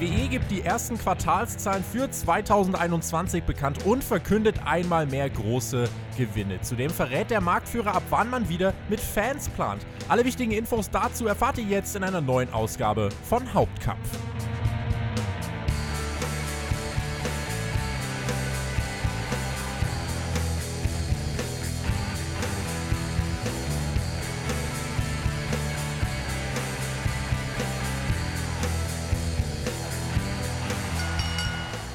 WWE 0.00 0.28
gibt 0.28 0.48
die 0.52 0.62
ersten 0.62 0.96
Quartalszahlen 0.96 1.82
für 1.82 2.08
2021 2.08 3.42
bekannt 3.42 3.84
und 3.84 4.04
verkündet 4.04 4.54
einmal 4.64 5.06
mehr 5.06 5.28
große 5.28 5.88
Gewinne. 6.16 6.60
Zudem 6.60 6.90
verrät 6.90 7.30
der 7.30 7.40
Marktführer, 7.40 7.96
ab 7.96 8.04
wann 8.10 8.30
man 8.30 8.48
wieder 8.48 8.74
mit 8.88 9.00
Fans 9.00 9.48
plant. 9.48 9.84
Alle 10.08 10.24
wichtigen 10.24 10.52
Infos 10.52 10.88
dazu 10.88 11.26
erfahrt 11.26 11.58
ihr 11.58 11.64
jetzt 11.64 11.96
in 11.96 12.04
einer 12.04 12.20
neuen 12.20 12.52
Ausgabe 12.52 13.08
von 13.24 13.52
Hauptkampf. 13.52 14.08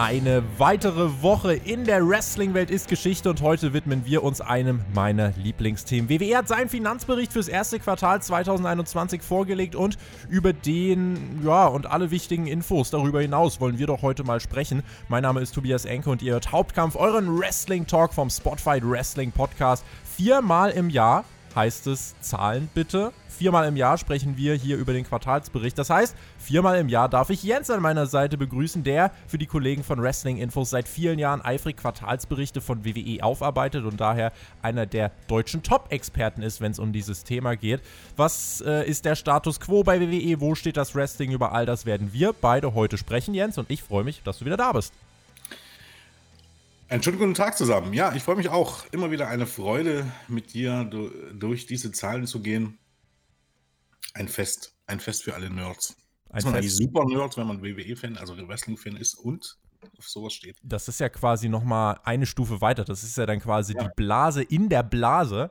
Eine 0.03 0.43
weitere 0.57 1.21
Woche 1.21 1.53
in 1.53 1.85
der 1.85 2.05
Wrestling-Welt 2.05 2.69
ist 2.69 2.89
Geschichte 2.89 3.29
und 3.29 3.41
heute 3.41 3.71
widmen 3.71 4.05
wir 4.05 4.21
uns 4.21 4.41
einem 4.41 4.81
meiner 4.93 5.31
Lieblingsthemen. 5.37 6.09
WWE 6.09 6.35
hat 6.35 6.49
seinen 6.49 6.67
Finanzbericht 6.67 7.31
fürs 7.31 7.47
erste 7.47 7.79
Quartal 7.79 8.21
2021 8.21 9.21
vorgelegt 9.21 9.75
und 9.75 9.97
über 10.27 10.51
den, 10.51 11.39
ja, 11.45 11.67
und 11.67 11.85
alle 11.85 12.11
wichtigen 12.11 12.47
Infos 12.47 12.89
darüber 12.89 13.21
hinaus 13.21 13.61
wollen 13.61 13.79
wir 13.79 13.87
doch 13.87 14.01
heute 14.01 14.25
mal 14.25 14.41
sprechen. 14.41 14.83
Mein 15.07 15.23
Name 15.23 15.39
ist 15.39 15.55
Tobias 15.55 15.85
Enke 15.85 16.09
und 16.09 16.21
ihr 16.21 16.33
hört 16.33 16.51
Hauptkampf, 16.51 16.97
euren 16.97 17.39
Wrestling-Talk 17.39 18.13
vom 18.13 18.29
Spotfight 18.29 18.83
Wrestling 18.83 19.31
Podcast. 19.31 19.85
Viermal 20.03 20.71
im 20.71 20.89
Jahr 20.89 21.23
heißt 21.55 21.87
es 21.87 22.15
Zahlen 22.21 22.69
bitte. 22.73 23.11
Viermal 23.27 23.67
im 23.67 23.75
Jahr 23.75 23.97
sprechen 23.97 24.37
wir 24.37 24.53
hier 24.53 24.77
über 24.77 24.93
den 24.93 25.05
Quartalsbericht. 25.05 25.77
Das 25.77 25.89
heißt, 25.89 26.15
viermal 26.37 26.77
im 26.77 26.87
Jahr 26.87 27.09
darf 27.09 27.31
ich 27.31 27.43
Jens 27.43 27.69
an 27.71 27.81
meiner 27.81 28.05
Seite 28.05 28.37
begrüßen, 28.37 28.83
der 28.83 29.11
für 29.27 29.39
die 29.39 29.47
Kollegen 29.47 29.83
von 29.83 30.01
Wrestling 30.01 30.37
Infos 30.37 30.69
seit 30.69 30.87
vielen 30.87 31.17
Jahren 31.17 31.41
eifrig 31.41 31.77
Quartalsberichte 31.77 32.61
von 32.61 32.85
WWE 32.85 33.23
aufarbeitet 33.23 33.85
und 33.85 33.99
daher 33.99 34.31
einer 34.61 34.85
der 34.85 35.11
deutschen 35.27 35.63
Top-Experten 35.63 36.43
ist, 36.43 36.61
wenn 36.61 36.71
es 36.71 36.79
um 36.79 36.93
dieses 36.93 37.23
Thema 37.23 37.55
geht. 37.55 37.81
Was 38.15 38.61
äh, 38.61 38.87
ist 38.87 39.05
der 39.05 39.15
Status 39.15 39.59
quo 39.59 39.83
bei 39.83 39.99
WWE? 39.99 40.39
Wo 40.39 40.53
steht 40.53 40.77
das 40.77 40.93
Wrestling? 40.93 41.31
Über 41.31 41.53
all 41.53 41.65
das 41.65 41.85
werden 41.85 42.13
wir 42.13 42.33
beide 42.33 42.75
heute 42.75 42.97
sprechen, 42.97 43.33
Jens, 43.33 43.57
und 43.57 43.71
ich 43.71 43.81
freue 43.81 44.03
mich, 44.03 44.21
dass 44.23 44.39
du 44.39 44.45
wieder 44.45 44.57
da 44.57 44.71
bist. 44.73 44.93
Einen 46.93 47.01
schönen 47.01 47.17
guten 47.17 47.33
Tag 47.33 47.57
zusammen. 47.57 47.91
Ja, 47.93 48.13
ich 48.13 48.21
freue 48.21 48.35
mich 48.35 48.49
auch. 48.49 48.85
Immer 48.91 49.09
wieder 49.09 49.27
eine 49.27 49.47
Freude, 49.47 50.05
mit 50.27 50.53
dir 50.53 50.83
durch 51.33 51.65
diese 51.65 51.91
Zahlen 51.91 52.27
zu 52.27 52.43
gehen. 52.43 52.77
Ein 54.13 54.27
Fest. 54.27 54.75
Ein 54.85 54.99
Fest 54.99 55.23
für 55.23 55.33
alle 55.33 55.49
Nerds. 55.49 55.95
Ein 56.29 56.37
ist 56.37 56.45
man 56.45 56.53
Fest. 56.53 56.77
super 56.77 57.03
Nerd, 57.05 57.35
wenn 57.35 57.47
man 57.47 57.63
WWE-Fan, 57.63 58.15
also 58.17 58.37
Wrestling-Fan 58.37 58.95
ist 58.97 59.15
und 59.15 59.57
auf 59.97 60.07
sowas 60.07 60.33
steht. 60.33 60.57
Das 60.61 60.87
ist 60.87 60.99
ja 60.99 61.09
quasi 61.09 61.49
nochmal 61.49 61.99
eine 62.03 62.27
Stufe 62.27 62.61
weiter. 62.61 62.83
Das 62.83 63.01
ist 63.01 63.17
ja 63.17 63.25
dann 63.25 63.39
quasi 63.39 63.73
ja. 63.73 63.85
die 63.85 63.89
Blase 63.95 64.43
in 64.43 64.69
der 64.69 64.83
Blase, 64.83 65.49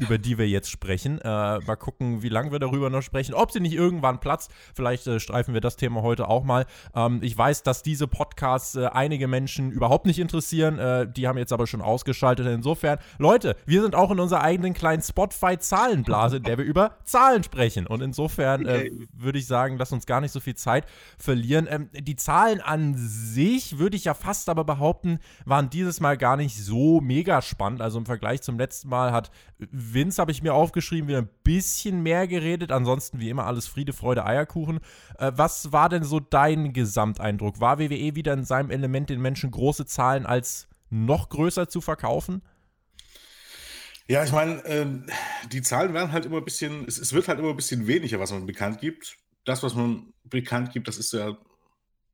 über 0.00 0.18
die 0.18 0.38
wir 0.38 0.48
jetzt 0.48 0.70
sprechen. 0.70 1.20
Äh, 1.20 1.58
mal 1.60 1.76
gucken, 1.76 2.22
wie 2.22 2.28
lange 2.28 2.52
wir 2.52 2.58
darüber 2.58 2.90
noch 2.90 3.02
sprechen. 3.02 3.34
Ob 3.34 3.50
sie 3.50 3.60
nicht 3.60 3.74
irgendwann 3.74 4.20
platzt. 4.20 4.50
Vielleicht 4.74 5.06
äh, 5.06 5.20
streifen 5.20 5.54
wir 5.54 5.60
das 5.60 5.76
Thema 5.76 6.02
heute 6.02 6.28
auch 6.28 6.44
mal. 6.44 6.66
Ähm, 6.94 7.20
ich 7.22 7.36
weiß, 7.36 7.62
dass 7.62 7.82
diese 7.82 8.06
Podcasts 8.06 8.76
äh, 8.76 8.86
einige 8.86 9.28
Menschen 9.28 9.70
überhaupt 9.70 10.06
nicht 10.06 10.18
interessieren. 10.18 10.78
Äh, 10.78 11.08
die 11.10 11.26
haben 11.28 11.38
jetzt 11.38 11.52
aber 11.52 11.66
schon 11.66 11.80
ausgeschaltet. 11.80 12.46
Insofern, 12.46 12.98
Leute, 13.18 13.56
wir 13.66 13.82
sind 13.82 13.94
auch 13.94 14.10
in 14.10 14.20
unserer 14.20 14.42
eigenen 14.42 14.74
kleinen 14.74 15.02
Spotify-Zahlenblase, 15.02 16.38
in 16.38 16.42
der 16.42 16.58
wir 16.58 16.64
über 16.64 16.98
Zahlen 17.04 17.42
sprechen. 17.42 17.86
Und 17.86 18.02
insofern 18.02 18.66
äh, 18.66 18.90
würde 19.12 19.38
ich 19.38 19.46
sagen, 19.46 19.76
lass 19.78 19.92
uns 19.92 20.06
gar 20.06 20.20
nicht 20.20 20.32
so 20.32 20.40
viel 20.40 20.54
Zeit 20.54 20.86
verlieren. 21.18 21.66
Ähm, 21.68 21.90
die 21.92 22.16
Zahlen 22.16 22.60
an 22.60 22.94
sich, 22.96 23.78
würde 23.78 23.96
ich 23.96 24.04
ja 24.04 24.14
fast 24.14 24.48
aber 24.48 24.64
behaupten, 24.64 25.18
waren 25.44 25.70
dieses 25.70 26.00
Mal 26.00 26.16
gar 26.16 26.36
nicht 26.36 26.56
so 26.56 27.00
mega 27.00 27.42
spannend. 27.42 27.80
Also 27.80 27.98
im 27.98 28.06
Vergleich 28.06 28.42
zum 28.42 28.58
letzten 28.58 28.88
Mal 28.88 29.12
hat 29.12 29.30
Vince 29.70 30.20
habe 30.20 30.32
ich 30.32 30.42
mir 30.42 30.54
aufgeschrieben, 30.54 31.08
wieder 31.08 31.18
ein 31.18 31.28
bisschen 31.42 32.02
mehr 32.02 32.26
geredet. 32.26 32.72
Ansonsten 32.72 33.20
wie 33.20 33.30
immer 33.30 33.46
alles 33.46 33.66
Friede, 33.66 33.92
Freude, 33.92 34.24
Eierkuchen. 34.24 34.80
Äh, 35.18 35.32
was 35.34 35.72
war 35.72 35.88
denn 35.88 36.04
so 36.04 36.20
dein 36.20 36.72
Gesamteindruck? 36.72 37.60
War 37.60 37.78
WWE 37.78 38.14
wieder 38.14 38.32
in 38.32 38.44
seinem 38.44 38.70
Element, 38.70 39.10
den 39.10 39.20
Menschen 39.20 39.50
große 39.50 39.86
Zahlen 39.86 40.26
als 40.26 40.68
noch 40.90 41.28
größer 41.28 41.68
zu 41.68 41.80
verkaufen? 41.80 42.42
Ja, 44.06 44.22
ich 44.22 44.32
meine, 44.32 44.64
ähm, 44.66 45.06
die 45.50 45.62
Zahlen 45.62 45.94
werden 45.94 46.12
halt 46.12 46.26
immer 46.26 46.38
ein 46.38 46.44
bisschen, 46.44 46.84
es, 46.86 46.98
es, 46.98 47.12
wird 47.12 47.26
halt 47.26 47.38
immer 47.38 47.50
ein 47.50 47.56
bisschen 47.56 47.86
weniger, 47.86 48.20
was 48.20 48.32
man 48.32 48.46
bekannt 48.46 48.80
gibt. 48.80 49.16
Das, 49.44 49.62
was 49.62 49.74
man 49.74 50.12
bekannt 50.24 50.72
gibt, 50.72 50.88
das 50.88 50.98
ist 50.98 51.12
ja 51.12 51.36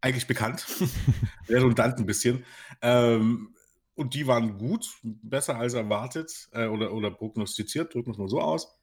eigentlich 0.00 0.26
bekannt. 0.26 0.66
Redundant 1.48 1.98
ein 1.98 2.06
bisschen. 2.06 2.44
Ähm, 2.80 3.54
und 4.00 4.14
die 4.14 4.26
waren 4.26 4.56
gut, 4.56 4.88
besser 5.02 5.58
als 5.58 5.74
erwartet 5.74 6.48
äh, 6.52 6.68
oder, 6.68 6.94
oder 6.94 7.10
prognostiziert, 7.10 7.92
drücken 7.92 8.06
wir 8.06 8.12
es 8.12 8.18
mal 8.18 8.30
so 8.30 8.40
aus. 8.40 8.74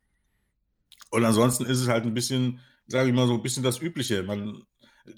Und 1.10 1.26
ansonsten 1.26 1.66
ist 1.66 1.82
es 1.82 1.88
halt 1.88 2.06
ein 2.06 2.14
bisschen, 2.14 2.60
sage 2.86 3.10
ich 3.10 3.16
mal 3.16 3.26
so, 3.26 3.34
ein 3.34 3.42
bisschen 3.42 3.64
das 3.64 3.82
Übliche. 3.82 4.22
Man, 4.22 4.62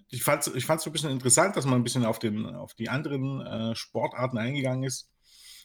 ich 0.08 0.24
fand 0.24 0.48
es 0.48 0.56
ich 0.56 0.66
so 0.66 0.74
ein 0.74 0.94
bisschen 0.94 1.10
interessant, 1.10 1.58
dass 1.58 1.66
man 1.66 1.74
ein 1.74 1.84
bisschen 1.84 2.06
auf, 2.06 2.18
den, 2.18 2.46
auf 2.46 2.74
die 2.76 2.88
anderen 2.88 3.42
äh, 3.42 3.76
Sportarten 3.76 4.38
eingegangen 4.38 4.84
ist 4.84 5.12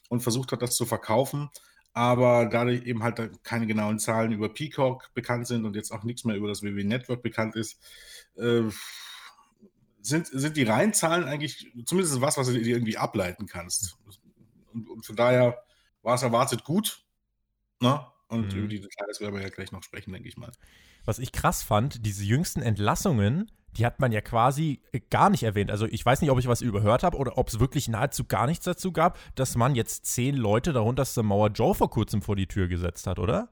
und 0.09 0.21
versucht 0.21 0.51
hat, 0.51 0.63
das 0.63 0.75
zu 0.75 0.85
verkaufen. 0.85 1.49
Aber 1.93 2.47
dadurch 2.47 2.85
eben 2.87 3.05
halt 3.05 3.45
keine 3.45 3.69
genauen 3.69 4.01
Zahlen 4.01 4.33
über 4.33 4.53
Peacock 4.53 5.15
bekannt 5.15 5.47
sind 5.47 5.65
und 5.65 5.77
jetzt 5.77 5.93
auch 5.93 6.03
nichts 6.03 6.25
mehr 6.25 6.35
über 6.35 6.49
das 6.49 6.65
WWE 6.65 6.85
Network 6.85 7.23
bekannt 7.23 7.55
ist, 7.55 7.79
äh, 8.35 8.63
sind, 10.03 10.27
sind 10.27 10.57
die 10.57 10.65
Reihenzahlen 10.65 11.23
eigentlich 11.23 11.71
zumindest 11.87 12.21
was, 12.21 12.37
was 12.37 12.49
du 12.49 12.53
dir 12.55 12.75
irgendwie 12.75 12.99
ableiten 12.99 13.47
kannst. 13.47 13.97
Und, 14.75 14.89
und 14.89 15.07
von 15.07 15.17
daher 15.17 15.63
war 16.03 16.15
es 16.15 16.23
erwartet 16.23 16.65
gut. 16.65 17.05
Ne? 17.81 18.05
Und 18.29 18.53
mhm. 18.53 18.59
über 18.59 18.69
die 18.69 18.81
Details 18.81 19.21
werden 19.21 19.35
wir 19.35 19.43
ja 19.43 19.49
gleich 19.49 19.73
noch 19.73 19.83
sprechen, 19.83 20.13
denke 20.13 20.29
ich 20.29 20.37
mal. 20.37 20.53
Was 21.05 21.19
ich 21.19 21.33
krass 21.33 21.63
fand, 21.63 22.05
diese 22.05 22.25
jüngsten 22.25 22.63
Entlassungen, 22.63 23.51
die 23.77 23.85
hat 23.85 24.01
man 24.01 24.13
ja 24.13 24.21
quasi 24.21 24.81
äh, 24.93 25.01
gar 25.11 25.31
nicht 25.31 25.43
erwähnt. 25.43 25.71
Also 25.71 25.87
ich 25.87 26.05
weiß 26.05 26.21
nicht, 26.21 26.31
ob 26.31 26.39
ich 26.39 26.49
was 26.49 26.61
überhört 26.61 27.03
habe 27.03 27.17
oder 27.17 27.39
ob 27.39 27.49
es 27.49 27.61
wirklich 27.61 27.89
nahezu 27.89 28.25
gar 28.25 28.47
nichts 28.47 28.65
dazu 28.65 28.93
gab, 28.93 29.19
dass 29.35 29.57
man 29.57 29.75
jetzt 29.75 30.07
zehn 30.07 30.37
Leute, 30.37 30.73
darunter 30.73 31.05
Samoa 31.05 31.49
Joe, 31.49 31.75
vor 31.75 31.91
kurzem 31.91 32.23
vor 32.23 32.37
die 32.37 32.47
Tür 32.47 32.69
gesetzt 32.69 33.07
hat, 33.07 33.19
oder? 33.19 33.49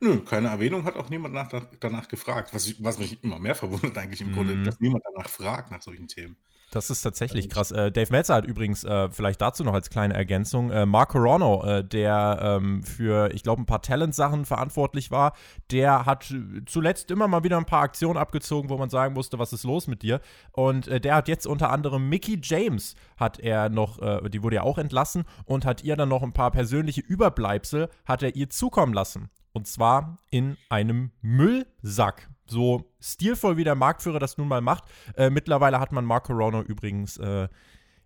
Nö, 0.00 0.20
keine 0.20 0.48
Erwähnung 0.48 0.84
hat 0.84 0.96
auch 0.96 1.08
niemand 1.08 1.34
nach, 1.34 1.48
danach 1.80 2.08
gefragt. 2.08 2.52
Was, 2.52 2.82
was 2.82 2.98
mich 2.98 3.22
immer 3.22 3.38
mehr 3.38 3.54
verwundert 3.54 3.96
eigentlich 3.96 4.20
im 4.20 4.30
mhm. 4.30 4.34
Grunde, 4.34 4.62
dass 4.62 4.80
niemand 4.80 5.04
danach 5.04 5.28
fragt 5.28 5.70
nach 5.70 5.82
solchen 5.82 6.08
Themen. 6.08 6.36
Das 6.74 6.90
ist 6.90 7.02
tatsächlich 7.02 7.48
krass. 7.48 7.70
Äh, 7.70 7.92
Dave 7.92 8.10
Meltzer 8.10 8.34
hat 8.34 8.46
übrigens, 8.46 8.82
äh, 8.82 9.08
vielleicht 9.08 9.40
dazu 9.40 9.62
noch 9.62 9.74
als 9.74 9.90
kleine 9.90 10.14
Ergänzung, 10.14 10.72
äh, 10.72 10.84
Marco 10.84 11.18
Rono, 11.18 11.64
äh, 11.64 11.84
der 11.84 12.40
ähm, 12.42 12.82
für, 12.82 13.32
ich 13.32 13.44
glaube, 13.44 13.62
ein 13.62 13.66
paar 13.66 13.80
Talent-Sachen 13.80 14.44
verantwortlich 14.44 15.12
war, 15.12 15.34
der 15.70 16.04
hat 16.04 16.34
zuletzt 16.66 17.12
immer 17.12 17.28
mal 17.28 17.44
wieder 17.44 17.58
ein 17.58 17.64
paar 17.64 17.82
Aktionen 17.82 18.16
abgezogen, 18.16 18.70
wo 18.70 18.76
man 18.76 18.90
sagen 18.90 19.14
musste, 19.14 19.38
was 19.38 19.52
ist 19.52 19.62
los 19.62 19.86
mit 19.86 20.02
dir? 20.02 20.20
Und 20.50 20.88
äh, 20.88 21.00
der 21.00 21.14
hat 21.14 21.28
jetzt 21.28 21.46
unter 21.46 21.70
anderem 21.70 22.08
Mickey 22.08 22.40
James, 22.42 22.96
hat 23.16 23.38
er 23.38 23.68
noch, 23.68 24.02
äh, 24.02 24.28
die 24.28 24.42
wurde 24.42 24.56
ja 24.56 24.62
auch 24.62 24.78
entlassen 24.78 25.22
und 25.44 25.64
hat 25.64 25.84
ihr 25.84 25.94
dann 25.94 26.08
noch 26.08 26.24
ein 26.24 26.32
paar 26.32 26.50
persönliche 26.50 27.02
Überbleibsel, 27.02 27.88
hat 28.04 28.24
er 28.24 28.34
ihr 28.34 28.50
zukommen 28.50 28.94
lassen. 28.94 29.30
Und 29.52 29.68
zwar 29.68 30.16
in 30.30 30.56
einem 30.68 31.12
Müllsack 31.22 32.28
so 32.46 32.92
stilvoll 33.00 33.56
wie 33.56 33.64
der 33.64 33.74
Marktführer 33.74 34.18
das 34.18 34.38
nun 34.38 34.48
mal 34.48 34.60
macht. 34.60 34.84
Äh, 35.16 35.30
mittlerweile 35.30 35.80
hat 35.80 35.92
man 35.92 36.04
Marco 36.04 36.32
Rono 36.32 36.62
übrigens 36.62 37.16
äh, 37.16 37.48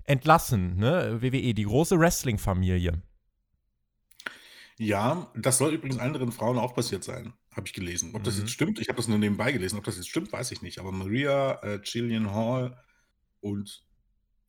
entlassen, 0.05 0.77
ne? 0.77 1.19
WWE, 1.21 1.55
die 1.55 1.65
große 1.65 1.99
Wrestling-Familie. 1.99 3.03
Ja, 4.79 5.31
das 5.35 5.59
soll 5.59 5.75
übrigens 5.75 5.99
anderen 5.99 6.31
Frauen 6.31 6.57
auch 6.57 6.75
passiert 6.75 7.03
sein, 7.03 7.35
habe 7.53 7.67
ich 7.67 7.73
gelesen. 7.73 8.15
Ob 8.15 8.23
das 8.23 8.37
mhm. 8.37 8.41
jetzt 8.43 8.53
stimmt, 8.53 8.79
ich 8.79 8.89
habe 8.89 8.97
das 8.97 9.09
nur 9.09 9.19
nebenbei 9.19 9.51
gelesen. 9.51 9.77
Ob 9.77 9.85
das 9.85 9.97
jetzt 9.97 10.09
stimmt, 10.09 10.33
weiß 10.33 10.53
ich 10.53 10.63
nicht. 10.63 10.79
Aber 10.79 10.93
Maria, 10.93 11.61
äh, 11.63 11.81
Gillian 11.81 12.33
Hall 12.33 12.81
und 13.41 13.85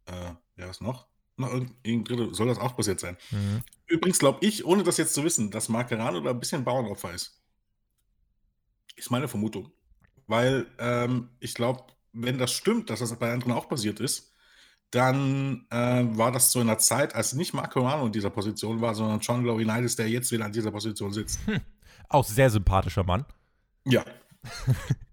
äh, 0.06 0.34
ja, 0.58 0.68
was 0.68 0.82
noch? 0.82 1.08
Noch 1.36 1.52
irgendein 1.52 2.04
Dritte 2.04 2.36
soll 2.36 2.48
das 2.48 2.60
auch 2.60 2.76
passiert 2.76 3.00
sein. 3.00 3.18
Mhm. 3.32 3.64
Übrigens 3.88 4.20
glaube 4.20 4.46
ich, 4.46 4.66
ohne 4.66 4.84
das 4.84 4.98
jetzt 4.98 5.14
zu 5.14 5.24
wissen, 5.24 5.50
dass 5.52 5.70
Mark 5.70 5.90
Carano 5.90 6.20
da 6.22 6.30
ein 6.30 6.40
bisschen 6.40 6.64
Bauernopfer 6.64 7.14
ist. 7.14 7.42
Ist 8.96 9.10
meine 9.10 9.28
Vermutung. 9.28 9.72
Weil 10.30 10.68
ähm, 10.78 11.30
ich 11.40 11.56
glaube, 11.56 11.84
wenn 12.14 12.38
das 12.38 12.52
stimmt, 12.52 12.92
dass 12.92 13.00
das 13.00 13.18
bei 13.18 13.34
anderen 13.34 13.54
auch 13.54 13.68
passiert 13.68 14.00
ist, 14.00 14.36
dann 14.92 15.66
äh, 15.72 16.06
war 16.18 16.32
das 16.32 16.52
zu 16.52 16.60
einer 16.60 16.78
Zeit, 16.78 17.16
als 17.16 17.34
nicht 17.34 17.54
Marco 17.54 17.80
Romano 17.80 18.06
in 18.06 18.12
dieser 18.12 18.30
Position 18.30 18.80
war, 18.80 18.94
sondern 18.94 19.20
John 19.20 19.44
Laurinaitis, 19.44 19.96
der 19.96 20.08
jetzt 20.08 20.32
wieder 20.32 20.46
an 20.46 20.52
dieser 20.52 20.72
Position 20.72 21.12
sitzt. 21.12 21.40
Hm. 21.48 21.62
Auch 22.10 22.26
sehr 22.26 22.50
sympathischer 22.50 23.04
Mann. 23.04 23.26
Ja. 23.86 24.06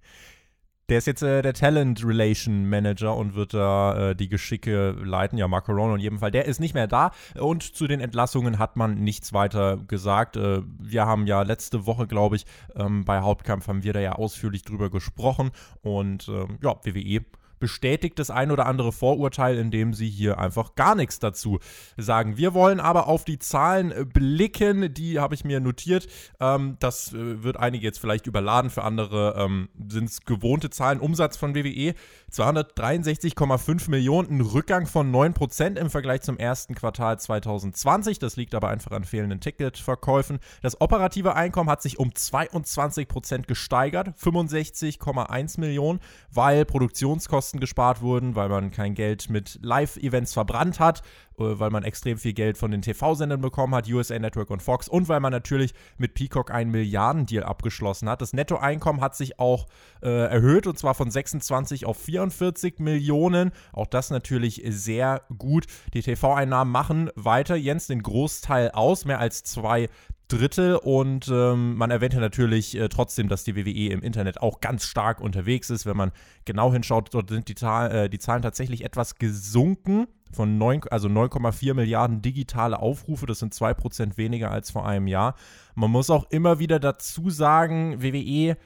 Der 0.89 0.99
ist 0.99 1.07
jetzt 1.09 1.23
äh, 1.23 1.43
der 1.43 1.53
Talent 1.53 2.05
Relation 2.05 2.69
Manager 2.69 3.17
und 3.17 3.35
wird 3.35 3.55
da 3.55 4.11
äh, 4.11 4.17
die 4.17 4.29
Geschicke 4.29 4.93
leiten. 4.93 5.37
Ja, 5.37 5.49
Marco 5.49 5.73
in 5.95 6.01
jedem 6.01 6.21
Fall. 6.21 6.31
Der 6.31 6.45
ist 6.45 6.61
nicht 6.61 6.75
mehr 6.75 6.87
da 6.87 7.11
und 7.35 7.63
zu 7.63 7.89
den 7.89 8.01
Entlassungen 8.01 8.61
hat 8.61 8.77
man 8.77 9.03
nichts 9.03 9.33
weiter 9.33 9.79
gesagt. 9.79 10.37
Äh, 10.37 10.63
wir 10.79 11.07
haben 11.07 11.27
ja 11.27 11.43
letzte 11.43 11.87
Woche, 11.87 12.07
glaube 12.07 12.37
ich, 12.37 12.47
ähm, 12.77 13.05
bei 13.05 13.21
Hauptkampf 13.21 13.67
haben 13.67 13.83
wir 13.83 13.93
da 13.93 14.01
ja 14.01 14.13
ausführlich 14.13 14.63
drüber 14.63 14.89
gesprochen 14.89 15.51
und 15.83 16.29
ähm, 16.29 16.59
ja, 16.63 16.77
WWE 16.85 17.25
bestätigt 17.67 18.17
das 18.21 18.31
ein 18.31 18.53
oder 18.53 18.67
andere 18.67 18.93
Vorurteil, 18.93 19.59
indem 19.59 19.93
sie 19.93 20.09
hier 20.09 20.39
einfach 20.39 20.77
gar 20.77 20.95
nichts 20.95 21.19
dazu 21.19 21.59
sagen. 21.97 22.37
Wir 22.37 22.55
wollen 22.55 22.79
aber 22.79 23.09
auf 23.09 23.25
die 23.25 23.41
Zahlen 23.41 23.91
äh, 23.91 24.05
blicken, 24.05 24.95
die 24.95 25.19
habe 25.19 25.35
ich 25.35 25.45
mir 25.45 25.59
notiert. 25.59 26.07
Ähm, 26.39 26.77
das 26.79 27.13
äh, 27.13 27.43
wird 27.43 27.57
einige 27.57 27.85
jetzt 27.85 27.99
vielleicht 27.99 28.29
überladen, 28.29 28.71
für 28.71 28.85
andere 28.85 29.35
ähm, 29.37 29.69
sind 29.89 30.05
es 30.05 30.21
gewohnte 30.21 30.71
Zahlen. 30.71 31.01
Umsatz 31.01 31.37
von 31.37 31.57
WWE 31.57 31.95
263,5 32.33 33.91
Millionen, 33.91 34.39
ein 34.39 34.41
Rückgang 34.43 34.87
von 34.87 35.13
9% 35.13 35.77
im 35.77 35.91
Vergleich 35.91 36.21
zum 36.21 36.39
ersten 36.39 36.77
Quartal 36.77 37.19
2020. 37.19 38.21
Das 38.21 38.37
liegt 38.37 38.55
aber 38.55 38.69
einfach 38.69 38.93
an 38.93 39.03
fehlenden 39.03 39.41
Ticketverkäufen. 39.41 40.39
Das 40.63 40.81
operative 40.81 41.35
Einkommen 41.35 41.69
hat 41.69 41.83
sich 41.83 41.99
um 41.99 42.11
22% 42.11 43.47
gesteigert, 43.47 44.11
65,1 44.23 45.59
Millionen, 45.59 45.99
weil 46.31 46.65
Produktionskosten 46.65 47.56
gespart 47.61 48.03
wurden, 48.03 48.35
weil 48.35 48.49
man 48.49 48.71
kein 48.71 48.95
Geld 48.95 49.31
mit 49.31 49.59
Live-Events 49.63 50.33
verbrannt 50.33 50.81
hat 50.81 51.03
äh, 51.39 51.59
weil 51.59 51.71
man 51.71 51.85
extrem 51.85 52.19
viel 52.19 52.33
Geld 52.33 52.57
von 52.57 52.71
den 52.71 52.83
TV-Sendern 52.83 53.41
bekommen 53.41 53.75
hat, 53.75 53.89
USA 53.89 54.19
Network 54.19 54.51
und 54.51 54.63
Fox, 54.63 54.89
und 54.89 55.09
weil 55.09 55.21
man 55.21 55.33
natürlich 55.33 55.75
mit 55.99 56.15
Peacock 56.15 56.51
einen 56.51 56.71
Milliardendeal 56.71 57.45
abgeschlossen 57.45 58.09
hat. 58.09 58.23
Das 58.23 58.33
Nettoeinkommen 58.33 59.03
hat 59.03 59.17
sich 59.17 59.39
auch 59.39 59.67
äh, 60.03 60.09
erhöht 60.09 60.67
und 60.67 60.79
zwar 60.79 60.95
von 60.95 61.11
26 61.11 61.85
auf 61.85 61.99
44 61.99 62.79
Millionen. 62.79 63.53
Auch 63.73 63.87
das 63.87 64.11
natürlich 64.11 64.63
sehr 64.67 65.23
gut. 65.37 65.67
Die 65.93 66.03
TV-Einnahmen 66.03 66.73
machen 66.73 67.11
weiter, 67.17 67.57
Jens, 67.57 67.87
den 67.87 68.03
Großteil 68.03 68.71
aus, 68.71 69.05
mehr 69.05 69.21
als 69.21 69.43
zwei 69.43 69.89
Drittel 70.29 70.77
und 70.77 71.29
ähm, 71.29 71.77
man 71.77 71.91
erwähnt 71.91 72.15
ja 72.15 72.21
natürlich 72.21 72.77
äh, 72.77 72.89
trotzdem, 72.89 73.29
dass 73.29 73.45
die 73.45 73.55
WWE 73.55 73.93
im 73.93 74.03
Internet 74.03 74.41
auch 74.41 74.61
ganz 74.61 74.85
stark 74.85 75.21
unterwegs 75.21 75.71
ist. 75.71 75.87
Wenn 75.87 75.97
man 75.97 76.11
genau 76.45 76.73
hinschaut, 76.73 77.15
dort 77.15 77.31
sind 77.31 77.49
die, 77.49 77.65
äh, 77.65 78.09
die 78.09 78.19
Zahlen 78.19 78.43
tatsächlich 78.43 78.85
etwas 78.85 79.17
gesunken 79.17 80.09
von 80.33 80.59
9, 80.59 80.83
also 80.91 81.09
9,4 81.09 81.75
Milliarden 81.75 82.23
digitale 82.23 82.81
Aufrufe. 82.81 83.27
Das 83.27 83.39
sind 83.39 83.55
2% 83.55 84.17
weniger 84.17 84.51
als 84.51 84.73
vor 84.73 84.87
einem 84.87 85.07
Jahr. 85.07 85.37
Man 85.77 85.93
muss 85.93 86.11
auch 86.11 86.29
immer 86.31 86.59
wieder 86.59 86.81
dazu 86.81 87.31
sagen, 87.31 88.03
WWE 88.03 88.57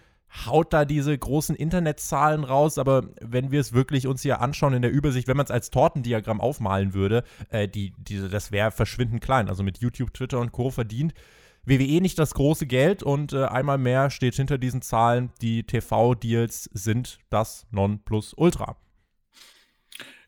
haut 0.47 0.73
da 0.73 0.85
diese 0.85 1.17
großen 1.17 1.57
Internetzahlen 1.57 2.45
raus, 2.45 2.79
aber 2.79 3.09
wenn 3.21 3.51
wir 3.51 3.61
es 3.61 3.73
wirklich 3.73 4.07
uns 4.07 4.23
hier 4.23 4.41
anschauen 4.41 4.75
in 4.75 4.83
der 4.83 4.93
Übersicht, 4.93 5.27
wenn 5.29 5.37
man 5.37 5.45
es 5.45 5.51
als 5.51 5.71
Tortendiagramm 5.71 6.41
aufmalen 6.41 6.95
würde, 6.95 7.25
äh, 7.51 7.69
die, 7.69 7.93
diese, 7.99 8.29
das 8.29 8.53
wäre 8.53 8.71
verschwindend 8.71 9.23
klein. 9.23 9.49
Also 9.49 9.63
mit 9.63 9.79
YouTube, 9.79 10.15
Twitter 10.15 10.39
und 10.39 10.53
Co. 10.53 10.71
verdient 10.71 11.13
WWE 11.65 12.01
nicht 12.01 12.19
das 12.19 12.35
große 12.35 12.67
Geld 12.67 13.03
und 13.03 13.33
äh, 13.33 13.45
einmal 13.45 13.79
mehr 13.79 14.11
steht 14.11 14.35
hinter 14.35 14.59
diesen 14.59 14.83
Zahlen, 14.83 15.31
die 15.41 15.65
TV-Deals 15.65 16.71
sind 16.73 17.19
das 17.29 17.67
Nonplusultra. 17.71 18.77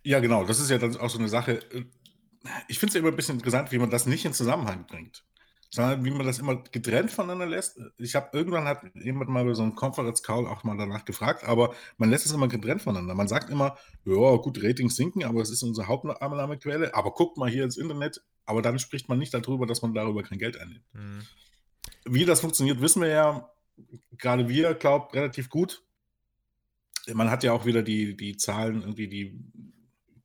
Ja, 0.04 0.20
genau. 0.20 0.44
Das 0.44 0.60
ist 0.60 0.70
ja 0.70 0.78
dann 0.78 0.96
auch 0.96 1.10
so 1.10 1.18
eine 1.18 1.28
Sache. 1.28 1.60
Äh, 1.72 1.84
ich 2.68 2.78
finde 2.78 2.90
es 2.90 2.94
ja 2.94 3.00
immer 3.00 3.10
ein 3.10 3.16
bisschen 3.16 3.36
interessant, 3.36 3.72
wie 3.72 3.78
man 3.78 3.90
das 3.90 4.06
nicht 4.06 4.24
in 4.24 4.32
Zusammenhang 4.32 4.86
bringt, 4.86 5.24
sondern 5.74 6.04
wie 6.04 6.10
man 6.10 6.26
das 6.26 6.38
immer 6.38 6.62
getrennt 6.70 7.10
voneinander 7.10 7.46
lässt. 7.46 7.80
Ich 7.96 8.14
habe 8.14 8.28
irgendwann 8.36 8.66
hat 8.66 8.82
jemand 8.94 9.30
mal 9.30 9.42
bei 9.46 9.54
so 9.54 9.62
einem 9.62 9.74
Conference 9.74 10.22
Call 10.22 10.46
auch 10.46 10.64
mal 10.64 10.76
danach 10.76 11.06
gefragt, 11.06 11.44
aber 11.44 11.74
man 11.96 12.10
lässt 12.10 12.26
es 12.26 12.32
immer 12.32 12.46
getrennt 12.46 12.82
voneinander. 12.82 13.14
Man 13.14 13.26
sagt 13.26 13.48
immer, 13.48 13.78
ja, 14.04 14.36
gut, 14.36 14.62
Ratings 14.62 14.96
sinken, 14.96 15.24
aber 15.24 15.40
es 15.40 15.48
ist 15.48 15.62
unsere 15.62 15.88
Hauptannahmequelle. 15.88 16.94
Aber 16.94 17.12
guckt 17.12 17.38
mal 17.38 17.48
hier 17.48 17.64
ins 17.64 17.78
Internet, 17.78 18.22
aber 18.44 18.60
dann 18.60 18.78
spricht 18.78 19.08
man 19.08 19.18
nicht 19.18 19.32
darüber, 19.32 19.66
dass 19.66 19.80
man 19.80 19.94
darüber 19.94 20.22
kein 20.22 20.38
Geld 20.38 20.60
einnimmt. 20.60 20.84
Mhm. 20.92 21.22
Wie 22.04 22.26
das 22.26 22.40
funktioniert, 22.40 22.82
wissen 22.82 23.00
wir 23.00 23.08
ja. 23.08 23.50
Gerade 24.18 24.50
wir 24.50 24.74
glaubt 24.74 25.14
relativ 25.14 25.48
gut. 25.48 25.82
Man 27.14 27.30
hat 27.30 27.44
ja 27.44 27.52
auch 27.52 27.64
wieder 27.64 27.82
die, 27.82 28.14
die 28.14 28.36
Zahlen 28.36 28.82
irgendwie, 28.82 29.08
die 29.08 29.40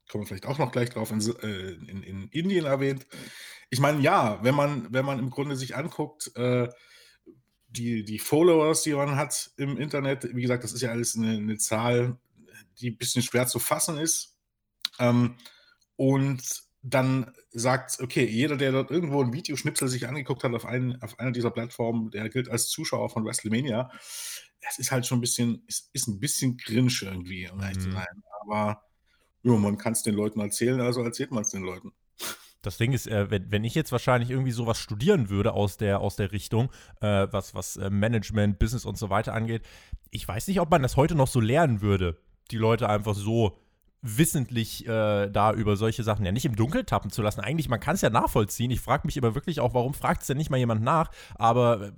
kommen 0.10 0.24
wir 0.24 0.28
vielleicht 0.28 0.46
auch 0.46 0.58
noch 0.58 0.74
gleich 0.74 0.90
drauf, 0.90 1.12
in, 1.12 1.22
äh, 1.22 1.70
in, 1.90 2.04
in 2.04 2.28
Indien 2.30 2.66
erwähnt. 2.66 3.08
Ich 3.70 3.80
meine, 3.80 4.00
ja, 4.02 4.40
wenn 4.44 4.56
man, 4.56 4.92
wenn 4.94 5.06
man 5.06 5.20
im 5.20 5.30
Grunde 5.30 5.56
sich 5.56 5.76
anguckt, 5.76 6.32
äh, 6.36 6.70
die, 7.68 8.04
die 8.04 8.20
Followers, 8.20 8.84
die 8.84 8.94
man 8.94 9.16
hat 9.16 9.52
im 9.58 9.78
Internet, 9.78 10.36
wie 10.36 10.42
gesagt, 10.42 10.64
das 10.64 10.74
ist 10.74 10.82
ja 10.82 10.92
alles 10.92 11.16
eine, 11.16 11.32
eine 11.32 11.58
Zahl, 11.58 12.18
die 12.80 12.92
ein 12.92 12.98
bisschen 12.98 13.22
schwer 13.22 13.48
zu 13.48 13.60
fassen 13.60 13.98
ist. 13.98 14.38
Ähm, 15.00 15.36
und 15.96 16.68
dann 16.82 17.34
sagt, 17.52 18.00
okay, 18.00 18.26
jeder, 18.26 18.56
der 18.56 18.72
dort 18.72 18.92
irgendwo 18.92 19.22
ein 19.22 19.34
Videoschnipsel 19.34 19.88
sich 19.88 20.08
angeguckt 20.08 20.44
hat 20.44 20.54
auf, 20.54 20.66
einen, 20.66 21.02
auf 21.02 21.20
einer 21.20 21.32
dieser 21.32 21.52
Plattformen, 21.52 22.12
der 22.12 22.30
gilt 22.30 22.50
als 22.50 22.70
Zuschauer 22.70 23.10
von 23.10 23.26
WrestleMania. 23.26 23.92
Es 24.62 24.80
ist 24.80 24.92
halt 24.92 25.06
schon 25.06 25.18
ein 25.18 25.22
bisschen, 25.22 25.64
es 25.68 25.90
ist 25.94 26.08
ein 26.08 26.20
bisschen 26.20 26.58
cringe 26.58 26.94
irgendwie, 27.02 27.50
um 27.50 27.60
ehrlich 27.62 27.80
zu 27.80 27.90
mhm. 27.90 27.94
sein. 27.94 28.24
Aber 28.42 28.84
ja, 29.44 29.52
man 29.54 29.78
kann 29.78 29.94
es 29.94 30.04
den 30.04 30.16
Leuten 30.16 30.40
erzählen, 30.40 30.80
also 30.82 31.04
erzählt 31.04 31.32
man 31.32 31.42
es 31.42 31.50
den 31.50 31.64
Leuten. 31.64 31.92
Das 32.68 32.78
Ding 32.78 32.92
ist, 32.92 33.08
äh, 33.08 33.32
wenn, 33.32 33.50
wenn, 33.50 33.64
ich 33.64 33.76
jetzt 33.76 33.94
wahrscheinlich 33.94 34.30
irgendwie 34.30 34.52
sowas 34.52 34.78
studieren 34.78 35.30
würde 35.30 35.54
aus 35.54 35.78
der, 35.78 36.02
aus 36.02 36.18
der 36.18 36.34
Richtung, 36.34 36.70
äh, 37.00 37.26
was, 37.32 37.56
was 37.56 37.78
äh, 37.78 37.90
Management, 37.90 38.60
Business 38.60 38.84
und 38.84 38.98
so 38.98 39.10
weiter 39.10 39.34
angeht, 39.34 39.62
ich 40.12 40.28
weiß 40.28 40.50
nicht, 40.50 40.60
ob 40.60 40.70
man 40.70 40.82
das 40.82 40.98
heute 40.98 41.16
noch 41.16 41.30
so 41.30 41.40
lernen 41.40 41.80
würde, 41.80 42.18
die 42.52 42.58
Leute 42.58 42.90
einfach 42.90 43.16
so 43.16 43.58
wissentlich 44.02 44.86
äh, 44.86 45.30
da 45.30 45.54
über 45.54 45.78
solche 45.78 46.04
Sachen 46.04 46.26
ja 46.26 46.34
nicht 46.34 46.46
im 46.46 46.58
Dunkel 46.58 46.84
tappen 46.84 47.10
zu 47.10 47.22
lassen. 47.22 47.40
Eigentlich, 47.40 47.70
man 47.70 47.80
kann 47.80 47.96
es 47.96 48.02
ja 48.02 48.10
nachvollziehen. 48.10 48.70
Ich 48.70 48.82
frage 48.82 49.08
mich 49.08 49.18
aber 49.18 49.34
wirklich 49.34 49.62
auch, 49.62 49.74
warum 49.74 49.94
fragt 49.94 50.22
es 50.22 50.28
denn 50.28 50.38
nicht 50.38 50.50
mal 50.50 50.58
jemand 50.58 50.84
nach? 50.84 51.10
Aber 51.36 51.82
äh, 51.82 51.92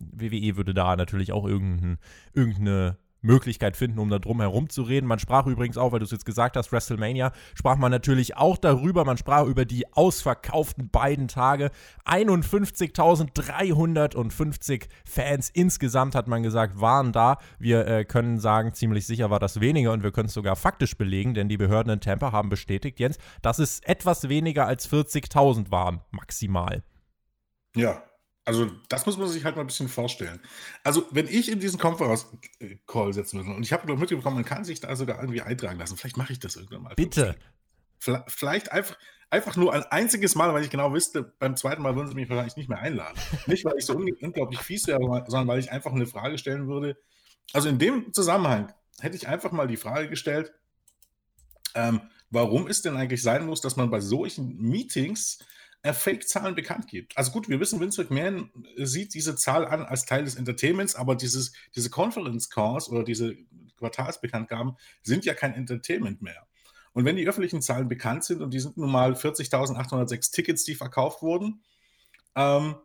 WWE 0.00 0.56
würde 0.56 0.74
da 0.74 0.96
natürlich 0.96 1.30
auch 1.30 1.46
irgendein, 1.46 1.98
irgendeine 2.34 2.98
Möglichkeit 3.26 3.76
finden, 3.76 3.98
um 3.98 4.08
da 4.08 4.18
drum 4.18 4.40
herum 4.40 4.70
zu 4.70 4.82
reden. 4.82 5.06
Man 5.06 5.18
sprach 5.18 5.46
übrigens 5.46 5.76
auch, 5.76 5.92
weil 5.92 5.98
du 5.98 6.06
es 6.06 6.10
jetzt 6.10 6.24
gesagt 6.24 6.56
hast, 6.56 6.72
WrestleMania, 6.72 7.32
sprach 7.54 7.76
man 7.76 7.90
natürlich 7.90 8.34
auch 8.36 8.56
darüber. 8.56 9.04
Man 9.04 9.18
sprach 9.18 9.44
über 9.44 9.66
die 9.66 9.92
ausverkauften 9.92 10.88
beiden 10.88 11.28
Tage. 11.28 11.70
51.350 12.06 14.86
Fans 15.04 15.50
insgesamt, 15.50 16.14
hat 16.14 16.28
man 16.28 16.42
gesagt, 16.42 16.80
waren 16.80 17.12
da. 17.12 17.36
Wir 17.58 17.86
äh, 17.86 18.04
können 18.04 18.38
sagen, 18.38 18.72
ziemlich 18.72 19.06
sicher 19.06 19.28
war 19.30 19.40
das 19.40 19.60
weniger 19.60 19.92
und 19.92 20.02
wir 20.02 20.12
können 20.12 20.28
es 20.28 20.34
sogar 20.34 20.56
faktisch 20.56 20.96
belegen, 20.96 21.34
denn 21.34 21.48
die 21.48 21.58
Behörden 21.58 21.92
in 21.92 22.00
Tampa 22.00 22.32
haben 22.32 22.48
bestätigt, 22.48 22.98
Jens, 23.00 23.18
dass 23.42 23.58
es 23.58 23.80
etwas 23.80 24.28
weniger 24.28 24.66
als 24.66 24.90
40.000 24.90 25.70
waren, 25.70 26.00
maximal. 26.10 26.82
Ja, 27.74 28.02
also, 28.46 28.70
das 28.88 29.04
muss 29.06 29.18
man 29.18 29.28
sich 29.28 29.44
halt 29.44 29.56
mal 29.56 29.62
ein 29.62 29.66
bisschen 29.66 29.88
vorstellen. 29.88 30.40
Also, 30.84 31.04
wenn 31.10 31.26
ich 31.26 31.50
in 31.50 31.58
diesen 31.58 31.80
Conference-Call 31.80 33.12
setzen 33.12 33.40
würde 33.40 33.56
und 33.56 33.64
ich 33.64 33.72
habe 33.72 33.92
mitbekommen, 33.96 34.36
man 34.36 34.44
kann 34.44 34.64
sich 34.64 34.78
da 34.78 34.94
sogar 34.94 35.18
irgendwie 35.18 35.42
eintragen 35.42 35.80
lassen. 35.80 35.96
Vielleicht 35.96 36.16
mache 36.16 36.32
ich 36.32 36.38
das 36.38 36.54
irgendwann 36.54 36.82
mal. 36.82 36.94
Bitte. 36.94 37.34
Vielleicht 37.98 38.70
einfach, 38.70 38.96
einfach 39.30 39.56
nur 39.56 39.72
ein 39.72 39.82
einziges 39.82 40.36
Mal, 40.36 40.54
weil 40.54 40.62
ich 40.62 40.70
genau 40.70 40.94
wüsste, 40.94 41.34
beim 41.40 41.56
zweiten 41.56 41.82
Mal 41.82 41.96
würden 41.96 42.06
sie 42.06 42.14
mich 42.14 42.28
wahrscheinlich 42.28 42.56
nicht 42.56 42.68
mehr 42.68 42.78
einladen. 42.78 43.18
nicht, 43.46 43.64
weil 43.64 43.74
ich 43.78 43.84
so 43.84 43.94
unglaublich 43.94 44.60
fies 44.60 44.86
wäre, 44.86 45.00
sondern 45.26 45.48
weil 45.48 45.58
ich 45.58 45.72
einfach 45.72 45.90
eine 45.90 46.06
Frage 46.06 46.38
stellen 46.38 46.68
würde. 46.68 46.96
Also, 47.52 47.68
in 47.68 47.80
dem 47.80 48.12
Zusammenhang 48.12 48.72
hätte 49.00 49.16
ich 49.16 49.26
einfach 49.26 49.50
mal 49.50 49.66
die 49.66 49.76
Frage 49.76 50.08
gestellt, 50.08 50.54
ähm, 51.74 52.00
warum 52.30 52.68
es 52.68 52.80
denn 52.80 52.96
eigentlich 52.96 53.22
sein 53.22 53.44
muss, 53.44 53.60
dass 53.60 53.74
man 53.74 53.90
bei 53.90 54.00
solchen 54.00 54.56
Meetings 54.56 55.40
Fake-Zahlen 55.94 56.54
bekannt 56.54 56.86
gibt. 56.88 57.16
Also 57.16 57.32
gut, 57.32 57.48
wir 57.48 57.60
wissen, 57.60 57.80
Vince 57.80 58.02
McMahon 58.02 58.50
sieht 58.76 59.14
diese 59.14 59.36
Zahl 59.36 59.66
an 59.66 59.82
als 59.84 60.06
Teil 60.06 60.24
des 60.24 60.34
Entertainments, 60.34 60.94
aber 60.94 61.14
dieses, 61.14 61.52
diese 61.74 61.90
Conference 61.90 62.50
Calls 62.50 62.88
oder 62.88 63.04
diese 63.04 63.36
Quartalsbekanntgaben 63.78 64.76
sind 65.02 65.24
ja 65.24 65.34
kein 65.34 65.54
Entertainment 65.54 66.22
mehr. 66.22 66.46
Und 66.92 67.04
wenn 67.04 67.16
die 67.16 67.28
öffentlichen 67.28 67.60
Zahlen 67.60 67.88
bekannt 67.88 68.24
sind 68.24 68.40
und 68.40 68.54
die 68.54 68.60
sind 68.60 68.78
nun 68.78 68.90
mal 68.90 69.12
40.806 69.12 70.32
Tickets, 70.32 70.64
die 70.64 70.74
verkauft 70.74 71.20
wurden, 71.20 71.62
ähm, 72.34 72.76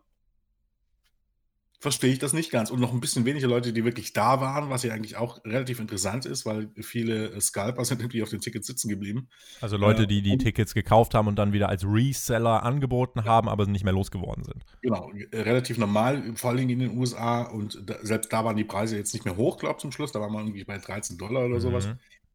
verstehe 1.82 2.14
ich 2.14 2.20
das 2.20 2.32
nicht 2.32 2.52
ganz. 2.52 2.70
Und 2.70 2.80
noch 2.80 2.94
ein 2.94 3.00
bisschen 3.00 3.26
weniger 3.26 3.48
Leute, 3.48 3.74
die 3.74 3.84
wirklich 3.84 4.14
da 4.14 4.40
waren, 4.40 4.70
was 4.70 4.84
ja 4.84 4.94
eigentlich 4.94 5.18
auch 5.18 5.44
relativ 5.44 5.80
interessant 5.80 6.28
ist, 6.28 6.46
weil 6.46 6.70
viele 6.80 7.42
Scalper 7.42 7.84
sind 7.84 8.02
irgendwie 8.02 8.22
auf 8.22 8.30
den 8.30 8.40
Tickets 8.40 8.68
sitzen 8.68 8.88
geblieben. 8.88 9.30
Also 9.62 9.78
Leute, 9.78 10.06
die 10.06 10.22
die 10.22 10.34
äh, 10.34 10.38
Tickets 10.38 10.76
gekauft 10.76 11.16
haben 11.16 11.28
und 11.28 11.38
dann 11.38 11.54
wieder 11.54 11.70
als 11.70 11.84
Reseller 11.84 12.62
angeboten 12.62 13.26
haben, 13.26 13.50
aber 13.50 13.66
nicht 13.66 13.84
mehr 13.84 13.94
losgeworden 13.94 14.44
sind. 14.44 14.64
Genau, 14.84 15.12
relativ 15.34 15.80
normal, 15.80 16.36
vor 16.36 16.52
allem 16.52 16.70
in 16.70 16.80
den 16.80 16.96
USA. 16.96 17.42
Und 17.42 17.82
da, 17.84 17.96
selbst 18.04 18.32
da 18.32 18.46
waren 18.46 18.56
die 18.56 18.64
Preise 18.64 18.96
jetzt 18.96 19.16
nicht 19.16 19.26
mehr 19.26 19.36
hoch, 19.36 19.58
glaube 19.58 19.78
ich, 19.78 19.82
zum 19.82 19.92
Schluss. 19.92 20.12
Da 20.12 20.22
waren 20.22 20.32
wir 20.32 20.40
irgendwie 20.40 20.64
bei 20.64 20.78
13 20.78 21.18
Dollar 21.18 21.46
oder 21.46 21.56
mhm. 21.56 21.62
sowas. 21.62 21.90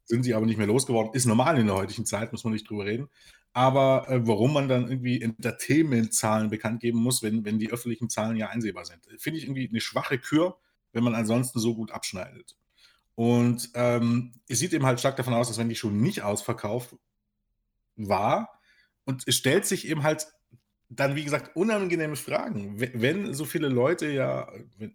Sind 0.06 0.24
sie 0.24 0.34
aber 0.34 0.46
nicht 0.46 0.58
mehr 0.58 0.66
losgeworden. 0.66 1.12
Ist 1.14 1.26
normal 1.26 1.56
in 1.58 1.66
der 1.66 1.76
heutigen 1.76 2.04
Zeit, 2.04 2.32
muss 2.32 2.42
man 2.42 2.52
nicht 2.52 2.68
drüber 2.68 2.84
reden 2.84 3.08
aber 3.56 4.06
äh, 4.10 4.26
warum 4.26 4.52
man 4.52 4.68
dann 4.68 4.86
irgendwie 4.86 5.22
Entertainment-Zahlen 5.22 6.50
bekannt 6.50 6.80
geben 6.80 6.98
muss, 6.98 7.22
wenn, 7.22 7.46
wenn 7.46 7.58
die 7.58 7.70
öffentlichen 7.70 8.10
Zahlen 8.10 8.36
ja 8.36 8.50
einsehbar 8.50 8.84
sind. 8.84 9.00
Finde 9.16 9.38
ich 9.38 9.46
irgendwie 9.46 9.66
eine 9.66 9.80
schwache 9.80 10.18
Kür, 10.18 10.58
wenn 10.92 11.02
man 11.02 11.14
ansonsten 11.14 11.58
so 11.58 11.74
gut 11.74 11.90
abschneidet. 11.90 12.54
Und 13.14 13.70
ähm, 13.72 14.34
es 14.46 14.58
sieht 14.58 14.74
eben 14.74 14.84
halt 14.84 15.00
stark 15.00 15.16
davon 15.16 15.32
aus, 15.32 15.48
dass 15.48 15.56
wenn 15.56 15.70
die 15.70 15.74
schon 15.74 16.02
nicht 16.02 16.20
ausverkauft 16.20 16.96
war, 17.96 18.60
und 19.06 19.22
es 19.26 19.36
stellt 19.36 19.64
sich 19.64 19.88
eben 19.88 20.02
halt 20.02 20.26
dann, 20.88 21.16
wie 21.16 21.24
gesagt, 21.24 21.56
unangenehme 21.56 22.14
Fragen. 22.14 22.78
Wenn 22.78 23.34
so 23.34 23.44
viele 23.44 23.68
Leute 23.68 24.08
ja, 24.08 24.48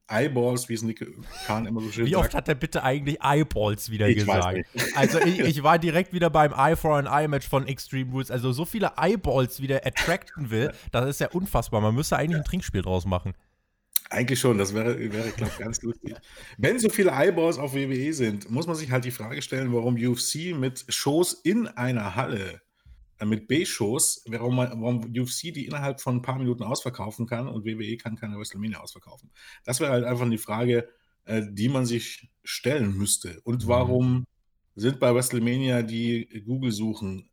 Eyeballs, 0.08 0.70
wie 0.70 0.74
es 0.74 0.84
Nick 0.84 1.06
Kahn 1.46 1.66
immer 1.66 1.82
so 1.82 1.92
schön 1.92 2.06
Wie 2.06 2.16
oft 2.16 2.32
sagt, 2.32 2.36
hat 2.36 2.48
er 2.48 2.56
bitte 2.56 2.84
eigentlich 2.84 3.20
Eyeballs 3.22 3.92
wieder 3.92 4.08
ich 4.08 4.20
gesagt? 4.20 4.66
Also 4.96 5.20
ich, 5.20 5.40
ich, 5.40 5.64
war 5.64 5.80
direkt 5.80 6.14
wieder 6.14 6.30
beim 6.30 6.54
Eye 6.54 6.78
for 6.78 6.96
an 6.96 7.08
Eye 7.08 7.28
Match 7.28 7.48
von 7.48 7.68
Extreme 7.68 8.12
Rules. 8.12 8.32
Also 8.32 8.54
so 8.54 8.64
viele 8.64 8.94
Eyeballs 8.98 9.62
wieder 9.62 9.86
attracten 9.86 10.50
will, 10.50 10.72
das 10.92 11.10
ist 11.10 11.20
ja 11.20 11.28
unfassbar. 11.30 11.82
Man 11.82 11.94
müsste 11.94 12.16
eigentlich 12.16 12.38
ein 12.38 12.46
Trinkspiel 12.46 12.84
draus 12.84 13.06
machen. 13.06 13.34
Eigentlich 14.10 14.40
schon, 14.40 14.58
das 14.58 14.74
wäre, 14.74 14.98
wäre 14.98 15.30
glaube 15.32 15.52
ich, 15.54 15.60
ganz 15.60 15.82
lustig. 15.82 16.16
Wenn 16.58 16.80
so 16.80 16.90
viele 16.90 17.12
Eyeballs 17.12 17.58
auf 17.58 17.74
WWE 17.74 18.14
sind, 18.14 18.50
muss 18.50 18.68
man 18.68 18.76
sich 18.76 18.92
halt 18.92 19.06
die 19.06 19.12
Frage 19.12 19.42
stellen, 19.42 19.74
warum 19.74 19.96
UFC 19.96 20.56
mit 20.56 20.86
Shows 20.90 21.34
in 21.34 21.68
einer 21.68 22.16
Halle 22.16 22.40
äh, 22.50 22.60
mit 23.26 23.48
B-Shows, 23.48 24.24
warum, 24.28 24.58
warum 24.58 25.06
UFC 25.06 25.54
die 25.54 25.66
innerhalb 25.66 26.02
von 26.02 26.18
ein 26.18 26.22
paar 26.22 26.38
Minuten 26.38 26.64
ausverkaufen 26.64 27.28
kann 27.28 27.48
und 27.48 27.66
WWE 27.66 27.98
kann 27.98 28.16
keine 28.16 28.38
WrestleMania 28.38 28.80
ausverkaufen. 28.80 29.32
Das 29.64 29.80
wäre 29.80 29.92
halt 29.92 30.06
einfach 30.06 30.30
die 30.30 30.38
Frage, 30.38 30.90
äh, 31.26 31.44
die 31.50 31.70
man 31.70 31.86
sich 31.86 32.30
stellen 32.44 32.98
müsste. 32.98 33.40
Und 33.44 33.66
mhm. 33.66 33.68
warum 33.68 34.28
sind 34.76 35.00
bei 35.00 35.14
WrestleMania 35.14 35.84
die 35.84 36.44
Google-Suchen 36.46 37.30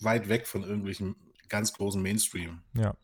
weit 0.00 0.28
weg 0.28 0.46
von 0.46 0.62
irgendwelchen 0.62 1.16
ganz 1.48 1.72
großen 1.72 2.00
Mainstream? 2.00 2.62
Ja. 2.74 2.94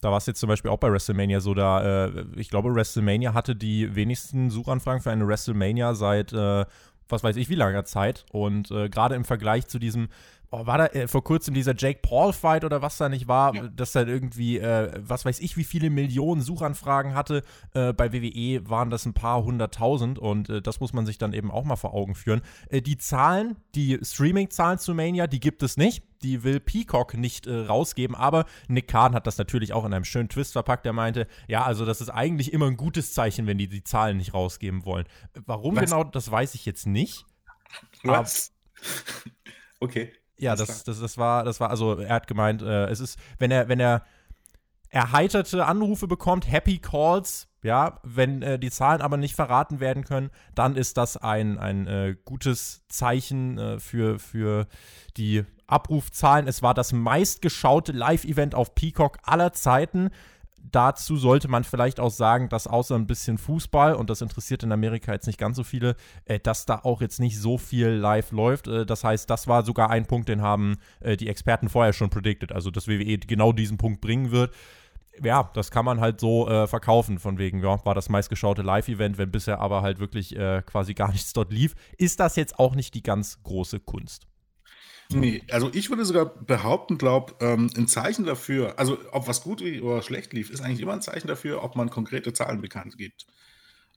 Da 0.00 0.10
war 0.10 0.18
es 0.18 0.26
jetzt 0.26 0.40
zum 0.40 0.48
Beispiel 0.48 0.70
auch 0.70 0.78
bei 0.78 0.92
WrestleMania 0.92 1.40
so, 1.40 1.54
da, 1.54 2.06
äh, 2.06 2.26
ich 2.36 2.50
glaube, 2.50 2.74
WrestleMania 2.74 3.32
hatte 3.32 3.56
die 3.56 3.94
wenigsten 3.94 4.50
Suchanfragen 4.50 5.00
für 5.00 5.10
eine 5.10 5.26
WrestleMania 5.26 5.94
seit, 5.94 6.32
äh, 6.32 6.66
was 7.08 7.24
weiß 7.24 7.36
ich, 7.36 7.48
wie 7.48 7.54
langer 7.54 7.86
Zeit. 7.86 8.26
Und 8.30 8.70
äh, 8.70 8.90
gerade 8.90 9.14
im 9.14 9.24
Vergleich 9.24 9.66
zu 9.66 9.78
diesem 9.78 10.08
oh, 10.50 10.66
war 10.66 10.78
da 10.78 10.86
äh, 10.86 11.08
vor 11.08 11.24
kurzem 11.24 11.54
dieser 11.54 11.74
Jake 11.76 12.00
Paul-Fight 12.02 12.64
oder 12.64 12.82
was 12.82 12.96
da 12.96 13.08
nicht 13.08 13.28
war, 13.28 13.54
ja. 13.54 13.68
dass 13.68 13.94
er 13.94 14.06
irgendwie, 14.06 14.58
äh, 14.58 14.92
was 14.98 15.24
weiß 15.24 15.40
ich, 15.40 15.56
wie 15.56 15.64
viele 15.64 15.90
Millionen 15.90 16.40
Suchanfragen 16.40 17.14
hatte. 17.14 17.42
Äh, 17.74 17.92
bei 17.92 18.12
WWE 18.12 18.68
waren 18.68 18.90
das 18.90 19.06
ein 19.06 19.14
paar 19.14 19.44
hunderttausend 19.44 20.18
und 20.18 20.48
äh, 20.48 20.62
das 20.62 20.80
muss 20.80 20.92
man 20.92 21.06
sich 21.06 21.18
dann 21.18 21.32
eben 21.32 21.50
auch 21.50 21.64
mal 21.64 21.76
vor 21.76 21.94
Augen 21.94 22.14
führen. 22.14 22.42
Äh, 22.68 22.82
die 22.82 22.96
Zahlen, 22.96 23.56
die 23.74 23.98
Streaming-Zahlen 24.02 24.78
zu 24.78 24.94
Mania, 24.94 25.26
die 25.26 25.40
gibt 25.40 25.62
es 25.62 25.76
nicht. 25.76 26.04
Die 26.22 26.42
will 26.42 26.58
Peacock 26.58 27.14
nicht 27.14 27.46
äh, 27.46 27.66
rausgeben, 27.66 28.16
aber 28.16 28.46
Nick 28.68 28.88
Kahn 28.88 29.14
hat 29.14 29.26
das 29.26 29.36
natürlich 29.36 29.74
auch 29.74 29.84
in 29.84 29.92
einem 29.92 30.06
schönen 30.06 30.30
Twist 30.30 30.52
verpackt. 30.52 30.86
Er 30.86 30.94
meinte, 30.94 31.26
ja, 31.48 31.64
also 31.64 31.84
das 31.84 32.00
ist 32.00 32.08
eigentlich 32.08 32.52
immer 32.52 32.66
ein 32.66 32.78
gutes 32.78 33.12
Zeichen, 33.12 33.46
wenn 33.46 33.58
die 33.58 33.68
die 33.68 33.84
Zahlen 33.84 34.16
nicht 34.16 34.32
rausgeben 34.32 34.86
wollen. 34.86 35.04
Warum 35.44 35.76
was? 35.76 35.84
genau, 35.84 36.04
das 36.04 36.30
weiß 36.30 36.54
ich 36.54 36.64
jetzt 36.64 36.86
nicht. 36.86 37.26
Was? 38.02 38.52
okay. 39.80 40.12
Ja, 40.38 40.56
das, 40.56 40.84
das, 40.84 41.00
das 41.00 41.18
war, 41.18 41.44
das 41.44 41.60
war, 41.60 41.70
also 41.70 41.98
er 41.98 42.14
hat 42.14 42.26
gemeint, 42.26 42.62
äh, 42.62 42.86
es 42.86 43.00
ist, 43.00 43.18
wenn 43.38 43.50
er, 43.50 43.68
wenn 43.68 43.80
er 43.80 44.02
erheiterte 44.88 45.66
Anrufe 45.66 46.06
bekommt, 46.06 46.50
Happy 46.50 46.78
Calls, 46.78 47.48
ja, 47.62 47.98
wenn 48.04 48.42
äh, 48.42 48.58
die 48.58 48.70
Zahlen 48.70 49.00
aber 49.00 49.16
nicht 49.16 49.34
verraten 49.34 49.80
werden 49.80 50.04
können, 50.04 50.30
dann 50.54 50.76
ist 50.76 50.96
das 50.96 51.16
ein, 51.16 51.58
ein 51.58 51.86
äh, 51.86 52.16
gutes 52.24 52.86
Zeichen 52.88 53.58
äh, 53.58 53.80
für, 53.80 54.18
für 54.18 54.66
die 55.16 55.44
Abrufzahlen. 55.66 56.46
Es 56.46 56.62
war 56.62 56.74
das 56.74 56.92
meistgeschaute 56.92 57.92
Live-Event 57.92 58.54
auf 58.54 58.74
Peacock 58.74 59.18
aller 59.22 59.52
Zeiten 59.52 60.10
dazu 60.70 61.16
sollte 61.16 61.48
man 61.48 61.64
vielleicht 61.64 62.00
auch 62.00 62.10
sagen, 62.10 62.48
dass 62.48 62.66
außer 62.66 62.94
ein 62.94 63.06
bisschen 63.06 63.38
Fußball, 63.38 63.94
und 63.94 64.10
das 64.10 64.20
interessiert 64.20 64.62
in 64.62 64.72
Amerika 64.72 65.12
jetzt 65.12 65.26
nicht 65.26 65.38
ganz 65.38 65.56
so 65.56 65.64
viele, 65.64 65.96
äh, 66.24 66.38
dass 66.38 66.66
da 66.66 66.80
auch 66.82 67.00
jetzt 67.00 67.20
nicht 67.20 67.38
so 67.38 67.58
viel 67.58 67.88
live 67.88 68.32
läuft. 68.32 68.68
Äh, 68.68 68.86
das 68.86 69.04
heißt, 69.04 69.28
das 69.28 69.46
war 69.46 69.64
sogar 69.64 69.90
ein 69.90 70.06
Punkt, 70.06 70.28
den 70.28 70.42
haben 70.42 70.76
äh, 71.00 71.16
die 71.16 71.28
Experten 71.28 71.68
vorher 71.68 71.92
schon 71.92 72.10
predicted, 72.10 72.52
also 72.52 72.70
dass 72.70 72.88
WWE 72.88 73.18
genau 73.18 73.52
diesen 73.52 73.78
Punkt 73.78 74.00
bringen 74.00 74.30
wird. 74.30 74.52
Ja, 75.22 75.50
das 75.54 75.70
kann 75.70 75.84
man 75.84 76.00
halt 76.00 76.18
so 76.18 76.48
äh, 76.48 76.66
verkaufen, 76.66 77.20
von 77.20 77.38
wegen, 77.38 77.62
ja, 77.62 77.84
war 77.84 77.94
das 77.94 78.08
meistgeschaute 78.08 78.62
Live-Event, 78.62 79.16
wenn 79.16 79.30
bisher 79.30 79.60
aber 79.60 79.82
halt 79.82 80.00
wirklich 80.00 80.34
äh, 80.36 80.62
quasi 80.66 80.94
gar 80.94 81.10
nichts 81.12 81.32
dort 81.32 81.52
lief, 81.52 81.74
ist 81.98 82.20
das 82.20 82.36
jetzt 82.36 82.58
auch 82.58 82.74
nicht 82.74 82.94
die 82.94 83.02
ganz 83.02 83.42
große 83.42 83.80
Kunst. 83.80 84.26
Nee, 85.10 85.42
also 85.50 85.70
ich 85.72 85.90
würde 85.90 86.04
sogar 86.04 86.26
behaupten, 86.26 86.98
glaube, 86.98 87.34
ähm, 87.40 87.70
ein 87.76 87.86
Zeichen 87.88 88.24
dafür, 88.24 88.78
also 88.78 88.98
ob 89.12 89.28
was 89.28 89.42
gut 89.42 89.62
oder 89.62 90.02
schlecht 90.02 90.32
lief, 90.32 90.50
ist 90.50 90.60
eigentlich 90.60 90.80
immer 90.80 90.94
ein 90.94 91.02
Zeichen 91.02 91.28
dafür, 91.28 91.62
ob 91.62 91.76
man 91.76 91.90
konkrete 91.90 92.32
Zahlen 92.32 92.60
bekannt 92.60 92.96
gibt. 92.96 93.26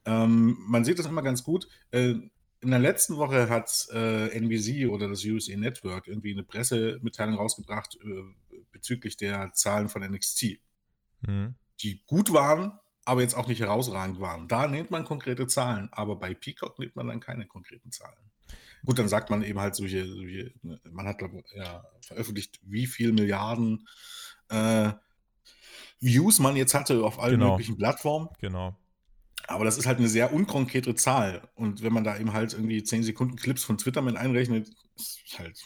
Ähm, 0.05 0.57
man 0.67 0.85
sieht 0.85 0.99
das 0.99 1.05
immer 1.05 1.21
ganz 1.21 1.43
gut. 1.43 1.67
Äh, 1.91 2.15
in 2.59 2.71
der 2.71 2.79
letzten 2.79 3.17
Woche 3.17 3.49
hat 3.49 3.87
äh, 3.91 4.29
NBC 4.29 4.89
oder 4.89 5.07
das 5.07 5.23
USA 5.23 5.55
Network 5.55 6.07
irgendwie 6.07 6.31
eine 6.31 6.43
Pressemitteilung 6.43 7.35
rausgebracht 7.35 7.97
äh, 8.03 8.55
bezüglich 8.71 9.17
der 9.17 9.53
Zahlen 9.53 9.89
von 9.89 10.01
NXT, 10.01 10.59
mhm. 11.21 11.55
die 11.81 12.01
gut 12.05 12.33
waren, 12.33 12.79
aber 13.05 13.21
jetzt 13.21 13.35
auch 13.35 13.47
nicht 13.47 13.59
herausragend 13.59 14.19
waren. 14.19 14.47
Da 14.47 14.67
nimmt 14.67 14.91
man 14.91 15.05
konkrete 15.05 15.47
Zahlen, 15.47 15.89
aber 15.91 16.15
bei 16.15 16.33
Peacock 16.33 16.79
nimmt 16.79 16.95
man 16.95 17.07
dann 17.07 17.19
keine 17.19 17.45
konkreten 17.45 17.91
Zahlen. 17.91 18.31
Gut, 18.86 19.00
dann 19.00 19.10
sagt 19.10 19.29
man 19.29 19.43
eben 19.43 19.60
halt 19.60 19.75
solche, 19.75 20.07
solche 20.07 20.53
ne, 20.62 20.79
man 20.89 21.07
hat 21.07 21.22
ja, 21.55 21.84
veröffentlicht, 22.01 22.60
wie 22.63 22.88
viel 22.88 23.12
Milliarden 23.12 23.88
äh, 24.50 24.91
Views 26.00 26.39
man 26.39 26.55
jetzt 26.55 26.74
hatte 26.74 27.03
auf 27.03 27.19
allen 27.19 27.39
genau. 27.39 27.51
möglichen 27.51 27.77
Plattformen. 27.77 28.29
Genau. 28.39 28.77
Aber 29.48 29.65
das 29.65 29.77
ist 29.77 29.86
halt 29.86 29.98
eine 29.98 30.10
sehr 30.10 30.34
unkonkrete 30.34 30.96
Zahl. 30.96 31.50
Und 31.55 31.81
wenn 31.81 31.93
man 31.93 32.03
da 32.03 32.17
eben 32.17 32.34
halt 32.34 32.53
irgendwie 32.53 32.84
10 32.84 33.03
Sekunden 33.03 33.38
Clips 33.38 33.63
von 33.63 33.77
Twitter 33.77 34.01
mit 34.01 34.17
einrechnet, 34.17 34.69
ist 34.96 35.39
halt 35.39 35.57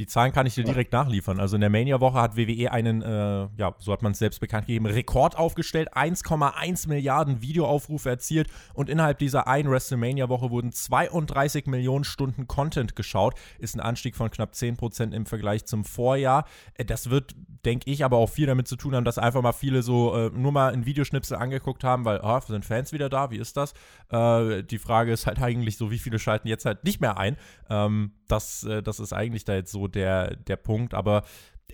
die 0.00 0.06
Zahlen 0.06 0.32
kann 0.32 0.46
ich 0.46 0.54
dir 0.54 0.64
direkt 0.64 0.94
nachliefern. 0.94 1.38
Also 1.40 1.56
in 1.56 1.60
der 1.60 1.68
Mania-Woche 1.68 2.18
hat 2.18 2.34
WWE 2.34 2.72
einen, 2.72 3.02
äh, 3.02 3.48
ja, 3.58 3.74
so 3.76 3.92
hat 3.92 4.00
man 4.00 4.12
es 4.12 4.18
selbst 4.18 4.40
bekannt 4.40 4.66
gegeben, 4.66 4.86
Rekord 4.86 5.36
aufgestellt. 5.36 5.94
1,1 5.94 6.88
Milliarden 6.88 7.42
Videoaufrufe 7.42 8.08
erzielt 8.08 8.48
und 8.72 8.88
innerhalb 8.88 9.18
dieser 9.18 9.46
einen 9.46 9.70
WrestleMania-Woche 9.70 10.50
wurden 10.50 10.72
32 10.72 11.66
Millionen 11.66 12.04
Stunden 12.04 12.48
Content 12.48 12.96
geschaut. 12.96 13.34
Ist 13.58 13.76
ein 13.76 13.80
Anstieg 13.80 14.16
von 14.16 14.30
knapp 14.30 14.54
10 14.54 14.78
Prozent 14.78 15.12
im 15.12 15.26
Vergleich 15.26 15.66
zum 15.66 15.84
Vorjahr. 15.84 16.46
Äh, 16.78 16.86
das 16.86 17.10
wird, 17.10 17.34
denke 17.64 17.90
ich, 17.90 18.04
aber 18.04 18.16
auch 18.16 18.28
viel 18.28 18.46
damit 18.46 18.68
zu 18.68 18.76
tun 18.76 18.94
haben, 18.94 19.04
dass 19.04 19.18
einfach 19.18 19.42
mal 19.42 19.52
viele 19.52 19.82
so 19.82 20.16
äh, 20.16 20.30
nur 20.30 20.52
mal 20.52 20.72
ein 20.72 20.86
Videoschnipsel 20.86 21.36
angeguckt 21.36 21.84
haben, 21.84 22.04
weil, 22.04 22.20
ah, 22.20 22.40
sind 22.40 22.64
Fans 22.64 22.92
wieder 22.92 23.08
da? 23.08 23.30
Wie 23.30 23.38
ist 23.38 23.56
das? 23.56 23.74
Äh, 24.10 24.62
die 24.62 24.78
Frage 24.78 25.12
ist 25.12 25.26
halt 25.26 25.40
eigentlich 25.40 25.76
so, 25.76 25.90
wie 25.90 25.98
viele 25.98 26.18
schalten 26.18 26.48
jetzt 26.48 26.64
halt 26.64 26.84
nicht 26.84 27.00
mehr 27.00 27.18
ein? 27.18 27.36
Ähm, 27.68 28.12
das, 28.28 28.64
äh, 28.64 28.82
das 28.82 29.00
ist 29.00 29.12
eigentlich 29.12 29.44
da 29.44 29.54
jetzt 29.54 29.72
so 29.72 29.88
der, 29.88 30.36
der 30.36 30.56
Punkt. 30.56 30.94
Aber 30.94 31.24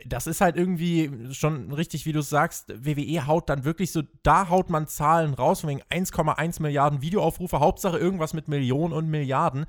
das 0.04 0.26
ist 0.26 0.40
halt 0.40 0.56
irgendwie 0.56 1.32
schon 1.32 1.72
richtig, 1.72 2.06
wie 2.06 2.12
du 2.12 2.20
sagst. 2.20 2.72
WWE 2.84 3.26
haut 3.26 3.48
dann 3.48 3.64
wirklich 3.64 3.92
so, 3.92 4.02
da 4.22 4.48
haut 4.48 4.70
man 4.70 4.86
Zahlen 4.86 5.34
raus, 5.34 5.60
von 5.60 5.70
wegen 5.70 5.82
1,1 5.82 6.60
Milliarden 6.60 7.00
Videoaufrufe, 7.00 7.60
Hauptsache 7.60 7.98
irgendwas 7.98 8.34
mit 8.34 8.48
Millionen 8.48 8.92
und 8.92 9.08
Milliarden 9.08 9.66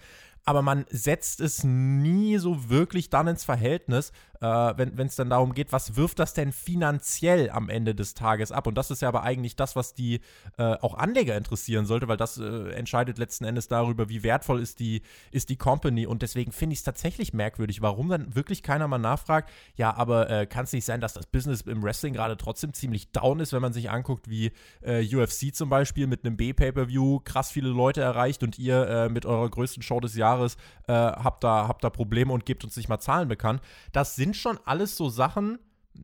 aber 0.47 0.61
man 0.61 0.85
setzt 0.89 1.41
es 1.41 1.65
nie 1.65 2.37
so 2.37 2.69
wirklich 2.69 3.09
dann 3.09 3.27
ins 3.27 3.43
Verhältnis, 3.43 4.13
äh, 4.41 4.73
wenn 4.77 5.07
es 5.07 5.15
dann 5.15 5.29
darum 5.29 5.53
geht, 5.53 5.71
was 5.71 5.95
wirft 5.95 6.19
das 6.19 6.33
denn 6.33 6.51
finanziell 6.51 7.49
am 7.49 7.69
Ende 7.69 7.95
des 7.95 8.13
Tages 8.13 8.51
ab? 8.51 8.67
Und 8.67 8.75
das 8.75 8.91
ist 8.91 9.01
ja 9.01 9.07
aber 9.07 9.23
eigentlich 9.23 9.55
das, 9.55 9.75
was 9.75 9.93
die 9.93 10.21
äh, 10.57 10.63
auch 10.63 10.95
Anleger 10.95 11.35
interessieren 11.35 11.85
sollte, 11.85 12.07
weil 12.07 12.17
das 12.17 12.37
äh, 12.37 12.69
entscheidet 12.71 13.17
letzten 13.17 13.45
Endes 13.45 13.67
darüber, 13.67 14.09
wie 14.09 14.23
wertvoll 14.23 14.61
ist 14.61 14.79
die, 14.79 15.01
ist 15.31 15.49
die 15.49 15.55
Company. 15.55 16.05
Und 16.05 16.21
deswegen 16.21 16.51
finde 16.51 16.73
ich 16.73 16.79
es 16.79 16.83
tatsächlich 16.83 17.33
merkwürdig, 17.33 17.81
warum 17.81 18.09
dann 18.09 18.35
wirklich 18.35 18.63
keiner 18.63 18.87
mal 18.87 18.97
nachfragt, 18.97 19.49
ja, 19.75 19.95
aber 19.95 20.29
äh, 20.29 20.45
kann 20.45 20.65
es 20.65 20.73
nicht 20.73 20.85
sein, 20.85 21.01
dass 21.01 21.13
das 21.13 21.25
Business 21.25 21.61
im 21.61 21.83
Wrestling 21.83 22.13
gerade 22.13 22.37
trotzdem 22.37 22.73
ziemlich 22.73 23.11
down 23.11 23.39
ist, 23.39 23.53
wenn 23.53 23.61
man 23.61 23.73
sich 23.73 23.89
anguckt, 23.89 24.29
wie 24.29 24.51
äh, 24.81 25.03
UFC 25.15 25.53
zum 25.53 25.69
Beispiel 25.69 26.07
mit 26.07 26.25
einem 26.25 26.37
B-Pay-Per-View 26.37 27.19
krass 27.21 27.51
viele 27.51 27.69
Leute 27.69 28.01
erreicht 28.01 28.43
und 28.43 28.59
ihr 28.59 28.87
äh, 28.87 29.09
mit 29.09 29.25
eurer 29.25 29.49
größten 29.49 29.83
Show 29.83 29.99
des 29.99 30.15
Jahres 30.15 30.57
habt, 30.87 31.43
da, 31.43 31.67
habt 31.67 31.83
da 31.83 31.89
Probleme 31.89 32.31
und 32.31 32.45
gebt 32.45 32.63
uns 32.63 32.77
nicht 32.77 32.87
mal 32.87 32.99
Zahlen 32.99 33.27
bekannt. 33.27 33.61
Das 33.91 34.15
sind 34.15 34.26
schon 34.33 34.59
alles 34.65 34.95
so 34.95 35.09
Sachen, 35.09 35.59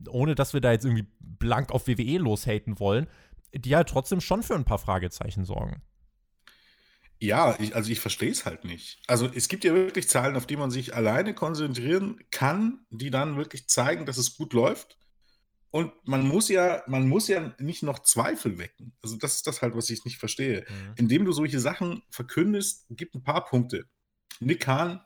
ohne 0.08 0.34
dass 0.34 0.52
wir 0.54 0.60
da 0.60 0.72
jetzt 0.72 0.84
irgendwie 0.84 1.06
blank 1.20 1.70
auf 1.70 1.86
WWE 1.86 2.18
loshaten 2.18 2.78
wollen, 2.78 3.06
die 3.54 3.76
halt 3.76 3.88
trotzdem 3.88 4.20
schon 4.20 4.42
für 4.42 4.54
ein 4.54 4.64
paar 4.64 4.78
Fragezeichen 4.78 5.44
sorgen. 5.44 5.82
Ja, 7.20 7.56
ich, 7.58 7.74
also 7.74 7.90
ich 7.90 8.00
verstehe 8.00 8.30
es 8.30 8.44
halt 8.44 8.64
nicht. 8.64 9.00
Also 9.06 9.30
es 9.32 9.48
gibt 9.48 9.64
ja 9.64 9.72
wirklich 9.72 10.08
Zahlen, 10.08 10.36
auf 10.36 10.46
die 10.46 10.56
man 10.56 10.70
sich 10.70 10.94
alleine 10.94 11.34
konzentrieren 11.34 12.20
kann, 12.30 12.84
die 12.90 13.10
dann 13.10 13.36
wirklich 13.36 13.68
zeigen, 13.68 14.04
dass 14.04 14.18
es 14.18 14.36
gut 14.36 14.52
läuft. 14.52 14.98
Und 15.70 15.92
man 16.06 16.26
muss 16.26 16.48
ja, 16.48 16.82
man 16.86 17.08
muss 17.08 17.28
ja 17.28 17.54
nicht 17.58 17.82
noch 17.82 18.00
Zweifel 18.00 18.58
wecken. 18.58 18.92
Also 19.02 19.16
das 19.16 19.36
ist 19.36 19.46
das 19.46 19.62
halt, 19.62 19.74
was 19.74 19.90
ich 19.90 20.04
nicht 20.04 20.18
verstehe. 20.18 20.66
Mhm. 20.68 20.94
Indem 20.96 21.24
du 21.24 21.32
solche 21.32 21.60
Sachen 21.60 22.02
verkündest, 22.10 22.86
gibt 22.90 23.14
ein 23.14 23.24
paar 23.24 23.44
Punkte. 23.44 23.86
Nick 24.40 24.60
Kahn 24.60 25.00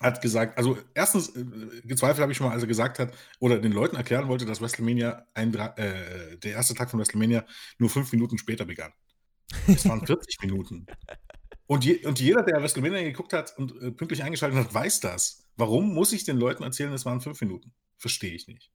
hat 0.00 0.22
gesagt, 0.22 0.56
also 0.56 0.78
erstens 0.94 1.28
äh, 1.36 1.44
gezweifelt 1.84 2.20
habe 2.20 2.32
ich 2.32 2.38
schon 2.38 2.46
mal, 2.46 2.54
als 2.54 2.62
er 2.62 2.68
gesagt 2.68 2.98
hat 2.98 3.12
oder 3.38 3.58
den 3.58 3.72
Leuten 3.72 3.96
erklären 3.96 4.28
wollte, 4.28 4.46
dass 4.46 4.60
WrestleMania 4.60 5.26
ein, 5.34 5.54
äh, 5.54 6.38
der 6.38 6.52
erste 6.52 6.74
Tag 6.74 6.90
von 6.90 6.98
WrestleMania 6.98 7.44
nur 7.78 7.90
fünf 7.90 8.10
Minuten 8.12 8.38
später 8.38 8.64
begann. 8.64 8.92
Es 9.68 9.86
waren 9.86 10.04
40 10.06 10.40
Minuten. 10.42 10.86
Und, 11.66 11.84
je, 11.84 12.04
und, 12.06 12.18
jeder, 12.18 12.42
der 12.42 12.62
WrestleMania 12.62 13.02
geguckt 13.02 13.32
hat 13.32 13.56
und 13.58 13.72
äh, 13.80 13.92
pünktlich 13.92 14.24
eingeschaltet 14.24 14.58
hat, 14.58 14.74
weiß 14.74 15.00
das. 15.00 15.46
Warum 15.56 15.92
muss 15.92 16.12
ich 16.12 16.24
den 16.24 16.38
Leuten 16.38 16.62
erzählen, 16.62 16.92
es 16.92 17.04
waren 17.04 17.20
fünf 17.20 17.40
Minuten? 17.42 17.72
Verstehe 17.96 18.32
ich 18.32 18.48
nicht. 18.48 18.72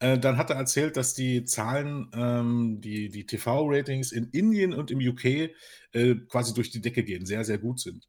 Äh, 0.00 0.18
dann 0.18 0.36
hat 0.36 0.50
er 0.50 0.56
erzählt, 0.56 0.96
dass 0.96 1.14
die 1.14 1.44
Zahlen, 1.44 2.10
ähm, 2.14 2.80
die, 2.80 3.08
die 3.08 3.26
TV-Ratings 3.26 4.12
in 4.12 4.28
Indien 4.30 4.74
und 4.74 4.90
im 4.90 4.98
UK 4.98 5.24
äh, 5.92 6.14
quasi 6.28 6.54
durch 6.54 6.70
die 6.70 6.80
Decke 6.80 7.04
gehen, 7.04 7.24
sehr, 7.24 7.44
sehr 7.44 7.58
gut 7.58 7.80
sind. 7.80 8.08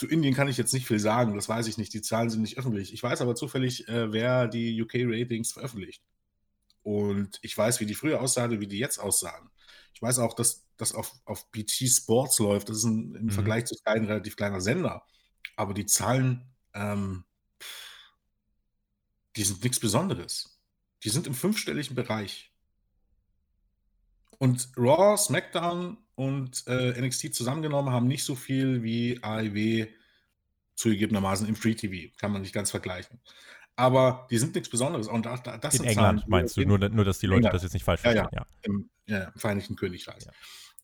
Zu 0.00 0.06
Indien 0.06 0.32
kann 0.32 0.48
ich 0.48 0.56
jetzt 0.56 0.72
nicht 0.72 0.86
viel 0.86 0.98
sagen, 0.98 1.34
das 1.34 1.50
weiß 1.50 1.66
ich 1.66 1.76
nicht. 1.76 1.92
Die 1.92 2.00
Zahlen 2.00 2.30
sind 2.30 2.40
nicht 2.40 2.56
öffentlich. 2.56 2.94
Ich 2.94 3.02
weiß 3.02 3.20
aber 3.20 3.34
zufällig, 3.34 3.86
äh, 3.86 4.10
wer 4.14 4.48
die 4.48 4.80
UK-Ratings 4.80 5.52
veröffentlicht. 5.52 6.02
Und 6.82 7.38
ich 7.42 7.58
weiß, 7.58 7.80
wie 7.80 7.84
die 7.84 7.94
früher 7.94 8.22
aussahen 8.22 8.58
wie 8.60 8.66
die 8.66 8.78
jetzt 8.78 8.96
aussahen. 8.96 9.50
Ich 9.92 10.00
weiß 10.00 10.20
auch, 10.20 10.32
dass 10.32 10.64
das 10.78 10.94
auf, 10.94 11.12
auf 11.26 11.50
BT 11.50 11.86
Sports 11.86 12.38
läuft. 12.38 12.70
Das 12.70 12.78
ist 12.78 12.84
ein, 12.84 13.14
im 13.14 13.24
mhm. 13.24 13.30
Vergleich 13.30 13.66
zu 13.66 13.74
Sky 13.74 13.90
ein 13.90 14.06
relativ 14.06 14.36
kleiner 14.36 14.62
Sender. 14.62 15.04
Aber 15.54 15.74
die 15.74 15.84
Zahlen, 15.84 16.50
ähm, 16.72 17.24
die 19.36 19.44
sind 19.44 19.62
nichts 19.62 19.80
Besonderes. 19.80 20.62
Die 21.04 21.10
sind 21.10 21.26
im 21.26 21.34
fünfstelligen 21.34 21.94
Bereich. 21.94 22.54
Und 24.38 24.72
Raw, 24.78 25.18
SmackDown 25.18 25.98
und 26.20 26.66
äh, 26.66 27.00
NXT 27.00 27.34
zusammengenommen 27.34 27.94
haben 27.94 28.06
nicht 28.06 28.24
so 28.24 28.34
viel 28.34 28.82
wie 28.82 29.18
AEW 29.22 29.86
zugegebenermaßen 30.74 31.48
im 31.48 31.56
Free 31.56 31.74
TV. 31.74 32.14
Kann 32.18 32.30
man 32.30 32.42
nicht 32.42 32.52
ganz 32.52 32.70
vergleichen. 32.70 33.18
Aber 33.74 34.26
die 34.30 34.36
sind 34.36 34.54
nichts 34.54 34.68
Besonderes. 34.68 35.08
Und 35.08 35.24
da, 35.24 35.38
da, 35.38 35.56
das 35.56 35.76
In 35.76 35.84
England 35.84 36.20
Zahlen, 36.20 36.30
meinst 36.30 36.58
du, 36.58 36.66
nur, 36.66 36.78
nur 36.78 37.06
dass 37.06 37.20
die 37.20 37.26
Leute 37.26 37.38
England. 37.38 37.54
das 37.54 37.62
jetzt 37.62 37.72
nicht 37.72 37.84
falsch 37.84 38.02
verstehen. 38.02 38.28
Ja, 38.32 38.40
ja. 38.40 38.46
Im, 38.60 38.90
ja, 39.06 39.24
im 39.34 39.40
Vereinigten 39.40 39.76
Königreich. 39.76 40.26
Ja. 40.26 40.32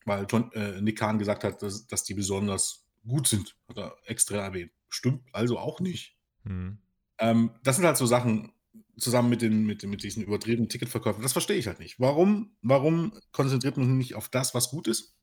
Weil 0.06 0.26
äh, 0.54 0.80
Nick 0.80 0.98
Khan 0.98 1.18
gesagt 1.18 1.44
hat, 1.44 1.60
dass, 1.60 1.86
dass 1.86 2.02
die 2.04 2.14
besonders 2.14 2.86
gut 3.06 3.28
sind. 3.28 3.56
Hat 3.68 3.76
er 3.76 3.94
extra 4.06 4.38
erwähnt. 4.38 4.72
Stimmt 4.88 5.22
also 5.32 5.58
auch 5.58 5.80
nicht. 5.80 6.16
Hm. 6.44 6.78
Ähm, 7.18 7.50
das 7.62 7.76
sind 7.76 7.84
halt 7.84 7.98
so 7.98 8.06
Sachen, 8.06 8.54
zusammen 8.98 9.28
mit, 9.28 9.42
den, 9.42 9.66
mit, 9.66 9.82
mit 9.82 10.02
diesen 10.02 10.22
übertriebenen 10.22 10.70
Ticketverkäufen, 10.70 11.22
das 11.22 11.32
verstehe 11.32 11.56
ich 11.56 11.66
halt 11.66 11.78
nicht. 11.78 12.00
Warum, 12.00 12.56
warum 12.62 13.12
konzentriert 13.32 13.76
man 13.76 13.86
sich 13.86 13.96
nicht 13.96 14.14
auf 14.14 14.28
das, 14.28 14.54
was 14.54 14.70
gut 14.70 14.88
ist? 14.88 15.14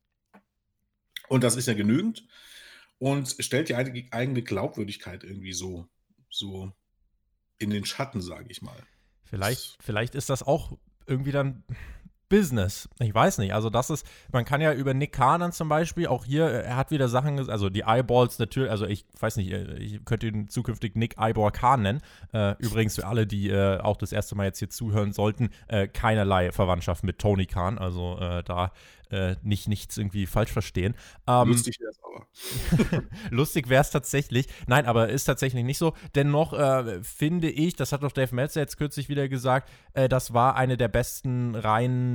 Und 1.28 1.44
das 1.44 1.56
ist 1.56 1.68
ja 1.68 1.74
genügend. 1.74 2.26
Und 3.00 3.36
stellt 3.40 3.70
die 3.70 3.76
eigene 3.76 4.44
Glaubwürdigkeit 4.44 5.24
irgendwie 5.24 5.54
so, 5.54 5.88
so 6.30 6.72
in 7.58 7.70
den 7.70 7.86
Schatten, 7.86 8.22
sage 8.22 8.46
ich 8.50 8.62
mal. 8.62 8.78
Vielleicht, 9.24 9.78
vielleicht 9.82 10.16
ist 10.16 10.30
das 10.30 10.44
auch 10.44 10.78
irgendwie 11.06 11.32
dann 11.32 11.64
Business. 12.30 12.90
Ich 13.00 13.14
weiß 13.14 13.38
nicht. 13.38 13.54
Also, 13.54 13.70
das 13.70 13.90
ist, 13.90 14.08
man 14.32 14.46
kann 14.46 14.62
ja 14.62 14.74
über 14.74 14.94
Nick 14.94 15.12
Kahn 15.14 15.52
zum 15.52 15.70
Beispiel, 15.70 16.08
auch 16.08 16.26
hier, 16.26 16.48
äh, 16.48 16.64
er 16.64 16.76
hat 16.76 16.92
wieder 16.92 17.08
Sachen, 17.08 17.50
also 17.50 17.70
die 17.70 17.82
Eyeballs 17.82 18.40
natürlich, 18.40 18.72
also 18.72 18.86
ich 18.86 19.06
weiß 19.20 19.38
nicht, 19.38 19.52
äh, 19.52 19.76
ich 19.78 20.04
könnte 20.06 20.28
ihn 20.28 20.48
zukünftig 20.48 20.96
Nick 20.96 21.18
Eyeball 21.20 21.52
Kahn 21.52 21.84
nennen. 21.84 22.02
Äh, 22.34 22.56
übrigens 22.60 22.96
für 22.96 23.06
alle, 23.06 23.28
die 23.28 23.50
äh, 23.50 23.80
auch 23.80 23.98
das 23.98 24.12
erste 24.12 24.36
Mal 24.36 24.46
jetzt 24.46 24.60
hier 24.60 24.70
zuhören 24.70 25.14
sollten, 25.14 25.50
äh, 25.68 25.88
keinerlei 25.88 26.52
Verwandtschaft 26.52 27.04
mit 27.04 27.20
Tony 27.20 27.46
Khan. 27.46 27.78
Also 27.78 28.18
äh, 28.20 28.44
da 28.44 28.72
nicht 29.44 29.68
nichts 29.68 29.96
irgendwie 30.00 30.26
falsch 30.26 30.52
verstehen. 30.52 30.96
Ähm, 31.28 31.50
lustig 31.50 31.80
wäre 31.80 31.92
es 31.92 32.00
aber. 32.04 33.04
lustig 33.30 33.70
wäre 33.70 33.82
es 33.82 33.92
tatsächlich. 33.92 34.48
Nein, 34.66 34.88
aber 34.88 35.10
ist 35.10 35.26
tatsächlich 35.26 35.64
nicht 35.64 35.78
so. 35.78 35.94
Dennoch 36.16 36.54
finde 37.04 37.52
ich, 37.52 37.76
das 37.76 37.92
hat 37.92 38.02
doch 38.02 38.12
Dave 38.12 38.34
Meltzer 38.34 38.62
jetzt 38.62 38.78
kürzlich 38.78 39.10
wieder 39.10 39.30
gesagt, 39.30 39.70
das 39.94 40.34
war 40.34 40.56
eine 40.56 40.78
der 40.78 40.88
besten 40.88 41.54
reinen 41.54 42.13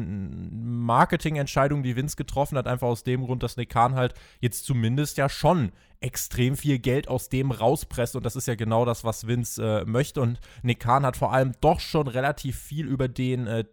Marketingentscheidungen, 0.87 1.83
die 1.83 1.97
Vince 1.97 2.17
getroffen 2.17 2.57
hat. 2.59 2.67
Einfach 2.67 2.88
aus 2.88 3.05
dem 3.05 3.25
Grund, 3.25 3.43
dass 3.43 3.57
Nick 3.57 3.71
Khan 3.71 3.95
halt 3.95 4.14
jetzt 4.40 4.64
zumindest 4.64 5.17
ja 5.17 5.28
schon 5.28 5.73
extrem 6.00 6.57
viel 6.57 6.78
Geld 6.78 7.09
aus 7.09 7.28
dem 7.28 7.50
rauspresst 7.50 8.14
und 8.14 8.25
das 8.25 8.37
ist 8.37 8.47
ja 8.47 8.55
genau 8.55 8.85
das, 8.85 9.02
was 9.02 9.26
Vince 9.26 9.83
äh, 9.83 9.85
möchte 9.85 10.21
und 10.21 10.38
Nick 10.62 10.81
Khan 10.81 11.05
hat 11.05 11.17
vor 11.17 11.33
allem 11.33 11.55
doch 11.61 11.81
schon 11.81 12.07
relativ 12.07 12.57
viel 12.57 12.87
über 12.87 13.09
den 13.09 13.49
äh, 13.49 13.64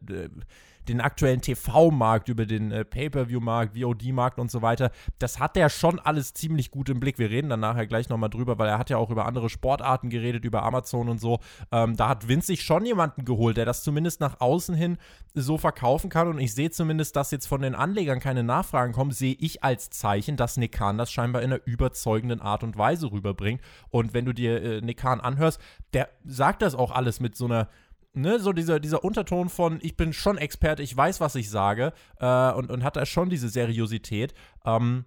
den 0.88 1.02
aktuellen 1.02 1.42
TV-Markt, 1.42 2.30
über 2.30 2.46
den 2.46 2.72
äh, 2.72 2.86
Pay-Per-View-Markt, 2.86 3.78
VOD-Markt 3.78 4.40
und 4.40 4.52
so 4.52 4.62
weiter, 4.62 4.92
das 5.20 5.40
hat 5.40 5.58
er 5.58 5.70
schon 5.70 6.00
alles 6.00 6.34
ziemlich 6.34 6.72
gut 6.72 6.90
im 6.90 7.00
Blick. 7.00 7.20
Wir 7.20 7.30
reden 7.30 7.50
dann 7.50 7.60
nachher 7.60 7.88
gleich 7.88 8.10
nochmal 8.10 8.30
drüber, 8.30 8.58
weil 8.58 8.70
er 8.70 8.78
hat 8.78 8.90
ja 8.90 8.98
auch 8.98 9.10
über 9.10 9.26
andere 9.26 9.50
Sportarten 9.50 10.10
geredet, 10.10 10.46
über 10.46 10.64
Amazon 10.64 11.10
und 11.10 11.20
so. 11.20 11.40
Ähm, 11.72 11.96
da 11.96 12.10
hat 12.10 12.28
Vince 12.28 12.48
sich 12.48 12.64
schon 12.64 12.86
jemanden 12.86 13.26
geholt, 13.26 13.58
der 13.58 13.66
das 13.66 13.84
zumindest 13.84 14.20
nach 14.20 14.40
außen 14.40 14.76
hin 14.76 14.98
so 15.34 15.58
verkaufen 15.58 16.10
kann 16.10 16.28
und 16.28 16.40
ich 16.40 16.54
sehe 16.54 16.72
zumindest, 16.72 17.16
dass 17.16 17.32
jetzt 17.32 17.48
von 17.48 17.62
den 17.62 17.76
Anlegern 17.76 18.20
keine 18.20 18.44
Nachfragen 18.44 18.94
kommen, 18.94 19.12
sehe 19.12 19.36
ich 19.40 19.64
als 19.64 19.90
Zeichen, 19.90 20.38
dass 20.38 20.58
Nick 20.58 20.72
Khan 20.72 20.98
das 20.98 21.12
scheinbar 21.12 21.42
in 21.42 21.52
einer 21.52 21.62
überzeugenden 21.66 22.42
Art 22.42 22.64
und 22.64 22.78
Weise 22.78 23.12
rüberbringt. 23.12 23.62
Und 23.90 24.14
wenn 24.14 24.26
du 24.26 24.34
dir 24.34 24.62
äh, 24.62 24.82
Nick 24.82 24.98
Khan 24.98 25.20
anhörst, 25.20 25.60
der 25.94 26.10
sagt 26.24 26.62
das 26.62 26.76
auch 26.76 26.92
alles 26.92 27.20
mit 27.20 27.36
so 27.36 27.46
einer 27.46 27.68
ne, 28.16 28.40
so 28.40 28.54
dieser, 28.54 28.80
dieser 28.80 29.04
Unterton 29.04 29.50
von, 29.50 29.80
ich 29.82 29.98
bin 29.98 30.14
schon 30.14 30.38
Experte, 30.38 30.84
ich 30.84 30.96
weiß, 30.96 31.20
was 31.20 31.36
ich 31.36 31.50
sage, 31.50 31.94
äh, 32.20 32.52
und, 32.52 32.72
und 32.72 32.84
hat 32.84 32.96
da 32.96 33.06
schon 33.06 33.30
diese 33.30 33.50
Seriosität. 33.50 34.34
Ähm, 34.66 35.06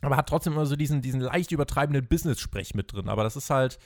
aber 0.00 0.16
hat 0.16 0.28
trotzdem 0.28 0.52
immer 0.52 0.66
so 0.66 0.76
diesen, 0.76 1.02
diesen 1.02 1.20
leicht 1.20 1.50
übertreibenden 1.50 2.06
Business-Sprech 2.06 2.74
mit 2.74 2.92
drin. 2.92 3.08
Aber 3.08 3.24
das 3.24 3.34
ist 3.34 3.50
halt, 3.50 3.78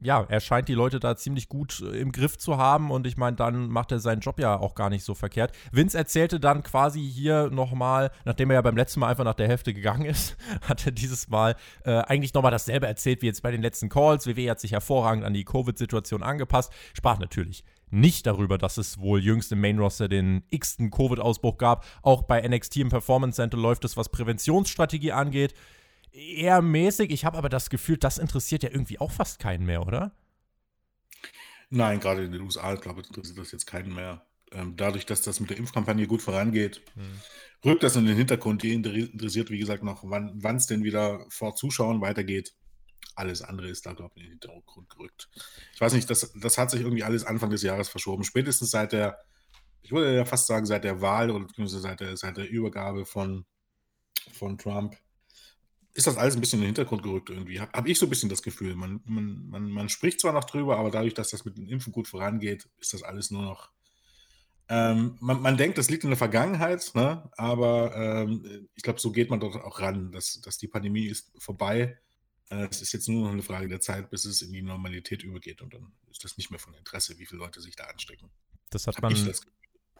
ja, 0.00 0.26
er 0.28 0.40
scheint 0.40 0.68
die 0.68 0.74
Leute 0.74 1.00
da 1.00 1.16
ziemlich 1.16 1.48
gut 1.48 1.80
äh, 1.80 1.98
im 1.98 2.12
Griff 2.12 2.36
zu 2.36 2.58
haben 2.58 2.90
und 2.90 3.06
ich 3.06 3.16
meine, 3.16 3.36
dann 3.36 3.68
macht 3.68 3.92
er 3.92 3.98
seinen 3.98 4.20
Job 4.20 4.38
ja 4.38 4.58
auch 4.58 4.74
gar 4.74 4.90
nicht 4.90 5.04
so 5.04 5.14
verkehrt. 5.14 5.52
Vince 5.72 5.96
erzählte 5.96 6.40
dann 6.40 6.62
quasi 6.62 7.00
hier 7.00 7.50
nochmal, 7.50 8.10
nachdem 8.24 8.50
er 8.50 8.56
ja 8.56 8.62
beim 8.62 8.76
letzten 8.76 9.00
Mal 9.00 9.08
einfach 9.08 9.24
nach 9.24 9.34
der 9.34 9.48
Hälfte 9.48 9.72
gegangen 9.72 10.04
ist, 10.04 10.36
hat 10.62 10.84
er 10.86 10.92
dieses 10.92 11.28
Mal 11.28 11.56
äh, 11.84 11.92
eigentlich 11.92 12.34
nochmal 12.34 12.52
dasselbe 12.52 12.86
erzählt 12.86 13.22
wie 13.22 13.26
jetzt 13.26 13.42
bei 13.42 13.50
den 13.50 13.62
letzten 13.62 13.88
Calls. 13.88 14.26
WWE 14.26 14.50
hat 14.50 14.60
sich 14.60 14.72
hervorragend 14.72 15.24
an 15.24 15.32
die 15.32 15.44
Covid-Situation 15.44 16.22
angepasst, 16.22 16.72
sprach 16.92 17.18
natürlich 17.18 17.64
nicht 17.90 18.26
darüber, 18.26 18.58
dass 18.58 18.78
es 18.78 18.98
wohl 18.98 19.22
jüngst 19.22 19.52
im 19.52 19.60
Main 19.60 19.78
Roster 19.78 20.08
den 20.08 20.42
x-ten 20.50 20.90
Covid-Ausbruch 20.90 21.56
gab. 21.56 21.84
Auch 22.02 22.22
bei 22.22 22.46
NXT 22.46 22.78
im 22.78 22.88
Performance 22.88 23.36
Center 23.36 23.56
läuft 23.56 23.84
es, 23.84 23.96
was 23.96 24.08
Präventionsstrategie 24.08 25.12
angeht, 25.12 25.54
eher 26.12 26.62
mäßig. 26.62 27.10
Ich 27.10 27.24
habe 27.24 27.38
aber 27.38 27.48
das 27.48 27.70
Gefühl, 27.70 27.96
das 27.96 28.18
interessiert 28.18 28.62
ja 28.62 28.70
irgendwie 28.70 28.98
auch 28.98 29.10
fast 29.10 29.38
keinen 29.38 29.66
mehr, 29.66 29.86
oder? 29.86 30.12
Nein, 31.70 32.00
gerade 32.00 32.24
in 32.24 32.32
den 32.32 32.42
USA, 32.42 32.74
glaube 32.74 33.00
ich, 33.00 33.08
interessiert 33.08 33.38
das 33.38 33.52
jetzt 33.52 33.66
keinen 33.66 33.94
mehr. 33.94 34.24
Ähm, 34.52 34.74
dadurch, 34.76 35.06
dass 35.06 35.22
das 35.22 35.40
mit 35.40 35.50
der 35.50 35.56
Impfkampagne 35.56 36.06
gut 36.06 36.22
vorangeht, 36.22 36.80
hm. 36.94 37.20
rückt 37.64 37.82
das 37.82 37.96
in 37.96 38.06
den 38.06 38.16
Hintergrund. 38.16 38.62
Die 38.62 38.72
interessiert, 38.72 39.50
wie 39.50 39.58
gesagt, 39.58 39.82
noch, 39.82 40.02
wann 40.04 40.56
es 40.56 40.66
denn 40.66 40.84
wieder 40.84 41.26
vor 41.28 41.56
Zuschauern 41.56 42.00
weitergeht. 42.00 42.54
Alles 43.16 43.42
andere 43.42 43.68
ist 43.68 43.86
da, 43.86 43.92
glaube 43.92 44.12
ich, 44.16 44.22
in 44.22 44.28
den 44.28 44.32
Hintergrund 44.32 44.90
gerückt. 44.90 45.28
Ich 45.74 45.80
weiß 45.80 45.94
nicht, 45.94 46.08
das, 46.08 46.32
das 46.40 46.58
hat 46.58 46.70
sich 46.70 46.82
irgendwie 46.82 47.02
alles 47.02 47.24
Anfang 47.24 47.50
des 47.50 47.62
Jahres 47.62 47.88
verschoben. 47.88 48.24
Spätestens 48.24 48.70
seit 48.70 48.92
der, 48.92 49.18
ich 49.82 49.90
würde 49.90 50.14
ja 50.14 50.24
fast 50.24 50.46
sagen, 50.46 50.66
seit 50.66 50.84
der 50.84 51.00
Wahl 51.00 51.30
oder 51.30 51.46
seit 51.66 52.00
der, 52.00 52.16
seit 52.16 52.36
der 52.36 52.48
Übergabe 52.48 53.06
von, 53.06 53.46
von 54.32 54.58
Trump 54.58 54.96
ist 55.96 56.06
das 56.06 56.18
alles 56.18 56.34
ein 56.34 56.40
bisschen 56.40 56.58
in 56.58 56.64
den 56.64 56.74
Hintergrund 56.74 57.02
gerückt 57.02 57.30
irgendwie. 57.30 57.58
Habe 57.58 57.72
hab 57.72 57.86
ich 57.86 57.98
so 57.98 58.04
ein 58.04 58.10
bisschen 58.10 58.28
das 58.28 58.42
Gefühl. 58.42 58.76
Man, 58.76 59.00
man, 59.06 59.48
man, 59.48 59.70
man 59.70 59.88
spricht 59.88 60.20
zwar 60.20 60.34
noch 60.34 60.44
drüber, 60.44 60.76
aber 60.76 60.90
dadurch, 60.90 61.14
dass 61.14 61.30
das 61.30 61.46
mit 61.46 61.56
dem 61.56 61.68
Impfen 61.68 61.92
gut 61.92 62.06
vorangeht, 62.06 62.68
ist 62.78 62.92
das 62.92 63.02
alles 63.02 63.30
nur 63.30 63.42
noch. 63.42 63.70
Ähm, 64.68 65.16
man, 65.20 65.40
man, 65.40 65.56
denkt, 65.56 65.78
das 65.78 65.88
liegt 65.88 66.04
in 66.04 66.10
der 66.10 66.18
Vergangenheit, 66.18 66.90
ne? 66.94 67.30
aber 67.36 67.94
ähm, 67.96 68.68
ich 68.74 68.82
glaube, 68.82 69.00
so 69.00 69.10
geht 69.10 69.30
man 69.30 69.40
dort 69.40 69.56
auch 69.56 69.80
ran, 69.80 70.10
dass, 70.12 70.40
dass 70.42 70.58
die 70.58 70.68
Pandemie 70.68 71.06
ist 71.06 71.32
vorbei 71.38 71.98
es 72.48 72.80
ist 72.80 72.92
jetzt 72.92 73.08
nur 73.08 73.24
noch 73.24 73.32
eine 73.32 73.42
Frage 73.42 73.68
der 73.68 73.80
Zeit, 73.80 74.10
bis 74.10 74.24
es 74.24 74.42
in 74.42 74.52
die 74.52 74.62
Normalität 74.62 75.22
übergeht 75.22 75.62
und 75.62 75.74
dann 75.74 75.92
ist 76.10 76.24
das 76.24 76.36
nicht 76.36 76.50
mehr 76.50 76.60
von 76.60 76.74
Interesse, 76.74 77.18
wie 77.18 77.26
viele 77.26 77.40
Leute 77.40 77.60
sich 77.60 77.74
da 77.76 77.84
anstecken. 77.84 78.30
Das 78.70 78.86
hat 78.86 79.00
man. 79.02 79.12
Das, 79.12 79.42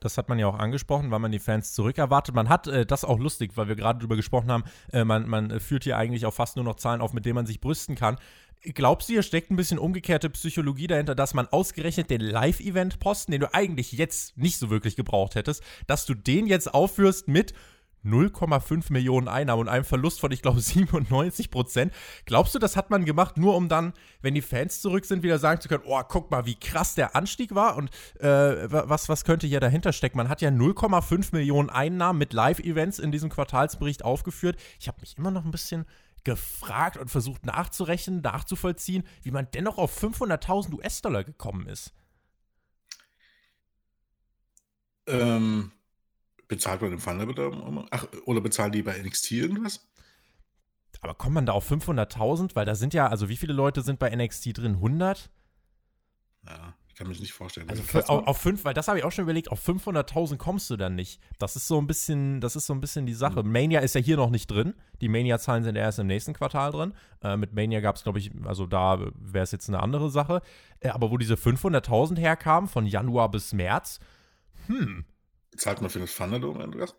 das 0.00 0.18
hat 0.18 0.28
man 0.28 0.38
ja 0.38 0.46
auch 0.46 0.58
angesprochen, 0.58 1.10
weil 1.10 1.18
man 1.20 1.32
die 1.32 1.38
Fans 1.38 1.72
zurückerwartet. 1.72 2.34
Man 2.34 2.48
hat 2.48 2.66
äh, 2.66 2.84
das 2.84 3.04
auch 3.04 3.18
lustig, 3.18 3.52
weil 3.56 3.68
wir 3.68 3.76
gerade 3.76 3.98
drüber 3.98 4.16
gesprochen 4.16 4.52
haben. 4.52 4.64
Äh, 4.92 5.04
man, 5.04 5.26
man 5.28 5.58
führt 5.58 5.84
hier 5.84 5.96
eigentlich 5.96 6.26
auch 6.26 6.34
fast 6.34 6.56
nur 6.56 6.64
noch 6.64 6.76
Zahlen 6.76 7.00
auf, 7.00 7.12
mit 7.12 7.24
denen 7.24 7.34
man 7.34 7.46
sich 7.46 7.60
brüsten 7.60 7.94
kann. 7.94 8.18
Glaubst 8.62 9.08
du, 9.08 9.14
hier 9.14 9.22
steckt 9.22 9.50
ein 9.50 9.56
bisschen 9.56 9.78
umgekehrte 9.78 10.28
Psychologie 10.30 10.86
dahinter, 10.86 11.14
dass 11.14 11.34
man 11.34 11.46
ausgerechnet 11.46 12.10
den 12.10 12.20
Live-Event-Posten, 12.20 13.32
den 13.32 13.40
du 13.40 13.54
eigentlich 13.54 13.92
jetzt 13.92 14.36
nicht 14.36 14.58
so 14.58 14.70
wirklich 14.70 14.96
gebraucht 14.96 15.34
hättest, 15.34 15.62
dass 15.86 16.04
du 16.04 16.14
den 16.14 16.46
jetzt 16.46 16.72
aufführst 16.72 17.28
mit 17.28 17.54
0,5 18.06 18.92
Millionen 18.92 19.28
Einnahmen 19.28 19.62
und 19.62 19.68
einem 19.68 19.84
Verlust 19.84 20.20
von, 20.20 20.32
ich 20.32 20.42
glaube, 20.42 20.60
97 20.66 21.50
Prozent. 21.50 21.92
Glaubst 22.24 22.54
du, 22.54 22.58
das 22.58 22.76
hat 22.76 22.90
man 22.90 23.04
gemacht, 23.04 23.36
nur 23.36 23.56
um 23.56 23.68
dann, 23.68 23.92
wenn 24.22 24.34
die 24.34 24.42
Fans 24.42 24.80
zurück 24.80 25.04
sind, 25.04 25.22
wieder 25.22 25.38
sagen 25.38 25.60
zu 25.60 25.68
können, 25.68 25.84
oh, 25.86 26.02
guck 26.08 26.30
mal, 26.30 26.46
wie 26.46 26.54
krass 26.54 26.94
der 26.94 27.16
Anstieg 27.16 27.54
war 27.54 27.76
und 27.76 27.90
äh, 28.20 28.70
was, 28.70 29.08
was 29.08 29.24
könnte 29.24 29.46
hier 29.46 29.60
dahinter 29.60 29.92
stecken? 29.92 30.16
Man 30.16 30.28
hat 30.28 30.40
ja 30.40 30.50
0,5 30.50 31.28
Millionen 31.32 31.70
Einnahmen 31.70 32.18
mit 32.18 32.32
Live-Events 32.32 32.98
in 32.98 33.12
diesem 33.12 33.30
Quartalsbericht 33.30 34.04
aufgeführt. 34.04 34.56
Ich 34.78 34.88
habe 34.88 35.00
mich 35.00 35.18
immer 35.18 35.30
noch 35.30 35.44
ein 35.44 35.50
bisschen 35.50 35.86
gefragt 36.24 36.96
und 36.96 37.08
versucht 37.08 37.46
nachzurechnen, 37.46 38.20
nachzuvollziehen, 38.20 39.04
wie 39.22 39.30
man 39.30 39.46
dennoch 39.54 39.78
auf 39.78 40.02
500.000 40.02 40.74
US-Dollar 40.74 41.22
gekommen 41.22 41.68
ist. 41.68 41.94
Ähm, 45.06 45.70
Bezahlt 46.48 46.80
man 46.80 46.92
im 46.92 47.00
Thunder 47.00 47.86
Ach, 47.90 48.06
oder 48.24 48.40
bezahlen 48.40 48.72
die 48.72 48.82
bei 48.82 48.96
NXT 48.98 49.32
irgendwas? 49.32 49.88
Aber 51.00 51.14
kommt 51.14 51.34
man 51.34 51.46
da 51.46 51.52
auf 51.52 51.70
500.000? 51.70 52.54
Weil 52.54 52.64
da 52.64 52.74
sind 52.74 52.94
ja, 52.94 53.08
also 53.08 53.28
wie 53.28 53.36
viele 53.36 53.52
Leute 53.52 53.82
sind 53.82 53.98
bei 53.98 54.14
NXT 54.14 54.58
drin? 54.58 54.74
100? 54.74 55.30
Ja, 56.46 56.74
kann 56.96 57.08
mich 57.08 57.20
nicht 57.20 57.34
vorstellen. 57.34 57.68
Also 57.68 57.82
für, 57.82 58.08
auf, 58.08 58.26
auf, 58.26 58.38
fünf, 58.38 58.64
weil 58.64 58.72
das 58.72 58.88
habe 58.88 58.98
ich 58.98 59.04
auch 59.04 59.12
schon 59.12 59.24
überlegt, 59.24 59.50
auf 59.50 59.66
500.000 59.68 60.38
kommst 60.38 60.70
du 60.70 60.76
dann 60.76 60.94
nicht. 60.94 61.20
Das 61.38 61.54
ist 61.54 61.68
so 61.68 61.78
ein 61.78 61.86
bisschen, 61.86 62.40
das 62.40 62.56
ist 62.56 62.66
so 62.66 62.72
ein 62.72 62.80
bisschen 62.80 63.04
die 63.04 63.12
Sache. 63.14 63.42
Mhm. 63.42 63.52
Mania 63.52 63.80
ist 63.80 63.94
ja 63.94 64.00
hier 64.00 64.16
noch 64.16 64.30
nicht 64.30 64.46
drin. 64.46 64.74
Die 65.02 65.08
Mania-Zahlen 65.08 65.62
sind 65.62 65.76
erst 65.76 65.98
im 65.98 66.06
nächsten 66.06 66.32
Quartal 66.32 66.72
drin. 66.72 66.94
Äh, 67.22 67.36
mit 67.36 67.52
Mania 67.52 67.80
gab 67.80 67.96
es, 67.96 68.02
glaube 68.02 68.18
ich, 68.18 68.30
also 68.44 68.66
da 68.66 68.98
wäre 69.14 69.44
es 69.44 69.52
jetzt 69.52 69.68
eine 69.68 69.82
andere 69.82 70.08
Sache. 70.08 70.40
Äh, 70.80 70.88
aber 70.88 71.10
wo 71.10 71.18
diese 71.18 71.34
500.000 71.34 72.18
herkamen, 72.18 72.68
von 72.68 72.86
Januar 72.86 73.30
bis 73.30 73.52
März, 73.52 74.00
hm. 74.66 75.04
Zahlt 75.56 75.80
man 75.80 75.90
für 75.90 76.00
das 76.00 76.14
Thunderdome, 76.14 76.62
Andreas? 76.62 76.94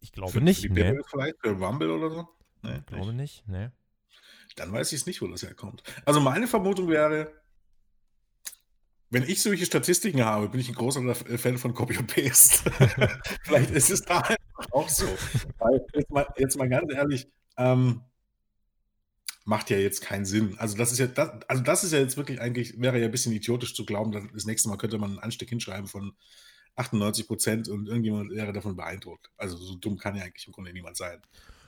Ich 0.00 0.12
glaube 0.12 0.32
für, 0.32 0.40
nicht. 0.40 0.62
Für 0.62 0.68
die 0.68 0.82
nee. 0.82 1.00
vielleicht, 1.06 1.40
für 1.40 1.50
Rumble 1.50 1.90
oder 1.90 2.10
so? 2.10 2.28
Nee, 2.62 2.78
ich 2.78 2.86
glaube 2.86 3.12
nicht, 3.12 3.46
nee. 3.46 3.70
Dann 4.56 4.72
weiß 4.72 4.92
ich 4.92 5.00
es 5.00 5.06
nicht, 5.06 5.22
wo 5.22 5.26
das 5.28 5.42
herkommt. 5.42 5.82
Also 6.04 6.20
meine 6.20 6.46
Vermutung 6.46 6.88
wäre, 6.88 7.32
wenn 9.10 9.22
ich 9.24 9.42
solche 9.42 9.66
Statistiken 9.66 10.24
habe, 10.24 10.48
bin 10.48 10.60
ich 10.60 10.68
ein 10.68 10.74
großer 10.74 11.14
Fan 11.14 11.58
von 11.58 11.74
Copy 11.74 11.98
und 11.98 12.06
Paste. 12.06 12.70
Vielleicht 13.42 13.70
ist 13.70 13.90
es 13.90 14.02
da 14.02 14.22
auch 14.70 14.88
so. 14.88 15.06
Weil 15.58 15.84
jetzt 15.94 16.10
mal, 16.10 16.26
jetzt 16.36 16.56
mal 16.56 16.68
ganz 16.68 16.92
ehrlich, 16.92 17.28
ähm, 17.56 18.02
macht 19.44 19.70
ja 19.70 19.76
jetzt 19.76 20.02
keinen 20.02 20.24
Sinn. 20.24 20.56
Also 20.58 20.76
das 20.76 20.92
ist 20.92 20.98
ja, 20.98 21.06
das, 21.06 21.30
also 21.48 21.62
das 21.62 21.84
ist 21.84 21.92
ja 21.92 21.98
jetzt 21.98 22.16
wirklich 22.16 22.40
eigentlich, 22.40 22.80
wäre 22.80 22.98
ja 22.98 23.06
ein 23.06 23.10
bisschen 23.10 23.32
idiotisch 23.32 23.74
zu 23.74 23.84
glauben, 23.84 24.12
dass 24.12 24.24
das 24.32 24.44
nächste 24.44 24.68
Mal 24.68 24.78
könnte 24.78 24.98
man 24.98 25.10
einen 25.10 25.18
Anstieg 25.18 25.48
hinschreiben 25.48 25.88
von 25.88 26.14
98 26.76 27.26
Prozent 27.26 27.68
und 27.68 27.88
irgendjemand 27.88 28.30
wäre 28.30 28.52
davon 28.52 28.76
beeindruckt. 28.76 29.30
Also 29.36 29.56
so 29.56 29.74
dumm 29.76 29.98
kann 29.98 30.16
ja 30.16 30.24
eigentlich 30.24 30.46
im 30.46 30.52
Grunde 30.52 30.72
niemand 30.72 30.96
sein. 30.96 31.20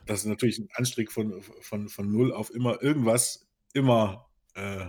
Das 0.07 0.21
ist 0.21 0.27
natürlich 0.27 0.59
ein 0.59 0.69
Anstieg 0.75 1.13
von, 1.13 1.43
von, 1.61 1.89
von 1.89 2.11
null 2.11 2.33
auf 2.33 2.51
immer 2.55 2.83
irgendwas 2.83 3.47
immer 3.73 4.29
äh, 4.55 4.87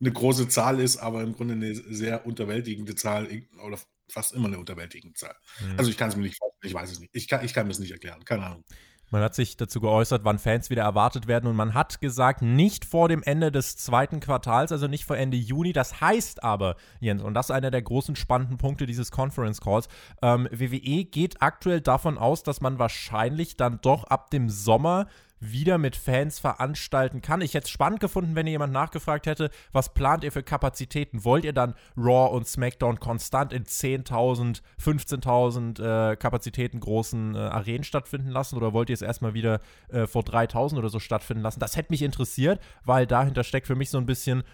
eine 0.00 0.12
große 0.12 0.48
Zahl 0.48 0.80
ist, 0.80 0.98
aber 0.98 1.22
im 1.22 1.34
Grunde 1.34 1.54
eine 1.54 1.74
sehr 1.74 2.26
unterwältigende 2.26 2.94
Zahl 2.94 3.28
oder 3.64 3.78
fast 4.08 4.34
immer 4.34 4.48
eine 4.48 4.58
unterwältigende 4.58 5.14
Zahl. 5.14 5.34
Mhm. 5.60 5.78
Also 5.78 5.90
ich 5.90 5.96
kann 5.96 6.10
es 6.10 6.16
mir 6.16 6.22
nicht 6.22 6.38
vorstellen, 6.38 6.68
ich 6.68 6.74
weiß 6.74 6.92
es 6.92 7.00
nicht. 7.00 7.10
Ich 7.14 7.28
kann, 7.28 7.44
ich 7.44 7.54
kann 7.54 7.66
mir 7.66 7.72
es 7.72 7.78
nicht 7.78 7.92
erklären, 7.92 8.24
keine 8.24 8.46
Ahnung. 8.46 8.64
Man 9.14 9.22
hat 9.22 9.36
sich 9.36 9.56
dazu 9.56 9.80
geäußert, 9.80 10.24
wann 10.24 10.40
Fans 10.40 10.70
wieder 10.70 10.82
erwartet 10.82 11.28
werden 11.28 11.46
und 11.46 11.54
man 11.54 11.72
hat 11.72 12.00
gesagt, 12.00 12.42
nicht 12.42 12.84
vor 12.84 13.08
dem 13.08 13.22
Ende 13.22 13.52
des 13.52 13.76
zweiten 13.76 14.18
Quartals, 14.18 14.72
also 14.72 14.88
nicht 14.88 15.04
vor 15.04 15.16
Ende 15.16 15.36
Juni. 15.36 15.72
Das 15.72 16.00
heißt 16.00 16.42
aber, 16.42 16.74
Jens, 16.98 17.22
und 17.22 17.32
das 17.34 17.46
ist 17.46 17.50
einer 17.52 17.70
der 17.70 17.82
großen 17.82 18.16
spannenden 18.16 18.58
Punkte 18.58 18.86
dieses 18.86 19.12
Conference 19.12 19.60
Calls, 19.60 19.86
ähm, 20.20 20.48
WWE 20.50 21.04
geht 21.04 21.40
aktuell 21.40 21.80
davon 21.80 22.18
aus, 22.18 22.42
dass 22.42 22.60
man 22.60 22.80
wahrscheinlich 22.80 23.56
dann 23.56 23.78
doch 23.82 24.02
ab 24.02 24.30
dem 24.32 24.48
Sommer 24.48 25.06
wieder 25.40 25.78
mit 25.78 25.96
Fans 25.96 26.38
veranstalten 26.38 27.20
kann. 27.20 27.40
Ich 27.40 27.54
hätte 27.54 27.64
es 27.64 27.70
spannend 27.70 28.00
gefunden, 28.00 28.34
wenn 28.34 28.46
ihr 28.46 28.52
jemand 28.52 28.72
nachgefragt 28.72 29.26
hätte, 29.26 29.50
was 29.72 29.92
plant 29.92 30.24
ihr 30.24 30.32
für 30.32 30.42
Kapazitäten? 30.42 31.24
Wollt 31.24 31.44
ihr 31.44 31.52
dann 31.52 31.74
Raw 31.96 32.34
und 32.34 32.46
SmackDown 32.46 33.00
konstant 33.00 33.52
in 33.52 33.64
10.000, 33.64 34.62
15.000 34.82 36.12
äh, 36.12 36.16
Kapazitäten 36.16 36.80
großen 36.80 37.34
äh, 37.34 37.38
Arenen 37.38 37.84
stattfinden 37.84 38.30
lassen 38.30 38.56
oder 38.56 38.72
wollt 38.72 38.90
ihr 38.90 38.94
es 38.94 39.02
erstmal 39.02 39.34
wieder 39.34 39.60
äh, 39.88 40.06
vor 40.06 40.22
3.000 40.22 40.78
oder 40.78 40.88
so 40.88 41.00
stattfinden 41.00 41.42
lassen? 41.42 41.60
Das 41.60 41.76
hätte 41.76 41.92
mich 41.92 42.02
interessiert, 42.02 42.60
weil 42.84 43.06
dahinter 43.06 43.44
steckt 43.44 43.66
für 43.66 43.76
mich 43.76 43.90
so 43.90 43.98
ein 43.98 44.06
bisschen 44.06 44.44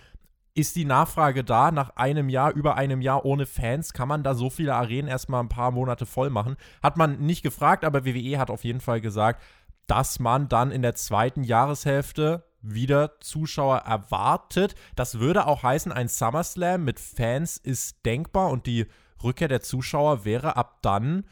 ist 0.55 0.75
die 0.77 0.85
Nachfrage 0.85 1.45
da 1.45 1.71
nach 1.71 1.97
einem 1.97 2.29
Jahr, 2.29 2.53
über 2.53 2.77
einem 2.77 3.01
Jahr 3.01 3.25
ohne 3.25 3.47
Fans? 3.47 3.93
Kann 3.93 4.09
man 4.09 4.23
da 4.23 4.35
so 4.35 4.51
viele 4.51 4.75
Arenen 4.75 5.09
erstmal 5.09 5.43
ein 5.43 5.49
paar 5.49 5.71
Monate 5.71 6.07
voll 6.07 6.31
machen? 6.31 6.57
Hat 6.83 6.97
man 6.97 7.21
nicht 7.21 7.43
gefragt, 7.43 7.85
aber 7.85 8.05
WWE 8.05 8.39
hat 8.39 8.51
auf 8.51 8.65
jeden 8.65 8.81
Fall 8.81 9.01
gesagt, 9.01 9.43
dass 9.91 10.21
man 10.21 10.49
dann 10.49 10.71
in 10.71 10.83
der 10.83 10.95
zweiten 10.95 11.43
Jahreshälfte 11.43 12.45
wieder 12.63 13.19
Zuschauer 13.21 13.79
erwartet. 13.79 14.77
Das 14.95 15.19
würde 15.19 15.49
auch 15.49 15.65
heißen, 15.65 15.91
ein 15.91 16.07
SummerSlam 16.07 16.85
mit 16.85 17.01
Fans 17.01 17.57
ist 17.57 18.07
denkbar 18.07 18.51
und 18.51 18.67
die 18.67 18.87
Rückkehr 19.23 19.49
der 19.49 19.63
Zuschauer 19.63 20.25
wäre 20.25 20.57
ab 20.57 20.79
dann 20.83 21.27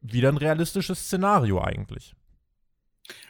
wieder 0.00 0.28
ein 0.28 0.36
realistisches 0.36 1.04
Szenario 1.04 1.62
eigentlich. 1.62 2.16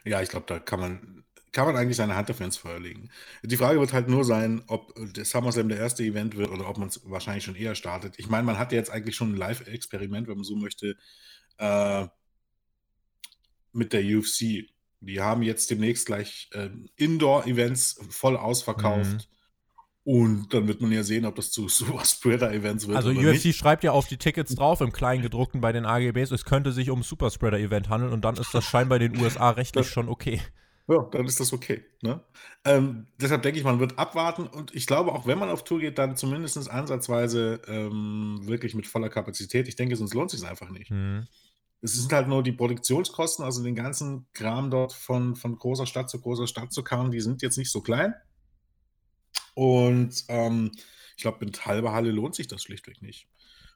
Ja, 0.04 0.22
ich 0.22 0.30
glaube, 0.30 0.46
da 0.48 0.58
kann 0.58 0.80
man, 0.80 1.24
kann 1.52 1.66
man 1.66 1.76
eigentlich 1.76 1.98
seine 1.98 2.16
Hand 2.16 2.30
dafür 2.30 2.46
ins 2.46 2.56
Feuer 2.56 2.80
legen. 2.80 3.10
Die 3.42 3.58
Frage 3.58 3.78
wird 3.78 3.92
halt 3.92 4.08
nur 4.08 4.24
sein, 4.24 4.62
ob 4.68 4.94
der 4.96 5.26
SummerSlam 5.26 5.68
der 5.68 5.78
erste 5.78 6.04
Event 6.04 6.36
wird 6.36 6.50
oder 6.50 6.68
ob 6.70 6.78
man 6.78 6.88
es 6.88 7.02
wahrscheinlich 7.04 7.44
schon 7.44 7.56
eher 7.56 7.74
startet. 7.74 8.14
Ich 8.18 8.30
meine, 8.30 8.44
man 8.44 8.58
hat 8.58 8.72
ja 8.72 8.78
jetzt 8.78 8.90
eigentlich 8.90 9.14
schon 9.14 9.34
ein 9.34 9.36
Live-Experiment, 9.36 10.26
wenn 10.26 10.36
man 10.36 10.44
so 10.44 10.56
möchte, 10.56 10.96
äh, 11.58 12.06
mit 13.74 13.92
der 13.92 14.02
UFC. 14.02 14.68
Die 15.00 15.20
haben 15.20 15.42
jetzt 15.42 15.70
demnächst 15.70 16.06
gleich 16.06 16.48
äh, 16.52 16.70
Indoor-Events 16.96 18.00
voll 18.08 18.36
ausverkauft. 18.36 19.12
Mhm. 19.12 19.34
Und 20.06 20.52
dann 20.52 20.68
wird 20.68 20.82
man 20.82 20.92
ja 20.92 21.02
sehen, 21.02 21.24
ob 21.24 21.34
das 21.34 21.50
zu 21.50 21.68
Super 21.68 22.04
Spreader-Events 22.04 22.86
wird. 22.86 22.96
Also 22.96 23.10
UFC 23.10 23.46
nicht. 23.46 23.56
schreibt 23.56 23.84
ja 23.84 23.92
auf 23.92 24.06
die 24.06 24.18
Tickets 24.18 24.54
drauf, 24.54 24.80
im 24.80 24.92
Kleingedruckten 24.92 25.60
bei 25.60 25.72
den 25.72 25.86
AGBs, 25.86 26.30
es 26.30 26.44
könnte 26.44 26.72
sich 26.72 26.90
um 26.90 27.02
Super 27.02 27.30
Spreader-Event 27.30 27.88
handeln 27.88 28.12
und 28.12 28.24
dann 28.24 28.36
ist 28.36 28.52
das 28.52 28.64
scheinbar 28.64 29.00
in 29.00 29.12
den 29.14 29.22
USA 29.22 29.50
rechtlich 29.50 29.88
schon 29.88 30.08
okay. 30.08 30.40
Ja, 30.86 31.08
dann 31.10 31.24
ist 31.24 31.40
das 31.40 31.54
okay. 31.54 31.82
Ne? 32.02 32.20
Ähm, 32.66 33.06
deshalb 33.18 33.42
denke 33.42 33.58
ich, 33.58 33.64
man 33.64 33.80
wird 33.80 33.98
abwarten 33.98 34.46
und 34.46 34.74
ich 34.74 34.86
glaube, 34.86 35.12
auch 35.12 35.26
wenn 35.26 35.38
man 35.38 35.48
auf 35.48 35.64
Tour 35.64 35.80
geht, 35.80 35.96
dann 35.96 36.16
zumindest 36.16 36.70
ansatzweise 36.70 37.62
ähm, 37.66 38.40
wirklich 38.42 38.74
mit 38.74 38.86
voller 38.86 39.08
Kapazität. 39.08 39.66
Ich 39.66 39.76
denke, 39.76 39.96
sonst 39.96 40.12
lohnt 40.12 40.32
es 40.32 40.40
sich 40.40 40.48
einfach 40.48 40.68
nicht. 40.68 40.90
Mhm. 40.90 41.26
Es 41.84 41.92
sind 41.92 42.10
halt 42.14 42.28
nur 42.28 42.42
die 42.42 42.52
Produktionskosten, 42.52 43.44
also 43.44 43.62
den 43.62 43.74
ganzen 43.74 44.26
Kram 44.32 44.70
dort 44.70 44.94
von, 44.94 45.36
von 45.36 45.58
großer 45.58 45.86
Stadt 45.86 46.08
zu 46.08 46.18
großer 46.18 46.46
Stadt 46.46 46.72
zu 46.72 46.82
karren, 46.82 47.10
die 47.10 47.20
sind 47.20 47.42
jetzt 47.42 47.58
nicht 47.58 47.70
so 47.70 47.82
klein. 47.82 48.14
Und 49.52 50.24
ähm, 50.28 50.72
ich 51.14 51.22
glaube, 51.22 51.44
mit 51.44 51.66
halber 51.66 51.92
Halle 51.92 52.10
lohnt 52.10 52.36
sich 52.36 52.48
das 52.48 52.62
schlichtweg 52.62 53.02
nicht. 53.02 53.28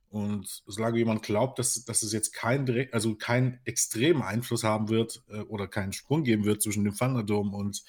Und 0.08 0.62
solange 0.66 0.96
jemand 0.96 1.22
glaubt, 1.22 1.58
dass, 1.58 1.84
dass 1.84 2.02
es 2.02 2.14
jetzt 2.14 2.32
keinen 2.32 2.64
direkt, 2.64 2.94
also 2.94 3.14
keinen 3.14 3.60
extremen 3.66 4.22
Einfluss 4.22 4.64
haben 4.64 4.88
wird 4.88 5.22
äh, 5.28 5.40
oder 5.40 5.68
keinen 5.68 5.92
Sprung 5.92 6.24
geben 6.24 6.46
wird 6.46 6.62
zwischen 6.62 6.84
dem 6.84 6.96
Thunderdome 6.96 7.54
und 7.54 7.84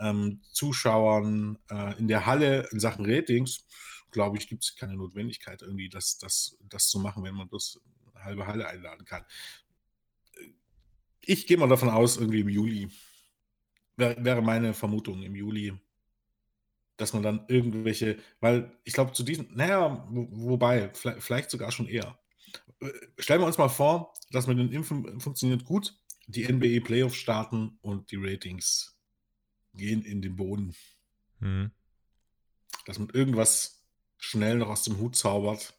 ähm, 0.00 0.40
Zuschauern 0.50 1.58
äh, 1.70 1.98
in 1.98 2.08
der 2.08 2.24
Halle 2.24 2.66
in 2.72 2.80
Sachen 2.80 3.04
Ratings, 3.04 3.66
glaube 4.12 4.38
ich, 4.38 4.48
gibt 4.48 4.64
es 4.64 4.76
keine 4.76 4.96
Notwendigkeit, 4.96 5.60
irgendwie 5.60 5.90
das, 5.90 6.16
das, 6.16 6.56
das 6.70 6.88
zu 6.88 7.00
machen, 7.00 7.22
wenn 7.22 7.34
man 7.34 7.50
das 7.50 7.78
halbe 8.24 8.46
Halle 8.46 8.68
einladen 8.68 9.04
kann. 9.04 9.24
Ich 11.20 11.46
gehe 11.46 11.56
mal 11.56 11.68
davon 11.68 11.90
aus, 11.90 12.16
irgendwie 12.16 12.40
im 12.40 12.48
Juli. 12.48 12.90
Wäre, 13.96 14.24
wäre 14.24 14.42
meine 14.42 14.74
Vermutung 14.74 15.22
im 15.22 15.34
Juli, 15.34 15.74
dass 16.96 17.12
man 17.12 17.22
dann 17.22 17.44
irgendwelche, 17.48 18.18
weil 18.40 18.78
ich 18.84 18.92
glaube, 18.92 19.12
zu 19.12 19.22
diesen, 19.22 19.54
naja, 19.54 20.06
wo, 20.10 20.28
wobei, 20.30 20.90
vielleicht, 20.94 21.22
vielleicht 21.22 21.50
sogar 21.50 21.72
schon 21.72 21.88
eher. 21.88 22.18
Äh, 22.80 22.90
stellen 23.18 23.40
wir 23.40 23.46
uns 23.46 23.58
mal 23.58 23.68
vor, 23.68 24.14
dass 24.30 24.46
mit 24.46 24.58
den 24.58 24.72
Impfen 24.72 25.20
funktioniert 25.20 25.64
gut, 25.64 25.98
die 26.26 26.46
NBA 26.50 26.84
Playoffs 26.84 27.16
starten 27.16 27.78
und 27.80 28.10
die 28.10 28.16
Ratings 28.16 28.98
gehen 29.74 30.04
in 30.04 30.22
den 30.22 30.36
Boden. 30.36 30.74
Mhm. 31.40 31.70
Dass 32.86 32.98
man 32.98 33.10
irgendwas 33.10 33.84
schnell 34.18 34.58
noch 34.58 34.68
aus 34.68 34.82
dem 34.82 34.98
Hut 34.98 35.16
zaubert, 35.16 35.77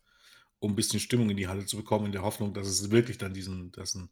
um 0.60 0.74
ein 0.74 0.76
bisschen 0.76 1.00
Stimmung 1.00 1.30
in 1.30 1.38
die 1.38 1.48
Halle 1.48 1.65
zu 1.65 1.78
bekommen, 1.78 2.08
in 2.08 2.12
der 2.12 2.22
Hoffnung, 2.22 2.54
dass 2.54 2.67
es 2.67 2.91
wirklich 2.91 3.17
dann 3.17 3.34
diesen, 3.34 3.72
diesen, 3.72 4.10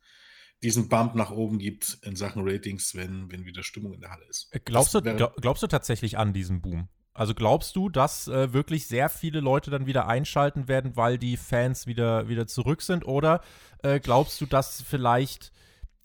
diesen 0.64 0.90
Bump 0.90 1.16
nach 1.16 1.32
oben 1.32 1.60
gibt 1.60 2.00
in 2.04 2.16
Sachen 2.16 2.48
Ratings, 2.48 2.96
wenn, 2.96 3.32
wenn 3.32 3.46
wieder 3.46 3.64
Stimmung 3.64 3.94
in 3.94 4.02
der 4.02 4.12
Halle 4.12 4.26
ist. 4.30 4.50
Äh, 4.52 4.60
glaubst 4.64 4.94
du, 4.94 5.02
glaubst 5.02 5.64
du 5.64 5.68
tatsächlich 5.68 6.18
an 6.18 6.34
diesen 6.34 6.62
Boom? 6.62 6.88
Also 7.14 7.34
glaubst 7.34 7.76
du, 7.76 7.90
dass 7.90 8.28
äh, 8.28 8.54
wirklich 8.54 8.86
sehr 8.86 9.10
viele 9.10 9.40
Leute 9.40 9.72
dann 9.72 9.88
wieder 9.88 10.08
einschalten 10.08 10.68
werden, 10.68 10.96
weil 10.96 11.18
die 11.18 11.36
Fans 11.36 11.88
wieder, 11.88 12.30
wieder 12.30 12.46
zurück 12.46 12.84
sind? 12.84 13.08
Oder 13.08 13.42
äh, 13.82 14.00
glaubst 14.00 14.40
du, 14.40 14.46
dass 14.46 14.84
vielleicht 14.84 15.52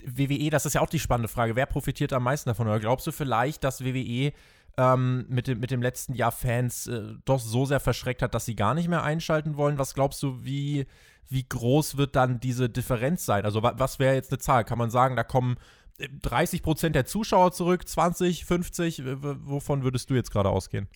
WWE, 0.02 0.48
das 0.48 0.64
ist 0.66 0.72
ja 0.72 0.81
auch 0.81 0.88
die 0.88 0.98
spannende 0.98 1.28
Frage, 1.28 1.55
wer 1.55 1.66
profitiert 1.66 2.14
am 2.14 2.22
meisten 2.22 2.48
davon? 2.48 2.66
Oder 2.66 2.81
glaubst 2.81 3.07
du 3.07 3.12
vielleicht, 3.12 3.62
dass 3.62 3.85
WWE 3.85 4.33
ähm, 4.76 5.26
mit, 5.28 5.46
dem, 5.46 5.61
mit 5.61 5.70
dem 5.70 5.82
letzten 5.82 6.14
Jahr 6.14 6.32
Fans 6.32 6.87
äh, 6.87 7.14
doch 7.24 7.40
so 7.40 7.66
sehr 7.66 7.80
verschreckt 7.80 8.22
hat, 8.22 8.35
dass 8.35 8.44
sie 8.44 8.56
gar 8.56 8.74
nicht 8.74 8.88
mehr 8.88 9.02
einschalten 9.02 9.56
wollen. 9.56 9.78
Was 9.78 9.94
glaubst 9.94 10.22
du, 10.22 10.44
wie, 10.44 10.87
wie 11.28 11.46
groß 11.46 11.96
wird 11.96 12.16
dann 12.16 12.40
diese 12.40 12.68
Differenz 12.68 13.24
sein? 13.24 13.44
Also 13.44 13.62
wa 13.62 13.74
was 13.76 13.98
wäre 13.98 14.14
jetzt 14.14 14.30
eine 14.30 14.38
Zahl? 14.38 14.64
Kann 14.64 14.78
man 14.78 14.90
sagen, 14.90 15.16
da 15.16 15.24
kommen 15.24 15.56
30 15.98 16.61
äh, 16.61 16.62
Prozent 16.62 16.96
der 16.96 17.06
Zuschauer 17.06 17.52
zurück, 17.52 17.87
20, 17.87 18.44
50? 18.44 19.02
Wovon 19.04 19.85
würdest 19.85 20.11
du 20.11 20.14
jetzt 20.14 20.30
gerade 20.30 20.48
ausgehen? 20.48 20.88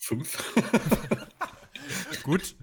Fünf. 0.00 0.54
Gut. 2.22 2.56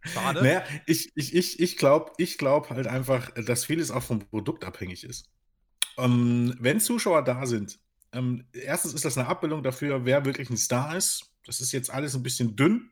Schade. 0.00 0.42
Naja, 0.42 0.62
ich, 0.86 1.10
ich, 1.16 1.34
ich, 1.34 1.60
ich 1.60 1.76
glaube 1.76 2.12
ich 2.16 2.38
glaub 2.38 2.70
halt 2.70 2.86
einfach, 2.86 3.30
dass 3.32 3.64
vieles 3.64 3.90
auch 3.90 4.02
vom 4.02 4.20
Produkt 4.20 4.64
abhängig 4.64 5.04
ist. 5.04 5.28
Ähm, 5.98 6.54
wenn 6.60 6.80
Zuschauer 6.80 7.22
da 7.22 7.46
sind, 7.46 7.78
ähm, 8.12 8.46
erstens 8.52 8.94
ist 8.94 9.04
das 9.04 9.18
eine 9.18 9.28
Abbildung 9.28 9.62
dafür, 9.62 10.04
wer 10.04 10.24
wirklich 10.24 10.50
ein 10.50 10.56
Star 10.56 10.96
ist. 10.96 11.32
Das 11.44 11.60
ist 11.60 11.72
jetzt 11.72 11.90
alles 11.90 12.14
ein 12.14 12.22
bisschen 12.22 12.56
dünn. 12.56 12.90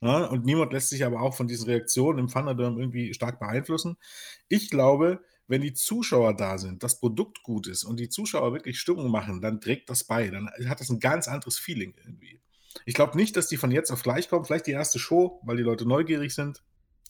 Ne? 0.00 0.28
und 0.28 0.44
niemand 0.44 0.72
lässt 0.72 0.90
sich 0.90 1.04
aber 1.04 1.20
auch 1.20 1.34
von 1.34 1.48
diesen 1.48 1.66
Reaktionen 1.66 2.20
im 2.20 2.28
Thunderdome 2.28 2.78
irgendwie 2.78 3.12
stark 3.14 3.40
beeinflussen. 3.40 3.96
Ich 4.48 4.70
glaube, 4.70 5.24
wenn 5.48 5.60
die 5.60 5.74
Zuschauer 5.74 6.36
da 6.36 6.56
sind, 6.58 6.84
das 6.84 7.00
Produkt 7.00 7.42
gut 7.42 7.66
ist 7.66 7.82
und 7.82 7.98
die 7.98 8.08
Zuschauer 8.08 8.52
wirklich 8.52 8.78
Stimmung 8.78 9.10
machen, 9.10 9.40
dann 9.40 9.60
trägt 9.60 9.90
das 9.90 10.04
bei. 10.04 10.28
Dann 10.30 10.48
hat 10.68 10.80
das 10.80 10.90
ein 10.90 11.00
ganz 11.00 11.26
anderes 11.26 11.58
Feeling 11.58 11.94
irgendwie. 12.04 12.40
Ich 12.84 12.94
glaube 12.94 13.16
nicht, 13.16 13.36
dass 13.36 13.48
die 13.48 13.56
von 13.56 13.72
jetzt 13.72 13.90
auf 13.90 14.02
gleich 14.02 14.28
kommen. 14.28 14.44
Vielleicht 14.44 14.66
die 14.66 14.72
erste 14.72 15.00
Show, 15.00 15.40
weil 15.42 15.56
die 15.56 15.62
Leute 15.64 15.88
neugierig 15.88 16.32
sind. 16.34 16.62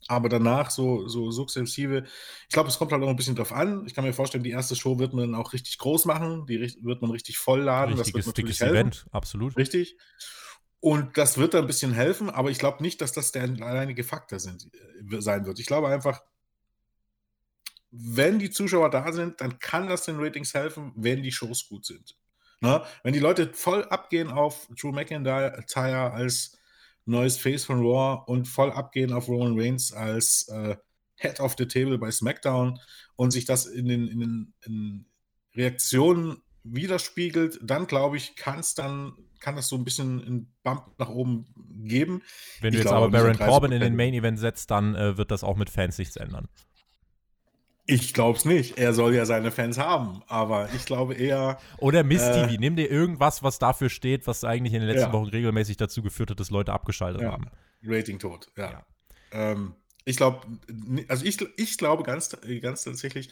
Aber 0.07 0.29
danach 0.29 0.71
so, 0.71 1.09
so 1.09 1.31
sukzessive. 1.31 2.05
Ich 2.49 2.55
glaube, 2.55 2.69
es 2.69 2.79
kommt 2.79 2.93
halt 2.93 3.03
auch 3.03 3.09
ein 3.09 3.17
bisschen 3.17 3.37
drauf 3.37 3.53
an. 3.53 3.85
Ich 3.87 3.95
kann 3.95 4.05
mir 4.05 4.13
vorstellen, 4.13 4.45
die 4.45 4.51
erste 4.51 4.77
Show 4.77 4.99
wird 4.99 5.13
man 5.13 5.35
auch 5.35 5.53
richtig 5.53 5.77
groß 5.79 6.05
machen. 6.05 6.47
Die 6.47 6.61
wird 6.83 7.03
man 7.03 7.11
richtig 7.11 7.39
voll 7.39 7.63
laden. 7.63 7.95
Richtiges, 7.95 8.25
das 8.25 8.27
wird 8.27 8.37
natürlich 8.39 8.61
helfen. 8.61 8.75
Event, 8.77 9.07
absolut. 9.11 9.57
Richtig. 9.57 9.97
Und 10.81 11.19
das 11.19 11.39
wird 11.39 11.55
da 11.55 11.59
ein 11.59 11.67
bisschen 11.67 11.93
helfen, 11.93 12.31
aber 12.31 12.51
ich 12.51 12.59
glaube 12.59 12.83
nicht, 12.83 13.01
dass 13.01 13.13
das 13.13 13.33
der 13.33 13.43
alleinige 13.43 14.05
Faktor 14.05 14.39
sind, 14.39 14.71
äh, 15.13 15.21
sein 15.21 15.45
wird. 15.45 15.59
Ich 15.59 15.67
glaube 15.67 15.89
einfach, 15.89 16.23
wenn 17.91 18.39
die 18.39 18.51
Zuschauer 18.51 18.91
da 18.91 19.13
sind, 19.13 19.41
dann 19.41 19.59
kann 19.59 19.89
das 19.89 20.05
den 20.05 20.21
Ratings 20.21 20.55
helfen, 20.55 20.93
wenn 20.95 21.23
die 21.23 21.33
Shows 21.33 21.69
gut 21.69 21.87
sind. 21.87 22.17
Na, 22.61 22.79
ne? 22.79 22.85
wenn 23.03 23.13
die 23.13 23.21
Leute 23.21 23.53
voll 23.55 23.85
abgehen 23.85 24.31
auf 24.31 24.69
Drew 24.81 24.93
McIntyre 24.93 26.13
als 26.13 26.58
neues 27.09 27.39
Face 27.39 27.65
von 27.65 27.81
Raw 27.81 28.23
und 28.27 28.47
voll 28.47 28.71
abgehen 28.71 29.13
auf 29.13 29.29
Roman 29.29 29.59
Reigns 29.59 29.93
als 29.93 30.49
äh, 30.49 30.77
Head 31.17 31.41
of 31.41 31.57
the 31.59 31.67
Table 31.67 31.99
bei 31.99 32.11
SmackDown 32.11 32.79
und 33.17 33.33
sich 33.33 33.45
das 33.45 33.67
in 33.67 33.89
den, 33.89 34.09
in 34.09 34.21
den 34.21 34.55
in 34.65 35.07
Reaktionen 35.55 36.43
widerspiegelt, 36.63 37.59
dann 37.63 37.87
glaube 37.87 38.17
ich, 38.17 38.37
kann 38.37 38.61
es 38.61 38.75
dann 38.75 39.15
kann 39.41 39.57
das 39.57 39.69
so 39.69 39.77
ein 39.77 39.85
bisschen 39.85 40.25
einen 40.25 40.53
Bump 40.63 40.99
nach 40.99 41.09
oben 41.09 41.47
geben. 41.85 42.23
Wenn 42.61 42.73
du 42.73 42.79
ich 42.79 42.85
jetzt 42.85 42.91
glaube, 42.91 43.07
aber 43.07 43.11
Baron 43.11 43.39
Corbin 43.39 43.73
in 43.73 43.81
den 43.81 43.97
Main 43.97 44.15
Event 44.15 44.39
setzt, 44.39 44.71
dann 44.71 44.95
äh, 44.95 45.17
wird 45.17 45.31
das 45.31 45.45
auch 45.45 45.57
mit 45.57 45.71
Fans 45.71 45.99
nichts 45.99 46.17
ändern. 46.17 46.49
Ich 47.91 48.13
glaube 48.13 48.37
es 48.37 48.45
nicht. 48.45 48.77
Er 48.77 48.93
soll 48.93 49.15
ja 49.15 49.25
seine 49.25 49.51
Fans 49.51 49.79
haben, 49.79 50.23
aber 50.27 50.69
ich 50.75 50.85
glaube 50.85 51.15
eher. 51.15 51.59
Oder 51.79 52.05
Miss 52.05 52.23
äh, 52.23 52.47
TV. 52.47 52.61
Nimm 52.61 52.77
dir 52.77 52.91
irgendwas, 52.91 53.43
was 53.43 53.59
dafür 53.59 53.89
steht, 53.89 54.27
was 54.27 54.45
eigentlich 54.45 54.75
in 54.75 54.81
den 54.81 54.91
letzten 54.91 55.09
ja. 55.09 55.13
Wochen 55.15 55.31
regelmäßig 55.31 55.79
dazu 55.79 56.03
geführt 56.03 56.31
hat, 56.31 56.39
dass 56.39 56.51
Leute 56.51 56.75
abgeschaltet 56.75 57.23
ja. 57.23 57.33
haben. 57.33 57.47
Rating 57.83 58.19
tot, 58.19 58.49
ja. 58.59 58.71
ja. 58.71 58.87
Ähm, 59.33 59.75
ich 60.05 60.19
glaube, 60.19 60.47
also 61.09 61.25
ich, 61.25 61.41
ich 61.57 61.79
glaube 61.79 62.03
ganz, 62.03 62.37
ganz 62.61 62.85
tatsächlich, 62.85 63.31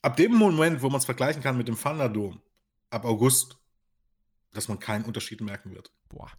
ab 0.00 0.16
dem 0.16 0.32
Moment, 0.32 0.80
wo 0.80 0.88
man 0.88 1.00
es 1.00 1.04
vergleichen 1.04 1.42
kann 1.42 1.58
mit 1.58 1.68
dem 1.68 1.78
Thunderdome, 1.78 2.40
ab 2.88 3.04
August, 3.04 3.58
dass 4.54 4.68
man 4.68 4.78
keinen 4.78 5.04
Unterschied 5.04 5.42
merken 5.42 5.74
wird. 5.74 5.92
Boah. 6.08 6.30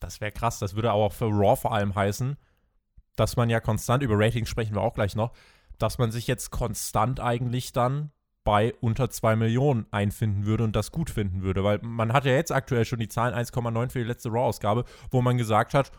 Das 0.00 0.20
wäre 0.20 0.32
krass. 0.32 0.58
Das 0.58 0.74
würde 0.74 0.92
auch 0.92 1.12
für 1.12 1.26
Raw 1.26 1.54
vor 1.54 1.72
allem 1.72 1.94
heißen, 1.94 2.36
dass 3.16 3.36
man 3.36 3.50
ja 3.50 3.60
konstant, 3.60 4.02
über 4.02 4.18
Ratings 4.18 4.48
sprechen 4.48 4.74
wir 4.74 4.82
auch 4.82 4.94
gleich 4.94 5.16
noch, 5.16 5.32
dass 5.78 5.98
man 5.98 6.12
sich 6.12 6.26
jetzt 6.26 6.50
konstant 6.50 7.20
eigentlich 7.20 7.72
dann 7.72 8.10
bei 8.44 8.74
unter 8.80 9.10
2 9.10 9.36
Millionen 9.36 9.86
einfinden 9.90 10.46
würde 10.46 10.64
und 10.64 10.74
das 10.74 10.90
gut 10.90 11.10
finden 11.10 11.42
würde. 11.42 11.62
Weil 11.62 11.78
man 11.82 12.12
hat 12.12 12.24
ja 12.24 12.32
jetzt 12.32 12.52
aktuell 12.52 12.84
schon 12.84 12.98
die 12.98 13.08
Zahlen 13.08 13.34
1,9 13.34 13.90
für 13.90 14.00
die 14.00 14.04
letzte 14.04 14.30
Raw-Ausgabe, 14.30 14.84
wo 15.10 15.22
man 15.22 15.38
gesagt 15.38 15.74
hat, 15.74 15.92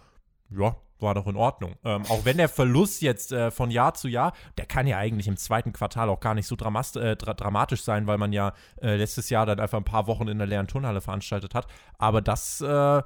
ja, 0.50 0.76
war 1.00 1.14
doch 1.16 1.28
in 1.28 1.36
Ordnung. 1.36 1.76
Ähm, 1.84 2.04
auch 2.10 2.26
wenn 2.26 2.38
der 2.38 2.50
Verlust 2.50 3.02
jetzt 3.02 3.32
äh, 3.32 3.52
von 3.52 3.72
Jahr 3.72 3.94
zu 3.94 4.08
Jahr, 4.08 4.34
der 4.58 4.66
kann 4.66 4.88
ja 4.88 4.98
eigentlich 4.98 5.28
im 5.28 5.38
zweiten 5.38 5.74
Quartal 5.74 6.10
auch 6.10 6.20
gar 6.20 6.34
nicht 6.34 6.48
so 6.48 6.56
äh, 6.56 7.16
dra 7.16 7.34
dramatisch 7.34 7.84
sein, 7.84 8.08
weil 8.08 8.18
man 8.18 8.34
ja 8.34 8.54
äh, 8.82 8.96
letztes 8.96 9.30
Jahr 9.30 9.46
dann 9.46 9.60
einfach 9.60 9.78
ein 9.78 9.84
paar 9.84 10.08
Wochen 10.08 10.28
in 10.28 10.38
der 10.38 10.48
leeren 10.48 10.68
Turnhalle 10.68 11.02
veranstaltet 11.02 11.54
hat. 11.56 11.68
Aber 11.98 12.22
das, 12.22 12.62
äh, 12.62 13.02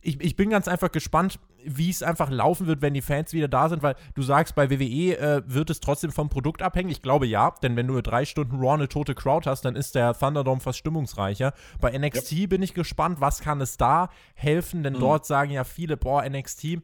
ich, 0.00 0.20
ich 0.20 0.36
bin 0.36 0.50
ganz 0.50 0.66
einfach 0.66 0.90
gespannt, 0.90 1.38
wie 1.64 1.90
es 1.90 2.02
einfach 2.02 2.30
laufen 2.30 2.66
wird, 2.66 2.82
wenn 2.82 2.94
die 2.94 3.02
Fans 3.02 3.32
wieder 3.32 3.48
da 3.48 3.68
sind, 3.68 3.82
weil 3.82 3.94
du 4.14 4.22
sagst, 4.22 4.54
bei 4.54 4.70
WWE 4.70 5.18
äh, 5.18 5.42
wird 5.46 5.70
es 5.70 5.80
trotzdem 5.80 6.12
vom 6.12 6.28
Produkt 6.28 6.62
abhängen. 6.62 6.90
Ich 6.90 7.02
glaube 7.02 7.26
ja, 7.26 7.52
denn 7.62 7.76
wenn 7.76 7.86
du 7.86 8.00
drei 8.00 8.24
Stunden 8.24 8.56
Raw 8.56 8.74
eine 8.74 8.88
tote 8.88 9.14
Crowd 9.14 9.48
hast, 9.48 9.64
dann 9.64 9.76
ist 9.76 9.94
der 9.94 10.14
Thunderdome 10.14 10.60
fast 10.60 10.78
stimmungsreicher. 10.78 11.52
Bei 11.80 11.96
NXT 11.96 12.32
yep. 12.32 12.50
bin 12.50 12.62
ich 12.62 12.74
gespannt, 12.74 13.20
was 13.20 13.40
kann 13.40 13.60
es 13.60 13.76
da 13.76 14.08
helfen, 14.34 14.82
denn 14.82 14.94
mhm. 14.94 15.00
dort 15.00 15.26
sagen 15.26 15.50
ja 15.50 15.64
viele, 15.64 15.96
boah, 15.96 16.28
NXT 16.28 16.78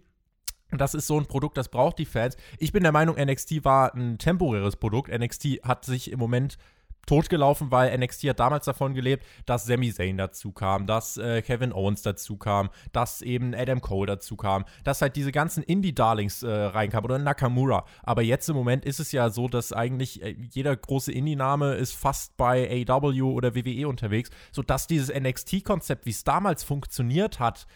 das 0.71 0.95
ist 0.95 1.07
so 1.07 1.19
ein 1.19 1.27
Produkt, 1.27 1.57
das 1.57 1.71
braucht 1.71 1.99
die 1.99 2.05
Fans. 2.05 2.37
Ich 2.59 2.73
bin 2.73 2.83
der 2.83 2.93
Meinung, 2.93 3.17
NXT 3.17 3.65
war 3.65 3.95
ein 3.95 4.19
temporäres 4.19 4.77
Produkt. 4.77 5.11
NXT 5.11 5.63
hat 5.63 5.87
sich 5.87 6.13
im 6.13 6.19
Moment 6.19 6.59
totgelaufen, 7.09 7.71
weil 7.71 7.97
NXT 7.97 8.25
hat 8.29 8.41
damals 8.41 8.67
davon 8.67 8.95
gelebt, 8.95 9.25
dass 9.47 9.65
Sami 9.65 9.93
Zayn 9.93 10.19
dazu 10.19 10.53
kam, 10.53 10.87
dass 10.87 11.17
äh, 11.17 11.43
Kevin 11.43 11.73
Owens 11.73 12.03
dazu 12.03 12.37
kam, 12.37 12.69
dass 12.93 13.23
eben 13.23 13.55
Adam 13.55 13.81
Cole 13.81 14.07
dazu 14.07 14.37
kam, 14.37 14.65
dass 14.85 15.01
halt 15.01 15.17
diese 15.17 15.33
ganzen 15.33 15.63
Indie-Darlings 15.63 16.43
äh, 16.43 16.51
reinkamen 16.51 17.07
oder 17.07 17.19
Nakamura. 17.19 17.85
Aber 18.03 18.23
jetzt 18.23 18.49
im 18.49 18.57
Moment 18.57 18.85
ist 18.85 19.01
es 19.01 19.11
ja 19.13 19.31
so, 19.31 19.49
dass 19.49 19.73
eigentlich 19.73 20.23
äh, 20.23 20.37
jeder 20.53 20.77
große 20.77 21.11
Indie-Name 21.11 21.75
ist 21.75 21.95
fast 21.95 22.37
bei 22.37 22.87
AW 22.87 23.23
oder 23.23 23.55
WWE 23.55 23.89
unterwegs, 23.89 24.31
sodass 24.53 24.87
dieses 24.87 25.09
NXT-Konzept, 25.15 26.05
wie 26.05 26.11
es 26.11 26.25
damals 26.25 26.63
funktioniert 26.63 27.41
hat, 27.41 27.67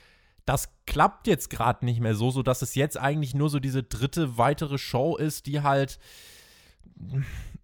das 0.45 0.69
klappt 0.87 1.27
jetzt 1.27 1.51
gerade 1.51 1.85
nicht 1.85 2.01
mehr 2.01 2.15
so, 2.15 2.31
sodass 2.31 2.63
es 2.63 2.75
jetzt 2.75 2.99
eigentlich 2.99 3.35
nur 3.35 3.49
so 3.49 3.61
diese 3.61 3.83
dritte 3.83 4.37
weitere 4.37 4.77
Show 4.77 5.17
ist, 5.17 5.47
die 5.47 5.63
halt 5.63 5.99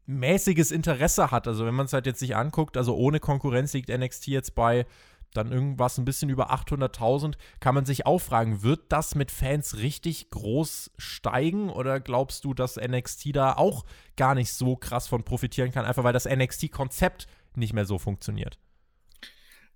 mäßiges 0.08 0.72
Interesse 0.72 1.30
hat. 1.30 1.46
Also 1.46 1.66
wenn 1.66 1.74
man 1.74 1.86
es 1.86 1.92
halt 1.92 2.06
jetzt 2.06 2.18
sich 2.18 2.34
anguckt, 2.34 2.76
also 2.76 2.96
ohne 2.96 3.20
Konkurrenz 3.20 3.72
liegt 3.74 3.90
NXT 3.90 4.28
jetzt 4.28 4.54
bei 4.54 4.86
dann 5.34 5.52
irgendwas 5.52 5.98
ein 5.98 6.06
bisschen 6.06 6.30
über 6.30 6.50
800.000, 6.50 7.34
kann 7.60 7.74
man 7.74 7.84
sich 7.84 8.06
auch 8.06 8.18
fragen, 8.18 8.62
wird 8.62 8.90
das 8.90 9.14
mit 9.14 9.30
Fans 9.30 9.76
richtig 9.76 10.30
groß 10.30 10.90
steigen 10.96 11.68
oder 11.68 12.00
glaubst 12.00 12.44
du, 12.44 12.54
dass 12.54 12.76
NXT 12.76 13.36
da 13.36 13.52
auch 13.52 13.84
gar 14.16 14.34
nicht 14.34 14.50
so 14.52 14.76
krass 14.76 15.06
von 15.06 15.24
profitieren 15.24 15.70
kann, 15.70 15.84
einfach 15.84 16.04
weil 16.04 16.14
das 16.14 16.24
NXT-Konzept 16.24 17.26
nicht 17.54 17.74
mehr 17.74 17.84
so 17.84 17.98
funktioniert? 17.98 18.58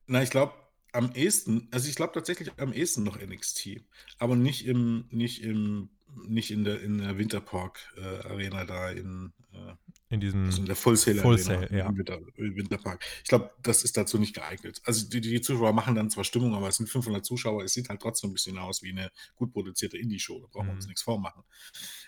Na, 0.06 0.22
ich 0.22 0.30
glaube, 0.30 0.54
am 0.92 1.12
ehesten, 1.12 1.68
also 1.70 1.88
ich 1.88 1.96
glaube 1.96 2.14
tatsächlich 2.14 2.50
am 2.58 2.72
ehesten 2.72 3.02
noch 3.02 3.20
NXT, 3.20 3.82
aber 4.18 4.36
nicht 4.36 4.66
im, 4.66 5.06
nicht 5.10 5.42
im, 5.42 5.90
nicht 6.26 6.50
in 6.50 6.64
der, 6.64 6.80
in 6.80 6.98
der 6.98 7.18
Winterpark 7.18 7.78
äh, 7.96 8.48
da 8.66 8.90
in, 8.90 9.32
äh, 9.52 9.74
in 10.12 10.20
diesem 10.20 10.44
also 10.44 10.60
in 10.60 10.66
der 10.66 10.76
Full 10.76 10.96
Sail 10.96 11.16
Full 11.16 11.40
Arena 11.40 11.74
ja. 11.74 11.88
im, 11.88 11.96
Winter, 11.96 12.20
Winterpark. 12.36 13.04
Ich 13.22 13.28
glaube, 13.28 13.50
das 13.62 13.82
ist 13.82 13.96
dazu 13.96 14.18
nicht 14.18 14.34
geeignet. 14.34 14.82
Also 14.84 15.08
die, 15.08 15.22
die 15.22 15.40
Zuschauer 15.40 15.72
machen 15.72 15.94
dann 15.94 16.10
zwar 16.10 16.24
Stimmung, 16.24 16.54
aber 16.54 16.68
es 16.68 16.76
sind 16.76 16.88
500 16.88 17.24
Zuschauer. 17.24 17.64
Es 17.64 17.72
sieht 17.72 17.88
halt 17.88 18.02
trotzdem 18.02 18.30
ein 18.30 18.34
bisschen 18.34 18.58
aus 18.58 18.82
wie 18.82 18.90
eine 18.90 19.10
gut 19.36 19.52
produzierte 19.52 19.96
Indie-Show. 19.96 20.38
Da 20.40 20.46
brauchen 20.52 20.66
wir 20.66 20.74
uns 20.74 20.84
mhm. 20.84 20.90
nichts 20.90 21.02
vormachen. 21.02 21.42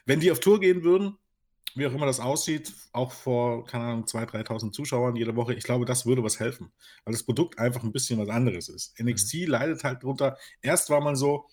Wenn 0.04 0.20
die 0.20 0.30
auf 0.30 0.40
Tour 0.40 0.60
gehen 0.60 0.82
würden, 0.84 1.16
wie 1.74 1.86
auch 1.86 1.94
immer 1.94 2.06
das 2.06 2.20
aussieht, 2.20 2.72
auch 2.92 3.10
vor, 3.10 3.64
keine 3.64 3.84
Ahnung, 3.84 4.04
2.000, 4.04 4.46
3.000 4.46 4.72
Zuschauern 4.72 5.16
jede 5.16 5.34
Woche, 5.34 5.54
ich 5.54 5.64
glaube, 5.64 5.86
das 5.86 6.04
würde 6.04 6.22
was 6.22 6.38
helfen, 6.38 6.72
weil 7.04 7.12
das 7.12 7.24
Produkt 7.24 7.58
einfach 7.58 7.82
ein 7.82 7.92
bisschen 7.92 8.18
was 8.18 8.28
anderes 8.28 8.68
ist. 8.68 8.94
NXT 9.00 9.34
mhm. 9.34 9.46
leidet 9.48 9.82
halt 9.82 10.02
drunter. 10.02 10.36
Erst 10.60 10.90
war 10.90 11.00
man 11.00 11.16
so, 11.16 11.46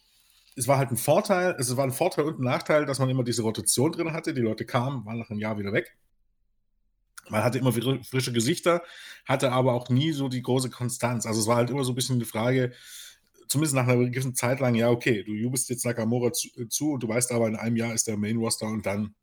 es 0.56 0.68
war 0.68 0.78
halt 0.78 0.92
ein 0.92 0.98
Vorteil, 0.98 1.56
es 1.58 1.76
war 1.78 1.86
ein 1.86 1.92
Vorteil 1.92 2.26
und 2.26 2.40
ein 2.40 2.44
Nachteil, 2.44 2.86
dass 2.86 3.00
man 3.00 3.10
immer 3.10 3.24
diese 3.24 3.42
Rotation 3.42 3.92
drin 3.94 4.12
hatte. 4.12 4.34
Die 4.34 4.42
Leute 4.42 4.66
kamen, 4.66 5.06
waren 5.06 5.18
nach 5.18 5.30
einem 5.30 5.40
Jahr 5.40 5.58
wieder 5.58 5.72
weg. 5.72 5.98
Man 7.30 7.44
hatte 7.44 7.60
immer 7.60 7.72
frische 7.72 8.34
Gesichter, 8.34 8.84
hatte 9.26 9.52
aber 9.52 9.74
auch 9.74 9.90
nie 9.90 10.12
so 10.12 10.28
die 10.28 10.42
große 10.42 10.70
Konstanz. 10.70 11.26
Also 11.26 11.40
es 11.40 11.48
war 11.48 11.56
halt 11.56 11.70
immer 11.70 11.84
so 11.84 11.92
ein 11.92 11.96
bisschen 11.96 12.20
die 12.20 12.26
Frage, 12.26 12.74
zumindest 13.48 13.76
nach 13.76 13.88
einer 13.88 14.10
gewissen 14.10 14.36
Zeit 14.36 14.60
lang, 14.60 14.76
ja, 14.76 14.90
okay, 14.90 15.24
du 15.24 15.34
jubelst 15.34 15.70
jetzt 15.70 15.86
Nakamura 15.86 16.32
zu, 16.32 16.50
zu 16.68 16.94
und 16.94 17.04
du 17.04 17.08
weißt 17.08 17.32
aber, 17.32 17.48
in 17.48 17.56
einem 17.56 17.76
Jahr 17.76 17.94
ist 17.94 18.08
der 18.08 18.18
Main 18.18 18.38
Roster 18.38 18.66
und 18.66 18.86
dann 18.86 19.14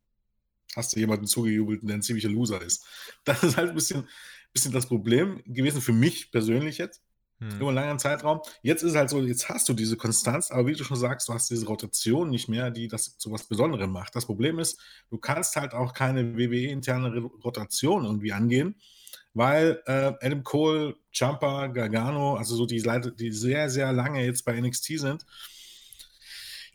hast 0.77 0.95
du 0.95 1.01
jemanden 1.01 1.27
zugejubelt, 1.27 1.81
der 1.83 1.95
ein 1.95 2.03
ziemlicher 2.03 2.29
Loser 2.29 2.61
ist. 2.63 2.85
Das 3.25 3.43
ist 3.43 3.57
halt 3.57 3.71
ein 3.71 3.75
bisschen, 3.75 4.07
bisschen 4.53 4.73
das 4.73 4.87
Problem 4.87 5.43
gewesen 5.47 5.81
für 5.81 5.93
mich 5.93 6.31
persönlich 6.31 6.79
jetzt. 6.79 7.03
Hm. 7.41 7.57
Über 7.57 7.69
einen 7.69 7.75
langen 7.77 7.99
Zeitraum. 7.99 8.41
Jetzt 8.63 8.83
ist 8.83 8.93
es 8.93 8.97
halt 8.97 9.11
so, 9.11 9.21
jetzt 9.21 9.49
hast 9.49 9.69
du 9.69 9.73
diese 9.73 9.97
Konstanz, 9.97 10.51
aber 10.51 10.67
wie 10.67 10.75
du 10.75 10.83
schon 10.83 10.97
sagst, 10.97 11.29
du 11.29 11.35
hast 11.35 11.51
diese 11.51 11.67
Rotation 11.67 12.31
nicht 12.31 12.49
mehr, 12.49 12.71
die 12.71 12.89
das 12.89 13.17
zu 13.17 13.31
was 13.31 13.45
Besonderem 13.45 13.91
macht. 13.91 14.17
Das 14.17 14.27
Problem 14.27 14.59
ist, 14.59 14.81
du 15.11 15.19
kannst 15.19 15.55
halt 15.57 15.73
auch 15.73 15.95
keine 15.95 16.37
WWE-interne 16.37 17.21
Rotation 17.45 18.05
irgendwie 18.05 18.33
angehen, 18.33 18.75
weil 19.35 19.81
äh, 19.87 20.15
Adam 20.21 20.43
Cole, 20.43 20.97
Jumper, 21.13 21.69
Gargano, 21.69 22.35
also 22.35 22.57
so 22.57 22.67
die 22.67 22.81
Leute, 22.81 23.13
die 23.13 23.31
sehr, 23.31 23.71
sehr 23.71 23.93
lange 23.93 24.25
jetzt 24.25 24.45
bei 24.45 24.61
NXT 24.61 24.99
sind, 24.99 25.25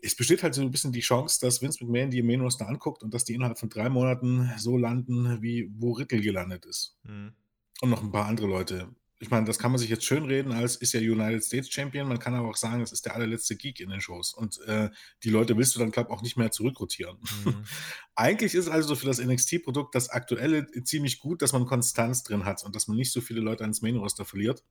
es 0.01 0.15
besteht 0.15 0.43
halt 0.43 0.53
so 0.53 0.61
ein 0.61 0.71
bisschen 0.71 0.91
die 0.91 0.99
Chance, 0.99 1.39
dass 1.39 1.61
Vince 1.61 1.83
McMahon 1.83 2.11
die 2.11 2.21
Main 2.21 2.41
Roster 2.41 2.67
anguckt 2.67 3.03
und 3.03 3.13
dass 3.13 3.23
die 3.23 3.33
innerhalb 3.33 3.57
von 3.57 3.69
drei 3.69 3.89
Monaten 3.89 4.51
so 4.57 4.77
landen, 4.77 5.41
wie 5.41 5.71
wo 5.77 5.93
Riddle 5.93 6.19
gelandet 6.19 6.65
ist. 6.65 6.97
Mhm. 7.03 7.33
Und 7.81 7.89
noch 7.89 8.03
ein 8.03 8.11
paar 8.11 8.25
andere 8.25 8.47
Leute. 8.47 8.89
Ich 9.23 9.29
meine, 9.29 9.45
das 9.45 9.57
kann 9.57 9.71
man 9.71 9.79
sich 9.79 9.89
jetzt 9.89 10.03
schön 10.03 10.25
reden, 10.25 10.51
als 10.51 10.75
ist 10.75 10.91
ja 10.91 10.99
United 10.99 11.41
States 11.41 11.69
Champion. 11.71 12.09
Man 12.09 12.19
kann 12.19 12.33
aber 12.33 12.49
auch 12.49 12.57
sagen, 12.57 12.81
das 12.81 12.91
ist 12.91 13.05
der 13.05 13.15
allerletzte 13.15 13.55
Geek 13.55 13.79
in 13.79 13.89
den 13.89 14.01
Shows. 14.01 14.33
Und 14.33 14.59
äh, 14.67 14.89
die 15.23 15.29
Leute 15.29 15.55
willst 15.55 15.73
du 15.73 15.79
dann, 15.79 15.91
glaube 15.91 16.09
ich, 16.09 16.17
auch 16.17 16.21
nicht 16.21 16.35
mehr 16.35 16.51
zurückrotieren. 16.51 17.19
Mhm. 17.45 17.63
Eigentlich 18.15 18.53
ist 18.53 18.67
also 18.67 18.95
für 18.95 19.05
das 19.05 19.19
NXT-Produkt 19.19 19.95
das 19.95 20.09
aktuelle 20.09 20.69
ziemlich 20.83 21.19
gut, 21.19 21.41
dass 21.41 21.53
man 21.53 21.65
Konstanz 21.65 22.23
drin 22.23 22.43
hat 22.43 22.65
und 22.65 22.75
dass 22.75 22.89
man 22.89 22.97
nicht 22.97 23.13
so 23.13 23.21
viele 23.21 23.39
Leute 23.39 23.63
ans 23.63 23.81
Main 23.81 23.95
Roster 23.95 24.25
verliert 24.25 24.65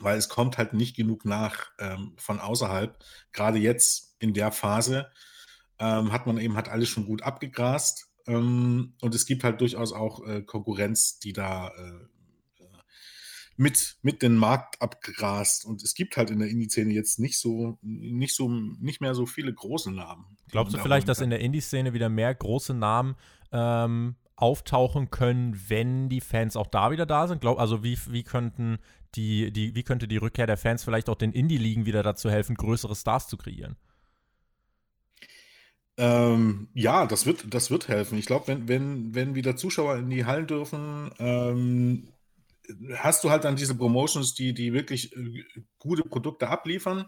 weil 0.00 0.18
es 0.18 0.28
kommt 0.28 0.58
halt 0.58 0.72
nicht 0.72 0.96
genug 0.96 1.24
nach 1.24 1.70
ähm, 1.78 2.14
von 2.16 2.40
außerhalb. 2.40 2.98
Gerade 3.32 3.58
jetzt 3.58 4.16
in 4.18 4.34
der 4.34 4.50
Phase 4.50 5.08
ähm, 5.78 6.10
hat 6.10 6.26
man 6.26 6.38
eben 6.38 6.56
hat 6.56 6.68
alles 6.68 6.88
schon 6.88 7.06
gut 7.06 7.22
abgegrast 7.22 8.08
ähm, 8.26 8.94
und 9.00 9.14
es 9.14 9.24
gibt 9.24 9.44
halt 9.44 9.60
durchaus 9.60 9.92
auch 9.92 10.26
äh, 10.26 10.42
Konkurrenz, 10.42 11.20
die 11.20 11.32
da 11.32 11.68
äh, 11.68 12.13
mit, 13.56 13.96
mit 14.02 14.22
den 14.22 14.36
Markt 14.36 14.80
abgrast. 14.82 15.64
Und 15.64 15.82
es 15.82 15.94
gibt 15.94 16.16
halt 16.16 16.30
in 16.30 16.38
der 16.38 16.48
Indie-Szene 16.48 16.92
jetzt 16.92 17.18
nicht 17.18 17.38
so, 17.38 17.78
nicht 17.82 18.34
so, 18.34 18.48
nicht 18.48 19.00
mehr 19.00 19.14
so 19.14 19.26
viele 19.26 19.52
große 19.52 19.92
Namen. 19.92 20.24
Glaubst 20.50 20.74
du 20.74 20.78
vielleicht, 20.78 21.08
dass 21.08 21.20
in 21.20 21.30
der 21.30 21.40
Indie-Szene 21.40 21.92
wieder 21.92 22.08
mehr 22.08 22.34
große 22.34 22.74
Namen 22.74 23.16
ähm, 23.52 24.16
auftauchen 24.36 25.10
können, 25.10 25.60
wenn 25.68 26.08
die 26.08 26.20
Fans 26.20 26.56
auch 26.56 26.66
da 26.66 26.90
wieder 26.90 27.06
da 27.06 27.28
sind? 27.28 27.40
Glaub, 27.40 27.58
also 27.58 27.84
wie, 27.84 27.98
wie 28.08 28.24
könnten 28.24 28.78
die, 29.14 29.52
die, 29.52 29.74
wie 29.74 29.82
könnte 29.84 30.08
die 30.08 30.16
Rückkehr 30.16 30.46
der 30.46 30.56
Fans 30.56 30.82
vielleicht 30.84 31.08
auch 31.08 31.14
den 31.14 31.32
Indie-Ligen 31.32 31.86
wieder 31.86 32.02
dazu 32.02 32.30
helfen, 32.30 32.56
größere 32.56 32.96
Stars 32.96 33.28
zu 33.28 33.36
kreieren? 33.36 33.76
Ähm, 35.96 36.68
ja, 36.74 37.06
das 37.06 37.24
wird, 37.24 37.54
das 37.54 37.70
wird 37.70 37.86
helfen. 37.86 38.18
Ich 38.18 38.26
glaube, 38.26 38.48
wenn, 38.48 38.66
wenn, 38.66 39.14
wenn 39.14 39.34
wieder 39.36 39.54
Zuschauer 39.54 39.96
in 39.96 40.10
die 40.10 40.24
Hallen 40.24 40.48
dürfen, 40.48 41.12
ähm, 41.20 42.08
hast 42.96 43.24
du 43.24 43.30
halt 43.30 43.44
dann 43.44 43.56
diese 43.56 43.74
Promotions, 43.74 44.34
die, 44.34 44.54
die 44.54 44.72
wirklich 44.72 45.14
äh, 45.16 45.44
gute 45.78 46.02
Produkte 46.02 46.48
abliefern. 46.48 47.06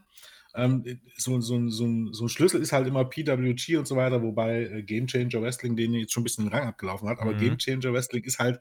Ähm, 0.54 1.00
so, 1.16 1.38
so, 1.40 1.68
so, 1.68 2.12
so, 2.12 2.24
ein 2.24 2.28
Schlüssel 2.28 2.62
ist 2.62 2.72
halt 2.72 2.86
immer 2.86 3.04
PWG 3.04 3.76
und 3.76 3.86
so 3.86 3.96
weiter, 3.96 4.22
wobei 4.22 4.62
äh, 4.62 4.82
Game 4.82 5.06
Changer 5.06 5.42
Wrestling 5.42 5.76
den 5.76 5.92
jetzt 5.92 6.14
schon 6.14 6.22
ein 6.22 6.24
bisschen 6.24 6.46
den 6.46 6.52
Rang 6.52 6.68
abgelaufen 6.68 7.08
hat. 7.08 7.18
Aber 7.18 7.32
mhm. 7.32 7.38
Game 7.38 7.58
Changer 7.58 7.92
Wrestling 7.92 8.24
ist 8.24 8.38
halt 8.38 8.60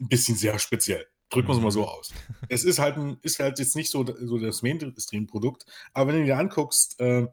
ein 0.00 0.08
bisschen 0.08 0.36
sehr 0.36 0.58
speziell. 0.58 1.06
Drücken 1.30 1.48
wir 1.48 1.56
es 1.56 1.62
mal 1.62 1.70
so 1.70 1.82
mhm. 1.82 1.88
aus. 1.88 2.12
es 2.48 2.64
ist 2.64 2.78
halt, 2.78 2.96
ein, 2.96 3.18
ist 3.22 3.38
halt 3.38 3.58
jetzt 3.58 3.76
nicht 3.76 3.90
so, 3.90 4.04
so 4.04 4.38
das 4.38 4.62
Mainstream-Produkt, 4.62 5.66
aber 5.92 6.12
wenn 6.12 6.20
du 6.20 6.26
dir 6.26 6.38
anguckst, 6.38 6.98
äh, 7.00 7.26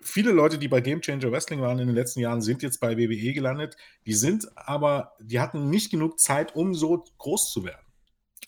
viele 0.00 0.30
Leute, 0.30 0.58
die 0.58 0.68
bei 0.68 0.80
Game 0.80 1.00
Changer 1.00 1.32
Wrestling 1.32 1.60
waren 1.60 1.78
in 1.78 1.88
den 1.88 1.96
letzten 1.96 2.20
Jahren, 2.20 2.40
sind 2.40 2.62
jetzt 2.62 2.78
bei 2.78 2.96
WWE 2.96 3.32
gelandet. 3.32 3.76
Die 4.06 4.14
sind 4.14 4.46
aber, 4.56 5.14
die 5.20 5.40
hatten 5.40 5.70
nicht 5.70 5.90
genug 5.90 6.20
Zeit, 6.20 6.54
um 6.54 6.74
so 6.74 7.04
groß 7.18 7.50
zu 7.50 7.64
werden. 7.64 7.87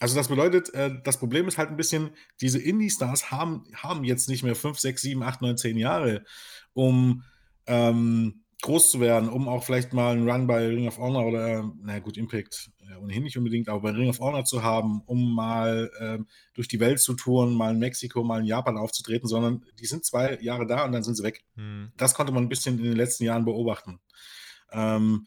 Also 0.01 0.17
das 0.17 0.29
bedeutet, 0.29 0.73
äh, 0.75 0.91
das 1.05 1.19
Problem 1.19 1.47
ist 1.47 1.59
halt 1.59 1.69
ein 1.69 1.77
bisschen, 1.77 2.11
diese 2.41 2.59
Indie-Stars 2.59 3.31
haben, 3.31 3.65
haben 3.75 4.03
jetzt 4.03 4.29
nicht 4.29 4.43
mehr 4.43 4.57
5, 4.57 4.79
6, 4.79 5.03
7, 5.03 5.23
8, 5.23 5.43
9, 5.43 5.57
10 5.59 5.77
Jahre, 5.77 6.25
um 6.73 7.23
ähm, 7.67 8.43
groß 8.63 8.91
zu 8.91 9.01
werden, 9.01 9.29
um 9.29 9.47
auch 9.47 9.63
vielleicht 9.63 9.93
mal 9.93 10.13
einen 10.13 10.29
Run 10.29 10.47
bei 10.47 10.67
Ring 10.67 10.89
of 10.89 10.99
Honor 10.99 11.27
oder, 11.27 11.71
na 11.83 11.99
gut, 11.99 12.17
Impact 12.17 12.71
ja, 12.89 12.99
ohnehin 12.99 13.23
nicht 13.23 13.37
unbedingt, 13.37 13.69
aber 13.69 13.81
bei 13.81 13.91
Ring 13.91 14.09
of 14.09 14.21
Honor 14.21 14.45
zu 14.45 14.63
haben, 14.63 15.03
um 15.05 15.35
mal 15.35 15.91
ähm, 16.01 16.27
durch 16.55 16.67
die 16.67 16.81
Welt 16.81 17.01
zu 17.01 17.15
touren, 17.15 17.55
mal 17.55 17.73
in 17.73 17.79
Mexiko, 17.79 18.25
mal 18.25 18.41
in 18.41 18.47
Japan 18.47 18.79
aufzutreten, 18.79 19.29
sondern 19.29 19.65
die 19.79 19.87
sind 19.87 20.05
zwei 20.05 20.39
Jahre 20.41 20.67
da 20.67 20.85
und 20.85 20.93
dann 20.93 21.03
sind 21.03 21.17
sie 21.17 21.23
weg. 21.23 21.45
Hm. 21.57 21.93
Das 21.97 22.15
konnte 22.15 22.33
man 22.33 22.45
ein 22.45 22.49
bisschen 22.49 22.79
in 22.79 22.85
den 22.85 22.97
letzten 22.97 23.25
Jahren 23.25 23.45
beobachten. 23.45 24.01
Ähm, 24.73 25.27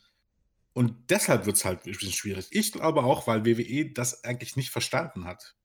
und 0.74 1.10
deshalb 1.10 1.46
wird 1.46 1.58
es 1.58 1.66
halt 1.66 1.86
ein 1.86 1.92
bisschen 1.92 2.12
schwierig. 2.12 2.48
Ich 2.52 2.72
glaube 2.72 3.04
auch, 3.04 3.28
weil 3.28 3.46
WWE 3.46 3.92
das 3.92 4.24
eigentlich 4.24 4.56
nicht 4.56 4.72
verstanden 4.72 5.26
hat. 5.26 5.56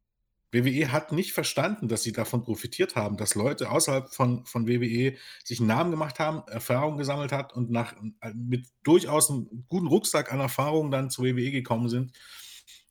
WWE 0.51 0.93
hat 0.93 1.13
nicht 1.13 1.33
verstanden, 1.33 1.89
dass 1.89 2.03
sie 2.03 2.13
davon 2.13 2.43
profitiert 2.43 2.97
haben, 2.97 3.19
dass 3.19 3.35
Leute 3.35 3.71
außerhalb 3.71 4.13
von, 4.15 4.47
von 4.47 4.67
WWE 4.67 5.15
sich 5.45 5.61
einen 5.61 5.69
Namen 5.69 5.91
gemacht 5.91 6.19
haben, 6.19 6.43
Erfahrungen 6.49 6.97
gesammelt 6.97 7.33
hat 7.33 7.53
und 7.55 7.71
nach, 7.71 7.95
mit 8.35 8.67
durchaus 8.83 9.31
einem 9.31 9.65
guten 9.69 9.89
Rucksack 9.89 10.33
an 10.33 10.41
Erfahrungen 10.41 10.91
dann 10.91 11.11
zu 11.11 11.23
WWE 11.23 11.51
gekommen 11.51 11.91
sind 11.91 12.13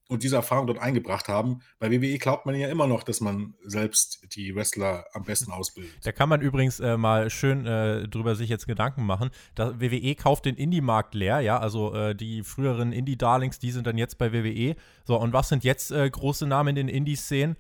und 0.08 0.24
diese 0.24 0.36
Erfahrung 0.36 0.68
dort 0.68 0.80
eingebracht 0.80 1.28
haben. 1.28 1.60
Bei 1.80 1.92
WWE 1.92 2.18
glaubt 2.18 2.46
man 2.46 2.56
ja 2.56 2.68
immer 2.70 2.88
noch, 2.88 3.04
dass 3.04 3.22
man 3.22 3.56
selbst 3.64 4.36
die 4.36 4.56
Wrestler 4.56 5.06
am 5.14 5.24
besten 5.24 5.52
ausbildet. 5.52 5.94
Da 6.04 6.12
kann 6.12 6.30
man 6.30 6.42
übrigens 6.42 6.80
äh, 6.80 6.98
mal 6.98 7.30
schön 7.30 7.66
äh, 7.66 8.08
drüber 8.08 8.36
sich 8.36 8.50
jetzt 8.50 8.68
Gedanken 8.68 9.06
machen. 9.06 9.30
Da, 9.56 9.80
WWE 9.80 10.16
kauft 10.16 10.46
den 10.46 10.56
Indie-Markt 10.56 11.14
leer, 11.14 11.42
ja, 11.42 11.60
also 11.60 11.94
äh, 11.94 12.16
die 12.16 12.44
früheren 12.44 12.92
Indie-Darlings, 12.92 13.60
die 13.60 13.72
sind 13.72 13.88
dann 13.88 13.98
jetzt 13.98 14.18
bei 14.18 14.32
WWE. 14.32 14.76
So, 15.06 15.20
und 15.20 15.34
was 15.34 15.50
sind 15.50 15.64
jetzt 15.64 15.92
äh, 15.92 16.10
große 16.10 16.48
Namen 16.48 16.70
in 16.70 16.88
den 16.88 16.88
Indie-Szenen? 16.88 17.58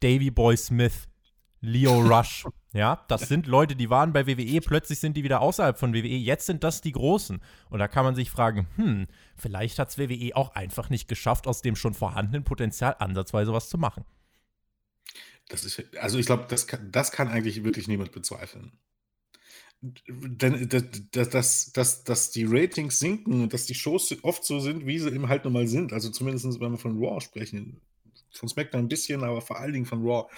Davy 0.00 0.30
Boy 0.30 0.56
Smith, 0.56 1.08
Leo 1.60 2.00
Rush. 2.00 2.46
Ja, 2.78 3.04
das 3.08 3.22
sind 3.22 3.48
Leute, 3.48 3.74
die 3.74 3.90
waren 3.90 4.12
bei 4.12 4.28
WWE, 4.28 4.60
plötzlich 4.60 5.00
sind 5.00 5.16
die 5.16 5.24
wieder 5.24 5.40
außerhalb 5.40 5.76
von 5.76 5.94
WWE, 5.94 6.06
jetzt 6.06 6.46
sind 6.46 6.62
das 6.62 6.80
die 6.80 6.92
Großen. 6.92 7.40
Und 7.70 7.78
da 7.80 7.88
kann 7.88 8.04
man 8.04 8.14
sich 8.14 8.30
fragen, 8.30 8.68
hm, 8.76 9.08
vielleicht 9.36 9.80
hat 9.80 9.88
es 9.88 9.98
WWE 9.98 10.36
auch 10.36 10.54
einfach 10.54 10.88
nicht 10.88 11.08
geschafft, 11.08 11.48
aus 11.48 11.60
dem 11.60 11.74
schon 11.74 11.92
vorhandenen 11.92 12.44
Potenzial 12.44 12.94
ansatzweise 13.00 13.52
was 13.52 13.68
zu 13.68 13.78
machen. 13.78 14.04
Das 15.48 15.64
ist, 15.64 15.82
also 15.96 16.20
ich 16.20 16.26
glaube, 16.26 16.46
das 16.48 16.68
kann, 16.68 16.92
das 16.92 17.10
kann 17.10 17.26
eigentlich 17.26 17.64
wirklich 17.64 17.88
niemand 17.88 18.12
bezweifeln. 18.12 18.78
Denn 19.80 20.68
dass, 20.68 21.30
dass, 21.30 21.72
dass, 21.72 22.04
dass 22.04 22.30
die 22.30 22.44
Ratings 22.44 23.00
sinken 23.00 23.42
und 23.42 23.54
dass 23.54 23.66
die 23.66 23.74
Shows 23.74 24.14
oft 24.22 24.44
so 24.44 24.60
sind, 24.60 24.86
wie 24.86 25.00
sie 25.00 25.10
eben 25.10 25.28
halt 25.28 25.42
nun 25.42 25.52
mal 25.52 25.66
sind, 25.66 25.92
also 25.92 26.10
zumindest 26.10 26.60
wenn 26.60 26.70
wir 26.70 26.78
von 26.78 27.02
Raw 27.02 27.20
sprechen, 27.20 27.80
von 28.38 28.48
SmackDown 28.48 28.84
ein 28.84 28.88
bisschen, 28.88 29.24
aber 29.24 29.40
vor 29.40 29.58
allen 29.58 29.72
Dingen 29.72 29.86
von 29.86 30.02
Raw. 30.02 30.28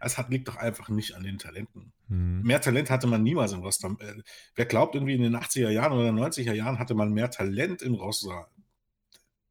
Es 0.00 0.18
hat, 0.18 0.30
liegt 0.30 0.48
doch 0.48 0.56
einfach 0.56 0.88
nicht 0.88 1.14
an 1.14 1.22
den 1.22 1.38
Talenten. 1.38 1.92
Mhm. 2.08 2.42
Mehr 2.42 2.60
Talent 2.60 2.90
hatte 2.90 3.06
man 3.06 3.22
niemals 3.22 3.52
im 3.52 3.60
Roster. 3.60 3.96
Äh, 4.00 4.22
wer 4.54 4.66
glaubt, 4.66 4.94
irgendwie 4.94 5.14
in 5.14 5.22
den 5.22 5.36
80er 5.36 5.70
Jahren 5.70 5.92
oder 5.92 6.10
90er 6.10 6.52
Jahren 6.52 6.78
hatte 6.78 6.94
man 6.94 7.12
mehr 7.12 7.30
Talent 7.30 7.82
im 7.82 7.94
Roster? 7.94 8.48